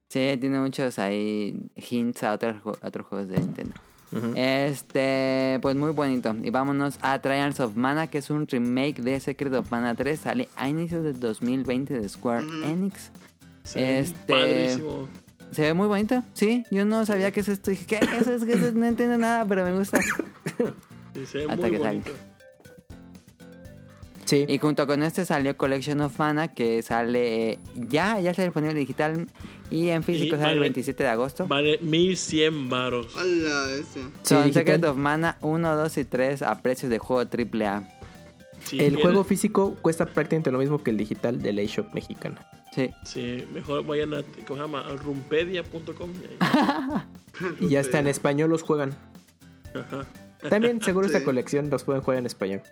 [0.09, 3.75] Sí, tiene muchos ahí hints a otros, a otros juegos de Nintendo.
[4.11, 4.33] Ujú.
[4.35, 6.35] Este, pues muy bonito.
[6.43, 10.19] Y vámonos a Trials of Mana, que es un remake de Secret of Mana 3.
[10.19, 12.45] Sale a inicios del 2020 de Square.
[12.65, 13.13] Enix.
[13.73, 15.09] Ve este- Padrísimo.
[15.53, 16.65] Se ve muy bonito, sí.
[16.71, 17.71] Yo no sabía que es esto.
[17.71, 18.35] Dije, ¿qué es eso?
[18.35, 19.99] Es que eso no entiendo nada, pero me gusta.
[20.01, 21.91] Sí, se ve Hasta muy que salga.
[21.91, 22.11] bonito.
[24.27, 24.45] Sí.
[24.47, 29.27] Y junto con este salió Collection of Mana, que sale ya, ya está disponible digital
[29.73, 31.49] y en físico Y sale el vale- 27 de agosto.
[31.49, 33.09] Vale 1100 varos.
[33.17, 34.01] Hola, ese.
[34.23, 34.53] Son digital.
[34.53, 37.89] Secret of Mana 1, 2 y 3 a precios de juego AAA.
[38.65, 42.47] Si el juego físico cuesta prácticamente lo mismo que el digital de la eShop mexicana.
[42.73, 42.91] Sí.
[43.05, 44.81] Sí, mejor vayan a, ¿cómo se llama?
[44.87, 46.11] A rumpedia.com.
[47.61, 48.95] y ya está en español, los juegan.
[49.75, 50.05] Ajá.
[50.49, 52.63] También seguro esta colección los pueden jugar en español.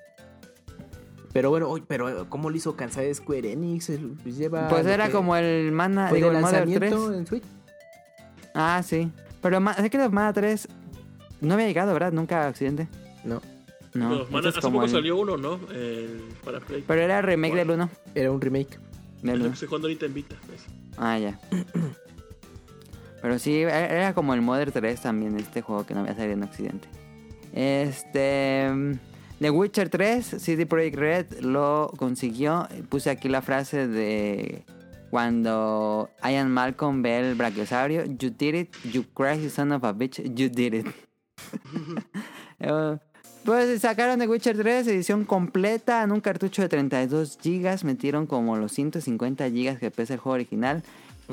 [1.33, 3.91] Pero bueno, uy, pero ¿cómo lo hizo cansar Square Enix?
[4.23, 6.71] Pues lleva Pues era que como el Mana, digo, el Mother 3.
[6.81, 7.45] lanzamiento en Switch.
[8.55, 9.11] Ah, sí.
[9.43, 10.69] Pero Ma- Secret of Mana 3
[11.43, 12.13] no había llegado, ¿verdad?
[12.13, 12.89] Nunca a Occidente.
[13.25, 13.43] No,
[13.95, 14.27] No.
[14.31, 15.61] Mana, hace como poco el- salió uno, ¿no?
[15.73, 16.83] El- para Play.
[16.87, 17.91] Pero era el remake del 1.
[18.15, 18.79] era un remake.
[19.19, 19.45] Es lo uno.
[19.49, 20.37] que estoy jugando ahorita en Vita.
[20.49, 20.65] ¿ves?
[20.97, 21.39] Ah, ya.
[23.23, 26.35] Pero sí, era era como el Mother 3 también, este juego que no había salido
[26.35, 26.89] en Occidente.
[27.53, 28.71] Este.
[28.73, 28.93] mm,
[29.41, 32.67] The Witcher 3, CD Projekt Red lo consiguió.
[32.89, 34.65] Puse aquí la frase de
[35.11, 38.05] cuando Ian Malcolm ve el brachiosaurio.
[38.05, 40.87] You did it, you crazy son of a bitch, you did it.
[43.49, 47.83] Pues sacaron The Witcher 3, edición completa en un cartucho de 32 GB.
[47.83, 50.83] Metieron como los 150 GB que pesa el juego original.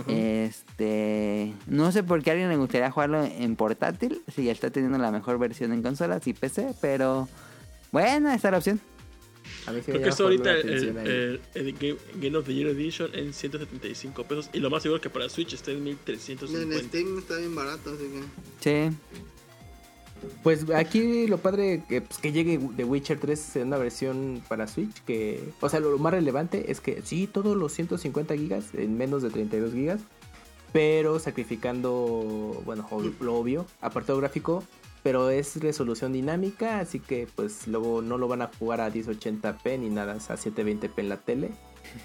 [0.07, 1.51] Este.
[1.67, 4.21] No sé por qué a alguien le gustaría jugarlo en portátil.
[4.33, 7.27] Si ya está teniendo la mejor versión en consolas y PC, pero.
[7.91, 8.79] Bueno, está la opción.
[9.67, 13.09] A mí sí Creo me que por ahorita el, Game, Game of the Year Edition
[13.13, 14.49] en 175 pesos.
[14.53, 16.79] Y lo más seguro que para Switch está en En 1350.
[16.87, 18.05] Steam está bien barato, así
[18.61, 18.89] que.
[18.89, 18.95] Sí.
[20.43, 24.67] Pues aquí lo padre que, pues, que llegue The Witcher 3 en una versión para
[24.67, 25.03] Switch.
[25.03, 29.21] que O sea, lo, más relevante es que sí, todos los 150 gigas en menos
[29.21, 30.01] de 32 gigas.
[30.73, 32.87] Pero sacrificando, bueno,
[33.21, 34.63] lo obvio, apartado gráfico.
[35.03, 39.79] Pero es resolución dinámica, así que pues luego no lo van a jugar a 1080p
[39.79, 41.51] ni nada, a 720p en la tele.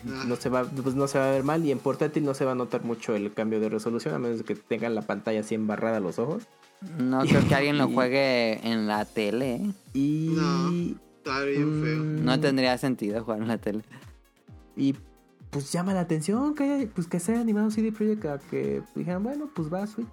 [0.05, 2.45] No se va, pues no se va a ver mal y en portátil no se
[2.45, 5.55] va a notar mucho el cambio de resolución a menos que tengan la pantalla así
[5.55, 6.45] embarrada a los ojos.
[6.99, 9.55] No creo que alguien lo juegue en la tele.
[9.57, 9.71] ¿eh?
[9.95, 10.97] Y No.
[11.19, 11.99] Está bien feo.
[12.03, 13.83] Mm, No tendría sentido jugar en la tele.
[14.77, 14.95] Y
[15.51, 19.23] pues llama la atención que haya, pues que sea animado CD Projekt a que dijeran,
[19.23, 20.07] bueno, pues va a Switch.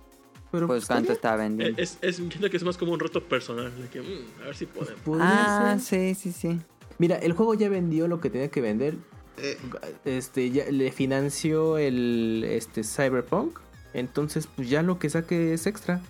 [0.51, 1.81] Pero Pues está cuánto está Eh, vendiendo.
[1.81, 3.71] Es, es, siento que es más como un reto personal.
[3.81, 4.99] De que, mm, a ver si podemos.
[5.01, 6.15] podría Ah, ser.
[6.15, 6.59] sí, sí, sí.
[6.99, 8.95] Mira, el juego ya vendió lo que tenía que vender.
[9.37, 9.57] Eh,
[10.05, 13.59] Este, ya le financió el este Cyberpunk.
[13.93, 16.01] Entonces, pues ya lo que saque es extra.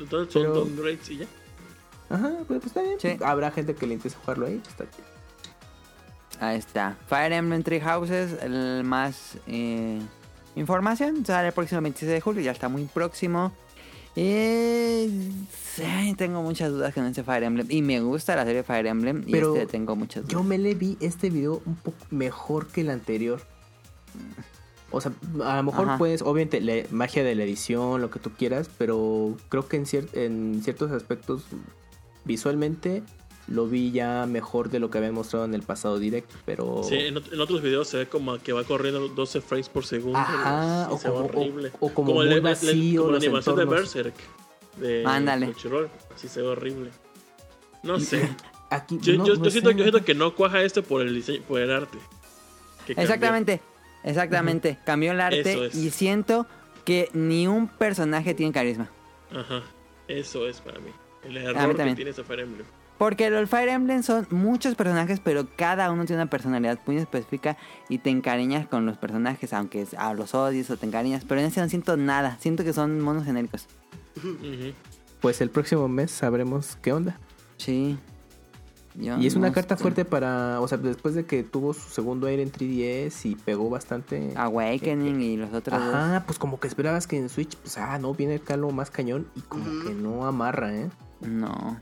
[0.00, 1.26] Entonces son Pero- downgrades y ya.
[2.08, 3.00] Ajá, pues, pues está bien.
[3.00, 3.16] Sí.
[3.24, 5.06] Habrá gente que le interese jugarlo ahí, pues está chido.
[6.38, 6.96] Ahí está.
[7.08, 10.00] Fire Emblem Three Houses, el más eh,
[10.54, 11.24] información.
[11.24, 13.52] Sale el próximo 26 de julio, ya está muy próximo.
[14.14, 15.30] Y
[15.74, 17.66] sí, tengo muchas dudas con este Fire Emblem.
[17.70, 19.24] Y me gusta la serie Fire Emblem.
[19.26, 20.32] Y Pero este tengo muchas dudas.
[20.32, 23.42] Yo me le vi este video un poco mejor que el anterior.
[24.90, 25.12] O sea,
[25.44, 25.98] a lo mejor Ajá.
[25.98, 29.84] puedes, obviamente, la magia de la edición, lo que tú quieras, pero creo que en,
[29.84, 31.42] cier- en ciertos aspectos,
[32.24, 33.02] visualmente,
[33.48, 36.82] lo vi ya mejor de lo que habían mostrado en el pasado directo, pero...
[36.84, 39.84] Sí, en, ot- en otros videos se ve como que va corriendo 12 frames por
[39.86, 40.18] segundo.
[40.18, 41.72] Ajá, y o se ve como- horrible.
[41.80, 43.64] o- o como el- muy el- el- vacío como la animación de.
[43.64, 44.14] Berserk.
[44.80, 45.54] De Ándale.
[46.14, 46.90] Así se ve horrible.
[47.82, 48.28] No sé.
[48.70, 49.76] Aquí, Yo, no- yo- no yo siento, sé.
[49.76, 51.98] yo siento que no cuaja esto por el diseño, por el arte.
[52.86, 53.28] que cambió.
[54.04, 54.78] Exactamente.
[54.84, 55.74] Cambió el arte es.
[55.74, 56.46] y siento
[56.84, 58.88] que ni un personaje tiene carisma.
[59.34, 59.62] Ajá.
[60.08, 60.90] Eso es para mí.
[61.24, 61.96] El mí error que también.
[61.96, 62.66] tiene ese Fire Emblem.
[62.98, 67.58] Porque los Fire Emblem son muchos personajes, pero cada uno tiene una personalidad muy específica
[67.88, 71.24] y te encariñas con los personajes, aunque a los odies o te encariñas.
[71.26, 73.66] Pero en este no siento nada, siento que son monos genéricos.
[75.20, 77.18] Pues el próximo mes sabremos qué onda.
[77.58, 77.98] Sí.
[78.98, 81.74] Yo Y es una no carta estoy- fuerte para, o sea, después de que tuvo
[81.74, 84.32] su segundo aire en 3DS y pegó bastante.
[84.36, 85.94] Awakening y los otros dos.
[85.94, 88.90] Ajá, pues como que esperabas que en Switch, pues ah, no, viene el calo más
[88.90, 90.88] cañón y como que no amarra, ¿eh?
[91.20, 91.80] No.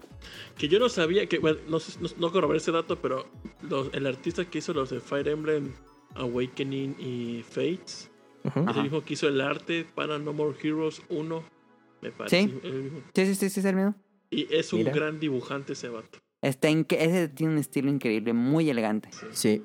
[0.59, 3.27] Que yo no sabía que, bueno, no, no, no corroboré ese dato, pero
[3.63, 5.73] los- el artista que hizo los de Fire Emblem
[6.17, 8.11] Awakening y Fates
[8.45, 8.61] Ujú.
[8.61, 8.79] es Ajá.
[8.79, 11.43] el mismo que hizo el arte para No More Heroes 1,
[12.03, 12.43] me parece.
[12.49, 12.59] Sí.
[12.63, 12.99] el mismo.
[13.15, 13.95] Sí, sí, sí, sí, es el mismo.
[14.31, 14.93] Y es un Mira.
[14.93, 16.19] gran dibujante ese vato.
[16.45, 19.09] Está ese tiene un estilo increíble, muy elegante.
[19.33, 19.65] Sí.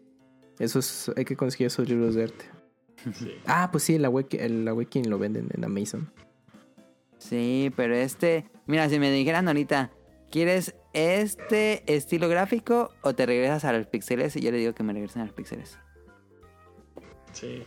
[0.59, 2.45] Eso es, hay que conseguir esos libros de arte.
[3.14, 3.32] Sí.
[3.45, 6.11] Ah, pues sí, el, Awake- el Awakening lo venden en Amazon.
[7.17, 9.91] Sí, pero este, mira, si me dijeran ahorita,
[10.32, 14.35] ¿quieres este estilo gráfico o te regresas a los píxeles?
[14.35, 15.77] Y yo le digo que me regresen a los píxeles.
[17.33, 17.64] sí.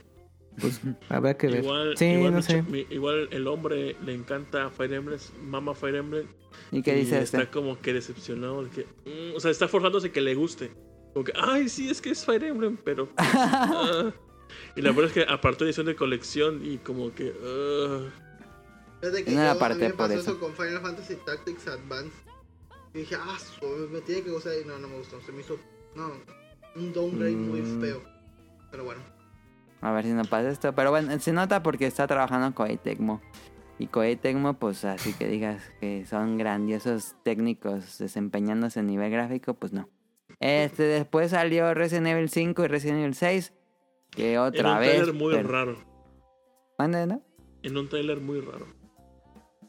[0.61, 1.65] Pues habrá que ver.
[1.65, 2.63] Igual, sí, igual, no mi sé.
[2.63, 6.27] mi- igual el hombre le encanta Fire Emblem, mama Fire Emblem.
[6.71, 7.51] ¿Y qué y dice está este?
[7.51, 8.63] como que decepcionado.
[8.65, 10.71] de que, mm, o sea, está forzándose que le guste.
[11.15, 13.07] Como que, ay, sí, es que es Fire Emblem, pero.
[13.07, 14.13] pues, ah".
[14.77, 17.33] Y la verdad es que apartó edición de colección y como que.
[17.43, 18.09] ah.
[19.01, 20.21] Desde que No yo, a mí me por pasó eso.
[20.33, 22.13] eso con Final Fantasy Tactics Advance.
[22.95, 23.39] Y dije, ah,
[23.91, 24.53] me tiene que gustar.
[24.63, 25.19] Y no, no me gustó.
[25.23, 25.59] Se me hizo,
[25.97, 26.13] no,
[26.77, 27.81] un downgrade muy Mm.
[27.81, 28.03] feo.
[28.71, 29.01] Pero bueno.
[29.83, 30.75] A ver si no pasa esto.
[30.75, 33.21] Pero bueno, se nota porque está trabajando Koei Tecmo.
[33.79, 39.55] Y Koei Tecmo, pues así que digas que son grandiosos técnicos desempeñándose a nivel gráfico,
[39.55, 39.89] pues no.
[40.41, 43.53] Este, después salió Resident Evil 5 y Resident Evil 6.
[44.11, 44.95] Que En otra un vez.
[44.97, 45.77] trailer muy pero- raro.
[46.79, 47.23] ¿Mande, no?
[47.63, 48.67] En un trailer muy raro.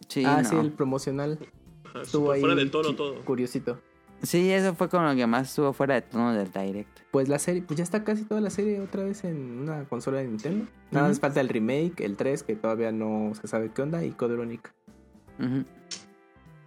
[0.09, 0.49] Sí, ah, no.
[0.49, 1.39] sí, el promocional.
[1.85, 2.39] Ajá, Estuvo súper ahí.
[2.41, 3.23] fuera del tono todo.
[3.23, 3.79] Curiosito.
[4.23, 6.99] Sí, eso fue con lo que más estuvo fuera de tono del direct.
[7.11, 10.19] Pues la serie, pues ya está casi toda la serie otra vez en una consola
[10.19, 10.65] de Nintendo.
[10.91, 14.11] Nada más falta el remake, el 3, que todavía no se sabe qué onda, y
[14.11, 14.37] Code.
[14.37, 15.65] Pues,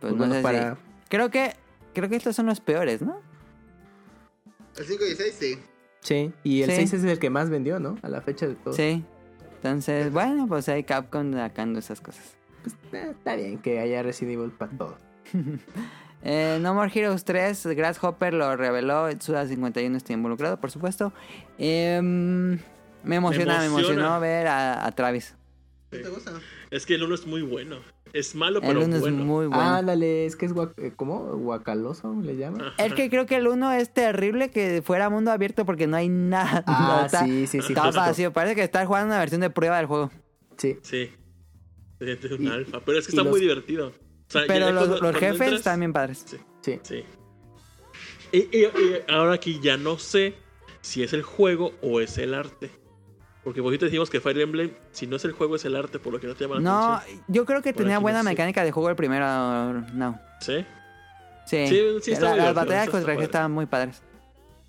[0.00, 0.74] Pues no bueno, sé para...
[0.74, 0.80] si...
[1.08, 1.54] Creo que...
[1.94, 3.20] Creo que estos son los peores, ¿no?
[4.76, 5.58] El 5 y 6, sí.
[6.00, 6.76] Sí, y el Sí.
[6.76, 7.96] 6 es el que más vendió, ¿no?
[8.02, 8.74] A la fecha de todo.
[8.74, 9.02] Sí.
[9.56, 12.36] Entonces, bueno, pues hay Capcom sacando esas cosas.
[12.62, 14.98] Pues, eh, está bien que haya Resident Evil para todo.
[16.22, 21.12] Eh, no More Heroes 3, Grasshopper lo reveló, Suda 51 está involucrado, por supuesto.
[21.58, 22.58] Em,
[23.04, 23.92] me emociona, me, emociona.
[23.94, 25.34] emocionó ver a, a Travis.
[25.90, 26.02] ¿Qué Sí.
[26.02, 26.32] te gusta?
[26.70, 27.76] Es que el uno es muy bueno.
[28.12, 29.60] es malo, El pero 1 es muy bueno.
[29.62, 31.20] Ándale, es que es guac- eh, ¿cómo?
[31.36, 32.72] Guacaloso le llaman.
[32.78, 36.08] Es que creo que el 1 es terrible que fuera mundo abierto porque no hay
[36.08, 36.64] nada.
[36.66, 37.72] Ah, está, sí, sí, sí.
[37.74, 38.32] Está vacío.
[38.32, 40.10] Parece que estás jugando una versión de prueba del juego.
[40.56, 40.78] Sí.
[40.82, 41.10] Sí.
[42.00, 42.80] Es un Y- alfa.
[42.84, 43.92] Pero es que está los- muy divertido.
[44.28, 46.24] Sea, Pero los, cuando- los cuando jefes entras- también padres.
[46.26, 46.36] Sí.
[46.62, 46.80] Sí.
[46.82, 47.04] Sí.
[48.32, 50.34] Y, y- y ahora aquí ya no sé
[50.80, 52.70] si es el juego o es el arte.
[53.44, 56.12] Porque poquito decimos que Fire Emblem, si no es el juego, es el arte, por
[56.12, 57.24] lo que no te llama la No, atención.
[57.28, 58.30] yo creo que Por tenía buena no sé.
[58.30, 59.24] mecánica de juego el primero.
[59.94, 60.20] No.
[60.40, 60.66] ¿Sí?
[61.46, 61.66] Sí.
[61.68, 64.02] Sí, sí, está La- muy las batallas contra el estaban muy padres.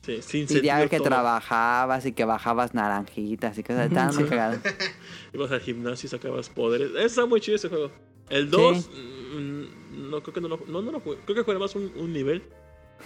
[0.03, 1.08] Sí, sin Y ya que todo.
[1.10, 3.88] trabajabas y que bajabas naranjitas y cosas.
[3.88, 4.30] Estaban muy Sí.
[4.30, 4.60] cagadas.
[5.34, 6.92] Ibas al gimnasio y sacabas poderes.
[7.00, 7.92] Está muy chido ese juego.
[8.30, 8.90] El 2,
[9.36, 11.18] mm, no creo que no lo, no, no lo jugué.
[11.26, 12.44] Creo que jugué más un, un nivel.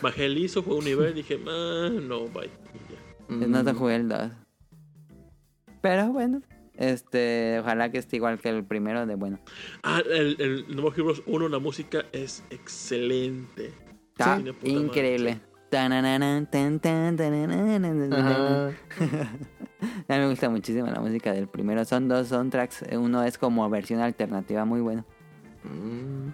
[0.01, 2.45] Bajé el ISO, jugué un nivel, dije, ah, no, bye.
[2.73, 2.93] Y
[3.33, 3.47] ya.
[3.47, 4.31] No te Mm, jugué el 2.
[5.81, 6.41] Pero bueno.
[6.77, 9.39] Este, ojalá que esté igual que el primero de bueno.
[9.83, 13.71] Ah, el, el nuevo Heroes 1, la música es excelente.
[14.11, 15.41] Está Sí, puta madre,
[20.07, 21.83] A mí me gusta muchísimo la música del primero.
[21.85, 22.83] Son dos soundtracks.
[22.91, 25.05] Uno es como versión alternativa, muy bueno.
[25.63, 26.29] Mm.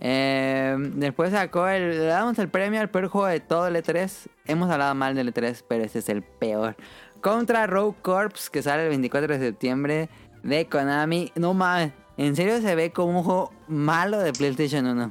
[0.00, 1.90] Eh, después sacó el.
[1.90, 4.28] Le damos el premio al peor juego de todo el E3.
[4.46, 6.76] Hemos hablado mal del E3, pero este es el peor.
[7.20, 10.08] Contra Rogue Corps, que sale el 24 de septiembre
[10.42, 11.32] de Konami.
[11.34, 15.10] No mames, en serio se ve como un juego malo de PlayStation 1.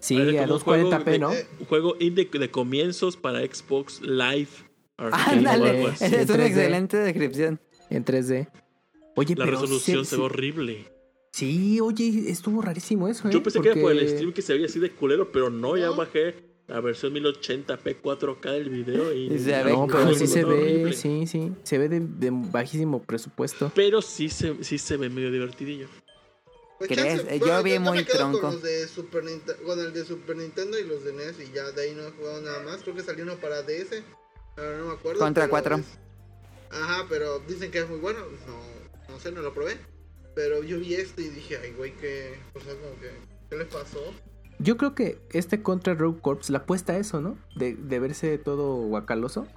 [0.00, 1.30] Sí, a como un juego 240p, de- ¿no?
[1.60, 4.48] Un juego indie de comienzos para Xbox Live.
[4.96, 6.46] Ándale, es una 3D.
[6.46, 7.60] excelente descripción.
[7.90, 8.48] En 3D.
[9.16, 10.84] Oye, La pero resolución se ve horrible.
[11.32, 13.32] Sí, oye, estuvo rarísimo eso, ¿eh?
[13.32, 15.76] Yo pensé que era por el stream que se veía así de culero, pero no,
[15.76, 16.34] ya bajé
[16.66, 19.38] la versión 1080p 4K del video y...
[19.38, 20.92] Se ve No, pero sí se ve, horrible.
[20.94, 21.52] sí, sí.
[21.62, 23.70] Se ve de, de bajísimo presupuesto.
[23.74, 25.86] Pero sí se, sí se ve medio divertidillo.
[26.78, 27.22] Pues ¿Crees?
[27.22, 28.40] chance, yo bueno, vi yo muy tronco.
[28.40, 31.52] Con los de Super Nintendo, con el de Super Nintendo y los de NES y
[31.52, 32.82] ya de ahí no he jugado nada más.
[32.82, 34.02] Creo que salió uno para DS,
[34.54, 35.18] pero no me acuerdo.
[35.20, 35.76] Contra pero cuatro.
[35.76, 35.98] es-
[36.70, 38.20] Ajá, pero dicen que es muy bueno.
[38.46, 39.76] No, no sé, no lo probé.
[40.34, 43.10] Pero yo vi esto y dije, ay, güey, que, o sea, como que,
[43.50, 44.00] ¿qué le pasó?
[44.60, 47.36] Yo creo que este contra Rogue Corps la apuesta a eso, ¿no?
[47.56, 49.48] De, de verse todo guacaloso.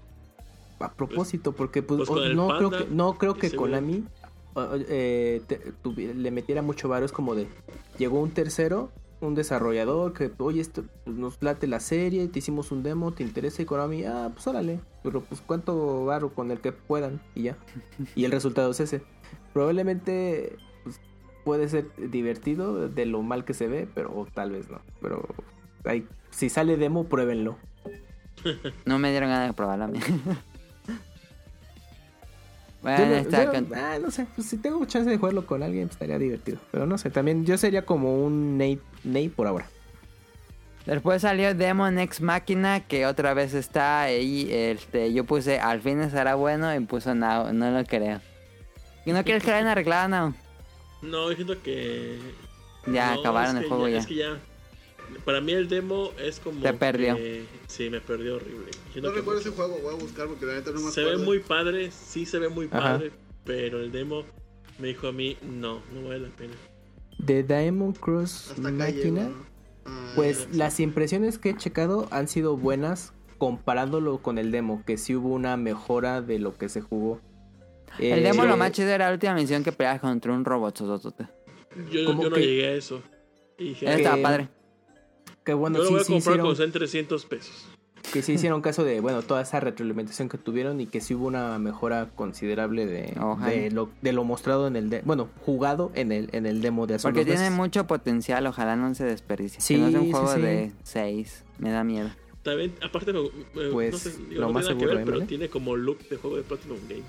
[0.80, 3.51] A propósito, porque pues, pues o- no, creo que, no creo que.
[3.56, 4.06] Konami
[4.55, 5.73] eh, te-
[6.13, 7.05] le metiera mucho varo.
[7.05, 7.47] Es como de,
[7.97, 12.71] llegó un tercero, un desarrollador que, oye, esto, pues, nos late la serie, te hicimos
[12.71, 13.61] un demo, ¿te interesa?
[13.61, 14.80] Y Konami, ah, pues órale.
[15.03, 17.57] Pero pues cuánto varo con el que puedan y ya.
[18.15, 19.01] Y el resultado es ese.
[19.53, 20.99] Probablemente pues,
[21.45, 24.81] puede ser divertido de lo mal que se ve, pero o tal vez no.
[25.01, 25.27] Pero
[25.85, 27.57] hay- si sale demo, pruébenlo.
[28.85, 29.89] No me dieron ganas de probarla.
[32.82, 35.61] bueno, no, está yo- con- ah, no sé, pues, si tengo chance de jugarlo con
[35.64, 36.58] alguien, pues, estaría divertido.
[36.72, 39.68] Pero no sé, también yo sería como un Nate, Nate por ahora.
[40.85, 44.48] Después salió Demon X Máquina, que otra vez está ahí.
[44.51, 48.19] Este, yo puse al fin estará bueno y puso no, no lo creo.
[49.06, 50.35] ¿Y no quieres que la hayan arreglado, no?
[51.03, 52.18] No, yo siento que...
[52.88, 54.00] Ya no, acabaron el que juego ya.
[54.00, 54.40] Es que ya...
[55.25, 56.61] Para mí el demo es como...
[56.61, 57.15] Te perdió.
[57.15, 58.72] que- sí, me perdió horrible.
[59.01, 61.19] No recuerdo ese juego, voy a buscar porque la neta no me Se acuerdo.
[61.19, 62.80] ve muy padre, sí se ve muy Ajá.
[62.98, 63.11] padre,
[63.45, 64.23] pero el demo
[64.80, 66.53] me dijo a mí, no, no vale la pena.
[67.19, 69.30] De Diamond Cross Máquina.
[69.85, 74.98] Ah, pues las impresiones que he checado han sido buenas comparándolo con el demo, que
[74.98, 77.19] sí hubo una mejora de lo que se jugó.
[77.99, 80.80] El Eh, demo lo más chido era la última misión que peleabas contra un robot.
[80.80, 80.85] Yo,
[81.91, 83.01] yo no que- llegué a eso.
[83.57, 84.49] Y dije, Ese "Ah, Estaba Que- padre.
[85.44, 87.66] Que bueno, yo lo sí, voy a sí comprar hicieron, cuando sean 300 pesos.
[88.14, 91.26] que sí hicieron caso de, bueno, toda esa retroalimentación que tuvieron y que sí hubo
[91.28, 93.52] una mejora considerable de, Ojalá.
[93.52, 96.86] de lo, de lo mostrado en el, de, bueno, jugado en el, en el demo
[96.88, 98.45] de hace Porque tiene mucho potencial.
[98.48, 99.61] Ojalá no se desperdicie.
[99.61, 100.42] Sí, que no sea un sí, juego sí.
[100.42, 101.44] de 6.
[101.60, 102.10] Me da miedo.
[102.44, 105.22] También, aparte, me, me- Pues, no sé, digo, lo no más tiene seguro, ver, pero
[105.28, 107.03] tiene como look de juego de Platinum Game.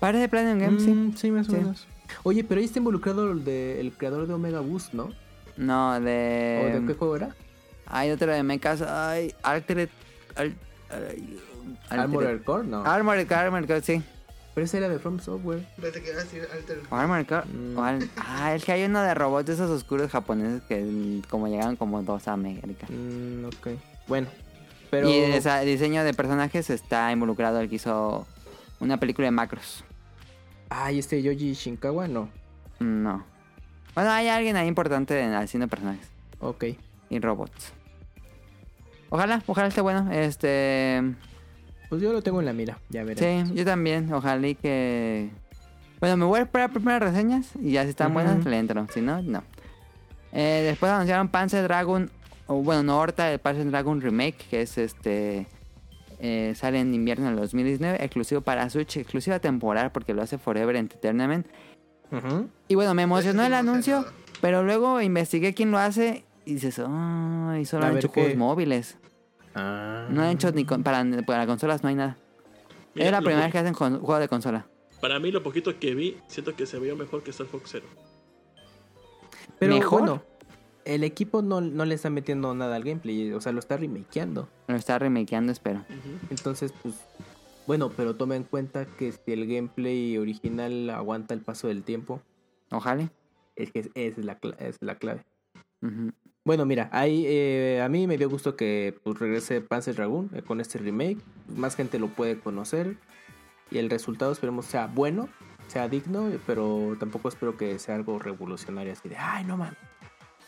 [0.00, 0.90] Parece Platinum Games, sí.
[0.90, 1.56] Mm, sí, más o Sí.
[1.56, 1.86] menos.
[2.22, 5.10] Oye, pero ahí está involucrado el, de, el creador de Omega Boost, ¿no?
[5.56, 6.80] No, ¿O de.
[6.80, 7.34] de qué juego era?
[7.86, 8.82] Hay otro de mechas.
[8.82, 9.88] Ay, Altered.
[10.34, 10.54] Al,
[10.90, 11.40] ay,
[11.90, 12.84] Armored Core, no.
[12.84, 14.02] Armored Core, Armored Core, sí.
[14.54, 15.66] Pero ese era de From Software.
[15.80, 16.48] Pensé que decir.
[16.90, 17.44] O Armored Core.
[17.46, 17.78] Mm.
[17.78, 21.76] al- ah, es que hay uno de robots de esos oscuros japoneses que como llegaron
[21.76, 22.86] como dos a América.
[22.88, 23.68] Mm, ok.
[24.08, 24.28] Bueno,
[24.90, 25.08] pero...
[25.08, 28.26] Y ese diseño de personajes está involucrado el que hizo
[28.80, 29.84] una película de macros.
[30.70, 32.28] Ay, este Yoji Shinkawa, no.
[32.80, 33.24] No.
[33.96, 36.06] Bueno, hay alguien ahí importante en haciendo personajes
[36.38, 36.64] Ok.
[37.10, 37.72] y robots.
[39.08, 40.12] Ojalá, ojalá esté bueno.
[40.12, 41.02] Este.
[41.88, 43.44] Pues yo lo tengo en la mira, ya veré.
[43.44, 44.12] Sí, yo también.
[44.12, 45.30] Ojalá y que.
[45.98, 48.86] Bueno, me voy a esperar primeras reseñas y ya si están buenas le entro.
[48.92, 49.42] Si no, no.
[50.32, 52.10] Eh, después anunciaron Panzer Dragon,
[52.48, 55.46] o bueno, no ahorita el Panzer Dragon Remake, que es este...
[56.18, 60.76] eh, sale en invierno del 2019, exclusivo para Switch, exclusiva temporal porque lo hace Forever
[60.76, 61.46] Entertainment.
[62.68, 64.04] Y bueno, me emocionó el anuncio,
[64.40, 68.20] pero luego investigué quién lo hace y dices, ay, solo A han hecho qué.
[68.22, 68.96] juegos móviles.
[69.54, 70.06] Ah.
[70.10, 72.16] No han hecho ni con- para, para consolas, no hay nada.
[72.94, 74.66] Mira, es la primera vez que hacen con, juego de consola.
[75.00, 77.86] Para mí, lo poquito que vi, siento que se veía mejor que Star Fox Zero.
[79.58, 80.00] Pero ¿Mejor?
[80.00, 80.22] bueno,
[80.84, 84.48] el equipo no, no le está metiendo nada al gameplay, o sea, lo está remakeando.
[84.68, 85.84] Lo está remakeando, espero.
[86.30, 86.94] Entonces, pues,
[87.66, 92.20] bueno, pero toma en cuenta que si el gameplay original aguanta el paso del tiempo,
[92.70, 93.10] Ojalá.
[93.56, 95.24] es que esa es la, es la clave.
[96.44, 100.42] Bueno, mira, ahí, eh, a mí me dio gusto que pues, regrese Panzer Dragoon eh,
[100.42, 101.18] con este remake.
[101.56, 102.96] Más gente lo puede conocer.
[103.70, 105.28] Y el resultado esperemos sea bueno,
[105.66, 109.76] sea digno, pero tampoco espero que sea algo revolucionario así de, ay, no man.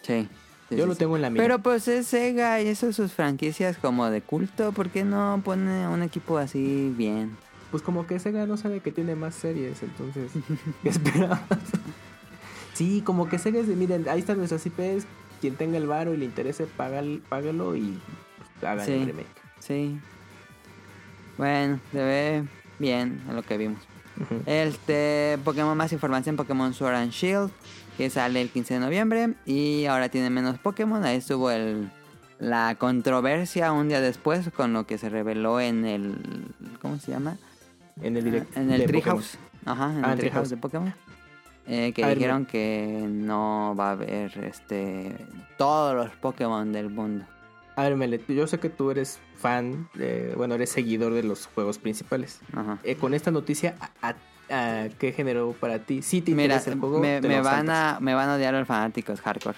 [0.02, 0.28] Sí.
[0.68, 0.98] Sí, Yo sí, lo sí.
[0.98, 1.42] tengo en la mira.
[1.44, 4.72] Pero pues es Sega y eso sus franquicias como de culto.
[4.72, 7.36] ¿Por qué no pone un equipo así bien?
[7.70, 10.30] Pues como que Sega no sabe que tiene más series, entonces,
[10.82, 11.40] ¿qué esperabas?
[12.74, 15.06] sí, como que Sega es de, miren, ahí están nuestras IPs,
[15.40, 17.98] quien tenga el varo y le interese, págal- págalo y
[18.60, 18.92] pues, hagan Sí.
[18.92, 19.26] el remake.
[19.60, 19.98] Sí.
[21.36, 22.44] Bueno, se ve
[22.78, 23.78] bien en lo que vimos.
[24.46, 27.50] Este, Pokémon más información, Pokémon Sword and Shield,
[27.98, 31.04] que sale el 15 de noviembre y ahora tiene menos Pokémon.
[31.04, 31.90] Ahí estuvo el,
[32.38, 36.16] la controversia un día después con lo que se reveló en el,
[36.80, 37.36] ¿cómo se llama?
[38.00, 39.36] En el direct En el Treehouse.
[39.66, 40.50] Ajá, en Ah, el en Treehouse Treehouse.
[40.50, 40.94] de Pokémon.
[41.66, 45.14] Eh, que ver, dijeron que no va a haber este
[45.58, 47.26] todos los Pokémon del mundo.
[47.76, 51.46] A ver, Mele, yo sé que tú eres fan, de- bueno, eres seguidor de los
[51.46, 52.40] juegos principales.
[52.54, 52.78] Ajá.
[52.84, 54.16] Eh, con esta noticia, ¿a, a-
[54.50, 56.02] a qué generó para ti?
[56.02, 56.98] ¿Sí te Mira, interesa el juego?
[57.00, 57.96] me, van saltas.
[57.96, 59.56] a, me van a odiar los fanáticos hardcore.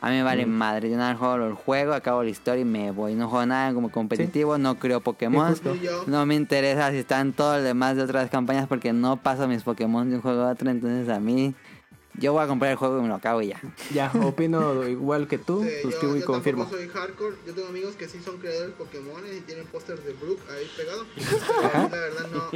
[0.00, 0.50] A mí me vale Mm.
[0.50, 0.90] madre.
[0.90, 3.14] Yo nada juego el juego, acabo la historia y me voy.
[3.14, 5.56] No juego nada como competitivo, no creo Pokémon.
[6.06, 9.62] No me interesa si están todos los demás de otras campañas porque no paso mis
[9.62, 10.70] Pokémon de un juego a otro.
[10.70, 11.54] Entonces a mí,
[12.18, 13.60] yo voy a comprar el juego y me lo acabo y ya.
[13.92, 16.68] Ya, opino igual que tú, sí, suscribo yo, y yo confirmo.
[16.68, 17.36] soy hardcore.
[17.46, 20.70] Yo tengo amigos que sí son creadores de Pokémon y tienen pósters de Brook ahí
[20.76, 21.04] pegado.
[21.16, 22.50] Pero la verdad no,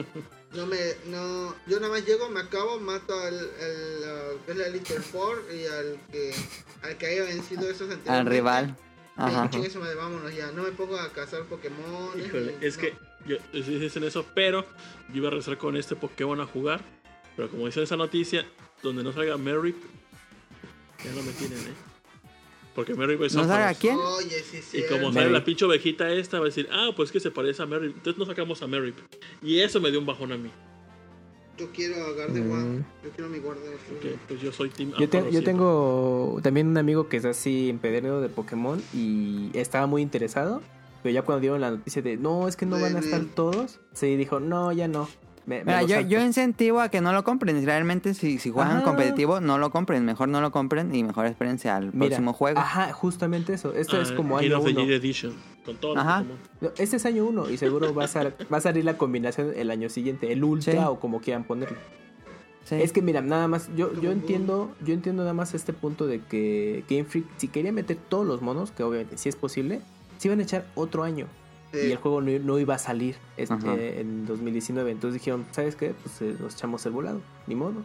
[0.61, 4.57] no me, no, yo nada más llego, me acabo, mato al, al uh, que es
[4.57, 6.35] la Elite Four y al que,
[6.83, 8.31] al que haya vencido esos Al anteriormente.
[8.31, 8.77] rival.
[9.17, 9.47] Ajá.
[9.47, 10.51] Y chingue su madre, vámonos ya.
[10.53, 12.19] No me pongo a cazar Pokémon.
[12.19, 12.83] Híjole, ni- es no.
[12.83, 12.95] que
[13.27, 14.65] yo, sí dicen eso, pero
[15.11, 16.81] yo iba a regresar con este Pokémon a jugar.
[17.37, 18.47] Pero como dice esa noticia,
[18.83, 19.77] donde no salga Merrick,
[21.05, 21.75] ya no me tienen, ¿eh?
[22.75, 23.57] Porque Merrick es ¿No Opharos.
[23.59, 23.97] sabe a quién?
[23.97, 24.79] Oye, sí, sí.
[24.79, 27.63] Y como sale la pinche ovejita esta, va a decir, ah, pues que se parece
[27.63, 27.97] a Merrick.
[27.97, 28.95] Entonces no sacamos a Merrick.
[29.43, 30.51] Y eso me dio un bajón a mí.
[31.59, 32.61] Yo quiero a Gardevoir.
[32.63, 32.85] Mm.
[33.05, 33.77] Yo quiero mi Gardevoir.
[33.89, 37.69] Porque pues yo soy Team Yo, te- yo tengo también un amigo que es así
[37.69, 40.63] empedernido de Pokémon y estaba muy interesado,
[41.03, 43.81] pero ya cuando dieron la noticia de no, es que no van a estar todos,
[43.93, 45.09] sí dijo, no, ya no.
[45.47, 46.09] Me, me Mira, yo, salto".
[46.11, 47.65] yo incentivo a que no lo compren.
[47.65, 48.85] Realmente, si, si juegan Ajá.
[48.85, 50.05] competitivo, no lo compren.
[50.05, 52.59] Mejor no lo compren y mejor espérense al Mira, próximo juego.
[52.61, 53.73] Ajá, justamente eso.
[53.75, 54.93] Esto es Ah, como Hero año of the uno.
[54.93, 55.35] Edition.
[55.65, 56.25] Con todos los Ajá.
[56.61, 59.53] No, Este es año uno y seguro va a, sal- va a salir la combinación
[59.57, 60.79] el año siguiente, el ultra Sí.
[60.79, 61.77] o como quieran ponerlo.
[62.65, 62.77] Sí.
[62.77, 66.07] Es que mira, nada más, yo, Como yo entiendo, yo entiendo nada más este punto
[66.07, 69.81] de que Game Freak, si quería meter todos los monos, que obviamente sí es posible,
[70.19, 71.27] se iban a echar otro año.
[71.73, 74.91] Y el juego no, no iba a salir este, en 2019.
[74.91, 75.95] Entonces dijeron, ¿sabes qué?
[76.03, 77.21] Pues eh, nos echamos el volado.
[77.47, 77.83] Ni modo.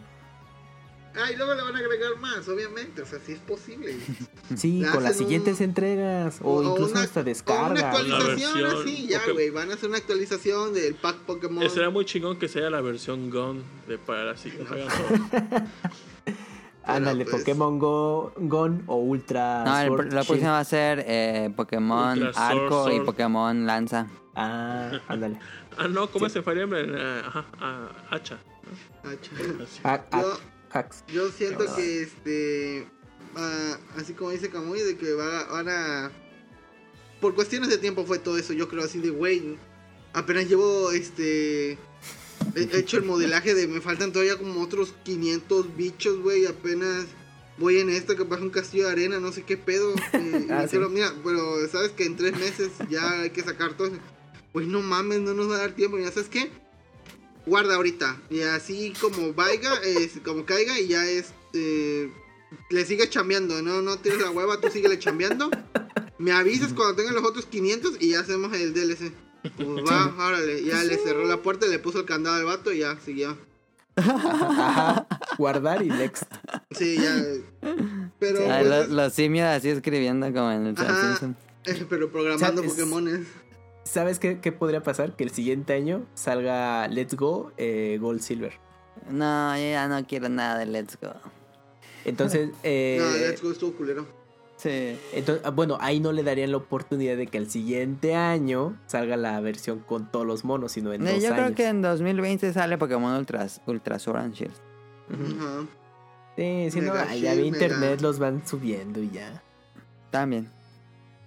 [1.18, 3.02] Ah, y luego le van a agregar más, obviamente.
[3.02, 3.96] O sea, sí es posible.
[4.56, 6.40] Sí, Le con las un- siguientes entregas.
[6.44, 7.92] O, incluso una- hasta o una descarga.
[7.92, 9.50] actualización La versión así, ya, güey.
[9.50, 11.64] Van a hacer una actualización del pack Pokémon.
[11.64, 14.88] Eh, Será muy chingón que sea la versión Gun de para así que nos hagan
[14.88, 15.66] todo.
[16.88, 19.64] Ándale, pues- Pokémon Go, Gon o Ultra.
[19.66, 20.28] No, el, Sword la Shield.
[20.28, 23.06] próxima va a ser eh, Pokémon Ultra Sword, Arco y Sword.
[23.06, 24.08] Pokémon Lanza.
[24.36, 25.40] Ah, ándale.
[25.78, 26.34] Ah, no, ¿cómo Sí.
[26.34, 26.94] se Fire Emblem?
[26.96, 28.38] Eh, Ajá, ah, hacha.
[29.04, 29.80] Ah, ch- Así.
[29.84, 30.40] Ha- ha- Yo-
[30.72, 31.04] hacks.
[31.08, 32.88] Yo siento que este.
[33.36, 36.12] ah, así como dice Kamui, de que va- van a.
[37.22, 38.54] Por cuestiones de tiempo fue todo eso.
[38.54, 39.58] Yo creo así de, güey.
[40.14, 41.78] Apenas llevo este.
[42.56, 43.68] He hecho el modelaje de.
[43.68, 46.46] Me faltan todavía como otros 500 bichos, güey.
[46.46, 47.06] Apenas
[47.58, 49.94] voy en esto que pasa un castillo de arena, no sé qué pedo.
[50.14, 53.88] eh, Ah, mira, pero sabes que en tres meses ya hay que sacar todo.
[53.88, 53.98] eso".
[54.54, 55.98] Pues no mames, no nos va a dar tiempo.
[55.98, 56.52] Ya sabes qué
[57.46, 58.22] guarda ahorita.
[58.30, 61.28] Y así como vaya, es, como caiga y ya es.
[61.54, 62.12] eh,
[62.70, 65.50] le sigue chambeando, no, no tires la hueva, tú síguele chambeando.
[66.18, 69.12] Me avisas cuando tengan los otros 500 y ya hacemos el DLC.
[69.58, 72.80] Pues va, órale, ya le cerró la puerta, le puso el candado al vato y
[72.80, 73.38] ya siguió.
[73.96, 75.08] Ajá.
[75.38, 76.24] Guardar y next.
[76.72, 77.16] Sí, ya.
[78.20, 81.18] Pero, Ah, pues, los, los simios así escribiendo como en el Ajá.
[81.18, 81.36] Simpson.
[81.90, 82.74] pero programando ¿Sabes?
[82.74, 83.28] Pokémones.
[83.84, 85.16] ¿Sabes qué, qué podría pasar?
[85.16, 88.54] Que el siguiente año salga Let's Go eh, Gold Silver.
[89.10, 91.14] No, yo ya no quiero nada de Let's Go.
[92.04, 94.08] Entonces, eh, No, Let's Go estuvo culero.
[94.66, 94.98] Sí.
[95.14, 99.16] entonces, ah, bueno, ahí no le darían la oportunidad de que el siguiente año salga
[99.16, 101.46] la versión con todos los monos, sino en Eh, dos yo años.
[101.46, 104.54] creo que en 2020 sale Pokémon Ultras, Ultra Sword and Shield.
[105.12, 105.38] Ujú.
[105.40, 105.66] Ajá.
[106.36, 109.44] Sí, si no, ya vi internet, los van subiendo y ya.
[110.10, 110.50] También.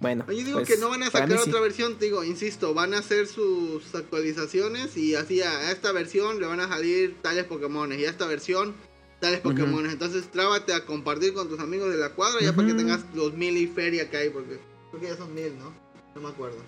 [0.01, 0.25] Bueno.
[0.29, 1.49] Oye, digo pues, que no van a sacar mí sí.
[1.51, 6.41] otra versión, te digo, insisto, van a hacer sus actualizaciones y así a esta versión
[6.41, 8.75] le van a salir tales Pokémones y a esta versión
[9.21, 9.51] tales Ujú.
[9.51, 9.93] Pokémones.
[9.93, 13.33] Entonces trábate a compartir con tus amigos de la cuadra ya para que tengas los
[13.35, 14.59] mil y feria que hay, porque
[14.91, 15.73] creo que ya son mil, ¿no?
[16.15, 16.59] No me acuerdo.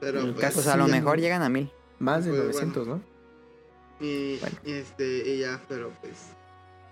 [0.00, 0.54] Pero pues, casi.
[0.56, 1.22] Pues a lo Sí, mejor no.
[1.22, 1.70] llegan a mil.
[1.98, 3.02] Más de Pues, 900, ¿no?
[4.00, 4.56] y, Bueno.
[4.64, 6.12] este, y ya, pero pues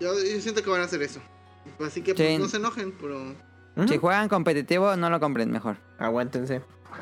[0.01, 1.21] yo, yo siento que van a hacer eso.
[1.79, 2.37] Así que pues Sí.
[2.37, 3.33] no se enojen, pero.
[3.87, 5.77] Si juegan competitivo, no lo compren mejor.
[5.99, 6.59] Aguántense.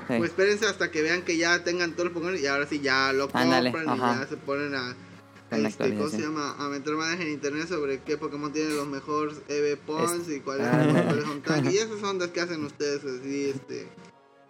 [0.08, 0.16] Sí.
[0.18, 3.14] Pues espérense hasta que vean que ya tengan todos los Pokémon y ahora sí ya
[3.14, 4.20] lo compran Ándale, y ajá.
[4.22, 4.96] ya se ponen a,
[5.64, 6.56] La este, ¿cómo se llama?
[6.58, 10.68] A meter más en internet sobre qué Pokémon tienen los mejores EV Points y cuáles,
[10.68, 11.14] Ah.
[11.26, 11.74] son- cuáles.
[11.74, 13.88] Y esas son las que hacen ustedes así, este.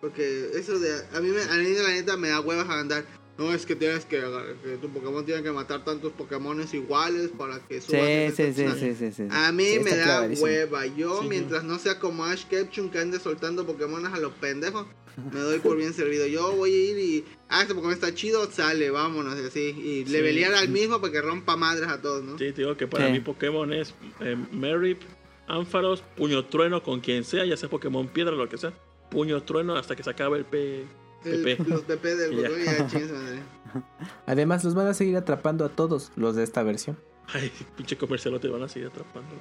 [0.01, 0.93] Porque eso de.
[1.16, 3.06] A mí, me, a mí la neta me da huevas a andar.
[3.38, 4.22] No, es que tienes que.
[4.64, 8.66] que tu Pokémon tiene que matar tantos Pokémones iguales para que Sí, subas sí, sí,
[8.80, 9.28] sí, sí, sí.
[9.30, 10.86] A mí Sí, me da hueva.
[10.86, 14.86] Yo, Sí, mientras no sea como Ash Ketchum que ande soltando Pokémon a los pendejos,
[15.34, 16.26] me doy por bien servido.
[16.28, 17.26] Yo voy a ir y.
[17.50, 19.60] Ah, este Pokémon está chido, sale, vámonos, y así.
[19.78, 20.12] Y Sí.
[20.14, 22.38] levelear al mismo para que rompa madres a todos, ¿no?
[22.38, 25.02] Sí, te digo que para mí Pokémon es eh, Merip,
[25.48, 28.74] Ánfaros, Puño Trueno con quien sea, ya sea Pokémon Piedra o lo que sea.
[29.12, 30.86] Puño Trueno hasta que se acabe el P.
[31.26, 32.36] El- los PP del.
[32.36, 33.40] Pokémon y su madre.
[34.26, 36.98] Además, los van a seguir atrapando a todos los de esta versión.
[37.34, 39.36] Ay, pinche comercial te van a seguir atrapando.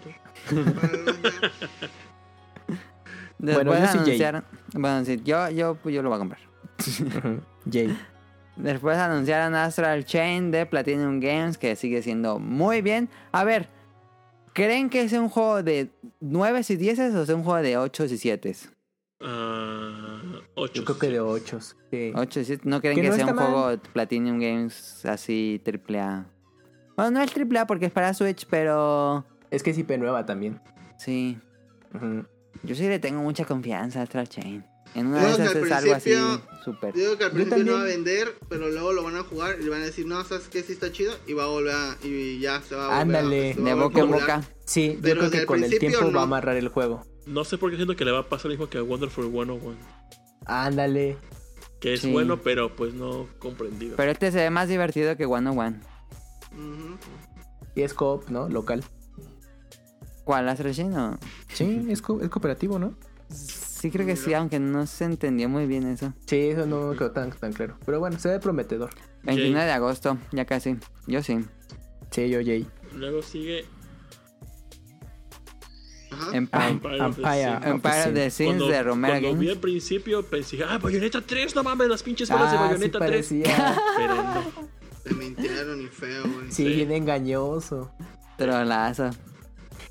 [3.39, 4.43] Bueno, yo Jay.
[4.73, 6.41] Bueno, sí, yo, yo, yo lo voy a comprar.
[7.71, 7.95] Jay.
[8.57, 13.09] Después anunciaron Astral Chain de Platinum Games, que sigue siendo muy bien.
[13.33, 13.69] A ver,
[14.53, 15.91] ¿creen que es un juego de
[16.21, 18.57] 9 y 10 o es un juego de 8 y 7?
[19.21, 20.14] Ah,
[20.55, 20.73] ocho.
[20.75, 21.59] Yo creo que de 8.
[21.91, 22.13] Sí.
[22.15, 22.63] 8 y 7.
[22.65, 23.47] ¿No creen Que que, no sea un mal.
[23.47, 26.27] juego Platinum Games así triple A?
[26.97, 30.25] Bueno, no es triple A porque es para Switch, pero Es que es IP nueva
[30.27, 30.61] también.
[30.99, 31.39] sí.
[31.95, 32.25] Ujú.
[32.63, 34.65] Yo sí le tengo mucha confianza a Astral Chain.
[34.95, 36.15] En una Yo de que esas es algo así
[36.65, 36.95] súper.
[36.95, 39.23] Yo digo que al Yo principio no va a vender, pero luego lo van a
[39.25, 40.63] jugar y le van a decir, no, ¿sabes qué?
[40.63, 41.13] Sí está chido.
[41.27, 41.97] Y va a volver a.
[42.05, 43.53] Y ya se va a volver Ándale.
[43.59, 43.61] a.
[43.61, 44.43] De boca en boca.
[44.65, 46.13] Sí, yo Pero creo que con el tiempo no.
[46.13, 47.05] va a amarrar el juego.
[47.27, 49.31] No sé por qué siento que le va a pasar lo mismo que a Wonderful
[49.31, 49.77] 101.
[50.47, 51.17] Ándale.
[51.81, 52.13] Que es Sí.
[52.13, 53.97] bueno, pero pues no comprendido.
[53.97, 55.81] Pero este se ve más divertido que One on One.
[57.75, 58.49] Y es coop, ¿no?
[58.49, 58.85] Local.
[60.25, 60.49] ¿Cuál?
[60.49, 61.19] ¿Astral Chain o...?
[61.53, 62.95] Sí, es, co- es cooperativo, ¿no?
[63.29, 66.15] Sí creo que sí, aunque no se entendió muy bien eso.
[66.27, 67.77] Sí, eso no me quedó tan, tan claro.
[67.85, 68.91] Pero bueno, se ve prometedor.
[69.25, 70.77] 29 de agosto, ya casi.
[71.07, 71.41] Yo sí.
[72.11, 72.67] Sí, yo, Jay.
[72.95, 73.67] Luego sigue
[76.33, 76.69] Empire.
[76.71, 77.61] Empire of the Empire.
[77.71, 79.51] Empire of the Sins Cuando, de Romero cuando vi Games.
[79.57, 82.99] al principio pensé, ah, Bayonetta 3, no mames, las pinches balas de Ah, sí Bayonetta
[82.99, 83.11] 3.
[83.11, 83.77] parecía.
[83.97, 84.45] Pero no.
[85.05, 86.47] Se mintieron y feo, güey.
[86.51, 86.73] Sí, Sí.
[86.75, 87.91] bien engañoso.
[88.37, 89.11] Trolazo.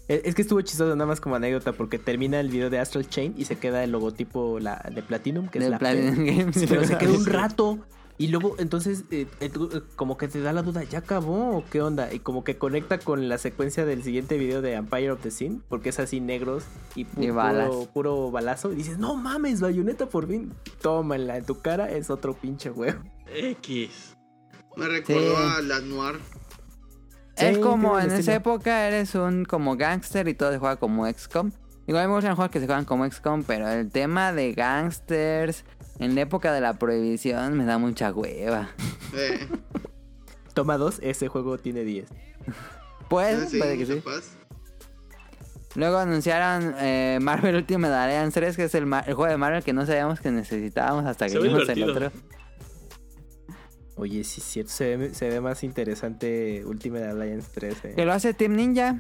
[0.07, 3.07] Es es que estuvo chistoso nada más como anécdota porque termina el video de Astral
[3.07, 5.85] Chain y se queda el logotipo la, de Platinum, que es De la P.
[5.85, 6.65] Platinum Games.
[6.67, 7.79] Pero se queda un rato
[8.17, 11.64] y luego entonces eh, eh, eh, como que te da la duda, ¿ya acabó o
[11.72, 12.14] qué onda?
[12.14, 15.61] Y como que conecta con la secuencia del siguiente video de Empire of the Sin,
[15.67, 16.64] porque es así negros
[16.95, 17.69] y, pu- Y balas.
[17.69, 18.72] Puro, puro balazo.
[18.72, 20.53] Y dices, no mames, bayoneta por fin.
[20.82, 23.01] Tómala, en tu cara es otro pinche huevo.
[23.33, 24.16] X.
[24.75, 25.43] Me recordó Sí.
[25.58, 26.19] a la Noir.
[27.35, 31.08] Es Sí, como en esa época eres un como gangster y todo se juega como
[31.08, 31.51] XCOM.
[31.88, 35.66] Igual me gustan juegos que se juegan como XCOM, pero el tema de gangsters
[35.99, 38.69] en la época de la prohibición me da mucha hueva.
[39.15, 39.47] Eh,
[40.53, 42.07] Toma dos, ese juego tiene 10.
[43.09, 44.01] Pues, sí, puede que sí.
[45.75, 49.85] Luego anunciaron eh, Marvel Ultimate Alliance 3, que es el, juego de Marvel que no
[49.85, 52.11] sabíamos que necesitábamos hasta que vimos el otro.
[53.95, 57.85] Oye, sí es cierto, se ve, se ve más interesante Ultimate Alliance 3.
[57.85, 57.93] eh.
[57.95, 58.99] Que lo hace Team Ninja.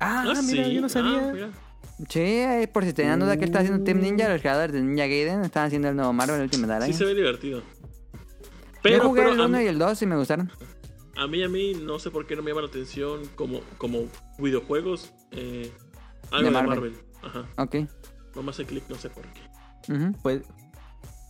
[0.00, 0.74] Ah, Ah, mira, sí.
[0.74, 1.18] yo no sabía.
[1.28, 1.48] Ah, mira.
[2.08, 5.42] Sí, por si tenían duda que está haciendo Team Ninja, los creadores de Ninja Gaiden
[5.44, 6.98] están haciendo el nuevo Marvel Ultimate Sí Alliance.
[6.98, 7.62] se ve divertido.
[8.84, 10.52] Yo jugué pero el a, 1 y el 2 y me gustaron.
[11.16, 14.04] a mí, a mí, no sé por qué no me llama la atención como, como
[14.38, 15.12] videojuegos.
[15.32, 15.72] Eh,
[16.30, 16.68] algo De de Marvel.
[16.68, 16.94] Marvel.
[17.22, 17.46] Ajá.
[17.56, 17.76] Ok.
[18.34, 19.40] No me hace clic, no sé por qué.
[20.22, 20.42] Pues,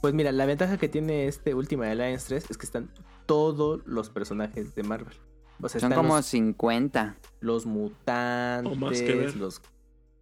[0.03, 2.91] pues mira, la ventaja que tiene este Ultimate Alliance 3 es que están
[3.27, 5.15] todos los personajes de Marvel.
[5.63, 7.17] O sea, Son como los, 50.
[7.41, 9.37] los mutantes, O más que ver.
[9.37, 9.63] los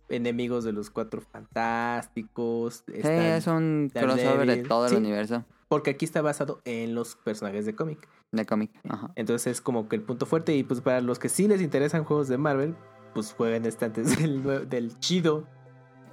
[0.09, 2.85] enemigos de los cuatro fantásticos.
[2.87, 4.23] Sí, están- es un Daredevil.
[4.25, 4.97] crossover de todo el Sí.
[4.97, 8.09] universo Porque aquí está basado en los personajes de cómic.
[8.33, 8.71] de cómic.
[8.89, 9.11] Ajá.
[9.17, 10.55] Entonces es como que el punto fuerte.
[10.57, 12.75] Y pues para los que sí les interesan juegos de Marvel,
[13.15, 15.47] pues jueguen este antes del, del chido.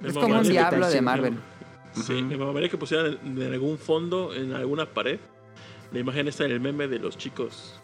[0.00, 1.00] Es como un diablo de.
[1.02, 1.36] Marvel.
[1.92, 5.18] Sí, me mamaría que pusieran en, en algún fondo, en alguna pared,
[5.92, 7.78] la imagen esta del meme de los chicos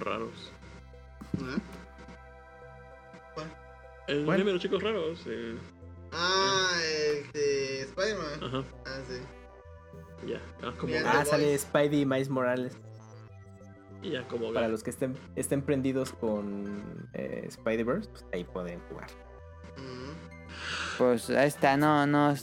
[0.00, 0.52] raros.
[4.08, 4.38] El ¿Cuál?
[4.38, 5.20] meme de los chicos raros.
[5.26, 5.56] eh,
[6.12, 6.78] Ah,
[7.10, 8.44] el de Spider-Man.
[8.44, 10.28] Ajá, Ah, sí.
[10.28, 10.40] ya.
[10.62, 10.94] Ah, como.
[11.04, 11.60] Ah, sale Boys.
[11.62, 12.76] Spidey y Miles Morales.
[14.02, 19.08] ya, como Para los que estén, estén prendidos con eh, Spider-Verse, pues ahí pueden jugar.
[19.76, 20.12] Mm.
[20.98, 22.34] Pues ahí está, no, no.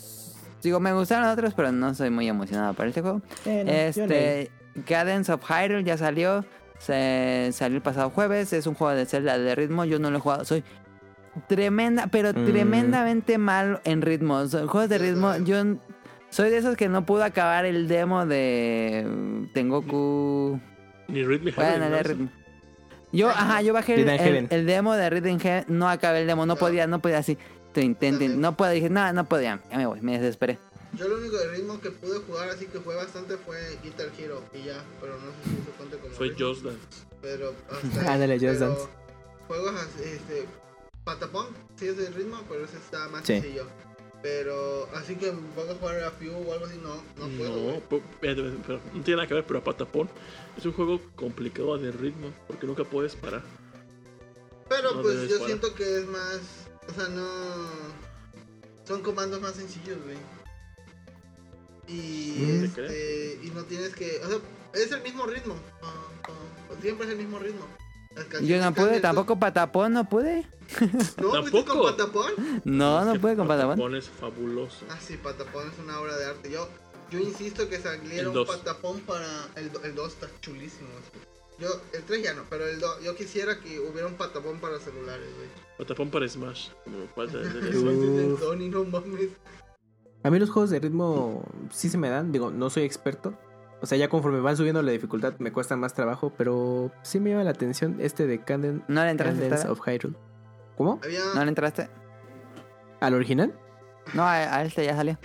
[0.62, 3.22] Digo, me gustaron otros, pero no soy muy emocionado para este juego.
[3.46, 3.72] Eh, no.
[3.72, 4.52] Este,
[4.86, 6.46] Cadence of Hyrule ya salió.
[6.80, 8.52] Se salió el pasado jueves.
[8.54, 9.86] Es un juego de Zelda de ritmo.
[9.86, 10.44] Yo no lo he jugado.
[10.46, 10.64] Soy
[11.48, 12.46] tremenda, pero Mm.
[12.46, 14.52] tremendamente mal en ritmos.
[14.52, 15.64] Juegos de ritmo, yo
[16.30, 20.60] soy de esos que no pude acabar el demo de mm, Tengoku.
[21.08, 22.30] Ni Rhythm Bueno, el ritmo.
[23.12, 24.48] Yo, ajá, yo bajé el, el- Heaven.
[24.50, 27.38] el demo de Rhythm Heaven, no acabé el demo, no podía, no podía así.
[27.74, 30.58] Te intento, no puedo, dije, no, no podía, ya me voy, me desesperé.
[30.98, 34.44] Yo lo único de ritmo que pude jugar así que fue bastante fue Guitar Hero
[34.54, 36.30] y ya, pero no sé si eso cuenta como Fue.
[36.38, 36.80] Just Dance.
[37.22, 38.82] Pero hasta Ándale, Just Dance.
[39.48, 40.46] Juegos así, este
[41.04, 43.34] Patapón, sí es de ritmo, pero ese está más Sí.
[43.34, 43.68] sencillo.
[44.22, 47.56] Pero así que voy a jugar a Few o algo así, no, no puedo.
[47.58, 50.10] No, espérate, pero no tiene nada que ver, pero Patapón
[50.58, 53.42] es un juego complicado de ritmo, porque nunca puedes parar.
[54.70, 55.46] Pero no pues yo parar.
[55.48, 56.40] siento que es más,
[56.90, 57.28] o sea, no
[58.86, 60.18] son comandos más sencillos, güey.
[61.88, 64.38] Y este y no tienes que, o sea,
[64.74, 65.56] es el mismo ritmo.
[66.82, 67.68] siempre es el mismo ritmo.
[68.42, 70.46] Yo no pude, tampoco patapón, no pude.
[71.22, 71.66] ¿No ¿Tampoco?
[71.74, 72.32] con Patapón?
[72.64, 73.76] No, no que pude con patapón.
[73.76, 74.86] Patapón es fabuloso.
[74.90, 76.52] Ah, sí, Patapón es una obra de arte.
[76.52, 76.68] Yo,
[77.12, 78.48] yo insisto que saliera El un dos.
[78.48, 79.26] Patapón para.
[79.56, 80.90] El, do- el 2 está chulísimo.
[81.60, 84.80] Yo, el 3 ya no, pero el 2, yo quisiera que hubiera un Patapón para
[84.80, 85.48] celulares, güey.
[85.78, 86.70] Patapón para Smash.
[86.84, 88.38] Como falta de.
[88.40, 89.30] Sony, no mames.
[90.24, 93.38] A mí los juegos de ritmo sí se me dan, digo, no soy experto.
[93.82, 97.32] O sea, ya conforme van subiendo la dificultad me cuesta más trabajo, pero sí me
[97.32, 99.42] llama la atención este de Canden- ¿No le entraste?
[99.42, 100.16] Candence of Hyrule.
[100.78, 101.00] ¿Cómo?
[101.04, 101.20] Había.
[101.36, 101.90] ¿No le entraste?
[103.00, 103.54] ¿Al original?
[104.14, 105.18] No, a, a este ya salió.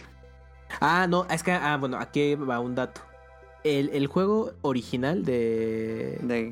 [0.80, 3.00] Ah, no, es que, ah, bueno, aquí va un dato.
[3.64, 6.18] El, el juego original de...
[6.22, 6.50] De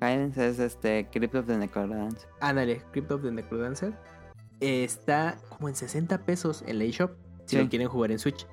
[0.00, 2.26] Guidance es este Crypt of the Necrodance.
[2.40, 3.92] Ándale, Crypt of the Necrodancer.
[4.60, 7.12] Está como en 60 pesos en la eShop
[7.44, 7.62] si Sí.
[7.62, 8.46] lo quieren jugar en Switch.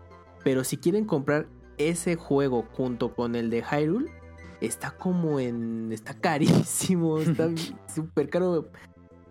[0.43, 1.47] Pero si quieren comprar
[1.77, 4.11] ese juego junto con el de Hyrule,
[4.59, 5.91] está como en.
[5.93, 7.49] Está carísimo, está
[7.87, 8.69] súper caro.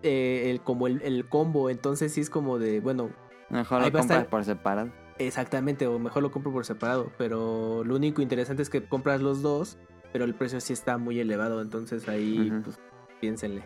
[0.03, 3.09] Eh, el, como el, el combo, entonces sí es como de, bueno,
[3.49, 4.89] Mejor lo compras estar- por separado.
[5.19, 9.41] exactamente, o mejor lo compro por separado, pero lo único interesante es que compras los
[9.41, 9.77] dos,
[10.11, 12.77] pero el precio sí está muy elevado, entonces ahí, pues,
[13.21, 13.63] piénsenle.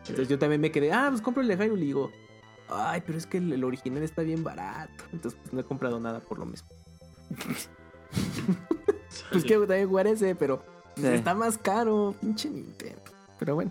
[0.00, 2.10] Entonces yo también me quedé, ah, pues compro el de Hyrule y digo,
[2.68, 5.04] ay, pero es que el, el original está bien barato.
[5.12, 6.68] Entonces pues, no he comprado nada por lo mismo.
[9.30, 10.58] Pues quiero también jugar ese, pero
[10.94, 11.14] pues, Sí.
[11.14, 13.00] está más caro, pinche Nintendo.
[13.38, 13.70] Pero bueno.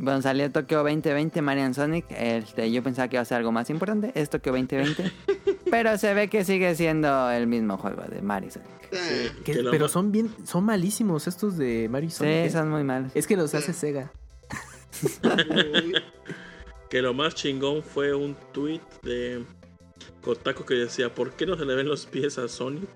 [0.00, 2.06] Bueno, salió Tokio 2020 Marian Sonic.
[2.10, 4.12] Este, yo pensaba que iba a ser algo más importante.
[4.14, 5.10] Es Tokio 2020.
[5.70, 8.68] pero se ve que sigue siendo el mismo juego de Mario Sonic.
[8.90, 12.50] Que- que lo pero son bien, son malísimos estos de Mario Sonic, Sí, ¿eh?
[12.50, 13.12] son muy malos.
[13.14, 14.10] Es que los hace Sega.
[16.88, 19.44] Que lo más chingón fue un tweet de
[20.22, 22.88] Kotaku que decía, ¿por qué no se le ven los pies a Sonic?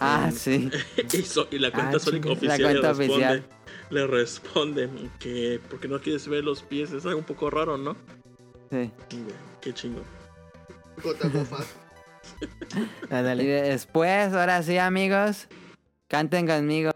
[0.00, 0.70] Ah, sí.
[1.12, 3.44] y, so- y la cuenta Ah, Sonic oficial La cuenta responde, oficial.
[3.92, 4.88] Le responde
[5.18, 7.94] que porque no quieres ver los pies es algo un poco raro, ¿no?
[8.70, 8.90] sí.
[9.60, 9.74] Qué
[13.04, 13.44] Y dale.
[13.44, 15.48] después, ahora sí, amigos,
[16.08, 16.92] canten conmigo.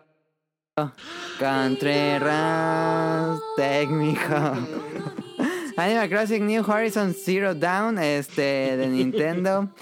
[1.39, 4.57] Country Round técnico.
[5.77, 9.69] Animal Crossing New Horizon Zero Down, este, de Nintendo.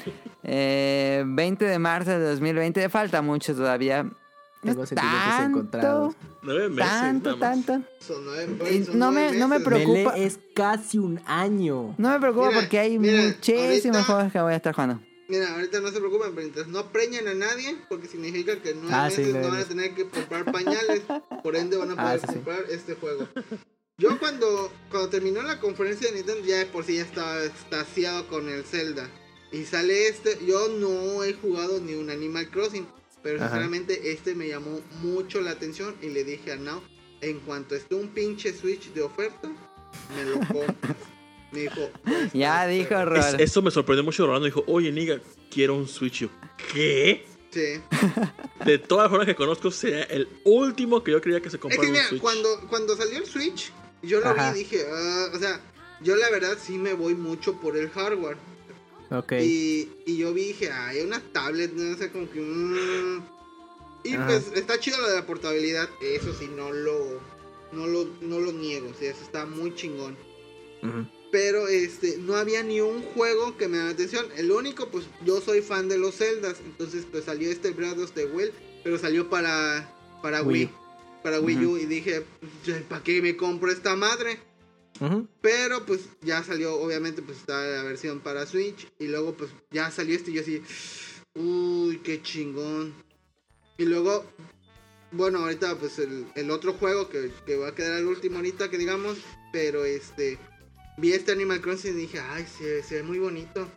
[0.47, 2.91] Eh, 20 de marzo de 2020.
[2.91, 4.05] Falta mucho todavía.
[4.65, 6.15] No Tengo es sentimientos tanto, encontrados.
[6.43, 6.91] Nueve meses.
[6.91, 7.67] tanto, nada más.
[7.67, 7.89] tanto.
[8.01, 9.73] Son nueve, Y son no nueve me- no me meses.
[9.73, 10.17] preocupa.
[10.18, 11.94] Es casi un año.
[11.99, 15.01] No me preocupa Mira, porque hay mira, muchísimos ahorita- juegos que voy a estar jugando.
[15.28, 18.91] Mira, ahorita no se preocupen, pero mientras no preñen a nadie, porque significa que nueve
[18.93, 19.68] Ah, meses no van a meses.
[19.68, 21.02] tener que comprar pañales,
[21.43, 22.26] por ende van a Ah, poder sí.
[22.26, 23.28] comprar este juego.
[23.97, 28.26] Yo cuando, cuando terminó la conferencia de Nintendo ya de por sí ya estaba extasiado
[28.28, 29.09] con el Zelda.
[29.52, 32.86] Y sale este, yo no he jugado ni un Animal Crossing,
[33.24, 33.48] pero Ajá.
[33.48, 36.80] sinceramente este me llamó mucho la atención y le dije a Now,
[37.22, 39.48] en cuanto esté un pinche Switch de oferta,
[40.16, 40.96] me lo compras.
[41.50, 43.40] Me dijo, pues, Ya dijo pero- Es- Rol.
[43.40, 44.26] eso me sorprendió mucho.
[44.26, 45.20] Rolando dijo, oye, Niga,
[45.50, 46.20] quiero un Switch.
[46.20, 46.28] Yo,
[46.72, 47.26] ¿qué?
[47.50, 47.80] Sí.
[48.64, 51.60] De todas las personas que conozco, sería el último que yo creía que se Es
[51.62, 52.20] comprara que un mira, Switch.
[52.20, 53.72] cuando, cuando salió el Switch,
[54.02, 54.52] yo lo Ajá.
[54.52, 55.60] vi y dije, ah, o sea,
[56.02, 58.36] yo la verdad sí me voy mucho por el hardware.
[59.43, 62.41] Y, y yo vi dije, ay, una tablet, no sé, como que...
[62.41, 63.23] mm.
[64.05, 64.26] Y Ajá.
[64.26, 67.20] pues está chido lo de la portabilidad, eso sí, no lo,
[67.73, 70.17] no lo, no lo niego, o sea, eso está muy chingón.
[71.33, 74.26] Pero este, no había ni un juego que me da atención.
[74.36, 76.59] El único, pues yo soy fan de los Zeldas.
[76.65, 78.52] Entonces, pues salió este Breath of the Wild.
[78.84, 79.91] Pero salió para,
[80.23, 80.70] para Wii.
[81.23, 81.67] Para Wii.
[81.67, 81.78] U.
[81.78, 82.23] Y dije,
[82.89, 84.39] ¿para qué me compro esta madre?
[85.40, 88.86] Pero pues ya salió, obviamente, pues está la versión para Switch.
[88.98, 90.62] Y luego, pues ya salió este y yo así,
[91.34, 92.94] uy, qué chingón.
[93.76, 94.24] Y luego,
[95.10, 98.70] bueno, ahorita, pues el, el otro juego que, que va a quedar al último ahorita,
[98.70, 99.18] que digamos,
[99.52, 100.39] pero este,
[100.98, 103.68] vi este Animal Crossing y dije, ay, se, se ve muy bonito.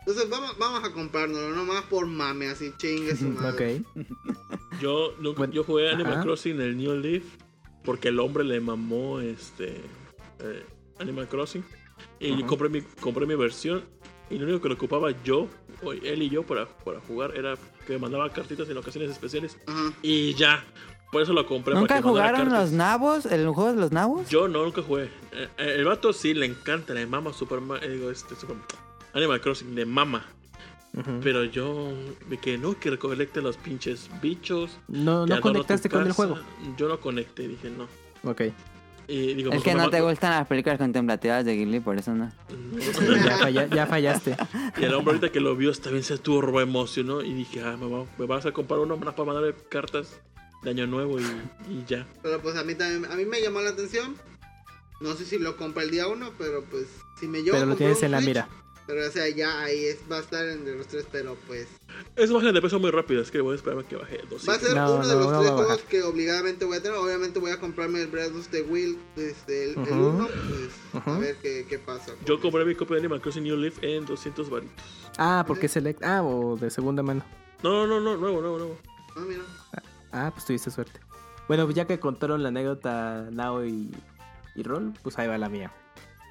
[0.00, 3.82] Entonces vamos, vamos a comprárnoslo, nomás por mame, así chingue su madre.
[3.96, 4.06] Ok.
[4.82, 6.22] Yo, nunca- Bueno, yo jugué Animal ajá.
[6.24, 7.24] Crossing el New Leaf
[7.84, 9.80] porque el hombre le mamó este
[10.40, 10.66] eh,
[10.98, 11.64] Animal Crossing.
[12.18, 13.84] Y compré mi compré mi versión
[14.30, 15.48] y lo único que le ocupaba yo
[15.82, 17.54] o él y yo para, para jugar era
[17.86, 19.58] que me mandaba cartitas en ocasiones especiales.
[20.02, 20.64] Y ya
[21.12, 23.26] por eso lo compré ¿Nunca para que jugaron los nabos?
[23.26, 24.28] ¿El juego de los nabos?
[24.28, 25.04] yo no nunca jugué.
[25.32, 28.34] Eh, eh, el vato sí le encanta le mama Super, Ma- eh, digo, este,
[29.12, 30.26] Animal Crossing le mama
[31.22, 31.92] Pero yo
[32.28, 36.38] me que no que recolecte los pinches bichos No, no conectaste con el juego.
[36.76, 37.88] Yo no conecté, dije no.
[38.30, 38.42] Ok.
[39.06, 42.14] Y digo, Es pues, que no te gustan las películas contemplativas de Ghibli, por eso
[42.14, 42.32] no.
[43.24, 44.36] Ya, falla- ya fallaste.
[44.80, 47.86] y el hombre ahorita que lo vio también se turbo emocionó y dije, ah, me,
[47.86, 50.20] va- me vas a comprar uno más para mandarle cartas
[50.62, 51.24] de año nuevo y,
[51.68, 52.06] y ya.
[52.22, 54.14] Pero pues a mí también, a mí me llamó la atención.
[55.00, 56.86] No sé si lo compra el día uno, pero pues
[57.20, 58.48] si me llevo Pero lo tienes en la Switch, mira.
[58.86, 61.66] Pero o sea, ya ahí es, va a estar entre los tres, pero pues...
[62.16, 64.46] Es baja de peso muy rápido, es que voy a esperar a que baje dos.
[64.46, 66.82] Va a ser No, uno de no, los no tres juegos que obligadamente voy a
[66.82, 66.98] tener.
[66.98, 69.94] Obviamente voy a comprarme el Breath of the Wild desde el, Ujú.
[69.94, 70.28] 1,
[70.92, 72.12] pues a ver qué, qué pasa.
[72.26, 74.84] Yo compré mi copia de Animal Crossing New Leaf en 200 varitos.
[75.16, 76.02] Ah, porque select.
[76.04, 77.24] Ah, o de segunda mano.
[77.62, 78.78] No, no, no, nuevo, nuevo, nuevo.
[79.16, 79.42] Ah, mira.
[80.12, 81.00] Ah, pues tuviste suerte.
[81.48, 83.90] Bueno, pues ya que contaron la anécdota Nao y,
[84.54, 85.72] y Roll, pues ahí va la mía.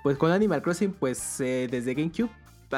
[0.04, 2.30] Pues con Animal Crossing, pues eh, desde GameCube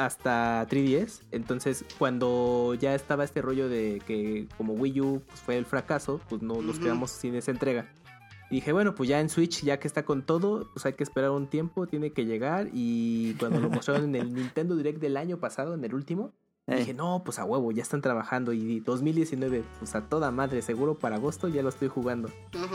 [0.04, 1.22] hasta 3DS.
[1.30, 6.20] Entonces, cuando ya estaba este rollo de que como Wii U pues, fue el fracaso,
[6.28, 7.88] pues no nos quedamos sin esa entrega.
[8.50, 11.02] Y dije, bueno, pues ya en Switch, ya que está con todo, pues hay que
[11.02, 12.68] esperar un tiempo, tiene que llegar.
[12.72, 16.32] Y cuando lo mostraron en el Nintendo Direct del año pasado, en el último,
[16.68, 16.80] Ey.
[16.80, 18.52] Dije, no, pues a huevo, ya están trabajando.
[18.52, 22.28] Y 2019, pues a toda madre, seguro para agosto ya lo estoy jugando.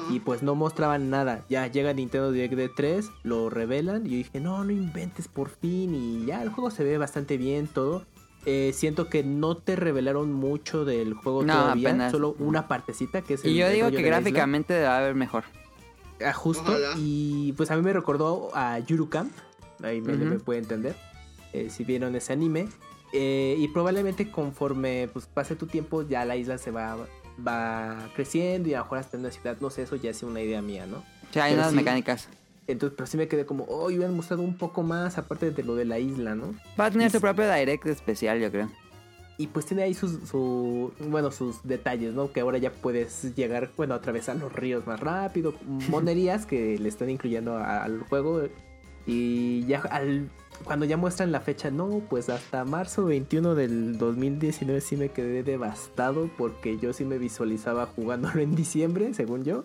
[0.10, 1.44] Y pues no mostraban nada.
[1.50, 4.06] Ya llega Nintendo Direct de 3, lo revelan.
[4.06, 5.94] Y yo dije, no, no inventes por fin.
[5.94, 8.06] Y ya el juego se ve bastante bien, todo.
[8.46, 11.90] Eh, siento que no te revelaron mucho del juego No, todavía.
[11.90, 12.12] apenas.
[12.12, 15.44] Solo una partecita que es el Y yo digo que de gráficamente debe haber mejor.
[16.26, 16.64] Ah, justo.
[16.72, 16.94] Ojalá.
[16.98, 19.32] Y pues a mí me recordó a Yuru Camp.
[19.84, 20.96] Ahí me puede entender.
[21.52, 22.70] eh, si vieron ese anime.
[23.14, 26.98] Eh, y probablemente conforme pues, pase tu tiempo, ya la isla se va,
[27.46, 29.58] va creciendo y a lo mejor hasta en una ciudad.
[29.60, 30.98] No sé, eso ya es una idea mía, ¿no?
[30.98, 31.76] O sea, hay Pero unas sí.
[31.78, 32.30] mecánicas.
[32.68, 35.76] Entonces, pero sí me quedé como, oh, hubieran mostrado un poco más aparte de lo
[35.76, 36.54] de la isla, ¿no?
[36.80, 37.22] Va a tener Y su sí.
[37.22, 38.70] propio direct especial, yo creo.
[39.38, 42.32] Y pues tiene ahí sus, su, bueno, sus detalles, ¿no?
[42.32, 45.54] Que ahora ya puedes llegar, bueno, atravesar los ríos más rápido.
[45.90, 48.44] Monerías que le están incluyendo a- al juego.
[49.08, 50.30] Y ya al,
[50.64, 55.44] cuando ya muestran la fecha, no, pues hasta marzo 21 del 2019 sí me quedé
[55.44, 59.64] devastado porque yo sí me visualizaba jugándolo en diciembre, según yo.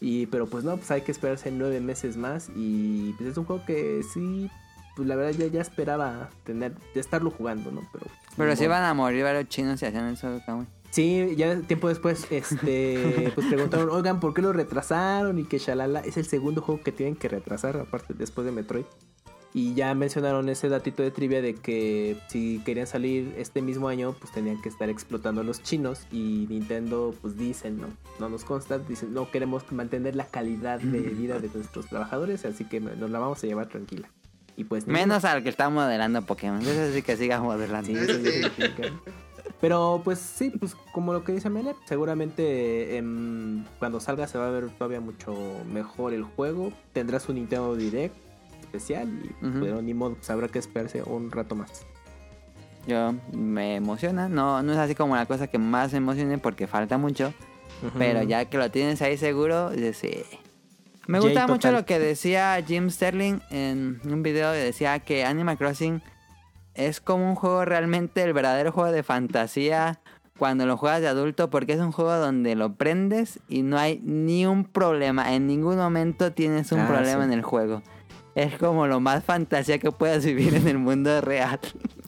[0.00, 2.50] Y, pero pues no, pues hay que esperarse nueve meses más.
[2.54, 4.50] Y pues es un juego que sí,
[4.94, 7.88] pues la verdad ya, ya esperaba tener, de estarlo jugando, ¿no?
[7.92, 8.06] Pero,
[8.36, 10.66] Pero ni si van a morir varios chinos si hacían eso, Kamui.
[10.90, 15.38] Sí, ya tiempo después, este, pues preguntaron, oigan, ¿por qué lo retrasaron?
[15.38, 18.86] Y que shalala, es el segundo juego que tienen que retrasar, aparte después de Metroid.
[19.56, 24.14] Y ya mencionaron ese datito de trivia de que si querían salir este mismo año,
[24.20, 26.06] pues tenían que estar explotando a los chinos.
[26.12, 27.86] Y Nintendo, pues dicen, no,
[28.20, 32.66] no nos consta, dicen, no queremos mantener la calidad de vida de nuestros trabajadores, así
[32.66, 34.10] que nos la vamos a llevar tranquila.
[34.58, 36.60] Y pues Menos al que está modelando Pokémon.
[36.60, 37.88] Eso sí que siga modelando.
[37.88, 38.42] Sí, eso sí.
[39.58, 44.48] Pero pues sí, pues como lo que dice Mele, seguramente em, cuando salga se va
[44.48, 45.34] a ver todavía mucho
[45.72, 46.74] mejor el juego.
[46.92, 48.25] Tendrás un Nintendo Direct
[48.76, 49.60] especial, y, Ujú.
[49.60, 51.84] pero ni modo, pues habrá que esperarse un rato más.
[52.86, 54.28] Yo me emociona.
[54.28, 57.32] No, no es así como la cosa que más me emocione porque falta mucho.
[57.98, 60.22] Pero ya que lo tienes ahí seguro, sí.
[61.08, 64.50] Me Jay gusta mucho lo que decía Jim Sterling en un video.
[64.52, 66.00] Decía que Animal Crossing
[66.74, 69.98] es como un juego realmente, el verdadero juego de fantasía
[70.38, 74.00] cuando lo juegas de adulto, porque es un juego donde lo prendes y no hay
[74.04, 75.34] ni un problema.
[75.34, 77.26] En ningún momento tienes un Ah, problema sí.
[77.26, 77.82] en el juego.
[78.36, 81.58] Es como lo más fantasía que puedas vivir en el mundo real.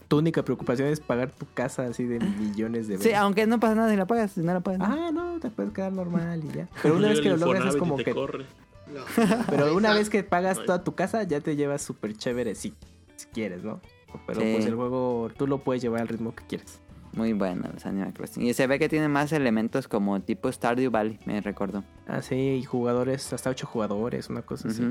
[0.08, 3.14] Tu única preocupación es pagar tu casa así de millones de Sí, veces.
[3.18, 4.80] aunque no pasa nada si la pagas, si no la pagas.
[4.82, 6.68] Ah, no, te puedes quedar normal y ya.
[6.82, 8.12] Pero una vez que lo logras es como que...
[8.14, 8.44] corre.
[8.94, 9.00] No.
[9.48, 12.72] Pero una vez que pagas toda tu casa, ya te llevas súper chévere si,
[13.16, 13.80] si quieres, ¿no?
[14.26, 14.52] Pero Sí.
[14.54, 16.80] pues el juego tú lo puedes llevar al ritmo que quieres.
[17.12, 18.44] Muy bueno los Animal Crossing.
[18.46, 21.84] Y se ve que tiene más elementos como tipo Stardew Valley, me recordó.
[22.06, 24.82] Ah, sí, y jugadores, hasta ocho jugadores, una cosa así.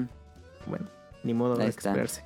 [0.65, 0.85] Bueno,
[1.23, 2.23] ni modo de esperarse.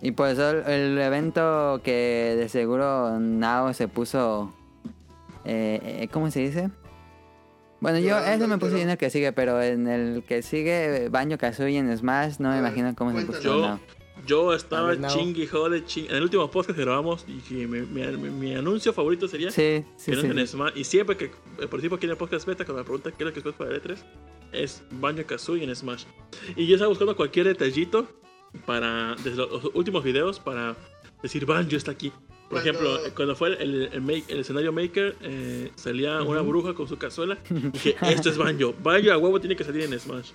[0.00, 4.52] Y por eso el, el evento que de seguro Nao se puso...
[5.44, 6.70] eh, eh, ¿Cómo se dice?
[7.80, 11.08] Bueno, yo eso me puse pero- en el que sigue, pero en el que sigue
[11.10, 13.40] Banjo Kazooie en Smash, no me ver, imagino cómo se puso.
[13.40, 13.80] Yo, Nao.
[14.26, 16.06] Yo estaba chingui, jode, ching.
[16.10, 19.84] En el último podcast que grabamos, dije, mi, mi, mi- mi anuncio favorito sería Sí,
[19.96, 20.26] sí, que sí.
[20.26, 20.72] en Smash.
[20.76, 23.26] Y siempre que eh, participo aquí en el podcast beta, cuando me preguntan qué es
[23.26, 23.96] lo que escoges para el E3,
[24.52, 26.04] es Banjo Kazooie en Smash.
[26.56, 28.06] Y yo estaba buscando cualquier detallito
[28.64, 30.76] para, desde los últimos videos, para
[31.22, 32.12] decir Banjo está aquí.
[32.48, 36.74] Por Cuando- ejemplo, cuando fue el, el, make- el escenario Maker, eh, salía una bruja
[36.74, 37.36] con su cazuela.
[37.50, 38.72] Dije, esto es Banjo.
[38.82, 40.30] Banjo a huevo tiene que salir en Smash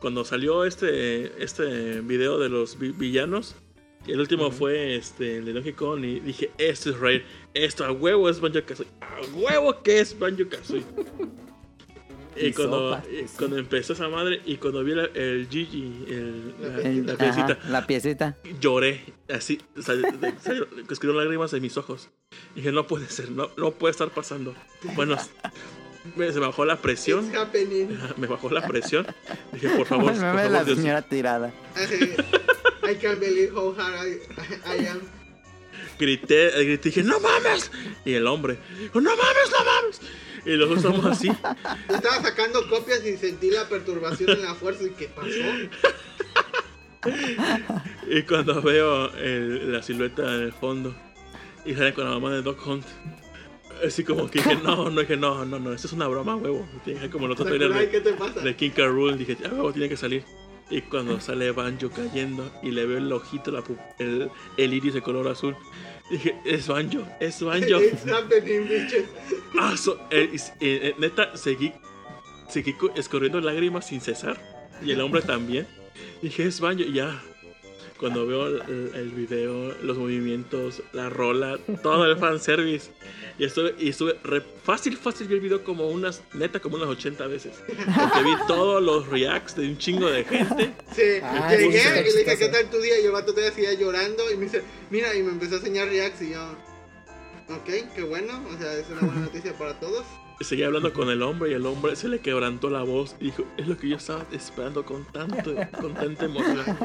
[0.00, 3.54] cuando salió este, este video de los vi- villanos,
[4.08, 7.22] el último fue este, el de Donkey Kong, y dije, esto es Raid,
[7.54, 10.84] esto a huevo es Banjo Kazooie, a huevo que es Banjo Kazooie.
[12.38, 16.04] y Y cuando, sopa, y cuando empezó esa madre y cuando vi la- el Gigi,
[16.08, 17.06] el, La la, piecita.
[17.06, 18.36] la Ajá, piecita, la piecita.
[18.60, 19.60] lloré, así,
[20.90, 22.10] escribieron lágrimas en mis ojos.
[22.54, 24.54] Dije, no puede ser, no, no puede estar pasando.
[24.94, 25.16] Bueno,
[26.16, 27.30] me- se me bajó la presión.
[28.16, 29.06] Me bajó la presión.
[29.52, 30.78] Dije, por favor, El por favor, la Dios.
[30.78, 31.52] señora tirada.
[32.88, 35.00] I can't believe how hard I, I am.
[35.98, 37.70] Grité, grité, dije, ¡no mames!
[38.04, 40.00] Y el hombre, dijo, ¡no mames, no mames!
[40.44, 41.28] Y los dos estamos así.
[41.88, 44.84] Estaba sacando copias y sentí la perturbación en la fuerza.
[44.84, 45.28] ¿Y qué pasó?
[48.08, 50.94] Y cuando veo el- la silueta en el fondo
[51.64, 52.84] y sale con la mamá de Doc Hunt,
[53.86, 56.68] así como que dije, no, no, dije, no, no, no, esto es una broma, huevo.
[56.84, 58.40] Dije, como los otros Sakurai, trailers ¿qué de, te pasa?
[58.40, 58.70] de King.
[58.76, 60.24] Rool, dije, a huevo, tiene que salir.
[60.68, 63.62] Y cuando sale Banjo cayendo y le veo el ojito, la
[63.98, 65.54] el, el iris de color azul,
[66.10, 67.80] dije, es Banjo, es Banjo.
[67.80, 69.04] It's happening, bitches.
[69.58, 71.72] Ah, so- eh, eh, eh, neta, seguí,
[72.48, 74.36] seguí co- escorriendo lágrimas sin cesar.
[74.82, 75.66] Y el hombre también.
[76.20, 76.60] Dije, es.
[76.60, 77.22] Y ya,
[77.98, 82.90] cuando veo el, el video, los movimientos, la rola, todo el fanservice.
[83.38, 85.28] Y estuve, y estuve re- fácil, fácil.
[85.28, 87.52] Vi el video como unas, neta, como unas 80 veces.
[87.66, 90.72] Porque vi todos los reacts de un chingo de gente.
[90.94, 92.36] Sí, Ah, llegué y le dije.
[92.38, 92.98] ¿qué tal tu día?
[93.00, 95.88] Y el vato todavía seguía llorando y me dice, mira, y me empezó a enseñar
[95.88, 96.42] reacts y yo,
[97.50, 100.04] ok, qué bueno, o sea, es una buena noticia para todos.
[100.40, 103.16] Seguía hablando con el hombre y el hombre se le quebrantó la voz.
[103.20, 106.76] Y dijo, es lo que yo estaba esperando con tanto, con tanta emoción.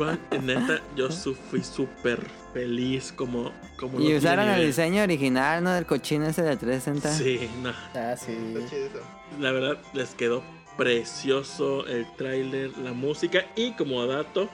[0.00, 2.20] Va, neta, yo fui súper
[2.52, 5.72] feliz como, como Y usaron el diseño original, ¿no?
[5.72, 7.12] Del cochino ese de 360.
[7.12, 7.70] Sí, no.
[7.94, 8.32] Ah, sí.
[8.32, 9.00] Está chido eso.
[9.40, 10.42] La verdad, les quedó
[10.76, 13.46] precioso el tráiler, la música.
[13.56, 14.48] Y como dato,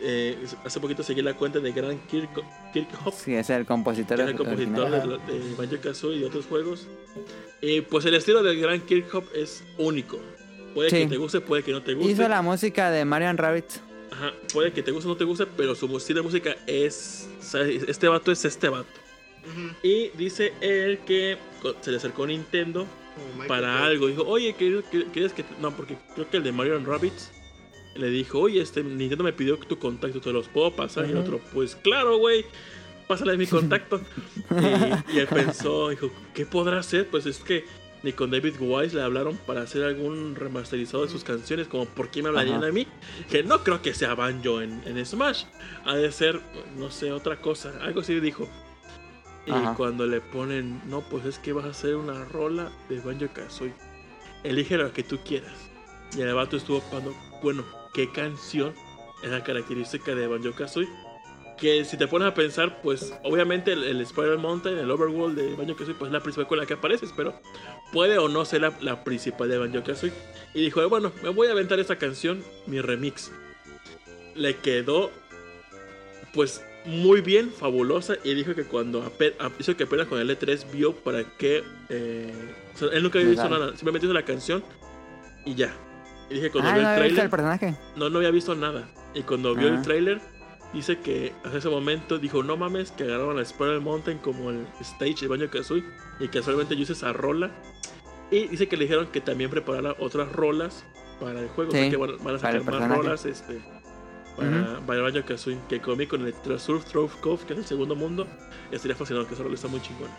[0.00, 2.30] eh, hace poquito seguí la cuenta de Gran Kirk,
[2.72, 3.16] Kirkhope.
[3.16, 6.46] Sí, es el compositor, que es el compositor de, de Banjo Kazooie y de otros
[6.46, 6.86] juegos.
[7.60, 10.18] Y pues el estilo del Gran Kirkhope es único.
[10.74, 10.96] Puede Sí.
[10.98, 12.12] que te guste, puede que no te guste.
[12.12, 13.64] Hizo la música de Mario Rabbit.
[14.10, 17.28] Ajá, puede que te guste o no te guste, pero su estilo de música es.
[17.40, 18.88] o sea, Este vato es este vato.
[19.44, 19.74] Ujú.
[19.82, 21.36] Y dice él que
[21.80, 22.86] se le acercó Nintendo
[23.46, 24.06] para algo.
[24.06, 25.42] Dijo, oye, ¿quieres, que.?
[25.42, 27.30] te-?" No, porque creo que el de Mario Rabbits
[27.98, 31.06] le dijo, oye, este Nintendo me pidió tu contacto, ¿te los puedo pasar?
[31.06, 32.46] Y el otro, pues claro, güey,
[33.06, 34.00] pásale mi contacto.
[34.50, 37.08] y, y él pensó, dijo, ¿qué podrá hacer?
[37.08, 37.64] Pues es que
[38.02, 42.10] ni con David Wise le hablaron para hacer algún remasterizado de sus canciones, como ¿por
[42.10, 42.68] qué me hablarían Ajá.
[42.68, 42.86] a mí?
[43.28, 45.44] Que no creo que sea Banjo en, en Smash.
[45.84, 46.40] Ha de ser,
[46.76, 47.72] no sé, otra cosa.
[47.80, 48.48] Algo así dijo.
[49.46, 53.26] Y cuando le ponen, no, pues es que vas a hacer una rola de Banjo
[53.32, 53.72] Kazooie.
[54.44, 55.54] Elige lo que tú quieras.
[56.16, 58.74] Y el vato estuvo pensando, bueno, ¿qué canción
[59.22, 60.88] es la característica de Banjo Kazooie?
[61.58, 65.54] Que si te pones a pensar, pues obviamente el, el Spiral Mountain, el Overworld de
[65.56, 67.34] Banjo Kazooie, pues es la principal con la que apareces, pero
[67.92, 70.12] puede o no ser la, la principal de Banjo Kazooie.
[70.54, 73.32] Y dijo, bueno, me voy a aventar esta canción, mi remix.
[74.36, 75.10] Le quedó,
[76.32, 78.14] pues muy bien, fabulosa.
[78.22, 81.64] Y dijo que cuando ape- a- hizo que apenas con el E3 vio para qué.
[81.88, 82.32] eh,
[82.74, 84.62] o sea, él nunca había visto nada, simplemente hizo la canción
[85.44, 85.74] y ya.
[86.30, 87.24] Y dije cuando Ah, vio no el había visto trailer.
[87.24, 87.74] el personaje.
[87.96, 88.88] No, no había visto nada.
[89.14, 89.74] Y cuando vio Ah.
[89.76, 90.20] el trailer,
[90.74, 94.66] dice que hasta ese momento dijo: No mames, que agarraron la Spiral Mountain como el
[94.80, 95.84] stage de Baño Kazooie.
[96.20, 97.50] Y casualmente yo hice esa rola.
[98.30, 100.84] Y dice que le dijeron que también preparara otras rolas
[101.18, 101.70] para el juego.
[101.70, 103.60] O sea Sí, que van, van a sacar más rolas este,
[104.36, 105.58] para, para Baño Kazooie.
[105.68, 108.26] Que comí con el Treasure Trove Cove, que es el segundo mundo.
[108.70, 110.14] Y estaría fascinado que esa rola está muy chingona.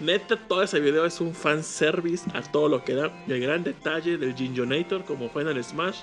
[0.00, 3.12] Neta, todo ese video es un fanservice a todo lo que da.
[3.28, 5.98] Y el gran detalle del Ginjonator como Final Smash.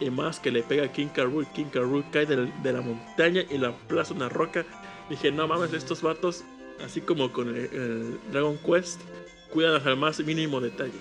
[0.00, 1.46] Y más que le pega a King Carrool.
[1.54, 4.64] King Carrool cae de, la montaña y lo aplaza una roca.
[5.08, 6.42] Dije, no mames, estos vatos,
[6.84, 9.00] así como con el, el Dragon Quest,
[9.52, 10.98] cuidan hasta el más mínimo detalle.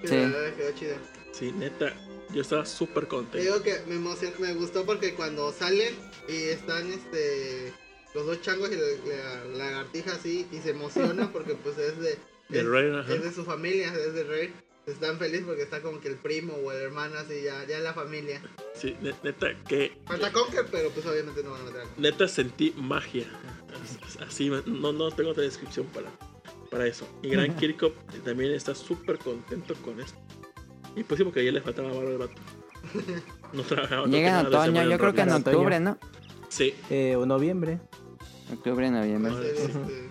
[0.00, 0.14] Sí, Sí.
[0.16, 0.96] la verdad quedó chido.
[1.32, 1.92] Sí, neta,
[2.32, 3.38] yo estaba súper Te contento.
[3.38, 5.94] digo que me emocionó, me gustó porque cuando salen
[6.28, 7.72] y están este
[8.14, 12.18] los dos changos y la, la lagartija así y se emociona porque pues es de
[12.50, 13.14] es, rey, ajá.
[13.14, 14.52] es de su familia, es de rey.
[14.84, 17.94] Están felices porque está como que el primo o el hermano así ya, ya la
[17.94, 18.42] familia.
[18.74, 21.84] Sí, ne- neta, que Falta Conker, pero pues obviamente no van a meter.
[21.98, 23.24] neta sentí magia.
[24.26, 26.10] Así, no, no tengo otra descripción para,
[26.68, 27.06] para eso.
[27.22, 30.18] Y Gran Kirkop también está súper contento con esto.
[30.96, 32.34] Y pues sí, porque ayer le faltaba barro al vato.
[33.52, 34.06] No trabajaba.
[34.06, 35.98] no Llega en otoño, yo creo que en octubre, ¿no?
[36.48, 37.78] Sí, Eh, o noviembre.
[38.52, 39.32] Octubre, noviembre.
[39.50, 40.08] Este,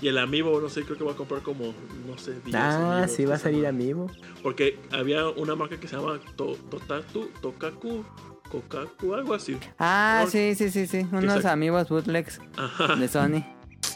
[0.00, 1.72] y el amiibo, no sé, creo que va a comprar como,
[2.06, 4.10] no sé, 10 Ah, amigos sí va a salir amigo.
[4.42, 8.04] Porque había una marca que se llama To- Totatu, Tokaku,
[8.50, 9.56] Kokaku, algo así.
[9.78, 11.06] Ah, Or- sí, sí, sí, sí.
[11.12, 12.94] Unos amigos bootlegs Ajá.
[12.96, 13.42] de Sony.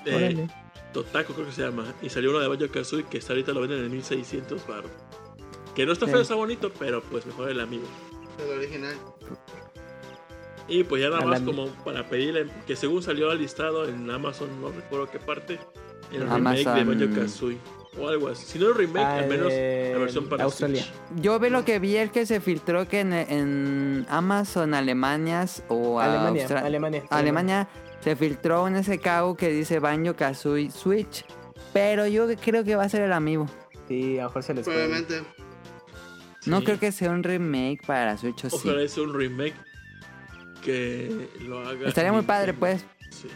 [0.06, 0.46] Eh.
[0.94, 1.84] Totaco creo que se llama.
[2.02, 4.84] Y salió uno de Banjo Kazooie que hasta ahorita lo venden en 1600 bar.
[5.74, 6.12] Que no está Sí.
[6.12, 7.84] feo, está bonito, pero pues mejor el amigo.
[8.42, 8.94] el original.
[10.70, 14.48] Y pues ya nada más como para pedirle, que según salió al listado en Amazon,
[14.62, 15.58] no recuerdo qué parte,
[16.12, 16.74] el remake Amazon.
[16.98, 17.58] de Banjo Kazooie.
[17.98, 18.46] O algo así.
[18.46, 20.80] Si no el remake, Ah, al menos de la versión para Australia.
[20.84, 21.20] Switch.
[21.22, 25.98] Yo vi lo que vi el que se filtró que en, en Amazon Alemanias o
[25.98, 27.02] Alemania, Austra- Alemania.
[27.10, 27.68] Alemania
[28.00, 31.24] se filtró un SKU que dice Banjo Kazooie Switch.
[31.72, 33.46] Pero yo creo que va a ser el amigo.
[33.88, 34.64] Sí, a lo mejor se les.
[34.64, 35.22] Probablemente.
[36.46, 36.64] No Sí.
[36.66, 38.56] creo que sea un remake para Switch o sí.
[38.68, 39.54] Ojalá sea un remake
[40.60, 41.88] que lo haga.
[41.88, 42.84] Estaría muy padre, pues.
[43.10, 43.28] Sí.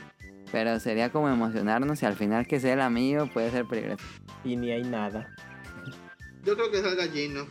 [0.53, 4.05] Pero sería como emocionarnos y al final que sea el amigo puede ser peligroso.
[4.45, 5.35] Y ni hay nada.
[6.45, 7.47] Yo creo que salga Gino.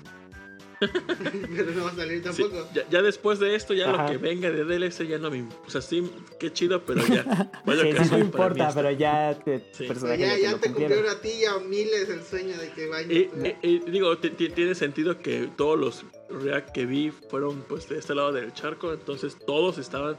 [0.80, 2.68] pero no va a salir Sí, tampoco.
[2.74, 4.04] ya, ya después de esto, ya Ajá.
[4.04, 5.44] lo que venga de DLC ya no me.
[5.66, 7.24] O sea, sí, qué chido, pero ya.
[7.66, 9.86] Banjo Sí, mí importa, pero ya te Sí.
[9.88, 11.10] Pero ya, ya te ya lo te cumplieron.
[11.10, 13.12] a ti y a miles el sueño de que vayan.
[13.12, 16.06] Y, y- y digo, ti- ti- tiene sentido que todos los
[16.40, 20.18] React que vi fueron pues de este lado del charco, entonces todos estaban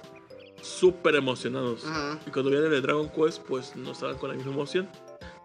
[0.63, 1.85] súper emocionados.
[1.87, 2.19] Ajá.
[2.27, 4.89] Y cuando vieron el de Dragon Quest, pues no estaban con la misma emoción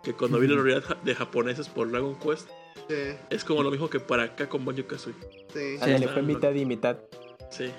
[0.03, 2.48] que cuando vi la realidad ja- de japoneses por Dragon Quest.
[2.88, 2.95] Sí,
[3.30, 5.15] Es como lo mismo que para acá con Banjo Kazooie.
[5.53, 5.75] sí.
[5.77, 5.77] Sí.
[5.81, 6.98] Ándale, fue mitad y mitad.
[7.51, 7.69] Sí.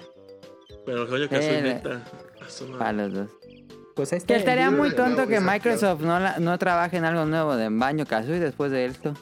[0.86, 2.04] Pero Banjo Kazooie Eh, neta.
[2.44, 2.78] a su madre.
[2.78, 3.30] Para los dos.
[3.94, 7.56] Pues ahí Que estaría muy tonto que Microsoft no, la- no trabaje en algo nuevo
[7.56, 9.14] de Banjo Kazooie después de esto.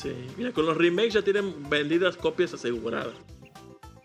[0.00, 0.14] Sí.
[0.38, 3.14] Mira, con los remakes ya tienen vendidas copias aseguradas.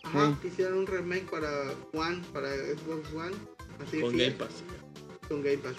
[0.03, 1.47] Ajá, quisieron un remake para
[1.93, 3.35] One, para Xbox One.
[3.85, 4.63] Así Con Game Pass.
[5.27, 5.73] Con Game Pass.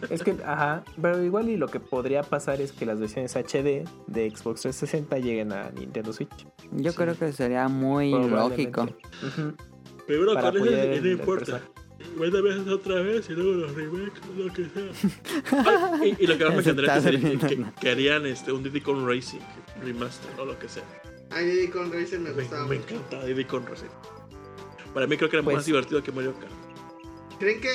[0.10, 3.84] Es que, ajá, pero igual y lo que podría pasar es que las versiones HD
[4.06, 6.46] de Xbox 360 lleguen a Nintendo Switch.
[6.72, 8.82] Yo creo que sería muy lógico.
[8.82, 9.54] Ujú.
[10.06, 11.62] Primero Para con ese apoyar y el- no el importa.
[12.16, 15.10] Buenas veces otra vez y luego los remakes, lo que sea.
[15.52, 17.72] Ah, y, y lo que más me encantaría sería que, durmiendo.
[17.74, 19.40] que- que harían este, un Diddy Kong Racing
[19.82, 20.84] remaster o lo que sea.
[21.30, 22.94] A Diddy Kong Racer me Me, gustaba me mucho.
[22.94, 23.88] encanta Diddy Kong Racing.
[24.92, 26.52] Para mí creo que era Pues- más divertido que Mario Kart.
[27.38, 27.70] ¿Creen que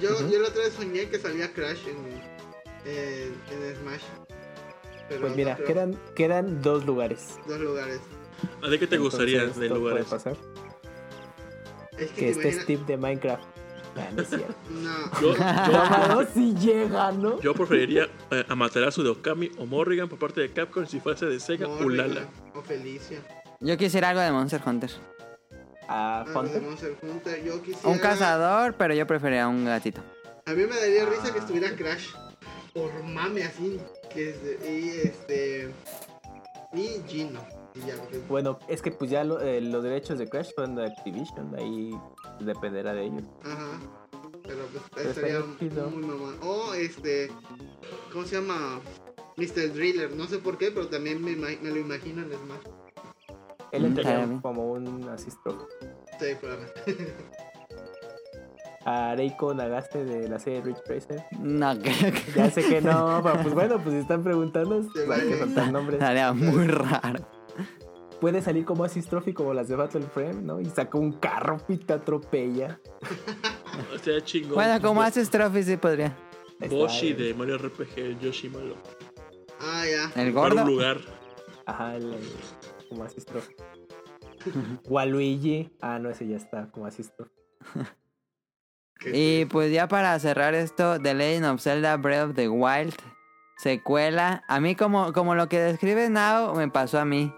[0.00, 1.96] yo, yo la otra vez soñé que salía Crash en,
[2.90, 4.02] en, en Smash?
[5.08, 7.38] Pero Pues mira, quedan, quedan dos lugares.
[7.46, 8.00] dos lugares.
[8.62, 10.06] ¿A ti qué te gustaría de puede lugares?
[10.06, 10.36] pasar.
[11.98, 13.42] Es que, Que te esté imaginas- Steve de Minecraft.
[13.98, 14.54] Ah, no es cierto.
[14.70, 15.20] No.
[15.20, 17.40] Yo, yo, No, si llega, ¿no?
[17.40, 21.26] yo preferiría eh, a Materasu de Okami o Morrigan por parte de Capcom si fuese
[21.26, 22.28] de Sega Morrigan Ulala.
[22.54, 23.20] O Felicia.
[23.60, 24.90] Yo quisiera algo de Monster Hunter.
[25.88, 26.62] A Ah, de Hunter.
[26.62, 27.44] Monster Hunter.
[27.44, 27.88] Yo quisiera.
[27.88, 30.02] Un cazador, pero yo preferiría un gatito.
[30.44, 31.08] A mí me daría Ah.
[31.10, 32.08] risa que estuviera Crash.
[32.74, 33.80] Por mame así.
[34.12, 35.70] Que es de- y este.
[36.74, 37.40] Y Gino.
[38.28, 41.90] Bueno, es que pues ya lo- eh, los derechos de Crash son de Activision, ahí
[42.40, 43.22] dependerá de ellos.
[43.44, 43.78] Ajá.
[44.46, 46.36] Pero pues Pero estaría estaría muy mamón.
[46.42, 47.28] O este.
[48.12, 48.80] ¿Cómo se llama?
[49.36, 49.72] Mr.
[49.74, 50.10] Driller.
[50.14, 52.60] No sé por qué, pero también me, lo imagino en Smash.
[53.72, 55.66] Él Mm, entraría como un assist pro.
[56.20, 57.14] Sí, probablemente.
[58.88, 61.24] a Reiko Nagase de la serie Rich Racer.
[61.40, 65.00] No, creo que Ya sé que no, pero pues bueno, pues si están preguntando, Te
[65.02, 65.38] hay vale.
[65.38, 66.00] que nombres.
[66.34, 67.26] muy raro.
[68.20, 70.60] Puede salir como Trophy como las de Battle Frame, ¿no?
[70.60, 72.80] Y saca un carro y te atropella.
[73.94, 74.54] Estaría chingón.
[74.54, 76.16] Bueno, como haces trophy sí podría.
[76.70, 78.76] Boshi de Mario RPG, el Yoshi malo.
[79.60, 80.04] Ah, ya.
[80.22, 80.64] El Para un gordo.
[80.66, 80.98] lugar.
[81.66, 82.30] Ajá, el, el-
[82.88, 83.54] como Trophy.
[84.88, 85.70] Waluigi.
[85.82, 87.32] Ah, no, ese ya está como Trophy.
[89.12, 92.94] Y pues ya para cerrar esto, The Legend of Zelda Breath of the Wild,
[93.58, 94.42] secuela.
[94.48, 97.30] A mí como, como lo que describe Now me pasó a mí.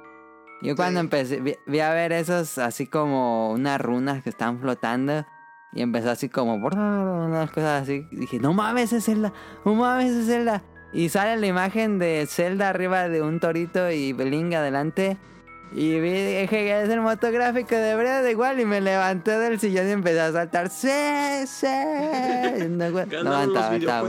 [0.60, 5.24] Yo cuando empecé, vi, vi a ver esos así como unas runas que están flotando.
[5.72, 8.06] Y empezó así como unas cosas así.
[8.10, 9.32] Dije, no mames, es Zelda,
[9.64, 10.62] no mames, es Zelda.
[10.92, 15.18] Y sale la imagen de Zelda arriba de un torito y Beling adelante.
[15.74, 19.86] Y vi, dije que es el motográfico de the Wild y me levanté del sillón
[19.88, 20.70] y empecé a saltar.
[20.70, 20.88] ¡Sí,
[21.46, 21.66] sí!
[22.68, 24.08] No, no aguantaba, estaba-.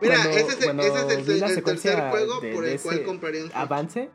[0.00, 2.80] Mira, Cuando- ese es el, cuando ese es el- el tercer juego de- por el
[2.80, 3.50] cual compraría un.
[3.54, 4.10] Avance,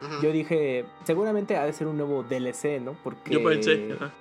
[0.00, 0.18] Ajá.
[0.22, 2.96] yo dije, seguramente ha de ser un nuevo DLC, ¿no?
[3.02, 3.30] Porque.
[3.32, 3.92] Yo pensé.
[3.94, 4.12] ajá.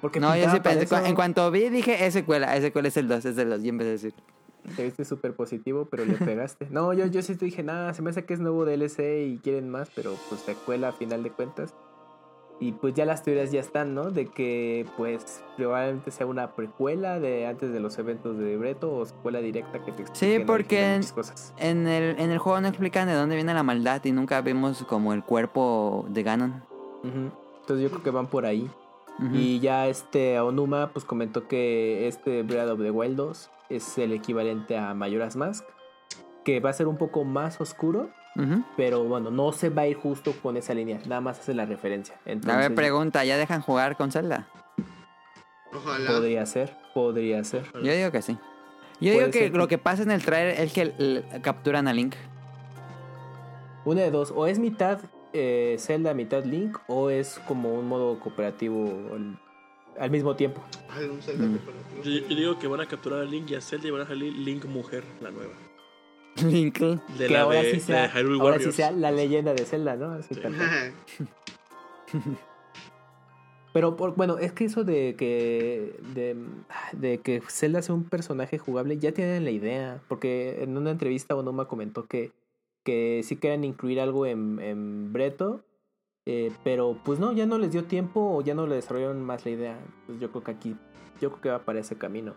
[0.00, 0.98] Porque No, yo sí pensé, eso.
[1.04, 3.68] en cuanto vi dije, es secuela, es secuela, es el 2, es el 2, y
[3.68, 4.14] empecé a decir.
[4.76, 6.68] Te viste súper positivo, pero le pegaste.
[6.70, 9.38] No, yo, yo sí te dije, nada, se me hace que es nuevo DLC y
[9.42, 11.74] quieren más, pero pues secuela a final de cuentas.
[12.60, 14.12] Y pues ya las teorías ya están, ¿no?
[14.12, 19.04] De que pues probablemente sea una precuela de antes de los eventos de Breto o
[19.04, 20.04] secuela directa que te
[20.36, 21.52] al porque en- cosas.
[21.58, 24.84] En el, en el juego no explican de dónde viene la maldad y nunca vimos
[24.84, 26.62] como el cuerpo de Ganon.
[27.02, 27.32] Ujú.
[27.62, 28.70] Entonces yo creo que van por ahí.
[29.18, 29.34] Ujú.
[29.34, 34.12] Y ya este Onuma pues comentó que este Breath of the Wild 2 es el
[34.12, 35.64] equivalente a Majora's Mask,
[36.44, 38.10] que va a ser un poco más oscuro,
[38.76, 41.66] pero bueno, no se va a ir justo con esa línea, nada más hace la
[41.66, 42.16] referencia.
[42.26, 44.48] A Entonces, ver, pregunta, ¿ya dejan jugar con Zelda?
[45.74, 46.10] Ojalá.
[46.10, 47.64] podría ser, podría ser.
[47.82, 48.38] Yo digo que sí.
[49.00, 52.14] Yo digo que lo que pasa en el trailer es que capturan a Link.
[53.84, 55.00] Una de dos, o es mitad
[55.32, 59.16] eh, Zelda, mitad Link, o es como un modo cooperativo
[59.98, 60.62] al, mismo tiempo.
[60.90, 61.58] Ay, un Zelda Mm.
[62.02, 64.06] Yo, yo digo que van a capturar a Link y a Zelda y van a
[64.06, 65.52] salir Link Mujer, la nueva.
[66.44, 66.78] Link.
[66.78, 69.64] De que la ahora, de, sí sea, de Hyrule ahora sí sea la leyenda de
[69.64, 70.12] Zelda, ¿no?
[70.12, 70.40] Así Sí.
[73.72, 76.36] Pero por, bueno, es que eso de que de,
[76.92, 81.34] de que Zelda sea un personaje jugable ya tienen la idea, porque en una entrevista
[81.34, 82.32] Onuma comentó que
[82.84, 85.62] que sí querían incluir algo en, en Breto,
[86.26, 89.44] eh, pero pues no, ya no les dio tiempo o ya no le desarrollaron más
[89.44, 89.78] la idea.
[90.06, 90.76] Pues yo creo que aquí,
[91.20, 92.34] yo creo que va para ese camino.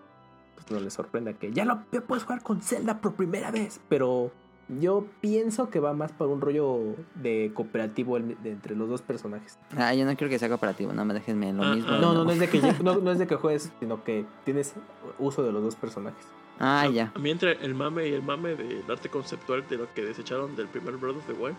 [0.55, 3.79] Pues no les sorprenda que ya lo ya puedes jugar con Zelda por primera vez,
[3.89, 4.31] pero
[4.67, 9.01] yo pienso que va más por un rollo de cooperativo el- de entre los dos
[9.03, 9.59] personajes.
[9.77, 11.91] Ah, yo no creo que sea cooperativo, no me dejes lo Ah, mismo.
[11.91, 11.99] ah.
[12.01, 14.73] No, no, no es de que no es de que juegues, sino que tienes
[15.19, 16.25] uso de los dos personajes.
[16.57, 17.11] Ah, ya.
[17.13, 20.55] A mí entre el mame y el mame del arte conceptual de lo que desecharon
[20.55, 21.57] del primer Breath of the Wild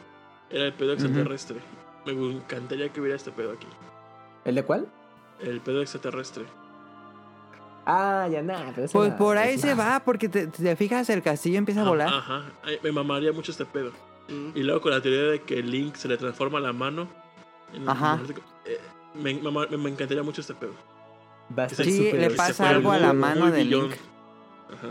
[0.50, 1.58] era el pedo extraterrestre.
[2.07, 3.67] Me encantaría que hubiera este pedo aquí.
[4.44, 4.86] ¿El de cuál?
[5.41, 6.44] El pedo extraterrestre.
[7.85, 8.73] Ah, ya nada.
[8.75, 9.86] pero Pues por ahí se más.
[10.01, 12.09] va, porque te, te fijas, el castillo empieza a Ah, volar.
[12.09, 12.43] Ajá.
[12.65, 13.93] Ay, me mamaría mucho este pedo.
[14.28, 14.57] Mm.
[14.57, 17.09] Y luego con la teoría de que Link se le transforma la mano.
[17.73, 18.18] en- Ajá.
[18.65, 18.81] eh,
[19.15, 20.73] me, me- me encantaría mucho este pedo.
[21.68, 23.89] Se- Sí, le pasa algo a la mano de billón.
[23.91, 24.01] Link.
[24.73, 24.89] Ajá.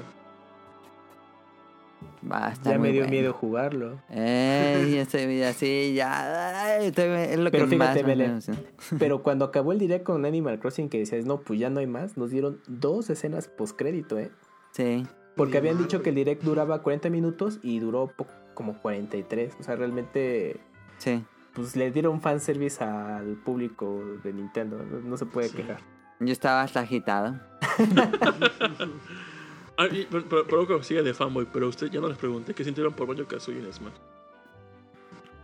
[2.31, 3.11] Va a estar Ya muy me dio bueno.
[3.11, 4.01] miedo jugarlo.
[4.09, 6.75] Eh, ya estoy así, ya.
[6.77, 8.49] ay, estoy- es lo Pero que fíjate, más.
[8.99, 11.87] Pero cuando acabó el direct con Animal Crossing que decías, no, pues ya no hay
[11.87, 14.31] más, nos dieron dos escenas postcrédito, ¿eh?
[14.71, 15.05] Sí.
[15.35, 18.11] Porque habían dicho que el direct duraba 40 minutos y duró
[18.53, 19.53] como 43.
[19.59, 20.61] O sea, realmente,
[20.97, 21.23] Sí.
[21.53, 24.77] pues le dieron fanservice al público de Nintendo.
[24.77, 25.57] No, no se puede Sí.
[25.57, 25.79] quejar.
[26.21, 27.39] Yo estaba hasta agitado.
[29.77, 32.93] Ah, y- pero, pero, sigue de fanboy, pero usted ya no les pregunté qué sintieron
[32.93, 33.93] por Banjo Kazooie en Smash.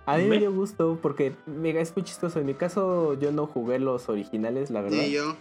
[0.05, 2.39] A mí me Me- dio gusto porque mira, es muy chistoso.
[2.39, 5.03] En mi caso, yo no jugué los originales, la verdad.
[5.03, 5.35] Y yo.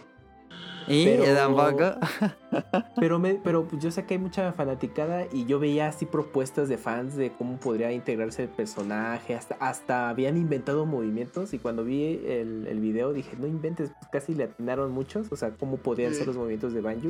[0.87, 1.93] Y Pero- yo tampoco.
[2.99, 6.67] Pero, me, pero pues yo sé que hay mucha fanaticada y yo veía así propuestas
[6.69, 9.35] de fans de cómo podría integrarse el personaje.
[9.35, 14.11] Hasta, hasta habían inventado movimientos y cuando vi el, el video dije, no inventes, pues
[14.11, 15.31] casi le atinaron muchos.
[15.31, 16.17] O sea, cómo podían Sí.
[16.19, 17.09] ser los movimientos de Banjo.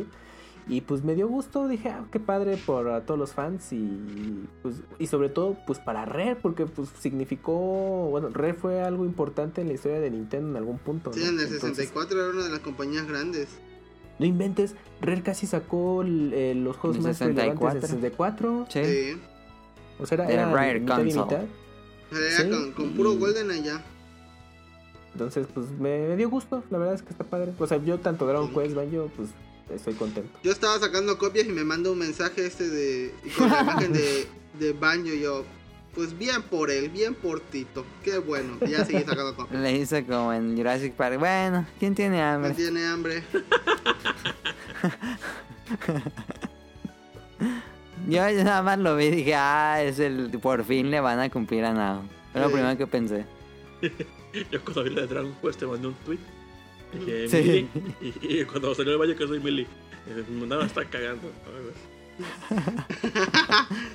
[0.68, 4.46] Y pues me dio gusto, dije, ah, qué padre por a todos los fans y
[4.62, 9.62] pues y sobre todo pues para Rare porque pues significó, bueno, Rare fue algo importante
[9.62, 11.12] en la historia de Nintendo en algún punto.
[11.14, 11.26] Sí, ¿no?
[11.30, 13.50] en el Entonces, 64 era una de las compañías grandes.
[14.20, 18.60] no inventes, Rare casi sacó eh, los juegos En más relevantes 64.
[18.60, 18.66] en 64.
[18.70, 18.86] Sí.
[18.86, 19.22] Sí.
[20.00, 21.24] O sea, era, era Rare mitad y Console.
[21.40, 21.46] mitad.
[22.12, 23.84] Era Sí, con, con puro y- Golden allá.
[25.14, 27.52] Entonces, pues me, me dio gusto, la verdad es que está padre.
[27.60, 29.30] O sea, yo tanto Dragon Quest, Banjo, pues
[29.76, 30.40] estoy contento.
[30.44, 33.14] Yo estaba sacando copias y me manda un mensaje este de.
[33.24, 34.28] y con la imagen de,
[34.60, 35.08] de Banjo.
[35.08, 35.46] y Yo,
[35.94, 37.86] pues bien por él, bien por Tito.
[38.04, 38.58] Qué bueno.
[38.68, 39.62] Ya seguí sacando copias.
[39.62, 41.20] Le hice como en Jurassic Park.
[41.20, 42.54] Bueno, ¿quién tiene hambre?
[42.54, 43.24] tiene hambre.
[48.08, 50.30] Yo nada más lo vi y dije, ah, es el.
[50.42, 52.04] Por fin le van a cumplir a Nao.
[52.32, 53.26] Fue lo primero que pensé.
[54.52, 56.20] Yo cuando vi la de Dragon Quest te mandé un tweet.
[56.94, 57.38] Dije, Sí.
[57.38, 57.68] Millie.
[58.22, 59.68] Y, y cuando salió el valle que soy Millie.
[60.06, 61.32] dije, No, está cagando.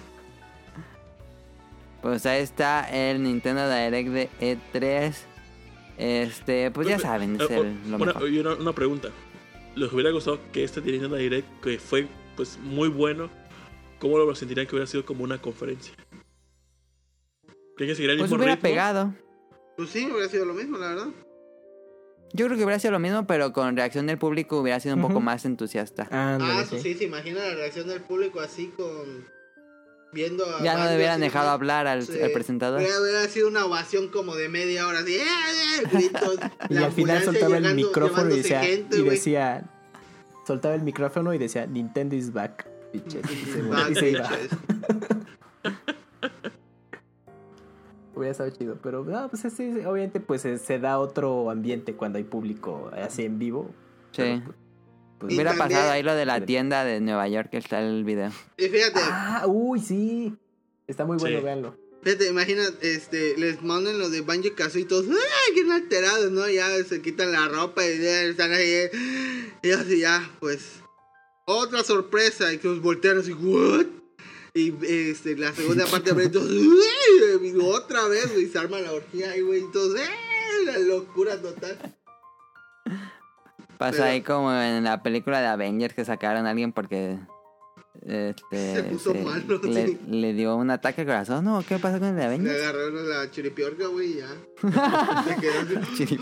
[2.02, 5.15] Pues ahí está el Nintendo Direct de E3.
[5.99, 8.28] Este, pues ya saben, es Eh, el, lo una, mejor.
[8.31, 9.08] y una, una pregunta.
[9.75, 13.28] ¿Les hubiera gustado que este Nintendo Direct, que fue pues muy bueno,
[13.99, 15.94] cómo lo sentirían que hubiera sido como una conferencia?
[17.76, 18.68] ¿Creen que seguiría el Pues mismo hubiera ritmo?
[18.70, 19.15] pegado.
[19.76, 21.08] Pues sí, hubiera sido lo mismo, la verdad.
[22.33, 25.03] Yo creo que hubiera sido lo mismo, pero con reacción del público hubiera sido un
[25.03, 26.07] poco más entusiasta.
[26.11, 26.93] Ándale, Ah, eso sí.
[26.93, 29.25] sí, se imagina la reacción del público así con.
[30.13, 30.63] Viendo a.
[30.63, 32.21] Ya no hubieran dejado hablar al, Sí.
[32.21, 32.81] al presentador.
[32.81, 35.89] Hubiera, hubiera sido una ovación como de media hora, así, ¡eh, eh!
[35.91, 36.37] gritos.
[36.71, 39.65] Y al final soltaba el micrófono y decía, gente, y decía,
[40.47, 44.31] soltaba el micrófono y decía, Nintendo is back, bitches", Y se, Back, y se iba.
[48.17, 51.95] Hubiera estado chido, pero no, pues sí, sí, obviamente pues se, se da otro ambiente
[51.95, 53.70] cuando hay público así en vivo.
[54.12, 54.23] Sí.
[54.23, 54.57] Pero, pues,
[55.19, 58.05] pues, Hubiera también- pasado ahí lo de la tienda de Nueva York que está el
[58.05, 58.31] video.
[58.57, 60.35] Y fíjate, Ah, uy, sí.
[60.86, 61.45] Está muy bueno, Sí.
[61.45, 61.77] véanlo.
[62.03, 66.49] fíjate, imagina, este, les mandan los de Banjo Kazooie y todos, ¡ay, qué alterados, ¿no?
[66.49, 68.91] Ya se quitan la ropa y ya están ahí, eh,
[69.62, 70.81] y así ya, pues,
[71.47, 73.86] otra sorpresa, y que nos voltean así, ¿what?
[74.57, 79.43] Y este, la segunda parte de y otra vez, güey, se arma la orgía ahí,
[79.43, 80.09] güey, y todos, ¡eh!
[80.65, 81.76] La locura total.
[83.78, 87.18] Pasa Pero- ahí como en la película de Avengers que sacaron a alguien porque
[88.07, 89.99] este, Se puso malo, le, sí.
[90.09, 91.44] le dio un ataque al corazón.
[91.44, 91.62] ¿No?
[91.68, 92.62] ¿Qué pasó con el de Le Avengers?
[92.62, 94.28] agarraron la chiripiorca, güey, y ya.
[95.28, 96.18] Se quedó así.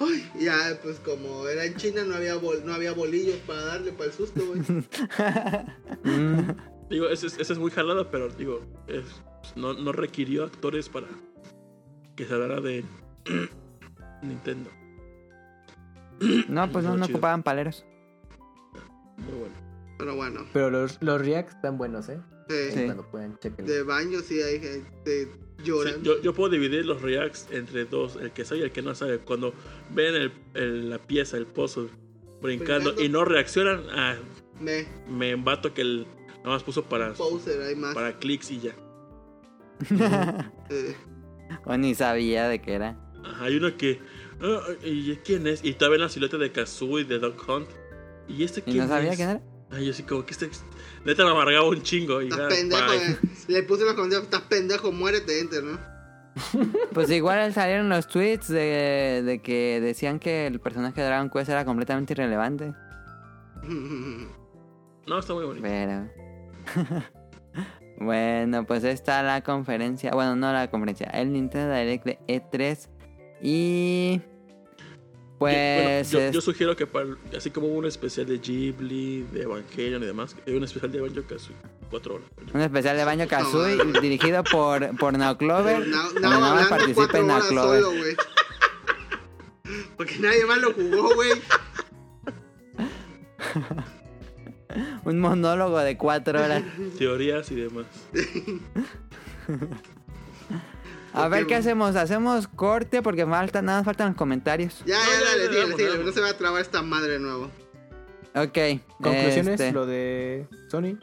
[0.00, 3.92] Ay, ya, pues como era en China, no había, bol- no había bolillos para darle
[3.92, 4.60] para el susto, güey.
[6.90, 9.22] Digo, esa es, muy jalada, pero digo, es-
[9.56, 11.06] no, no requirió actores para
[12.16, 12.84] que se hablara de
[14.22, 14.70] Nintendo.
[16.48, 17.86] No, pues no, ocupaban paleros.
[19.16, 19.54] Muy bueno.
[19.96, 22.20] Pero bueno, pero los, los reacts están buenos, ¿eh?
[22.48, 22.84] de, Sí.
[22.84, 23.64] Cuando puedan, chequen.
[23.64, 25.28] de baño sí hay gente
[25.58, 26.02] Sí, llorando.
[26.16, 28.94] yo, yo puedo dividir los reacts entre dos, el que sabe y el que no
[28.94, 29.18] sabe.
[29.18, 29.54] Cuando
[29.94, 31.88] ven el, el- la pieza, el pozo
[32.42, 33.02] brincando, Brincando.
[33.02, 34.16] y no reaccionan, ah,
[34.60, 36.06] Me, me embato que el
[36.42, 37.94] nada más puso para, poser, hay más.
[37.94, 38.72] para clics y ya.
[40.70, 40.96] Eh,
[41.64, 42.96] o ni sabía de qué era.
[43.24, 44.00] Ajá, hay uno que.
[44.40, 45.64] ah, ¿Y quién es?
[45.64, 47.68] Y todavía la silueta de Kazooie de Dog Hunt.
[48.28, 49.16] ¿Y este ¿Y quién no sabía es?
[49.16, 49.42] quién era?
[49.70, 50.50] Ay, yo sí, como que este.
[51.04, 52.20] Neta me amargaba un chingo.
[52.22, 53.18] Y estás ya, pendejo, eh.
[53.48, 55.78] Le puse los comentarios, estás pendejo, muérete, enter, ¿no?
[56.92, 61.50] Pues igual salieron los tweets de, de que decían que el personaje de Dragon Quest
[61.50, 62.72] era completamente irrelevante.
[65.06, 65.66] No, está muy bonito.
[65.66, 66.08] Pero.
[67.98, 70.10] Bueno, pues está la conferencia.
[70.12, 71.06] Bueno, no la conferencia.
[71.08, 72.88] El Nintendo Direct de E3.
[73.42, 74.20] Y.
[75.38, 76.10] Pues.
[76.10, 79.42] Bueno, yo, es- yo sugiero que para, así como hubo un especial de Ghibli, de
[79.42, 81.56] Evangelion y demás, hay un especial de Banjo Kazooie,
[81.88, 82.28] cuatro horas.
[82.52, 85.86] Un especial de Baño Kazooie dirigido por, por Now Clover.
[85.88, 87.82] No, no, hablando participa en Now horas Clover.
[87.82, 88.00] solo.
[89.96, 91.30] Porque nadie más lo jugó, güey.
[95.04, 96.62] Un monólogo de cuatro horas.
[96.98, 97.86] Teorías y demás.
[101.12, 101.96] A ver qué hacemos.
[101.96, 104.82] Hacemos corte porque falta, nada más faltan los comentarios.
[104.86, 106.06] Ya, ya, dale, vamos, síguele, vamos.
[106.06, 107.50] no se va a trabar esta madre de nuevo.
[108.34, 108.58] Ok.
[109.02, 110.98] Conclusiones, este, lo de Sony.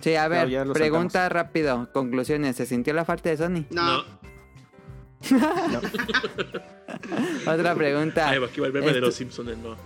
[0.00, 1.90] Sí, a ver, pregunta rápido.
[1.92, 2.56] Conclusiones.
[2.56, 3.66] ¿Se sintió la falta de Sony?
[3.70, 4.02] No,
[7.46, 8.30] Otra pregunta.
[8.30, 9.46] Ahí va, aquí va el meme de los Simpsons.
[9.48, 9.76] del No,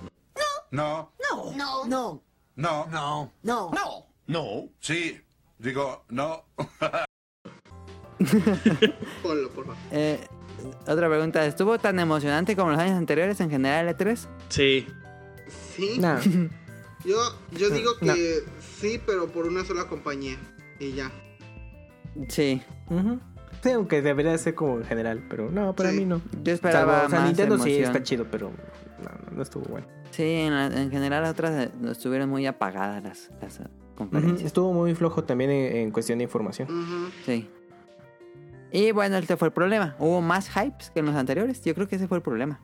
[0.70, 1.12] no.
[1.20, 1.84] No, No.
[1.86, 2.22] No.
[2.56, 3.32] No, No.
[3.42, 3.70] No.
[3.72, 4.68] no, no.
[4.80, 5.20] Sí,
[5.58, 6.44] digo, no.
[9.22, 9.76] ponlo, por favor.
[9.92, 10.18] Eh,
[10.86, 11.44] otra pregunta.
[11.44, 14.26] ¿Estuvo tan emocionante como los años anteriores en general el E3?
[14.48, 14.86] Sí,
[15.76, 16.20] Sí, Nah,
[17.04, 17.18] yo,
[17.52, 18.14] yo digo que No.
[18.80, 20.38] sí, pero por una sola compañía.
[20.80, 21.10] Y ya.
[22.28, 22.62] Sí.
[22.88, 23.20] ujú.
[23.62, 25.98] Sí, aunque debería ser como en general, pero no, para Sí.
[25.98, 26.20] mí no.
[26.42, 28.50] Yo esperaba Salvo, o sea, más Nintendo sí está chido, pero
[29.02, 29.86] no, no, no estuvo bueno.
[30.14, 33.64] Sí, en, la- en general otras eh, estuvieron muy apagadas las, las eh.
[34.44, 36.68] Estuvo muy flojo también en, en cuestión de información.
[37.24, 37.48] Sí.
[38.72, 39.94] Y bueno, este fue el problema.
[39.98, 41.62] Hubo más hypes que en los anteriores.
[41.64, 42.60] Yo creo que ese fue el problema.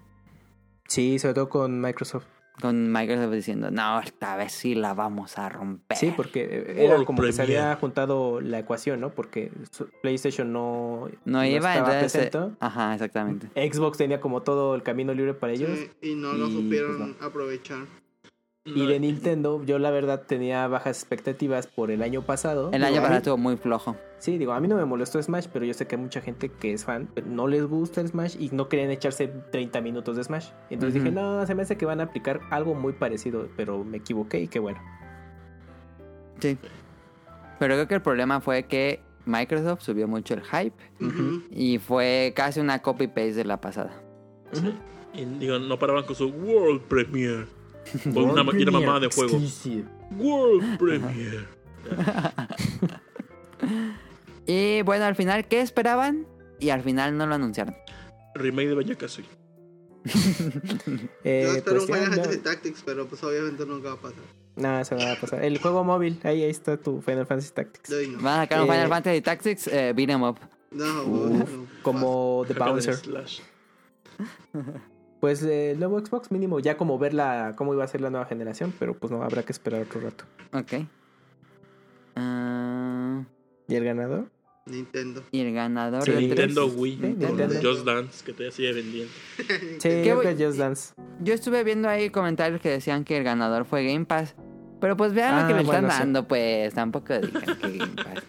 [0.88, 2.26] Sí, sobre todo con Microsoft.
[2.60, 5.96] Con Microsoft diciendo, no, esta vez sí la vamos a romper.
[5.96, 9.10] Sí, porque eh, era World como que se había juntado la ecuación, ¿no?
[9.10, 9.50] Porque
[10.02, 12.14] PlayStation no, No iba, estaba entonces...
[12.14, 12.56] eh, presente.
[12.60, 13.48] Ajá, exactamente.
[13.72, 15.70] Xbox tenía como todo el camino libre para ellos.
[16.00, 17.86] Sí, y no lo y, supieron pues, aprovechar.
[18.74, 22.70] Y de Nintendo, yo la verdad tenía bajas expectativas por el año pasado.
[22.72, 23.96] El año pasado estuvo muy flojo.
[24.18, 26.50] Sí, digo, a mí no me molestó Smash, pero yo sé que hay mucha gente
[26.50, 30.16] que es fan, pero no les gusta el Smash y no querían echarse 30 minutos
[30.16, 30.48] de Smash.
[30.68, 33.98] Entonces dije, no, se me hace que van a aplicar algo muy parecido, pero me
[33.98, 34.78] equivoqué y qué bueno.
[36.38, 36.58] Sí.
[37.58, 40.76] Pero creo que el problema fue que Microsoft subió mucho el hype
[41.50, 43.92] y fue casi una copy-paste de la pasada.
[44.52, 44.74] Sí.
[45.14, 47.46] Y digo, no paraban con su World Premiere.
[48.04, 49.36] Con una, una mamada de juego.
[49.36, 49.84] Exclusive.
[50.16, 51.46] World Premiere.
[54.46, 56.26] Y bueno, al final, ¿qué esperaban?
[56.58, 57.74] Y al final no lo anunciaron.
[58.34, 59.28] Remake de Banjo Kazooie.
[61.24, 63.98] Eh, Yo espero pues un Final no, Fantasy Tactics, pero pues obviamente nunca va a
[63.98, 64.18] pasar.
[64.56, 65.44] nada, se va a pasar.
[65.44, 67.90] El juego móvil, ahí, ahí está tu Final Fantasy Tactics.
[67.90, 68.22] No.
[68.22, 70.38] Van a sacar un Eh, Final Fantasy Tactics eh, beat 'em up.
[70.72, 72.98] No, Uf, no, como The Bouncer.
[75.20, 78.08] Pues eh, el nuevo Xbox mínimo, ya como ver la, cómo iba a ser la
[78.10, 80.24] nueva generación, pero pues no, habrá que esperar otro rato.
[80.52, 80.86] Ok.
[82.16, 83.22] Ah,
[83.68, 84.30] ¿Y el ganador?
[84.66, 85.24] Nintendo.
[85.32, 86.76] y el ganador Sí, Nintendo tres.
[86.78, 86.92] Wii.
[86.96, 87.46] Sí, Nintendo.
[87.62, 89.12] Just Dance, que todavía sigue vendiendo.
[89.36, 90.94] Sí, creo voy- que Just Dance.
[91.20, 94.34] Yo estuve viendo ahí comentarios que decían que el ganador fue Game Pass.
[94.80, 95.98] Pero pues vean lo Ah, que le están bueno, sí.
[95.98, 98.24] dando, pues tampoco digan que Game Pass.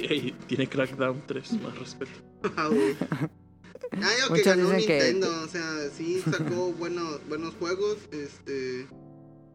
[0.00, 2.12] Ey, Tiene Crackdown 3, más respeto.
[3.90, 8.86] Yo que Muchos ganó dicen que- Nintendo, o sea, sí sacó buenos, buenos juegos, este...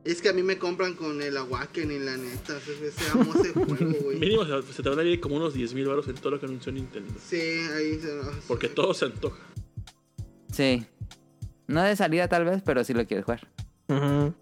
[0.04, 3.34] Es que a mí me compran con el Awakening, la neta, o sea, se amo
[3.36, 4.18] ese juego, güey.
[4.18, 6.40] Mínimo se, se te van a ir como unos 10 mil baros en todo lo
[6.40, 7.14] que anunció Nintendo.
[7.22, 7.36] Sí,
[7.76, 8.18] ahí se...
[8.48, 9.38] Porque todo se antoja.
[10.54, 10.86] Sí.
[11.68, 13.48] No de salida tal vez, pero sí lo quieres jugar.
[13.90, 14.34] Ujú.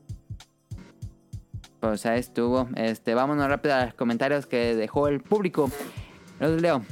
[1.80, 2.70] Pues ahí estuvo.
[2.76, 5.72] Este, vámonos rápido a los comentarios que dejó el público.
[6.40, 6.84] Los leo.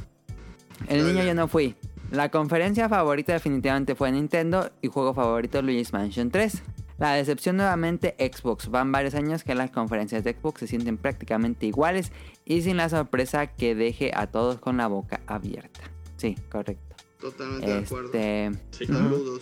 [0.87, 1.75] El niño yo no fui.
[2.13, 6.61] La conferencia favorita definitivamente fue Nintendo y juego favorito Luigi's Mansion 3.
[6.99, 8.69] La decepción nuevamente Xbox.
[8.69, 12.11] Van varios años que las conferencias de Xbox se sienten prácticamente iguales
[12.45, 15.81] y sin la sorpresa que deje a todos con la boca abierta.
[16.17, 16.95] Sí, correcto.
[17.19, 18.05] Totalmente de acuerdo.
[18.13, 19.41] Este, Sí, Saludos.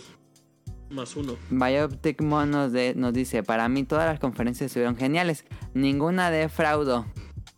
[0.88, 1.36] más uno.
[1.50, 5.44] Bioptic Mon nos, de- nos dice, para mí todas las conferencias estuvieron geniales,
[5.74, 7.04] ninguna defraudó.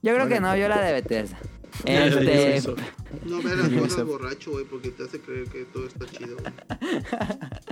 [0.03, 1.39] Yo creo que no, yo la de Bethesda.
[1.85, 2.63] Este.
[3.27, 6.53] No veas las cosas borracho, güey, porque te hace creer que todo está chido, güey.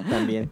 [0.11, 0.51] También.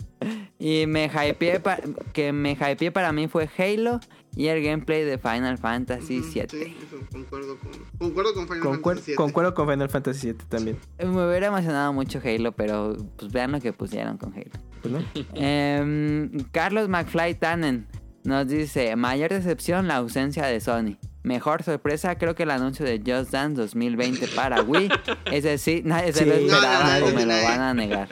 [0.59, 1.81] y me hypeé pa-
[2.13, 4.01] que me hypeé para mí fue Halo
[4.37, 6.47] y el gameplay de Final Fantasy VII.
[6.49, 7.71] Sí, eso, concuerdo con...
[7.99, 9.17] Concuerdo con Final Concuer- Fantasy VII.
[9.17, 10.79] concuerdo con Final Fantasy VII también.
[10.99, 14.51] Me hubiera emocionado mucho Halo, pero pues vean lo que pusieron con Halo.
[14.83, 15.01] Pues, ¿no?
[15.35, 17.87] Em, Carlos McFly Tannen
[18.25, 20.97] nos dice, mayor decepción la ausencia de Sony.
[21.23, 24.91] Mejor sorpresa creo que el anuncio de Just Dance 2020 para Wii.
[25.27, 28.09] Ese sí, nadie se lo esperaba No, no, o me lo van a negar.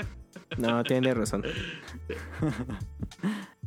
[0.58, 1.44] No, tiene razón.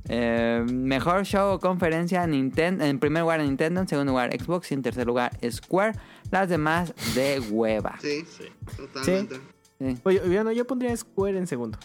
[0.10, 2.84] Eh, mejor show o conferencia Nintendo.
[2.84, 5.94] En primer lugar Nintendo, en segundo lugar Xbox y en tercer lugar Square.
[6.32, 7.98] Las demás de hueva.
[8.02, 8.46] Sí, Sí.
[8.76, 9.36] totalmente.
[9.80, 9.98] Sí.
[10.04, 11.78] Oye, yo, no, yo pondría Square en segundo.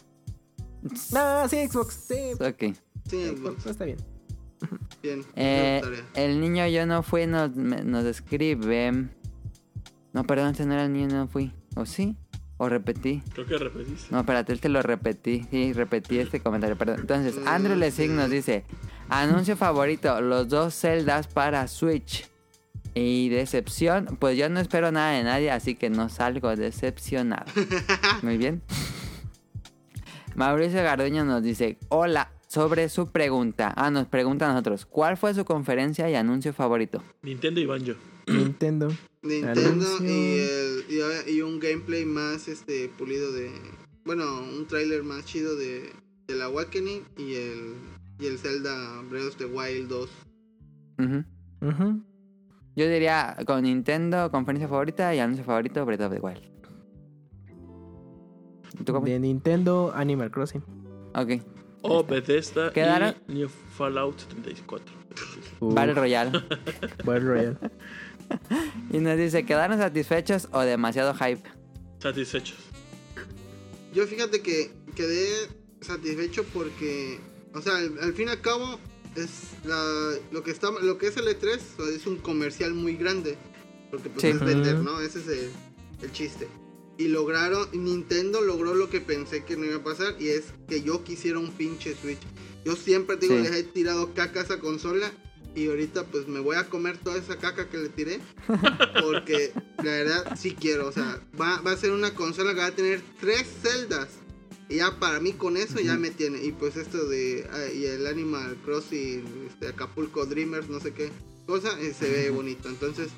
[1.12, 1.94] No, sí, Xbox.
[2.08, 2.74] Sí, Ok.
[3.08, 3.98] Sí, Xbox, Xbox, está bien.
[5.02, 5.22] Bien.
[5.36, 5.82] Eh,
[6.14, 9.08] el niño yo no fui nos, me- nos escribe.
[10.12, 11.52] No, perdón, este no era el niño no fui.
[11.76, 12.16] ¿O sí?
[12.58, 13.22] ¿O repetí?
[13.34, 14.10] Creo que repetís.
[14.10, 15.46] No, espérate, este lo repetí.
[15.50, 17.00] Sí, repetí este comentario, perdón.
[17.00, 18.64] Entonces, Andrew Lessig nos dice:
[19.10, 22.28] Anuncio favorito: los dos celdas para Switch.
[22.94, 27.44] Y decepción, pues yo no espero nada de nadie, así que no salgo decepcionado.
[28.22, 28.62] Muy bien.
[30.34, 33.74] Mauricio Garduño nos dice: Hola, sobre su pregunta.
[33.76, 37.02] Ah, nos pregunta a nosotros: ¿Cuál fue su conferencia y anuncio favorito?
[37.22, 37.92] Nintendo y Banjo.
[38.26, 38.88] Nintendo.
[39.22, 43.50] Nintendo y, el, y, y un gameplay más este pulido de...
[44.04, 45.92] Bueno, un tráiler más chido de,
[46.28, 47.74] del Awakening y el,
[48.20, 50.10] y el Zelda Breath of the Wild 2.
[50.98, 51.24] Ujú.
[51.60, 52.02] Ujú.
[52.76, 56.42] Yo diría con Nintendo, conferencia favorita y anuncio favorito, Breath of the Wild.
[58.80, 59.04] ¿Y ¿Tú cómo?
[59.04, 60.62] De Nintendo Animal Crossing.
[61.14, 61.42] Ok.
[61.82, 64.94] O Bethesda Quedaron- y New Fallout 74.
[65.60, 66.30] Uf, Battle Royale.
[67.04, 67.56] Battle Royale.
[68.92, 71.42] y nos dice, ¿quedaron satisfechos o demasiado hype?
[72.00, 72.58] Satisfechos.
[73.94, 75.48] Yo fíjate que quedé
[75.80, 77.18] satisfecho porque,
[77.54, 78.78] o sea, al, al fin y al cabo,
[79.14, 82.74] es la, lo, que está, lo que es el E3 o sea, es un comercial
[82.74, 83.38] muy grande.
[83.90, 84.28] Porque pues Sí.
[84.28, 84.74] es vender.
[84.76, 85.00] ¿no?
[85.00, 85.50] Ese es el,
[86.02, 86.48] el chiste.
[86.98, 90.82] Y lograron, Nintendo logró lo que pensé que no iba a pasar y es que
[90.82, 92.20] yo quisiera un pinche Switch.
[92.64, 93.42] Yo siempre digo, Sí.
[93.42, 95.12] les he tirado caca a esa consola
[95.54, 98.20] y ahorita pues me voy a comer toda esa caca que le tiré.
[99.02, 102.66] Porque la verdad sí quiero, o sea, va, va a ser una consola que va
[102.66, 104.08] a tener tres celdas.
[104.68, 106.42] Y ya para mí con eso ya me tiene.
[106.44, 111.10] Y pues esto de ah, y el Animal Crossing, este, Acapulco Dreamers, no sé qué
[111.46, 112.68] cosa, eh, se ve bonito.
[112.68, 113.10] Entonces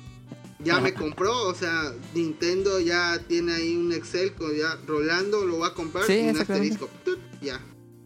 [0.59, 5.59] ya me compró, o sea, Nintendo ya tiene ahí un Excel con ya rolando, lo
[5.59, 6.89] va a comprar Sí, y un asterisco.
[7.05, 7.19] ¡tut!
[7.41, 7.59] Ya.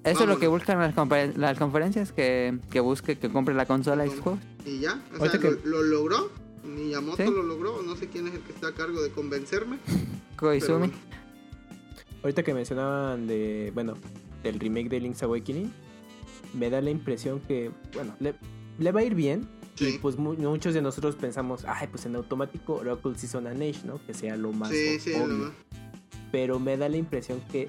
[0.03, 4.05] Eso es lo que buscan las, las conferencias, que, que busque que compre la consola
[4.05, 4.41] y sus juegos.
[4.65, 6.31] Y ya, o Ahorita sea, que- lo, lo logró.
[6.63, 7.29] Miyamoto Sí.
[7.29, 9.77] lo logró, no sé quién es el que está a cargo de convencerme.
[10.37, 10.77] Koizumi.
[10.87, 10.93] bueno.
[12.21, 13.95] Ahorita que mencionaban de, bueno,
[14.43, 15.71] del remake de Link's Awakening,
[16.53, 18.33] me da la impresión que, bueno, le,
[18.79, 19.47] le va a ir bien.
[19.75, 19.95] Sí.
[19.95, 23.81] Y pues mu- muchos de nosotros pensamos, ay, pues en automático Oracle Season and Age,
[23.85, 23.99] ¿no?
[24.05, 25.27] Que sea lo más Sí, sí, obvio.
[25.27, 25.51] lo más.
[26.31, 27.67] Pero me da la impresión que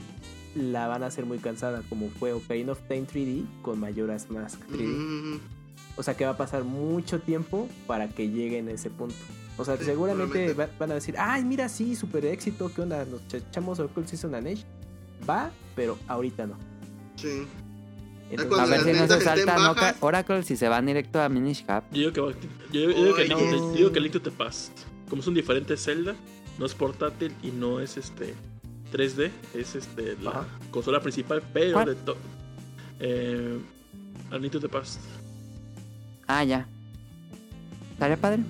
[0.55, 4.60] la van a hacer muy cansada, como fue Ocarina of Time 3D con Majora's Mask
[4.70, 4.84] 3D.
[4.86, 5.41] Mm,
[5.97, 9.15] O sea que va a pasar mucho tiempo para que lleguen a ese punto.
[9.57, 13.05] O sea, Sí, seguramente va- van a decir, ay, mira, sí, super éxito, ¿qué onda?
[13.05, 14.65] Nos ch- echamos Oracle Season and Age.
[15.28, 16.57] Va, pero ahorita no.
[17.16, 17.47] sí.
[18.38, 19.92] A ver si no se ventas estén salta no bajas.
[19.94, 21.84] ca- Oracle si se van directo a Minish Cap.
[21.92, 22.32] Yo digo que, va-
[22.72, 24.72] yo, yo digo que to the- yo digo que Link to the Past.
[25.08, 26.14] Como es un diferente Zelda,
[26.58, 28.34] no es portátil y no es este
[28.92, 30.46] 3D, es este la Ajá.
[30.70, 31.86] consola principal, pero ¿Cuál?
[31.86, 32.16] de to-
[33.00, 33.58] eh,
[34.30, 35.00] a Link to the Past.
[36.26, 36.66] Ah, ya.
[37.92, 38.42] ¿Estaría padre?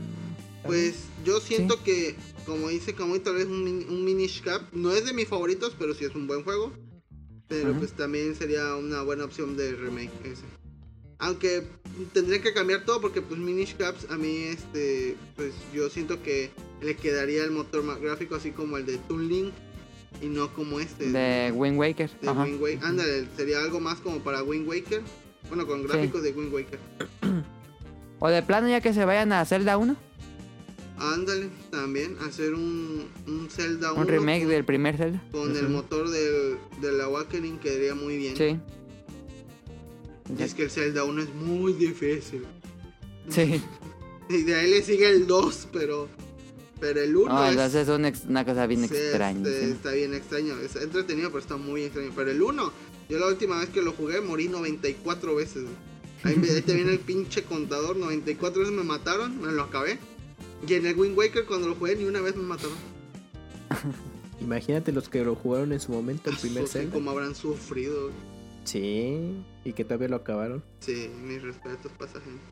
[0.64, 2.14] Pues yo siento que,
[2.46, 5.92] como dice Kamui, tal vez un, un Minish Cap no es de mis favoritos, pero
[5.94, 6.72] sí es un buen juego.
[7.48, 10.42] Pero pues también sería una buena opción de remake ese.
[11.18, 11.62] Aunque
[12.12, 16.50] tendría que cambiar todo porque pues Minish Caps a mí este pues yo siento que
[16.82, 19.52] le quedaría el motor más gráfico así como el de Toon Link
[20.20, 22.10] y no como este De Wind Waker.
[22.20, 22.44] de Ajá.
[22.44, 22.84] Wind Waker.
[22.84, 25.02] Ándale, sería algo más como para Wind Waker.
[25.48, 26.78] Bueno, con gráficos de Wind Waker.
[28.20, 29.96] O de plano ya que se vayan a Zelda 1.
[30.96, 35.22] Ándale, también hacer un, un Zelda 1 Un remake con, del primer Zelda.
[35.32, 38.36] con el motor del, del Awakening quedaría muy bien.
[38.36, 38.58] Sí.
[40.38, 42.44] Y es que el Zelda 1 es muy difícil.
[43.28, 43.60] Sí.
[44.26, 46.08] Y de ahí le sigue el 2, pero
[46.80, 49.48] pero el 1 No, es, una cosa bien sí, extraña.
[49.48, 49.70] este, sí.
[49.72, 52.10] está bien extraño, es entretenido, pero está muy extraño.
[52.14, 52.72] Pero el 1,
[53.08, 55.64] yo la última vez que lo jugué morí 94 veces.
[56.22, 59.98] Ahí, ahí te viene el pinche contador, 94 veces me mataron, me lo acabé.
[60.66, 62.76] Y en el Wind Waker cuando lo jugué ni una vez me mataron.
[64.40, 66.92] Imagínate los que lo jugaron en su momento, el primer Zelda.
[66.92, 68.10] Como habrán sufrido.
[68.64, 70.62] Sí, y que todavía lo acabaron.
[70.80, 72.42] Sí, mis respetos para esa gente.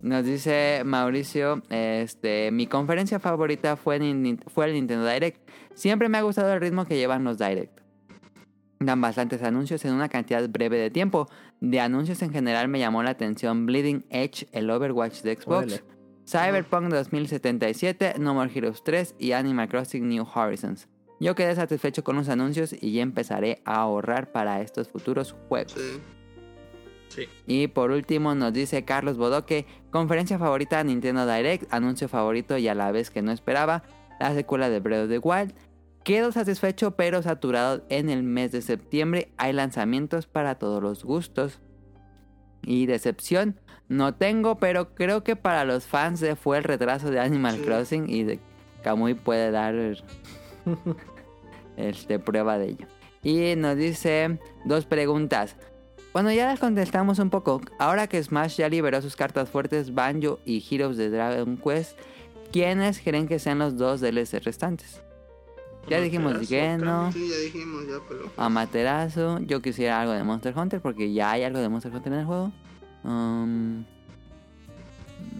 [0.00, 5.40] Nos dice Mauricio, este, mi conferencia favorita fue, en fue el Nintendo Direct.
[5.74, 7.80] Siempre me ha gustado el ritmo que llevan los Direct.
[8.78, 11.28] Dan bastantes anuncios en una cantidad breve de tiempo.
[11.60, 15.97] De anuncios en general me llamó la atención Bleeding Edge, el Overwatch de Xbox, Órale.
[16.28, 20.86] Cyberpunk 2077, No More Heroes 3 y Animal Crossing New Horizons.
[21.20, 25.72] Yo quedé satisfecho con los anuncios y ya empezaré a ahorrar para estos futuros juegos.
[25.72, 26.00] Sí.
[27.08, 27.28] Sí.
[27.46, 32.74] Y por último nos dice Carlos Bodoque, conferencia favorita Nintendo Direct, anuncio favorito y a
[32.74, 33.82] la vez que no esperaba,
[34.20, 35.54] la secuela de Breath of the Wild.
[36.04, 41.62] Quedo satisfecho pero saturado en el mes de septiembre, hay lanzamientos para todos los gustos.
[42.62, 47.56] Y decepción, no tengo, pero creo que para los fans fue el retraso de Animal
[47.56, 47.62] Sí.
[47.62, 48.38] Crossing y de
[48.82, 49.74] Kamui puede dar
[51.76, 52.86] este, prueba de ello.
[53.22, 55.56] Y nos dice dos preguntas.
[56.12, 57.60] Bueno, ya las contestamos un poco.
[57.78, 61.98] Ahora que Smash ya liberó sus cartas fuertes, Banjo y Heroes de Dragon Quest,
[62.52, 65.02] ¿quiénes creen que sean los dos DLC restantes?
[65.88, 66.84] Ya dijimos Amaterasu, que no.
[66.84, 67.12] Kami.
[67.12, 68.30] Sí, ya dijimos, ya, pero.
[68.36, 72.18] Amaterasu, yo quisiera algo de Monster Hunter porque ya hay algo de Monster Hunter en
[72.20, 72.52] el juego.
[73.04, 73.84] Um,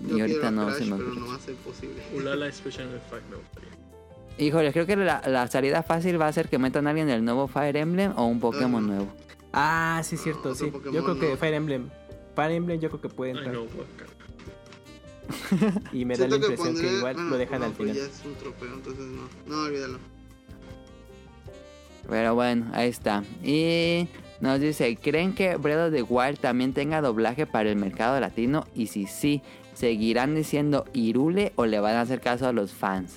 [0.09, 1.21] Yo y ahorita no Crash, se me pero ocurre.
[1.21, 2.03] no va a ser posible.
[2.15, 3.69] Ulala Special Effect me gustaría.
[4.39, 7.25] Híjole, creo que la, la salida fácil va a ser que metan a alguien del
[7.25, 9.09] nuevo Fire Emblem o un Pokémon nuevo.
[9.53, 10.71] Ah, sí, cierto, otro sí.
[10.71, 11.37] Pokémon Yo creo que.
[11.37, 11.89] Fire Emblem.
[12.37, 13.57] Fire Emblem yo creo que puede Ay, entrar.
[15.93, 17.95] Y me da la impresión que, igual bueno, lo dejan no, al final.
[17.97, 19.29] ya es un tropeo, entonces no.
[19.47, 19.99] No, olvídalo.
[22.09, 23.23] Pero bueno, ahí está.
[23.43, 24.09] Y
[24.41, 28.67] nos dice, ¿creen que Breath of the Wild también tenga doblaje para el mercado latino?
[28.75, 29.43] Y si sí,
[29.75, 33.17] ¿seguirán diciendo Irule o le van a hacer caso a los fans?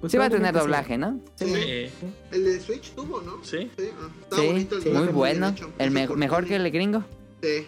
[0.00, 1.20] Pues sí va a tener doblaje, ¿no?
[1.36, 1.46] Sí.
[1.46, 1.90] Sí.
[2.32, 3.42] El de Switch tuvo, ¿no?
[3.42, 3.70] Sí.
[3.78, 5.48] Sí, ah, está Sí, bonito el muy bueno.
[5.48, 5.70] hecho.
[5.78, 7.04] El me- mejor que el gringo.
[7.42, 7.66] Sí.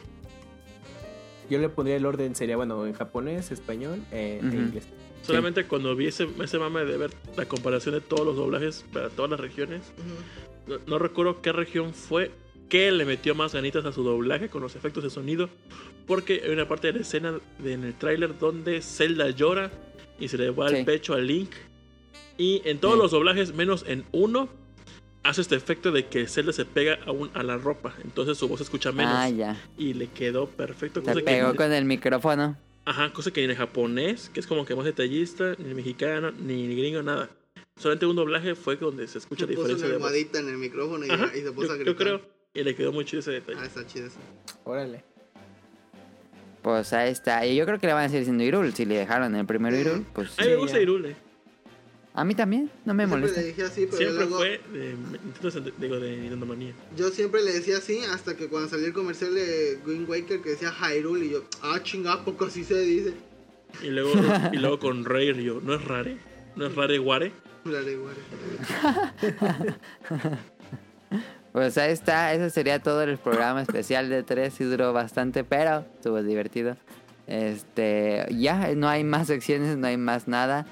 [1.50, 4.84] Yo le pondría el orden, sería bueno, en japonés, español eh, e inglés.
[5.22, 9.08] Solamente cuando vi ese, ese mame de ver la comparación de todos los doblajes para
[9.10, 9.82] todas las regiones,
[10.66, 12.30] no, no recuerdo qué región fue
[12.68, 15.50] que le metió más ganitas a su doblaje con los efectos de sonido,
[16.06, 19.70] porque hay una parte de la escena de- en el tráiler donde Zelda llora
[20.18, 20.76] y se le va Sí.
[20.76, 21.50] el pecho a Link.
[22.38, 23.00] Y en todos Sí.
[23.02, 24.48] los doblajes, menos en uno,
[25.22, 27.94] hace este efecto de que Zelda se pega a, un- a la ropa.
[28.04, 29.12] Entonces su voz se escucha menos.
[29.14, 29.60] Ah, ya.
[29.76, 31.02] Y le quedó perfecto.
[31.04, 32.56] Se que- pegó con el micrófono.
[32.84, 35.70] Ajá, cosa que ni en el japonés, que es como que más detallista, ni en
[35.70, 37.28] el mexicano, ni en el gringo, nada.
[37.76, 40.06] Solamente un doblaje fue donde se escucha Se puso diferencia una de voz.
[40.08, 41.96] almohadita en el micrófono y, Ajá, y se puso yo, a yo gritar.
[42.06, 42.20] creo.
[42.54, 43.58] Y le quedó muy chido ese detalle.
[43.60, 44.18] Ah, está chido eso.
[44.64, 45.02] Órale.
[46.62, 47.44] Pues ahí está.
[47.46, 48.72] Y yo creo que le van a seguir siendo Irul.
[48.72, 49.80] Si le dejaron el primero Sí.
[49.82, 50.82] Irul, pues A mí me Sí, gusta ya.
[50.82, 51.16] Irule.
[52.14, 52.70] a mí también.
[52.84, 53.40] No me Siempre molesta.
[53.40, 54.36] le dije así, pero Siempre luego...
[54.36, 56.74] fue de digo, de Nintendo Manía.
[56.96, 60.50] Yo siempre le decía así hasta que cuando salió el comercial de Wind Waker que
[60.50, 63.14] decía Hyrule y yo, ah, chinga, poco así se dice.
[63.82, 64.12] Y luego,
[64.52, 66.18] y luego con Rare yo, ¿no es rare?
[66.56, 67.32] ¿No es rare Ware?
[67.64, 68.20] La de Ware.
[71.52, 72.32] Pues ahí está.
[72.32, 74.54] Ese sería todo el programa especial de 3.
[74.54, 76.78] Sí duró bastante, pero estuvo divertido.
[77.26, 80.66] Este, ya no hay más secciones, no hay más nada.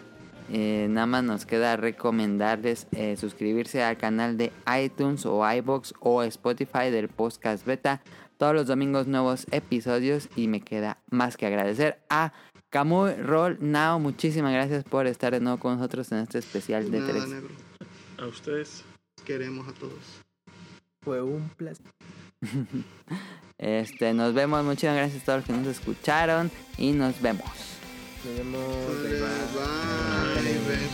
[0.53, 4.53] Eh, nada más nos queda recomendarles eh, suscribirse al canal de
[4.83, 8.01] iTunes o iBox o Spotify del podcast beta.
[8.39, 12.33] Todos los domingos nuevos episodios y me queda más que agradecer a
[12.71, 17.01] Camus Roll Now, muchísimas gracias por estar de nuevo con nosotros en este especial de,
[17.01, 17.29] de tres.
[17.29, 17.55] Negro.
[18.19, 18.85] A ustedes.
[19.25, 19.99] Queremos a todos.
[21.03, 21.85] Fue un placer.
[23.59, 24.65] este, nos vemos.
[24.65, 27.45] Muchas gracias a todos los que nos escucharon y nos vemos.
[28.25, 28.63] Nos vemos.
[29.03, 29.19] Bye.
[29.19, 29.29] Bye.
[30.41, 30.59] Bye.
[30.67, 30.89] Bye.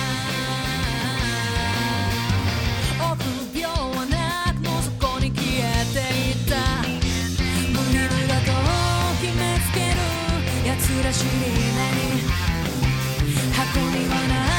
[11.04, 12.22] らしり目に。
[13.52, 14.53] 箱にはない。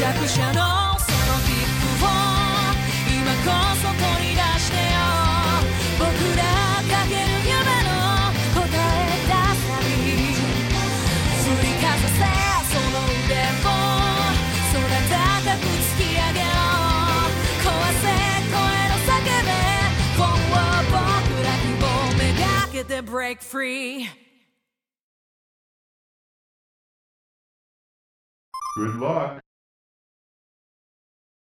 [0.00, 2.08] つくしゃくしゃのその切符を
[3.04, 4.96] 今こそ取り出してよ
[6.00, 6.08] 僕
[6.40, 7.92] らかける夢の
[8.56, 10.32] 答え出す旅
[11.36, 12.24] 振りかざせ
[12.64, 13.76] その腕を
[14.72, 16.56] 空高く突き上げろ
[17.60, 17.68] 壊
[18.00, 18.08] せ
[18.48, 18.56] 声
[18.88, 19.52] の叫べ
[20.16, 21.84] 今は僕ら希望
[22.16, 24.08] めがけて break free
[28.78, 29.49] Good luck.